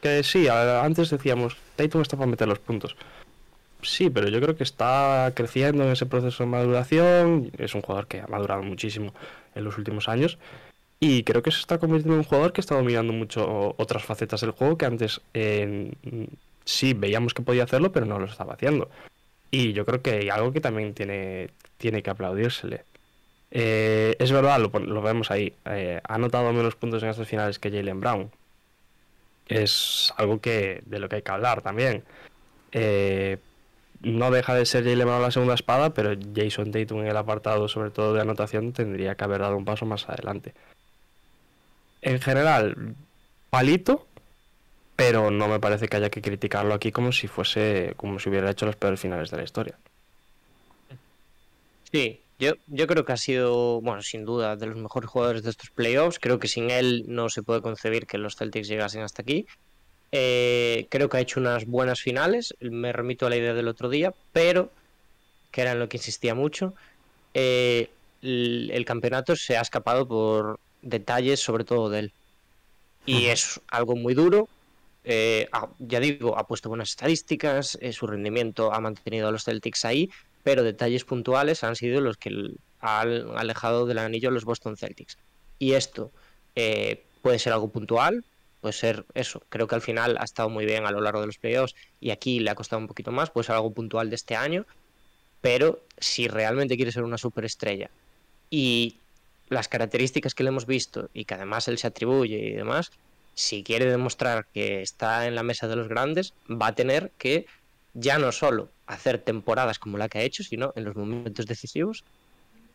Que 0.00 0.22
sí, 0.22 0.48
antes 0.48 1.10
decíamos, 1.10 1.56
Tatum 1.76 2.02
está 2.02 2.16
para 2.16 2.30
meter 2.30 2.48
los 2.48 2.60
puntos. 2.60 2.96
Sí, 3.82 4.10
pero 4.10 4.28
yo 4.28 4.40
creo 4.40 4.56
que 4.56 4.64
está 4.64 5.32
creciendo 5.34 5.84
en 5.84 5.90
ese 5.90 6.06
proceso 6.06 6.44
de 6.44 6.50
maduración. 6.50 7.50
Es 7.58 7.74
un 7.74 7.82
jugador 7.82 8.06
que 8.06 8.20
ha 8.20 8.26
madurado 8.26 8.62
muchísimo 8.62 9.12
en 9.54 9.64
los 9.64 9.76
últimos 9.76 10.08
años. 10.08 10.38
Y 11.00 11.22
creo 11.22 11.42
que 11.42 11.52
se 11.52 11.60
está 11.60 11.78
convirtiendo 11.78 12.14
en 12.14 12.20
un 12.20 12.24
jugador 12.24 12.52
que 12.52 12.60
está 12.60 12.74
dominando 12.74 13.12
mucho 13.12 13.74
otras 13.78 14.04
facetas 14.04 14.40
del 14.40 14.50
juego 14.50 14.76
que 14.76 14.86
antes 14.86 15.20
sí 16.64 16.92
veíamos 16.94 17.34
que 17.34 17.42
podía 17.42 17.64
hacerlo, 17.64 17.92
pero 17.92 18.06
no 18.06 18.18
lo 18.18 18.26
estaba 18.26 18.54
haciendo. 18.54 18.90
Y 19.50 19.72
yo 19.72 19.86
creo 19.86 20.02
que 20.02 20.10
hay 20.10 20.28
algo 20.28 20.52
que 20.52 20.60
también 20.60 20.94
tiene, 20.94 21.50
tiene 21.78 22.02
que 22.02 22.10
aplaudírsele. 22.10 22.84
Eh, 23.50 24.16
es 24.18 24.30
verdad, 24.32 24.58
lo 24.60 25.02
vemos 25.02 25.30
ahí. 25.30 25.54
eh, 25.66 26.00
ha 26.06 26.14
anotado 26.14 26.52
menos 26.52 26.74
puntos 26.74 27.02
en 27.02 27.08
estas 27.10 27.28
finales 27.28 27.58
que 27.58 27.70
Jalen 27.70 28.00
Brown. 28.00 28.30
Es 29.48 30.12
algo 30.18 30.40
que 30.40 30.82
de 30.84 30.98
lo 30.98 31.08
que 31.08 31.16
hay 31.16 31.22
que 31.22 31.30
hablar 31.32 31.62
también. 31.62 32.04
Eh, 32.72 33.38
no 34.02 34.30
deja 34.30 34.54
de 34.54 34.66
ser 34.66 34.84
Jalen 34.84 35.06
Brown 35.06 35.22
la 35.22 35.30
segunda 35.30 35.54
espada, 35.54 35.94
pero 35.94 36.10
Jason 36.34 36.70
Tatum 36.70 37.00
en 37.00 37.08
el 37.08 37.16
apartado, 37.16 37.68
sobre 37.68 37.90
todo 37.90 38.12
de 38.14 38.20
anotación, 38.20 38.72
tendría 38.72 39.14
que 39.14 39.24
haber 39.24 39.40
dado 39.40 39.56
un 39.56 39.64
paso 39.64 39.86
más 39.86 40.08
adelante. 40.08 40.54
En 42.02 42.20
general, 42.20 42.94
palito, 43.50 44.06
pero 44.96 45.30
no 45.30 45.48
me 45.48 45.60
parece 45.60 45.88
que 45.88 45.96
haya 45.96 46.10
que 46.10 46.22
criticarlo 46.22 46.74
aquí 46.74 46.92
como 46.92 47.12
si 47.12 47.28
fuese, 47.28 47.94
como 47.96 48.18
si 48.18 48.28
hubiera 48.28 48.50
hecho 48.50 48.66
los 48.66 48.76
peores 48.76 49.00
finales 49.00 49.30
de 49.30 49.36
la 49.36 49.44
historia. 49.44 49.78
Sí, 51.90 52.20
yo, 52.38 52.52
yo 52.66 52.86
creo 52.86 53.04
que 53.04 53.12
ha 53.12 53.16
sido, 53.16 53.80
bueno, 53.80 54.02
sin 54.02 54.24
duda, 54.24 54.56
de 54.56 54.66
los 54.66 54.76
mejores 54.76 55.08
jugadores 55.08 55.42
de 55.42 55.50
estos 55.50 55.70
playoffs. 55.70 56.18
Creo 56.18 56.38
que 56.38 56.48
sin 56.48 56.70
él 56.70 57.04
no 57.06 57.28
se 57.30 57.42
puede 57.42 57.62
concebir 57.62 58.06
que 58.06 58.18
los 58.18 58.36
Celtics 58.36 58.68
llegasen 58.68 59.02
hasta 59.02 59.22
aquí. 59.22 59.46
Eh, 60.12 60.86
creo 60.90 61.08
que 61.08 61.16
ha 61.16 61.20
hecho 61.20 61.40
unas 61.40 61.66
buenas 61.66 62.00
finales. 62.00 62.54
Me 62.60 62.92
remito 62.92 63.26
a 63.26 63.30
la 63.30 63.36
idea 63.36 63.54
del 63.54 63.68
otro 63.68 63.88
día, 63.88 64.14
pero, 64.32 64.70
que 65.50 65.62
era 65.62 65.72
en 65.72 65.78
lo 65.78 65.88
que 65.88 65.96
insistía 65.96 66.34
mucho, 66.34 66.74
eh, 67.34 67.90
el, 68.22 68.70
el 68.72 68.84
campeonato 68.84 69.36
se 69.36 69.56
ha 69.56 69.60
escapado 69.60 70.06
por 70.06 70.60
detalles, 70.82 71.40
sobre 71.40 71.64
todo 71.64 71.90
de 71.90 71.98
él. 72.00 72.12
Y 73.06 73.26
es 73.26 73.60
algo 73.68 73.96
muy 73.96 74.14
duro. 74.14 74.48
Eh, 75.04 75.48
ha- 75.52 75.68
ya 75.78 76.00
digo, 76.00 76.36
ha 76.38 76.46
puesto 76.46 76.68
buenas 76.68 76.90
estadísticas, 76.90 77.78
eh, 77.80 77.92
su 77.92 78.06
rendimiento 78.06 78.72
ha 78.74 78.80
mantenido 78.80 79.28
a 79.28 79.32
los 79.32 79.44
Celtics 79.44 79.84
ahí, 79.84 80.10
pero 80.42 80.62
detalles 80.62 81.04
puntuales 81.04 81.64
han 81.64 81.76
sido 81.76 82.00
los 82.00 82.16
que 82.18 82.30
han 82.80 83.36
alejado 83.36 83.86
del 83.86 83.98
anillo 83.98 84.28
a 84.28 84.32
los 84.32 84.44
Boston 84.44 84.76
Celtics. 84.76 85.16
Y 85.58 85.72
esto 85.72 86.10
eh, 86.54 87.02
puede 87.22 87.38
ser 87.38 87.52
algo 87.54 87.68
puntual, 87.68 88.24
puede 88.60 88.72
ser 88.74 89.06
eso. 89.14 89.42
Creo 89.48 89.66
que 89.66 89.74
al 89.74 89.80
final 89.82 90.18
ha 90.20 90.24
estado 90.24 90.50
muy 90.50 90.66
bien 90.66 90.84
a 90.84 90.90
lo 90.90 91.00
largo 91.00 91.20
de 91.20 91.26
los 91.26 91.38
playoffs 91.38 91.74
y 92.00 92.10
aquí 92.10 92.40
le 92.40 92.50
ha 92.50 92.54
costado 92.54 92.80
un 92.80 92.88
poquito 92.88 93.10
más, 93.10 93.30
puede 93.30 93.46
ser 93.46 93.54
algo 93.54 93.72
puntual 93.72 94.10
de 94.10 94.16
este 94.16 94.36
año, 94.36 94.66
pero 95.40 95.80
si 95.98 96.28
realmente 96.28 96.76
quiere 96.76 96.92
ser 96.92 97.04
una 97.04 97.18
superestrella 97.18 97.90
y 98.50 98.96
las 99.48 99.68
características 99.68 100.34
que 100.34 100.42
le 100.42 100.48
hemos 100.48 100.66
visto 100.66 101.08
y 101.14 101.24
que 101.24 101.34
además 101.34 101.68
él 101.68 101.78
se 101.78 101.86
atribuye 101.86 102.38
y 102.38 102.52
demás, 102.52 102.90
si 103.34 103.62
quiere 103.62 103.86
demostrar 103.86 104.46
que 104.52 104.82
está 104.82 105.26
en 105.26 105.34
la 105.34 105.42
mesa 105.42 105.68
de 105.68 105.76
los 105.76 105.88
grandes, 105.88 106.34
va 106.50 106.68
a 106.68 106.74
tener 106.74 107.12
que 107.18 107.46
ya 107.94 108.18
no 108.18 108.32
solo 108.32 108.70
hacer 108.86 109.18
temporadas 109.18 109.78
como 109.78 109.98
la 109.98 110.08
que 110.08 110.18
ha 110.18 110.22
hecho, 110.22 110.42
sino 110.42 110.72
en 110.76 110.84
los 110.84 110.96
momentos 110.96 111.46
decisivos 111.46 112.04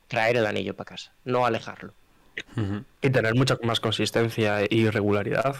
traer 0.08 0.38
el 0.38 0.45
anillo 0.45 0.76
para 0.76 0.90
casa, 0.90 1.14
no 1.26 1.45
alejarlo. 1.45 1.94
y 3.02 3.10
tener 3.10 3.36
mucha 3.36 3.58
más 3.64 3.80
consistencia 3.80 4.62
y 4.70 4.90
regularidad. 4.90 5.58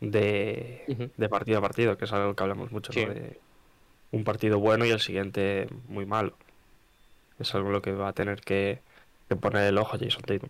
de, 0.00 1.08
partido 1.30 1.58
a 1.58 1.62
partido, 1.62 1.96
que 1.96 2.04
es 2.04 2.12
algo 2.12 2.34
que 2.34 2.42
hablamos 2.42 2.70
mucho, 2.70 2.92
¿no? 2.92 3.14
De 3.14 3.40
un 4.12 4.24
partido 4.24 4.58
bueno 4.58 4.84
y 4.84 4.90
el 4.90 5.00
siguiente 5.00 5.68
muy 5.88 6.06
malo. 6.06 6.34
Es 7.38 7.54
algo 7.54 7.70
lo 7.70 7.82
que 7.82 7.92
va 7.92 8.08
a 8.08 8.12
tener 8.12 8.40
que, 8.40 8.80
que 9.28 9.36
poner 9.36 9.64
el 9.64 9.78
ojo 9.78 9.96
Jason 9.98 10.22
Tatum. 10.22 10.48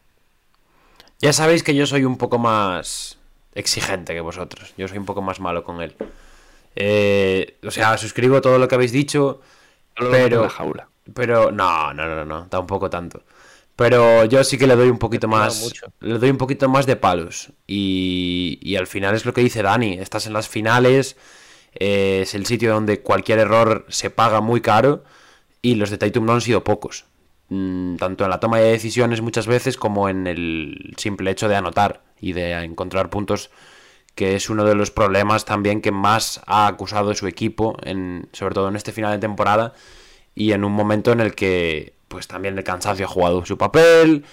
Ya 1.21 1.33
sabéis 1.33 1.63
que 1.63 1.75
yo 1.75 1.87
soy 1.87 2.05
un 2.05 2.19
poco 2.19 2.39
más 2.39 3.19
exigente 3.55 4.13
que 4.15 4.21
vosotros. 4.21 4.75
Yo 4.77 4.87
soy 4.89 4.99
un 4.99 5.07
poco 5.07 5.23
más 5.23 5.41
malo 5.41 5.65
con 5.65 5.81
él. 5.81 5.97
Eh, 6.77 7.57
o 7.65 7.71
sea, 7.71 7.97
suscribo 7.97 8.41
todo 8.41 8.59
lo 8.59 8.69
que 8.69 8.75
habéis 8.75 8.93
dicho, 8.93 9.41
pero... 10.11 10.43
la 10.43 10.51
jaula. 10.51 10.89
Pero 11.15 11.51
no, 11.53 11.95
no, 11.95 12.07
no, 12.07 12.25
no, 12.25 12.49
tampoco 12.49 12.91
tanto. 12.91 13.23
Pero 13.77 14.25
yo 14.25 14.43
sí 14.45 14.59
que 14.59 14.67
le 14.67 14.77
doy 14.77 14.89
un 14.91 14.99
poquito 14.99 15.29
más. 15.29 15.61
mucho. 15.63 15.87
Le 16.01 16.19
doy 16.19 16.31
un 16.31 16.39
poquito 16.39 16.69
más 16.69 16.87
de 16.87 16.97
palos. 16.97 17.53
Y, 17.67 18.59
y 18.63 18.77
al 18.77 18.87
final 18.87 19.15
es 19.15 19.25
lo 19.27 19.33
que 19.35 19.43
dice 19.43 19.63
Dani. 19.63 19.95
Estás 19.99 20.27
en 20.27 20.33
las 20.33 20.49
finales. 20.49 21.17
eh, 21.75 22.21
es 22.23 22.35
el 22.35 22.47
sitio 22.47 22.73
donde 22.73 23.01
cualquier 23.03 23.39
error 23.39 23.85
se 23.89 24.11
paga 24.11 24.41
muy 24.41 24.61
caro. 24.61 25.05
Y 25.63 25.75
los 25.77 25.91
de 25.91 25.99
Tatum 25.99 26.25
no 26.27 26.33
han 26.35 26.41
sido 26.41 26.65
pocos. 26.65 27.05
Mm, 27.49 27.97
tanto 27.97 28.25
en 28.25 28.31
la 28.31 28.41
toma 28.41 28.59
de 28.59 28.73
decisiones 28.73 29.21
muchas 29.21 29.47
veces 29.47 29.77
como 29.77 30.09
en 30.09 30.27
el 30.27 30.95
simple 30.97 31.31
hecho 31.31 31.49
de 31.49 31.57
anotar 31.57 32.03
y 32.21 32.33
de 32.33 32.53
encontrar 32.65 33.09
puntos 33.09 33.51
que 34.17 34.35
es 34.35 34.51
uno 34.51 34.65
de 34.65 34.75
los 34.75 34.91
problemas 34.91 35.45
también 35.45 35.83
que 35.83 35.93
más 35.93 36.41
ha 36.47 36.67
acusado 36.67 37.15
su 37.15 37.27
equipo, 37.27 37.77
en, 37.83 38.29
sobre 38.33 38.55
todo 38.55 38.69
en 38.69 38.77
este 38.77 38.91
final 38.91 39.13
de 39.13 39.19
temporada, 39.19 39.75
y 40.35 40.53
en 40.53 40.65
un 40.65 40.73
momento 40.73 41.13
en 41.13 41.21
el 41.21 41.35
que 41.35 41.93
pues 42.09 42.27
también 42.27 42.57
el 42.57 42.65
cansancio 42.65 43.05
ha 43.05 43.09
jugado 43.09 43.45
su 43.45 43.59
papel, 43.59 44.25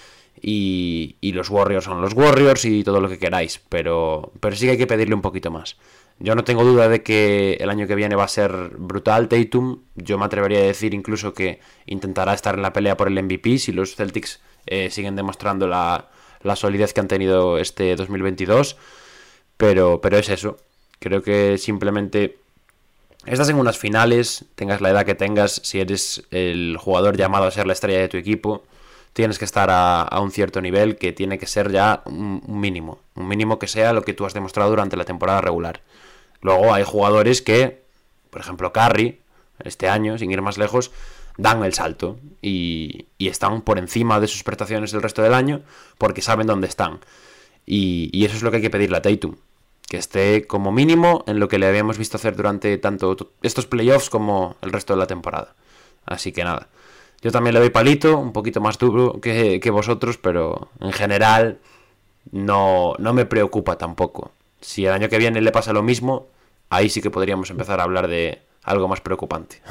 y, 0.41 1.17
y 1.21 1.33
los 1.33 1.49
Warriors 1.49 1.85
son 1.85 2.01
los 2.01 2.13
Warriors 2.13 2.63
y 2.65 2.83
todo 2.83 3.01
lo 3.01 3.09
que 3.09 3.19
queráis, 3.19 3.61
pero, 3.69 4.31
pero 4.39 4.55
sí 4.55 4.65
que 4.65 4.71
hay 4.71 4.77
que 4.77 4.87
pedirle 4.87 5.15
un 5.15 5.21
poquito 5.21 5.51
más. 5.51 5.75
Yo 6.19 6.35
no 6.35 6.43
tengo 6.43 6.63
duda 6.63 6.87
de 6.87 7.03
que 7.03 7.57
el 7.59 7.69
año 7.69 7.87
que 7.87 7.95
viene 7.95 8.15
va 8.15 8.23
a 8.23 8.29
ser 8.29 8.51
brutal 8.77 9.27
Tatum, 9.27 9.79
yo 9.95 10.17
me 10.17 10.25
atrevería 10.25 10.59
a 10.59 10.63
decir 10.63 10.93
incluso 10.93 11.33
que 11.33 11.59
intentará 11.85 12.33
estar 12.33 12.55
en 12.55 12.61
la 12.61 12.71
pelea 12.73 12.95
por 12.97 13.07
el 13.07 13.21
MVP 13.21 13.57
si 13.57 13.71
los 13.71 13.95
Celtics 13.95 14.39
eh, 14.65 14.89
siguen 14.89 15.15
demostrando 15.15 15.67
la, 15.67 16.09
solidez 16.55 16.93
que 16.93 17.01
han 17.01 17.07
tenido 17.07 17.57
este 17.57 17.95
2022. 17.95 18.77
Pero, 19.57 20.01
pero 20.01 20.17
es 20.17 20.29
eso. 20.29 20.57
Creo 20.99 21.21
que 21.21 21.57
simplemente 21.57 22.37
estás 23.25 23.49
en 23.49 23.57
unas 23.57 23.77
finales, 23.77 24.45
tengas 24.55 24.81
la 24.81 24.89
edad 24.91 25.05
que 25.05 25.15
tengas, 25.15 25.61
si 25.63 25.79
eres 25.79 26.23
el 26.31 26.77
jugador 26.79 27.17
llamado 27.17 27.45
a 27.45 27.51
ser 27.51 27.67
la 27.67 27.73
estrella 27.73 27.99
de 27.99 28.09
tu 28.09 28.17
equipo, 28.17 28.63
tienes 29.13 29.39
que 29.39 29.45
estar 29.45 29.69
a, 29.69 30.01
a 30.03 30.19
un 30.21 30.31
cierto 30.31 30.61
nivel 30.61 30.97
que 30.97 31.11
tiene 31.11 31.37
que 31.37 31.47
ser 31.47 31.71
ya 31.71 32.01
un, 32.05 32.41
un 32.45 32.59
mínimo. 32.59 32.99
Un 33.15 33.27
mínimo 33.27 33.59
que 33.59 33.67
sea 33.67 33.93
lo 33.93 34.03
que 34.03 34.13
tú 34.13 34.25
has 34.25 34.33
demostrado 34.33 34.69
durante 34.69 34.97
la 34.97 35.05
temporada 35.05 35.41
regular. 35.41 35.81
Luego 36.43 36.73
hay 36.73 36.83
jugadores 36.83 37.41
que, 37.41 37.81
por 38.29 38.41
ejemplo, 38.41 38.71
Curry, 38.71 39.19
este 39.63 39.89
año, 39.89 40.17
sin 40.17 40.29
ir 40.29 40.41
más 40.41 40.57
lejos, 40.57 40.91
dan 41.37 41.63
el 41.63 41.73
salto 41.73 42.19
y, 42.41 43.07
están 43.17 43.61
por 43.61 43.79
encima 43.79 44.19
de 44.19 44.27
sus 44.27 44.43
prestaciones 44.43 44.93
el 44.93 45.01
resto 45.01 45.23
del 45.23 45.33
año 45.33 45.61
porque 45.97 46.21
saben 46.21 46.45
dónde 46.45 46.67
están. 46.67 46.99
Y, 47.65 48.25
eso 48.25 48.35
es 48.35 48.43
lo 48.43 48.51
que 48.51 48.57
hay 48.57 48.61
que 48.61 48.69
pedirle 48.69 48.97
a 48.97 49.01
Tatum. 49.01 49.37
Que 49.87 49.97
esté 49.97 50.45
como 50.45 50.71
mínimo 50.71 51.23
en 51.27 51.39
lo 51.39 51.47
que 51.47 51.57
le 51.57 51.65
habíamos 51.65 51.97
visto 51.97 52.17
hacer 52.17 52.35
durante 52.35 52.77
tanto 52.77 53.15
estos 53.41 53.65
playoffs 53.65 54.09
como 54.09 54.57
el 54.61 54.73
resto 54.73 54.93
de 54.93 54.99
la 54.99 55.07
temporada. 55.07 55.55
Así 56.05 56.33
que 56.33 56.43
nada. 56.43 56.67
Yo 57.21 57.31
también 57.31 57.53
le 57.53 57.61
doy 57.61 57.69
palito, 57.69 58.17
un 58.17 58.33
poquito 58.33 58.59
más 58.59 58.77
duro 58.77 59.21
que, 59.21 59.61
que 59.61 59.71
vosotros, 59.71 60.17
pero 60.17 60.69
en 60.81 60.91
general 60.91 61.59
no, 62.31 62.95
no 62.99 63.13
me 63.13 63.25
preocupa 63.25 63.77
tampoco. 63.77 64.31
Si 64.63 64.85
el 64.85 64.93
año 64.93 65.09
que 65.09 65.17
viene 65.17 65.41
le 65.41 65.51
pasa 65.51 65.73
lo 65.73 65.83
mismo, 65.83 66.27
ahí 66.69 66.89
sí 66.89 67.01
que 67.01 67.11
podríamos 67.11 67.49
empezar 67.49 67.79
a 67.79 67.83
hablar 67.83 68.07
de 68.07 68.41
algo 68.63 68.87
más 68.87 69.01
preocupante. 69.01 69.61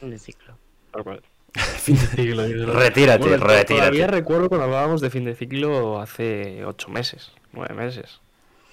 Fin 0.00 0.10
de 0.10 0.18
ciclo. 0.18 0.56
Fin 1.54 1.96
de- 1.96 2.06
ciclo. 2.06 2.72
Retírate, 2.72 3.28
Bueno, 3.28 3.44
retírate. 3.46 3.74
Todavía 3.74 4.06
recuerdo 4.06 4.48
cuando 4.48 4.64
hablábamos 4.66 5.00
de 5.00 5.10
fin 5.10 5.24
de 5.24 5.34
ciclo 5.34 6.00
hace 6.00 6.64
ocho 6.64 6.88
meses, 6.90 7.32
nueve 7.52 7.74
meses. 7.74 8.20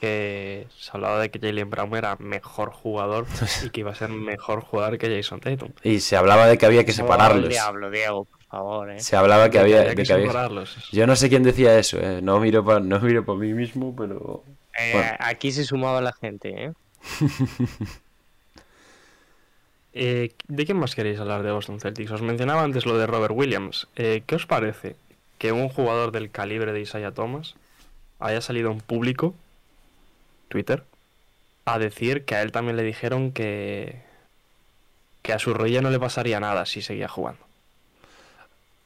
Que 0.01 0.67
se 0.77 0.91
hablaba 0.93 1.17
de 1.19 1.31
que 1.31 1.39
Jalen 1.39 1.69
Brown 1.69 1.95
era 1.95 2.17
mejor 2.19 2.71
jugador 2.71 3.25
y 3.65 3.69
que 3.69 3.79
iba 3.79 3.91
a 3.91 3.95
ser 3.95 4.09
mejor 4.09 4.59
jugador 4.61 4.97
que 4.97 5.07
Jason 5.15 5.39
Tatum. 5.39 5.69
Y 5.83 6.01
se 6.01 6.17
hablaba 6.17 6.45
de 6.47 6.57
que 6.57 6.65
había 6.65 6.83
que 6.83 6.91
Oh, 6.91 6.95
separarlos. 6.95 7.47
diablo, 7.49 7.89
Diego, 7.89 8.25
por 8.25 8.43
favor, 8.43 8.91
eh. 8.91 8.99
Se 8.99 9.15
hablaba 9.15 9.49
que 9.49 9.59
había, 9.59 9.81
de 9.83 9.95
que 9.95 10.05
separarlos. 10.05 10.89
Yo 10.91 11.07
no 11.07 11.15
sé 11.15 11.29
quién 11.29 11.43
decía 11.43 11.79
eso, 11.79 11.99
eh. 12.01 12.19
no 12.21 12.39
miro 12.41 12.65
para 12.65 12.81
no 12.81 12.99
miro 12.99 13.23
pa 13.25 13.33
mí 13.35 13.53
mismo, 13.53 13.95
pero... 13.95 14.43
Eh, 14.77 14.91
Bueno. 14.93 15.11
Aquí 15.19 15.51
se 15.51 15.63
sumaba 15.65 16.01
la 16.01 16.13
gente, 16.13 16.65
¿eh? 16.65 16.73
Eh, 19.95 20.33
¿De 20.47 20.65
quién 20.65 20.77
más 20.77 20.95
queréis 20.95 21.19
hablar 21.19 21.43
de 21.43 21.51
Boston 21.51 21.79
Celtics? 21.79 22.09
Os 22.11 22.21
mencionaba 22.23 22.63
antes 22.63 22.85
lo 22.85 22.97
de 22.97 23.05
Robert 23.05 23.33
Williams. 23.35 23.87
Eh, 23.95 24.23
¿Qué 24.25 24.35
os 24.35 24.47
parece 24.47 24.95
que 25.37 25.51
un 25.51 25.69
jugador 25.69 26.11
del 26.11 26.31
calibre 26.31 26.73
de 26.73 26.81
Isaiah 26.81 27.11
Thomas 27.11 27.55
haya 28.19 28.41
salido 28.41 28.71
en 28.71 28.79
público, 28.79 29.35
Twitter, 30.47 30.83
a 31.65 31.77
decir 31.77 32.25
que 32.25 32.35
a 32.35 32.41
él 32.41 32.51
también 32.51 32.75
le 32.77 32.83
dijeron 32.83 33.31
que, 33.31 34.01
que 35.21 35.33
a 35.33 35.39
su 35.39 35.53
rodilla 35.53 35.81
no 35.81 35.91
le 35.91 35.99
pasaría 35.99 36.39
nada 36.39 36.65
si 36.65 36.81
seguía 36.81 37.07
jugando? 37.07 37.41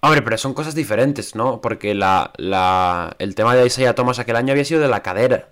Hombre, 0.02 0.22
pero 0.22 0.38
son 0.38 0.54
cosas 0.54 0.76
diferentes, 0.76 1.36
¿no? 1.36 1.62
Porque 1.62 1.96
la, 1.96 2.32
la, 2.38 3.16
el 3.20 3.34
tema 3.36 3.56
de 3.56 3.66
Isaiah 3.66 3.96
Thomas 3.96 4.20
aquel 4.20 4.36
año 4.36 4.52
había 4.52 4.66
sido 4.66 4.82
de 4.82 4.88
la 4.88 5.02
cadera, 5.02 5.50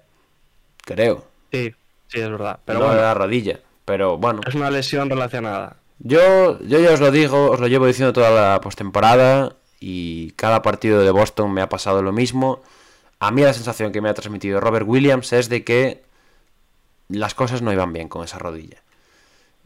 creo, 0.85 1.25
Sí, 1.51 1.73
sí, 2.07 2.19
es 2.19 2.29
verdad. 2.29 2.59
Pero 2.65 2.79
no 2.79 2.85
bueno, 2.85 3.01
la 3.01 3.13
rodilla. 3.13 3.59
Pero 3.85 4.17
bueno, 4.17 4.41
es 4.47 4.55
una 4.55 4.71
lesión 4.71 5.09
relacionada. 5.09 5.77
yo, 5.99 6.59
yo 6.61 6.79
ya 6.79 6.91
os 6.91 6.99
lo 6.99 7.11
digo, 7.11 7.51
os 7.51 7.59
lo 7.59 7.67
llevo 7.67 7.85
diciendo 7.85 8.13
toda 8.13 8.29
la 8.31 8.61
postemporada 8.61 9.55
y 9.79 10.31
cada 10.31 10.61
partido 10.61 11.01
de 11.01 11.11
Boston 11.11 11.53
me 11.53 11.61
ha 11.61 11.69
pasado 11.69 12.01
lo 12.01 12.11
mismo. 12.11 12.61
A 13.19 13.31
mí 13.31 13.41
la 13.41 13.53
sensación 13.53 13.91
que 13.91 14.01
me 14.01 14.09
ha 14.09 14.13
transmitido 14.13 14.59
Robert 14.59 14.87
Williams 14.87 15.31
es 15.33 15.49
de 15.49 15.63
que 15.63 16.03
las 17.07 17.33
cosas 17.35 17.61
no 17.61 17.71
iban 17.71 17.93
bien 17.93 18.09
con 18.09 18.23
esa 18.23 18.39
rodilla. 18.39 18.81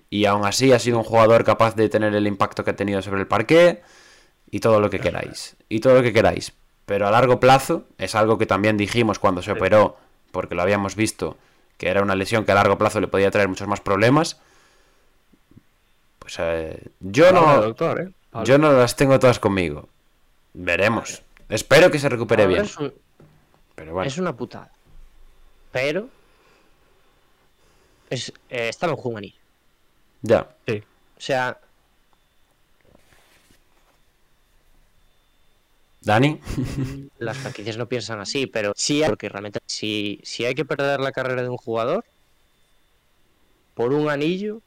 Y 0.10 0.26
aún 0.26 0.46
así 0.46 0.72
ha 0.74 0.80
sido 0.80 0.98
un 0.98 1.04
jugador 1.04 1.44
capaz 1.44 1.76
de 1.76 1.90
tener 1.90 2.14
el 2.16 2.28
impacto 2.28 2.64
que 2.64 2.72
ha 2.72 2.76
tenido 2.76 3.02
sobre 3.02 3.22
el 3.22 3.28
parqué 3.28 3.82
y 4.50 4.60
todo 4.60 4.80
lo 4.80 4.90
que 4.90 5.00
queráis. 5.00 5.56
Y 5.70 5.80
todo 5.80 5.96
lo 5.96 6.04
que 6.04 6.14
queráis. 6.14 6.54
Pero 6.86 7.08
a 7.08 7.12
largo 7.12 7.40
plazo, 7.40 7.86
es 7.98 8.16
algo 8.16 8.38
que 8.38 8.48
también 8.48 8.76
dijimos 8.76 9.20
cuando 9.20 9.42
se 9.42 9.52
operó, 9.52 9.98
porque 10.32 10.56
lo 10.56 10.62
habíamos 10.62 10.96
visto, 10.96 11.38
que 11.78 11.90
era 11.90 12.02
una 12.02 12.16
lesión 12.16 12.46
que 12.46 12.52
a 12.52 12.56
largo 12.56 12.78
plazo 12.78 13.00
le 13.00 13.08
podía 13.08 13.32
traer 13.32 13.48
muchos 13.48 13.68
más 13.68 13.82
problemas. 13.82 14.40
Pues 16.20 16.36
eh, 16.40 16.82
yo 17.00 17.32
no, 17.32 17.62
doctor, 17.62 18.02
¿eh? 18.02 18.12
Yo 18.44 18.58
no 18.58 18.72
las 18.74 18.96
tengo 18.96 19.18
todas 19.20 19.40
conmigo. 19.40 19.90
Veremos. 20.54 21.24
Espero 21.48 21.90
que 21.90 21.98
se 22.00 22.10
recupere 22.10 22.46
bien. 22.46 22.66
Es, 22.66 22.78
un- 22.78 22.94
Pero 23.76 23.94
bueno. 23.94 24.08
es 24.08 24.18
una 24.18 24.36
putada. 24.36 24.72
Pero. 25.72 26.10
Es, 28.10 28.30
eh, 28.50 28.70
estaba 28.70 28.92
en 28.94 28.98
juvenil. 28.98 29.36
Ya. 30.22 30.48
Sí. 30.68 30.84
O 31.18 31.22
sea, 31.22 31.58
Dani. 36.02 36.40
las 37.20 37.38
franquicias 37.38 37.78
no 37.78 37.88
piensan 37.88 38.20
así, 38.20 38.48
pero 38.48 38.74
sí, 38.76 39.04
hay- 39.04 39.10
porque 39.10 39.30
realmente 39.30 39.60
si, 39.68 40.20
si 40.24 40.46
hay 40.46 40.56
que 40.56 40.66
perder 40.66 41.00
la 41.00 41.12
carrera 41.12 41.42
de 41.44 41.50
un 41.50 41.58
jugador 41.58 42.04
por 43.74 43.94
un 43.94 44.10
anillo, 44.10 44.62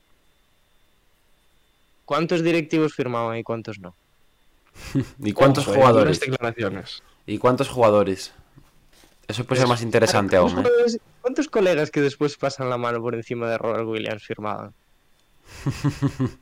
¿cuántos 2.05 2.43
directivos 2.43 2.95
firmaban 2.95 3.39
y 3.39 3.43
cuántos 3.43 3.79
no? 3.79 3.95
¿Y 5.21 5.33
cuántos 5.33 5.67
Ojo, 5.67 5.77
jugadores? 5.77 6.21
declaraciones. 6.21 7.03
¿Y 7.27 7.39
cuántos 7.39 7.69
jugadores? 7.69 8.33
Eso 9.29 9.45
puede 9.45 9.61
ser 9.61 9.69
más 9.69 9.83
interesante 9.83 10.37
¿Cuántos 10.37 10.55
aún, 10.59 10.67
¿eh? 10.67 10.99
¿Cuántos 11.21 11.49
colegas 11.49 11.91
que 11.91 12.01
después 12.01 12.37
pasan 12.37 12.69
la 12.69 12.77
mano 12.77 13.01
por 13.01 13.15
encima 13.15 13.49
de 13.49 13.57
Robert 13.59 13.87
Williams 13.87 14.25
firmaban? 14.25 14.75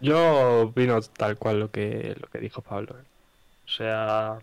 Yo 0.00 0.62
opino 0.62 1.00
tal 1.00 1.36
cual 1.38 1.60
lo 1.60 1.70
que, 1.70 2.16
lo 2.18 2.26
que 2.28 2.38
dijo 2.38 2.62
Pablo. 2.62 2.98
¿eh? 2.98 3.04
O 3.66 3.68
sea, 3.68 4.38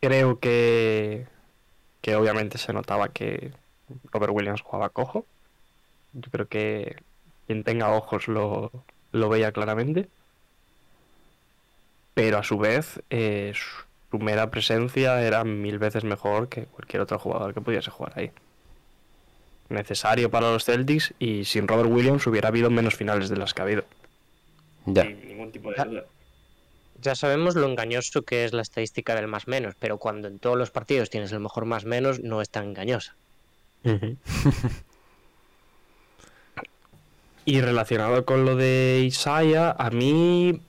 creo 0.00 0.38
que, 0.38 1.26
que 2.00 2.14
obviamente 2.16 2.58
se 2.58 2.72
notaba 2.72 3.08
que 3.08 3.52
Robert 4.12 4.32
Williams 4.34 4.60
jugaba 4.62 4.90
cojo. 4.90 5.26
Yo 6.12 6.30
creo 6.30 6.48
que 6.48 6.96
quien 7.46 7.64
tenga 7.64 7.90
ojos 7.92 8.28
lo, 8.28 8.70
lo 9.12 9.28
veía 9.28 9.52
claramente. 9.52 10.08
Pero 12.14 12.38
a 12.38 12.42
su 12.44 12.58
vez, 12.58 13.00
eh, 13.10 13.52
su- 13.54 13.84
mera 14.18 14.50
presencia 14.50 15.20
era 15.22 15.44
mil 15.44 15.78
veces 15.78 16.02
mejor 16.04 16.48
que 16.48 16.64
cualquier 16.64 17.02
otro 17.02 17.18
jugador 17.18 17.52
que 17.52 17.60
pudiese 17.60 17.90
jugar 17.90 18.14
ahí. 18.16 18.30
Necesario 19.68 20.30
para 20.30 20.50
los 20.50 20.64
Celtics 20.64 21.12
y 21.18 21.44
sin 21.44 21.68
Robert 21.68 21.90
Williams 21.90 22.26
hubiera 22.26 22.48
habido 22.48 22.70
menos 22.70 22.94
finales 22.94 23.28
de 23.28 23.36
las 23.36 23.52
que 23.52 23.60
ha 23.60 23.64
habido. 23.64 23.84
Ya. 24.86 25.02
Sin 25.02 25.28
ningún 25.28 25.52
tipo 25.52 25.70
de 25.70 25.84
duda. 25.84 26.04
Ya 27.00 27.14
sabemos 27.14 27.54
lo 27.56 27.66
engañoso 27.66 28.22
que 28.22 28.44
es 28.44 28.52
la 28.52 28.62
estadística 28.62 29.14
del 29.14 29.28
más 29.28 29.46
menos, 29.48 29.74
pero 29.78 29.98
cuando 29.98 30.28
en 30.28 30.38
todos 30.38 30.56
los 30.56 30.70
partidos 30.70 31.10
tienes 31.10 31.32
el 31.32 31.40
mejor 31.40 31.64
más 31.64 31.84
menos, 31.84 32.20
no 32.20 32.40
es 32.40 32.48
tan 32.48 32.64
engañosa. 32.64 33.14
y 37.44 37.60
relacionado 37.60 38.24
con 38.24 38.44
lo 38.44 38.56
de 38.56 39.02
Isaiah, 39.04 39.76
a 39.78 39.90
mí, 39.90 40.60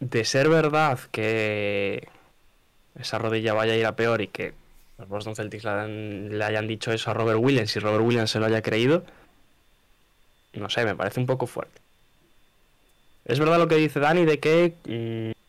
de 0.00 0.24
ser 0.24 0.48
verdad 0.48 1.00
que 1.10 2.08
esa 2.98 3.18
rodilla 3.18 3.54
vaya 3.54 3.72
a 3.72 3.76
ir 3.76 3.86
a 3.86 3.96
peor 3.96 4.20
y 4.20 4.28
que 4.28 4.54
los 4.98 5.08
Boston 5.08 5.34
Celtics 5.36 5.64
le, 5.64 6.28
le 6.30 6.44
hayan 6.44 6.68
dicho 6.68 6.92
eso 6.92 7.10
a 7.10 7.14
Robert 7.14 7.40
Williams 7.40 7.74
y 7.74 7.80
Robert 7.80 8.04
Williams 8.04 8.30
se 8.30 8.38
lo 8.38 8.46
haya 8.46 8.62
creído, 8.62 9.04
no 10.54 10.70
sé, 10.70 10.84
me 10.84 10.94
parece 10.94 11.20
un 11.20 11.26
poco 11.26 11.46
fuerte. 11.46 11.80
Es 13.26 13.38
verdad 13.38 13.58
lo 13.58 13.68
que 13.68 13.74
dice 13.76 14.00
Dani 14.00 14.24
de 14.24 14.38
que 14.38 14.74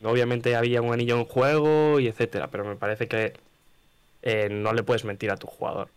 mm, 0.01 0.05
obviamente 0.07 0.55
había 0.55 0.81
un 0.81 0.91
anillo 0.93 1.17
en 1.17 1.25
juego 1.25 1.99
y 1.99 2.07
etcétera, 2.07 2.49
pero 2.49 2.65
me 2.65 2.75
parece 2.75 3.07
que 3.07 3.33
eh, 4.23 4.49
no 4.49 4.73
le 4.73 4.83
puedes 4.83 5.05
mentir 5.05 5.29
a 5.31 5.37
tu 5.37 5.47
jugador. 5.47 5.89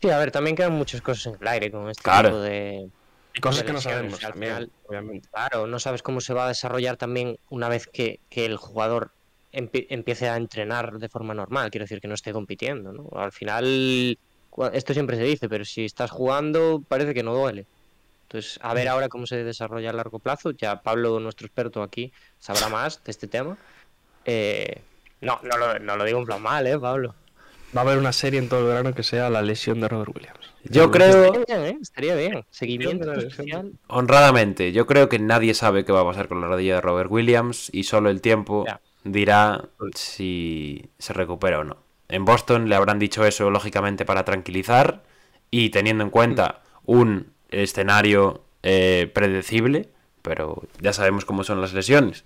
Sí, 0.00 0.10
a 0.10 0.18
ver, 0.18 0.30
también 0.30 0.54
quedan 0.56 0.74
muchas 0.74 1.00
cosas 1.00 1.26
en 1.26 1.38
el 1.40 1.48
aire 1.48 1.70
con 1.70 1.88
este 1.88 2.02
Claro. 2.02 2.28
tipo 2.28 2.40
de, 2.40 2.90
Y 3.34 3.40
cosas 3.40 3.60
de 3.62 3.66
que 3.66 3.72
no 3.72 3.80
sabemos 3.80 4.22
al 4.24 4.32
también, 4.32 4.52
final- 4.52 4.72
obviamente. 4.84 5.28
Claro, 5.32 5.66
no 5.66 5.78
sabes 5.80 6.02
cómo 6.02 6.20
se 6.20 6.34
va 6.34 6.44
a 6.44 6.48
desarrollar 6.48 6.96
también 6.96 7.36
una 7.50 7.68
vez 7.68 7.86
que, 7.92 8.20
que 8.28 8.44
el 8.46 8.56
jugador 8.58 9.10
empie- 9.52 9.86
empiece 9.88 10.28
a 10.28 10.36
entrenar 10.36 10.98
de 10.98 11.08
forma 11.08 11.34
normal, 11.34 11.70
quiero 11.70 11.84
decir 11.84 12.00
que 12.00 12.08
no 12.08 12.14
esté 12.14 12.32
compitiendo, 12.32 12.92
¿no? 12.92 13.08
Al 13.18 13.32
final, 13.32 14.16
esto 14.72 14.92
siempre 14.92 15.16
se 15.16 15.24
dice, 15.24 15.48
pero 15.48 15.64
si 15.64 15.84
estás 15.86 16.10
jugando 16.10 16.82
parece 16.88 17.14
que 17.14 17.22
no 17.22 17.34
duele. 17.34 17.64
Entonces, 18.26 18.58
a 18.62 18.74
ver 18.74 18.88
ahora 18.88 19.08
cómo 19.08 19.26
se 19.26 19.44
desarrolla 19.44 19.90
a 19.90 19.92
largo 19.92 20.18
plazo. 20.18 20.50
Ya 20.50 20.82
Pablo, 20.82 21.20
nuestro 21.20 21.46
experto 21.46 21.82
aquí, 21.82 22.12
sabrá 22.38 22.68
más 22.68 23.02
de 23.04 23.10
este 23.12 23.28
tema. 23.28 23.56
Eh, 24.24 24.82
no, 25.20 25.38
no 25.42 25.56
lo, 25.56 25.78
no 25.78 25.96
lo 25.96 26.04
digo 26.04 26.18
en 26.18 26.24
plan 26.26 26.42
mal, 26.42 26.66
¿eh, 26.66 26.78
Pablo? 26.78 27.14
Va 27.76 27.82
a 27.82 27.84
haber 27.84 27.98
una 27.98 28.12
serie 28.12 28.38
en 28.40 28.48
todo 28.48 28.60
el 28.60 28.66
verano 28.66 28.94
que 28.94 29.02
sea 29.02 29.28
la 29.30 29.42
lesión 29.42 29.80
de 29.80 29.88
Robert 29.88 30.10
Williams. 30.14 30.38
Yo 30.64 30.90
creo, 30.90 31.26
Estaría 31.34 31.44
bien, 31.56 31.66
¿eh? 31.74 31.78
Estaría 31.80 32.14
bien. 32.16 32.44
Seguimiento 32.50 33.08
de 33.10 33.16
la 33.16 33.22
especial. 33.28 33.72
honradamente, 33.88 34.72
yo 34.72 34.86
creo 34.86 35.08
que 35.08 35.18
nadie 35.18 35.54
sabe 35.54 35.84
qué 35.84 35.92
va 35.92 36.00
a 36.00 36.04
pasar 36.04 36.26
con 36.28 36.40
la 36.40 36.48
rodilla 36.48 36.76
de 36.76 36.80
Robert 36.80 37.10
Williams 37.10 37.68
y 37.72 37.84
solo 37.84 38.10
el 38.10 38.20
tiempo 38.20 38.64
Ya. 38.66 38.80
dirá 39.04 39.64
si 39.94 40.90
se 40.98 41.12
recupera 41.12 41.60
o 41.60 41.64
no. 41.64 41.76
En 42.08 42.24
Boston 42.24 42.68
le 42.68 42.74
habrán 42.76 42.98
dicho 42.98 43.24
eso 43.24 43.50
lógicamente 43.50 44.04
para 44.04 44.24
tranquilizar 44.24 45.02
y 45.50 45.70
teniendo 45.70 46.02
en 46.04 46.10
cuenta 46.10 46.62
un 46.84 47.32
escenario 47.50 48.42
eh, 48.62 49.10
predecible, 49.12 49.88
pero 50.22 50.62
ya 50.80 50.92
sabemos 50.92 51.24
cómo 51.24 51.44
son 51.44 51.60
las 51.60 51.72
lesiones, 51.72 52.24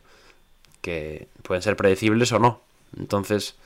que 0.80 1.28
pueden 1.42 1.62
ser 1.62 1.76
predecibles 1.76 2.32
o 2.32 2.38
no. 2.38 2.62
Entonces, 2.96 3.56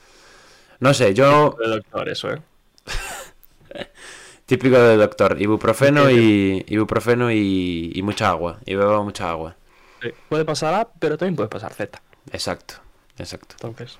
no 0.80 0.92
sé, 0.94 1.14
yo 1.14 1.56
De 1.58 1.68
doctor, 1.68 2.08
eso, 2.08 2.32
¿eh? 2.32 2.42
típico 4.46 4.78
de 4.78 4.96
doctor, 4.96 5.40
ibuprofeno 5.40 6.10
y 6.10 6.64
ibuprofeno 6.68 7.30
y, 7.32 7.92
y 7.94 8.02
mucha 8.02 8.30
agua, 8.30 8.58
y 8.66 8.74
beba 8.74 9.02
mucha 9.02 9.30
agua. 9.30 9.56
Sí. 10.02 10.10
Puede 10.28 10.44
pasar 10.44 10.74
A, 10.74 10.88
pero 10.98 11.16
también 11.16 11.36
puede 11.36 11.48
pasar 11.48 11.72
Z. 11.72 12.00
Exacto, 12.32 12.74
exacto. 13.18 13.54
Entonces. 13.60 13.98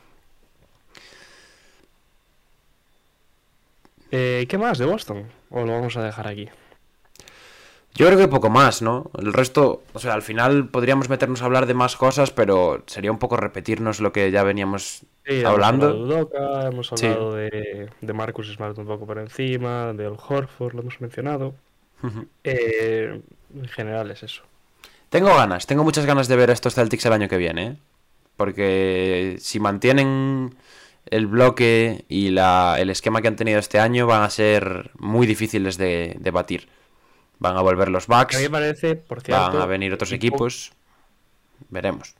Eh, 4.11 4.47
¿Qué 4.49 4.59
más 4.59 4.79
de 4.79 4.85
Boston? 4.85 5.29
¿O 5.51 5.65
lo 5.65 5.73
vamos 5.73 5.97
a 5.97 6.05
dejar 6.05 6.29
aquí? 6.29 6.49
Yo 7.97 8.07
creo 8.07 8.19
que 8.19 8.27
poco 8.27 8.51
más, 8.51 8.83
¿no? 8.83 9.11
El 9.19 9.33
resto, 9.33 9.85
o 9.93 9.99
sea, 10.01 10.15
al 10.15 10.23
final 10.23 10.69
podríamos 10.69 11.09
meternos 11.09 11.43
a 11.43 11.45
hablar 11.45 11.67
de 11.67 11.75
más 11.75 11.95
cosas, 11.97 12.33
pero 12.33 12.83
sería 12.87 13.13
un 13.13 13.19
poco 13.21 13.37
repetirnos 13.37 14.01
lo 14.01 14.13
que 14.13 14.31
ya 14.33 14.43
veníamos 14.43 15.03
Sí, 15.25 15.41
hemos 15.41 15.45
hablando. 15.45 15.87
hablado 15.89 16.05
de 16.07 16.15
Udoka, 16.15 16.67
hemos 16.69 16.89
Sí. 16.97 17.07
hablado 17.07 17.35
de, 17.35 17.89
de 18.01 18.13
Marcus 18.13 18.53
Smart 18.53 18.77
un 18.79 18.87
poco 18.87 19.07
por 19.07 19.19
encima, 19.19 19.93
de 19.93 20.07
Al 20.07 20.17
Horford, 20.29 20.75
lo 20.75 20.81
hemos 20.83 21.01
mencionado. 21.01 21.55
Eh, 22.43 23.21
en 23.55 23.69
general 23.69 24.11
es 24.11 24.23
eso. 24.25 24.43
Tengo 25.09 25.29
ganas, 25.29 25.67
tengo 25.67 25.85
muchas 25.85 26.05
ganas 26.05 26.27
de 26.27 26.37
ver 26.37 26.51
a 26.51 26.53
estos 26.53 26.75
Celtics 26.75 27.07
el 27.07 27.13
año 27.13 27.29
que 27.29 27.37
viene, 27.37 27.67
¿eh? 27.67 27.77
Porque 28.37 29.37
si 29.39 29.61
mantienen 29.61 30.57
el 31.09 31.27
bloque 31.29 32.05
y 32.09 32.31
la, 32.31 32.77
el 32.81 32.91
esquema 32.91 33.23
que 33.23 33.29
han 33.29 33.37
tenido 33.37 33.61
este 33.61 33.79
año, 33.79 34.07
van 34.09 34.23
a 34.23 34.31
ser 34.31 34.91
muy 34.99 35.27
difíciles 35.29 35.77
de, 35.79 36.17
de 36.19 36.31
batir. 36.33 36.69
Van 37.39 37.57
a 37.57 37.61
volver 37.63 37.89
los 37.91 38.09
A 38.09 38.13
mí 38.13 38.19
Bucks, 38.21 38.41
me 38.41 38.51
parece, 38.51 38.97
por 38.97 39.21
cierto. 39.21 39.53
van 39.53 39.63
a 39.63 39.67
venir 39.67 39.93
otros 39.93 40.13
equipo- 40.13 40.37
equipos. 40.37 40.73
Veremos. 41.71 42.15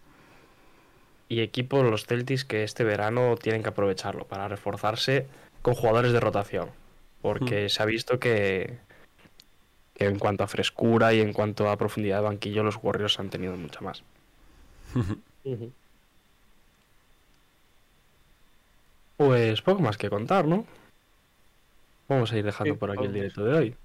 Y 1.29 1.41
equipos, 1.41 1.85
los 1.89 2.05
Celtics, 2.07 2.45
que 2.45 2.65
este 2.65 2.85
verano 2.85 3.37
tienen 3.37 3.63
que 3.63 3.69
aprovecharlo 3.71 4.27
para 4.27 4.47
reforzarse 4.49 5.27
con 5.63 5.75
jugadores 5.75 6.13
de 6.13 6.21
rotación. 6.21 6.69
Porque 7.23 7.69
se 7.71 7.83
ha 7.83 7.87
visto 7.87 8.19
que, 8.19 8.79
que 9.95 10.05
en 10.07 10.19
cuanto 10.19 10.45
a 10.45 10.47
frescura 10.49 11.15
y 11.15 11.21
en 11.21 11.33
cuanto 11.33 11.71
a 11.71 11.77
profundidad 11.79 12.19
de 12.19 12.25
banquillo, 12.25 12.63
los 12.63 12.79
Warriors 12.83 13.19
han 13.19 13.31
tenido 13.31 13.57
mucha 13.57 13.81
más. 13.81 14.03
Pues 19.17 19.63
poco 19.63 19.81
más 19.81 19.97
que 19.97 20.11
contar, 20.11 20.45
¿no? 20.47 20.67
Vamos 22.09 22.33
a 22.33 22.39
ir 22.39 22.45
dejando 22.45 22.75
Sí, 22.75 22.79
por 22.79 22.91
aquí 22.91 23.05
el 23.05 23.13
directo 23.13 23.45
de 23.45 23.55
hoy. 23.55 23.77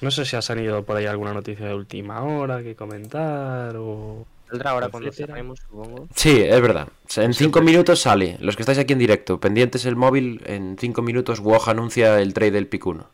No 0.00 0.10
sé 0.10 0.24
si 0.24 0.36
ha 0.36 0.42
salido 0.42 0.84
por 0.84 0.96
ahí 0.96 1.06
alguna 1.06 1.32
noticia 1.32 1.66
de 1.66 1.74
última 1.74 2.22
hora 2.22 2.62
que 2.62 2.76
comentar 2.76 3.74
o... 3.76 4.26
Saldrá 4.48 4.70
ahora 4.70 4.88
cuando 4.88 5.12
cerremos, 5.12 5.58
supongo. 5.60 6.08
Sí, 6.14 6.40
es 6.42 6.60
verdad. 6.62 6.88
En 7.16 7.34
cinco 7.34 7.60
minutos 7.60 8.00
sale. 8.00 8.38
Los 8.40 8.56
que 8.56 8.62
estáis 8.62 8.78
aquí 8.78 8.94
en 8.94 8.98
directo, 8.98 9.38
pendientes 9.40 9.84
el 9.84 9.96
móvil, 9.96 10.40
en 10.46 10.76
cinco 10.78 11.02
minutos 11.02 11.40
Woj 11.40 11.68
anuncia 11.68 12.18
el 12.20 12.32
trade 12.32 12.52
del 12.52 12.66
picuno. 12.66 13.08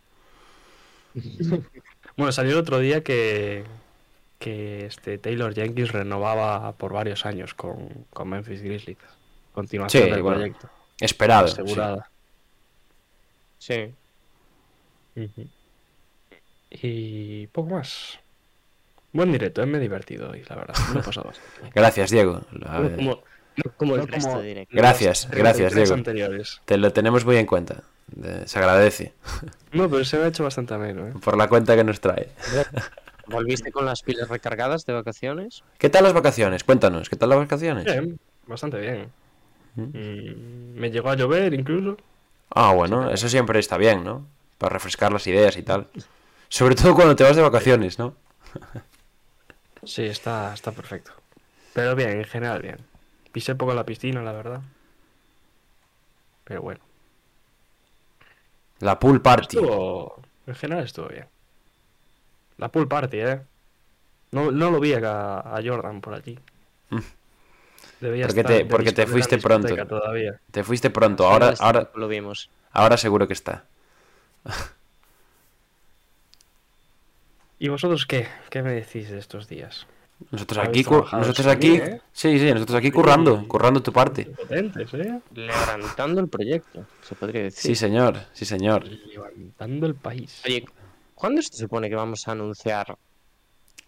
Bueno, 2.17 2.31
salió 2.31 2.53
el 2.53 2.59
otro 2.59 2.79
día 2.79 3.03
que, 3.03 3.65
que 4.39 4.87
este 4.87 5.19
Taylor 5.19 5.53
Jenkins 5.53 5.91
renovaba 5.91 6.71
por 6.75 6.93
varios 6.93 7.27
años 7.27 7.55
con, 7.55 7.89
con 8.13 8.29
Memphis 8.29 8.63
Grizzlies. 8.63 8.99
Continuación 9.53 10.05
Sí, 10.05 10.11
del 10.11 10.23
bueno, 10.23 10.37
proyecto. 10.39 10.71
Esperado. 11.01 11.49
sí. 11.49 11.55
asegurada. 11.55 12.09
Sí. 13.59 13.93
Y 16.83 17.47
poco 17.49 17.71
más. 17.75 18.19
Buen 19.13 19.31
directo, 19.31 19.63
eh, 19.63 19.67
me 19.67 19.79
he 19.79 19.81
divertido 19.81 20.31
hoy, 20.31 20.43
la 20.49 20.57
verdad. 20.57 20.75
Me 20.93 21.01
he 21.01 21.03
pasado 21.03 21.27
bastante. 21.29 21.71
Gracias, 21.75 22.11
Diego. 22.11 22.43
No 22.51 22.97
como, 22.97 23.23
no 23.57 23.73
como 23.77 23.95
el 23.95 24.01
No 24.01 24.07
resto 24.07 24.29
como 24.29 24.43
de 24.43 24.49
directo. 24.49 24.77
Gracias, 24.77 25.25
los 25.27 25.35
gracias, 25.37 25.73
33 25.73 25.89
Diego. 25.89 25.95
anteriores. 25.95 26.61
Te 26.65 26.77
lo 26.77 26.93
tenemos 26.93 27.25
muy 27.25 27.37
en 27.37 27.47
cuenta. 27.47 27.83
Se 28.45 28.59
agradece 28.59 29.15
No, 29.73 29.89
pero 29.89 30.05
se 30.05 30.19
me 30.19 30.25
ha 30.25 30.29
hecho 30.29 30.45
bastante 30.45 30.75
ameno, 30.75 31.09
¿eh? 31.09 31.13
por 31.23 31.39
la 31.39 31.49
cuenta 31.49 31.75
que 31.75 31.85
nos 31.85 32.01
trae. 32.01 32.29
¿Volviste 33.27 33.73
con 33.73 33.87
las 33.87 34.03
pilas 34.03 34.29
recargadas 34.29 34.85
de 34.85 34.93
vacaciones? 34.93 35.63
¿Qué 35.79 35.89
tal 35.89 36.05
las 36.05 36.13
vacaciones? 36.13 36.65
Cuéntanos, 36.65 37.09
¿qué 37.09 37.17
tal 37.17 37.31
las 37.31 37.39
vacaciones? 37.39 37.85
Bien, 37.85 38.19
bastante 38.47 38.79
bien. 38.79 39.09
Mm, 39.77 40.79
me 40.79 40.91
llegó 40.91 41.09
a 41.11 41.17
llover 41.17 41.55
incluso. 41.55 41.97
Ah, 42.51 42.73
bueno, 42.75 43.11
eso 43.11 43.29
siempre 43.31 43.59
está 43.59 43.79
bien, 43.79 44.05
¿no? 44.05 44.27
Para 44.59 44.75
refrescar 44.75 45.13
las 45.13 45.27
ideas 45.27 45.57
y 45.57 45.63
tal. 45.63 45.87
Sobre 46.55 46.77
todo 46.77 46.95
cuando 46.95 47.17
te 47.17 47.25
vas 47.25 47.35
de 47.35 47.43
vacaciones, 47.43 47.99
¿no? 47.99 48.15
Sí, 49.83 50.05
está, 50.05 50.55
está 50.55 50.71
perfecto. 50.71 51.11
Pero 51.73 51.97
bien, 51.97 52.11
en 52.11 52.25
general 52.25 52.63
bien. 52.63 52.77
Pisé 53.33 53.57
poco 53.57 53.75
la 53.75 53.85
piscina, 53.85 54.23
la 54.23 54.31
verdad. 54.31 54.61
Pero 56.45 56.63
bueno. 56.63 56.79
La 58.79 59.01
pool 59.01 59.21
party. 59.21 59.57
Estuvo... 59.57 60.23
En 60.47 60.55
general 60.55 60.85
estuvo 60.85 61.09
bien. 61.09 61.27
La 62.59 62.69
pool 62.69 62.87
party, 62.87 63.17
¿eh? 63.19 63.41
No, 64.31 64.53
no 64.53 64.71
lo 64.71 64.79
vi 64.79 64.93
a, 64.93 65.41
a 65.41 65.61
Jordan 65.61 66.01
por 66.01 66.15
allí. 66.15 66.39
Mm. 66.91 66.99
Debería 68.01 68.27
Porque 68.29 68.41
estar 68.43 68.57
te- 68.59 68.65
porque 68.67 68.93
te 68.93 69.09
fuiste 69.09 69.39
pronto. 69.39 69.75
Todavía. 69.89 70.39
Te 70.53 70.63
fuiste 70.63 70.91
pronto, 70.91 71.27
ahora, 71.27 71.53
ahora, 71.59 71.91
Lo 71.97 72.07
vimos. 72.07 72.49
ahora 72.71 72.97
seguro 72.97 73.27
que 73.27 73.33
está. 73.33 73.65
¿Y 77.65 77.69
vosotros 77.71 78.05
qué? 78.05 78.29
¿Qué 78.51 78.63
me 78.63 78.73
decís 78.73 79.09
de 79.09 79.19
estos 79.19 79.49
días? 79.49 79.87
Nosotros 80.31 80.69
aquí, 80.69 80.85
nosotros 80.85 81.47
aquí, 81.47 81.77
¿eh? 81.77 81.99
sí, 82.13 82.39
sí, 82.39 82.53
nosotros 82.53 82.77
aquí 82.77 82.91
currando, 82.91 83.49
currando 83.49 83.83
tu 83.83 83.91
parte. 83.91 84.27
Potentes, 84.27 84.93
¿eh? 84.93 85.19
Levantando 85.35 86.21
el 86.21 86.29
proyecto, 86.29 86.85
se 87.01 87.15
podría 87.15 87.41
Sí, 87.51 87.69
decir. 87.71 87.77
señor, 87.79 88.21
sí, 88.35 88.45
señor. 88.45 88.85
Levantando 88.85 89.87
el 89.87 89.95
país. 89.95 90.43
Oye, 90.45 90.67
¿cuándo 91.15 91.41
se 91.41 91.57
supone 91.57 91.89
que 91.89 91.95
vamos 91.95 92.29
a 92.29 92.33
anunciar 92.33 92.99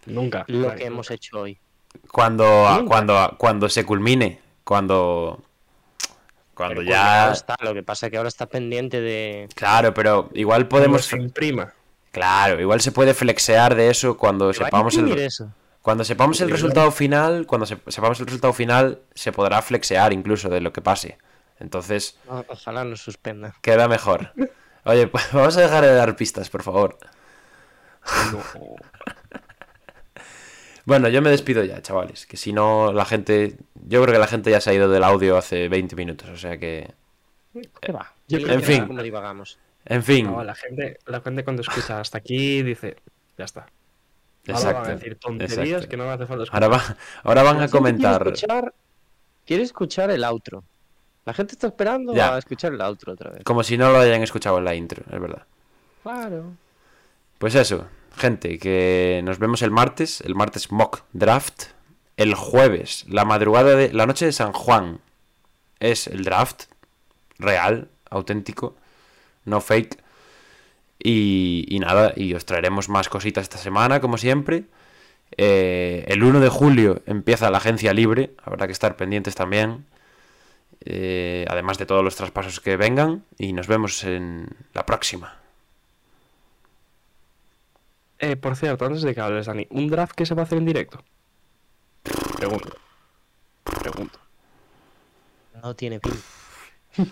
Nunca. 0.07 0.43
lo 0.47 0.73
que 0.73 0.85
hemos 0.85 1.11
hecho 1.11 1.41
hoy? 1.41 1.59
Cuando, 2.11 2.45
Nunca. 2.79 2.85
cuando, 2.87 3.35
cuando 3.37 3.69
se 3.69 3.85
culmine, 3.85 4.39
cuando, 4.63 5.39
cuando 6.55 6.77
Pero 6.77 6.89
ya, 6.89 7.31
está, 7.31 7.55
lo 7.61 7.75
que 7.75 7.83
pasa 7.83 8.07
es 8.07 8.11
que 8.11 8.17
ahora 8.17 8.29
está 8.29 8.47
pendiente 8.47 9.01
de... 9.01 9.47
claro, 9.53 9.93
pero 9.93 10.31
igual 10.33 10.67
podemos, 10.67 11.13
imprima. 11.13 11.71
Claro, 12.17 12.59
igual 12.61 12.81
se 12.81 12.91
puede 12.91 13.13
flexear 13.13 13.75
de 13.75 13.89
eso 13.89 14.17
cuando 14.17 14.51
¿Se 14.53 14.59
va 14.59 14.65
a 14.65 14.69
sepamos 14.69 14.97
el, 14.97 15.17
eso? 15.19 15.51
cuando 15.81 16.03
sepamos 16.03 16.39
el 16.41 16.49
resultado 16.49 16.91
final, 16.91 17.45
cuando 17.47 17.65
se- 17.65 17.77
sepamos 17.87 18.19
el 18.19 18.25
resultado 18.25 18.53
final, 18.53 18.99
se 19.15 19.31
podrá 19.31 19.61
flexear 19.61 20.11
incluso 20.13 20.49
de 20.49 20.61
lo 20.61 20.73
que 20.73 20.81
pase. 20.81 21.17
Entonces, 21.59 22.17
Ojalá 22.27 22.83
nos 22.83 23.01
suspenda. 23.01 23.55
queda 23.61 23.87
mejor. 23.87 24.31
Oye, 24.83 25.07
pues 25.11 25.31
vamos 25.33 25.57
a 25.57 25.61
dejar 25.61 25.83
de 25.83 25.93
dar 25.93 26.15
pistas, 26.15 26.49
por 26.49 26.63
favor. 26.63 26.97
Bueno, 30.85 31.09
yo 31.09 31.21
me 31.21 31.29
despido 31.29 31.63
ya, 31.65 31.81
chavales. 31.81 32.25
Que 32.25 32.37
si 32.37 32.53
no, 32.53 32.93
la 32.93 33.03
gente. 33.03 33.57
Yo 33.75 34.01
creo 34.01 34.13
que 34.13 34.19
la 34.19 34.27
gente 34.27 34.51
ya 34.51 34.61
se 34.61 34.69
ha 34.69 34.73
ido 34.73 34.87
del 34.89 35.03
audio 35.03 35.37
hace 35.37 35.67
20 35.67 35.95
minutos. 35.97 36.29
O 36.29 36.37
sea 36.37 36.57
que. 36.57 36.93
¿Qué 37.81 37.91
va? 37.91 38.13
En 38.29 38.63
fin. 38.63 38.87
¿Cómo 38.87 39.01
divagamos? 39.03 39.59
En 39.89 40.03
fin. 40.03 40.25
No, 40.27 40.43
la 40.43 40.53
gente, 40.55 40.99
la 41.05 41.21
gente 41.21 41.43
cuando 41.43 41.61
escucha 41.61 41.99
hasta 41.99 42.17
aquí 42.17 42.61
dice, 42.61 42.97
ya 43.37 43.45
está. 43.45 43.61
Ahora 44.47 44.59
Exacto. 44.59 44.81
van 44.81 44.91
a 44.91 44.95
decir 44.95 45.15
tonterías 45.15 45.57
exacto. 45.59 45.89
que 45.89 45.97
no 45.97 46.05
me 46.05 46.11
hace 46.11 46.25
falta 46.25 46.43
escuchar. 46.43 46.63
Ahora, 46.63 46.77
va, 46.77 46.97
ahora 47.23 47.43
van 47.43 47.61
a 47.61 47.67
comentar. 47.67 48.21
Quiere 48.21 48.33
escuchar, 48.35 48.73
quiere 49.45 49.63
escuchar 49.63 50.11
el 50.11 50.23
outro. 50.23 50.63
La 51.25 51.33
gente 51.33 51.53
está 51.53 51.67
esperando 51.67 52.13
Ya. 52.13 52.35
a 52.35 52.37
escuchar 52.37 52.73
el 52.73 52.81
outro 52.81 53.13
otra 53.13 53.31
vez. 53.31 53.43
Como 53.43 53.63
si 53.63 53.77
no 53.77 53.91
lo 53.91 53.99
hayan 53.99 54.21
escuchado 54.23 54.57
en 54.59 54.65
la 54.65 54.75
intro, 54.75 55.03
es 55.11 55.19
verdad. 55.19 55.43
Claro. 56.03 56.53
Pues 57.37 57.55
eso, 57.55 57.87
gente, 58.15 58.57
que 58.59 59.21
nos 59.23 59.37
vemos 59.37 59.61
el 59.61 59.71
martes, 59.71 60.21
el 60.21 60.35
martes 60.35 60.71
mock 60.71 61.03
draft. 61.13 61.63
El 62.15 62.33
jueves, 62.33 63.05
la 63.07 63.25
madrugada 63.25 63.75
de 63.75 63.93
la 63.93 64.07
noche 64.07 64.25
de 64.25 64.31
San 64.31 64.51
Juan, 64.51 64.99
es 65.79 66.07
el 66.07 66.23
draft 66.23 66.63
real, 67.37 67.89
auténtico, 68.09 68.75
no 69.47 69.61
fake. 69.61 69.97
Y, 70.99 71.65
y 71.69 71.79
nada, 71.79 72.13
y 72.15 72.33
os 72.33 72.45
traeremos 72.45 72.89
más 72.89 73.09
cositas 73.09 73.43
esta 73.43 73.57
semana, 73.57 73.99
como 73.99 74.17
siempre. 74.17 74.65
Eh, 75.35 76.05
el 76.07 76.23
1 76.23 76.39
de 76.39 76.49
julio 76.49 77.01
empieza 77.05 77.51
la 77.51 77.57
agencia 77.57 77.93
libre, 77.93 78.31
habrá 78.43 78.65
que 78.65 78.73
estar 78.73 78.95
pendientes 78.95 79.35
también. 79.35 79.85
Eh, 80.85 81.45
además 81.49 81.77
de 81.77 81.85
todos 81.85 82.03
los 82.03 82.15
traspasos 82.15 82.59
que 82.59 82.77
vengan. 82.77 83.23
Y 83.37 83.53
nos 83.53 83.67
vemos 83.67 84.03
en 84.03 84.47
la 84.73 84.85
próxima. 84.85 85.37
Eh, 88.19 88.35
por 88.35 88.55
cierto, 88.55 88.85
antes 88.85 89.03
de 89.03 89.13
que 89.13 89.21
hables, 89.21 89.45
Dani, 89.45 89.67
¿un 89.69 89.87
draft 89.89 90.13
que 90.15 90.25
se 90.25 90.33
va 90.33 90.41
a 90.41 90.45
hacer 90.45 90.57
en 90.57 90.65
directo? 90.65 91.03
Pregunto. 92.35 92.77
Pregunto. 93.63 94.19
No 95.61 95.75
tiene 95.75 95.99
fin. 95.99 96.13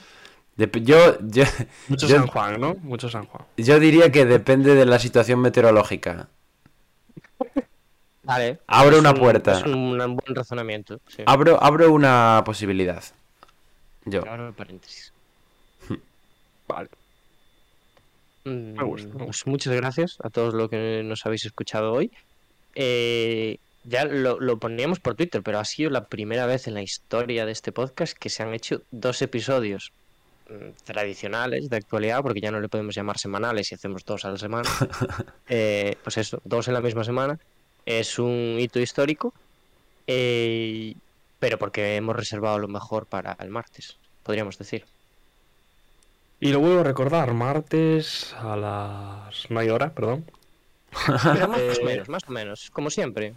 Dep- 0.57 0.83
yo, 0.83 1.17
yo, 1.21 1.43
Mucho 1.89 2.07
yo- 2.07 2.17
San 2.17 2.27
Juan, 2.27 2.59
¿no? 2.61 2.75
Mucho 2.75 3.09
San 3.09 3.25
Juan. 3.25 3.45
yo 3.57 3.79
diría 3.79 4.11
que 4.11 4.25
depende 4.25 4.73
de 4.75 4.85
la 4.85 4.99
situación 4.99 5.39
meteorológica. 5.41 6.27
Vale. 8.23 8.59
Abro 8.67 8.95
Es 8.95 8.99
una 9.01 9.11
un- 9.11 9.19
puerta. 9.19 9.59
Es 9.59 9.63
un 9.65 9.97
buen 9.97 10.35
razonamiento. 10.35 10.99
Sí. 11.07 11.23
Abro, 11.25 11.61
abro 11.63 11.91
una 11.93 12.41
posibilidad. 12.45 13.03
Yo. 14.05 14.21
Abro 14.27 14.53
paréntesis. 14.53 15.11
Vale. 16.67 16.89
Mm, 18.45 18.73
Me 18.77 18.83
gusta, 18.83 19.07
me 19.17 19.25
pues 19.25 19.45
muchas 19.47 19.73
gracias 19.75 20.17
a 20.23 20.29
todos 20.29 20.53
los 20.53 20.69
que 20.69 21.01
nos 21.03 21.25
habéis 21.25 21.45
escuchado 21.45 21.93
hoy. 21.93 22.11
Eh, 22.75 23.57
ya 23.83 24.05
lo, 24.05 24.39
lo 24.39 24.57
poníamos 24.57 24.99
por 24.99 25.13
Twitter, 25.15 25.43
pero 25.43 25.59
ha 25.59 25.65
sido 25.65 25.89
la 25.91 26.05
primera 26.05 26.45
vez 26.47 26.67
en 26.67 26.73
la 26.73 26.81
historia 26.81 27.45
de 27.45 27.51
este 27.51 27.71
podcast 27.71 28.17
que 28.17 28.29
se 28.29 28.41
han 28.41 28.53
hecho 28.55 28.81
dos 28.91 29.21
episodios 29.21 29.91
tradicionales 30.83 31.69
de 31.69 31.77
actualidad, 31.77 32.21
porque 32.21 32.41
ya 32.41 32.51
no 32.51 32.59
le 32.59 32.69
podemos 32.69 32.95
llamar 32.95 33.17
semanales 33.17 33.67
si 33.67 33.75
hacemos 33.75 34.05
dos 34.05 34.25
a 34.25 34.31
la 34.31 34.37
semana. 34.37 34.69
Eh, 35.47 35.95
pues 36.03 36.17
eso, 36.17 36.41
dos 36.43 36.67
en 36.67 36.73
la 36.73 36.81
misma 36.81 37.03
semana. 37.03 37.39
Es 37.85 38.17
un 38.17 38.57
hito 38.59 38.79
histórico, 38.79 39.33
eh, 40.07 40.95
pero 41.39 41.59
porque 41.59 41.95
hemos 41.95 42.15
reservado 42.15 42.57
lo 42.57 42.67
mejor 42.67 43.05
para 43.05 43.37
el 43.39 43.49
martes, 43.49 43.97
podríamos 44.23 44.57
decir. 44.57 44.85
Y 46.39 46.49
lo 46.49 46.59
vuelvo 46.59 46.81
a 46.81 46.83
recordar, 46.83 47.33
martes 47.33 48.33
a 48.39 48.57
las... 48.57 49.49
No 49.49 49.59
hay 49.59 49.69
hora, 49.69 49.93
perdón. 49.93 50.25
Pero 51.05 51.47
más 51.47 51.59
Eh, 51.59 51.77
o 51.81 51.85
menos, 51.85 52.09
más 52.09 52.23
o 52.27 52.31
menos, 52.31 52.69
como 52.71 52.89
siempre. 52.89 53.33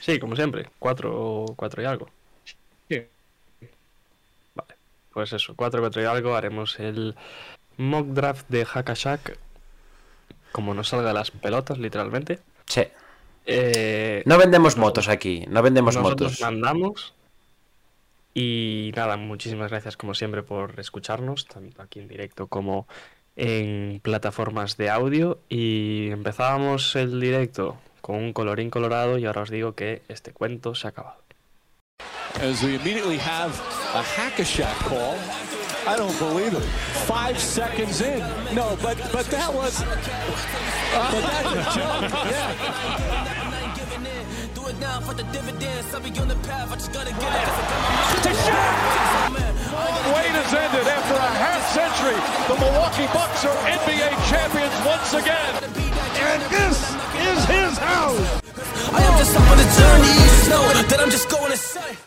Sí, 0.00 0.18
como 0.18 0.36
siempre, 0.36 0.68
cuatro, 0.78 1.46
cuatro 1.56 1.82
y 1.82 1.86
algo. 1.86 2.08
Pues 5.12 5.32
eso, 5.32 5.54
cuatro, 5.56 5.80
cuatro 5.80 6.02
y 6.02 6.04
algo, 6.04 6.34
haremos 6.34 6.78
el 6.78 7.16
mock 7.76 8.06
draft 8.08 8.48
de 8.48 8.64
Hackashack 8.64 9.38
como 10.52 10.74
nos 10.74 10.88
salga 10.88 11.12
las 11.12 11.30
pelotas, 11.30 11.78
literalmente. 11.78 12.40
Sí. 12.66 12.82
Eh, 13.46 14.22
No 14.26 14.38
vendemos 14.38 14.76
motos 14.76 15.08
aquí. 15.08 15.44
No 15.48 15.62
vendemos 15.62 15.96
nosotros 15.96 16.32
motos. 16.32 16.40
mandamos. 16.40 17.14
Y 18.34 18.92
nada, 18.94 19.16
muchísimas 19.16 19.70
gracias 19.70 19.96
como 19.96 20.14
siempre 20.14 20.42
por 20.42 20.78
escucharnos, 20.78 21.46
tanto 21.46 21.82
aquí 21.82 21.98
en 21.98 22.08
directo 22.08 22.46
como 22.46 22.86
en 23.36 24.00
plataformas 24.02 24.76
de 24.76 24.90
audio. 24.90 25.40
Y 25.48 26.10
empezábamos 26.10 26.94
el 26.96 27.20
directo 27.20 27.78
con 28.00 28.16
un 28.16 28.32
colorín 28.32 28.70
colorado 28.70 29.18
y 29.18 29.26
ahora 29.26 29.42
os 29.42 29.50
digo 29.50 29.74
que 29.74 30.02
este 30.08 30.32
cuento 30.32 30.74
se 30.74 30.86
ha 30.86 30.90
acabado. 30.90 31.18
As 32.36 32.62
we 32.62 32.76
immediately 32.76 33.18
have 33.18 33.58
a 33.94 34.02
hack-a-shack 34.02 34.76
call. 34.78 35.18
I 35.86 35.96
don't 35.96 36.16
believe 36.18 36.54
it. 36.54 36.62
Five 37.06 37.38
seconds 37.38 38.00
in. 38.00 38.20
No, 38.54 38.76
but 38.82 38.96
but 39.12 39.26
that 39.26 39.52
was. 39.52 39.82
But 39.82 41.20
that's 41.22 41.50
a 41.50 41.78
joke. 41.78 42.10
Yeah. 42.30 43.50
Wait 50.14 50.34
has 50.34 50.54
ended 50.54 50.86
after 50.86 51.14
a 51.14 51.30
half 51.38 51.62
century. 51.72 52.18
The 52.48 52.56
Milwaukee 52.60 53.06
Bucks 53.12 53.44
are 53.44 53.56
NBA 53.66 54.10
champions 54.28 54.74
once 54.86 55.14
again. 55.14 55.54
And 56.20 56.42
this 56.50 56.78
is 57.26 57.44
his 57.46 57.78
house. 57.78 58.39
I 58.92 59.02
am 59.02 59.18
just 59.18 59.36
on 59.36 59.56
the 59.56 59.66
journey. 59.78 60.12
You 60.24 60.50
know 60.50 60.82
that 60.90 61.00
I'm 61.00 61.10
just 61.10 61.28
going 61.30 61.50
to 61.50 61.56
say. 61.56 62.00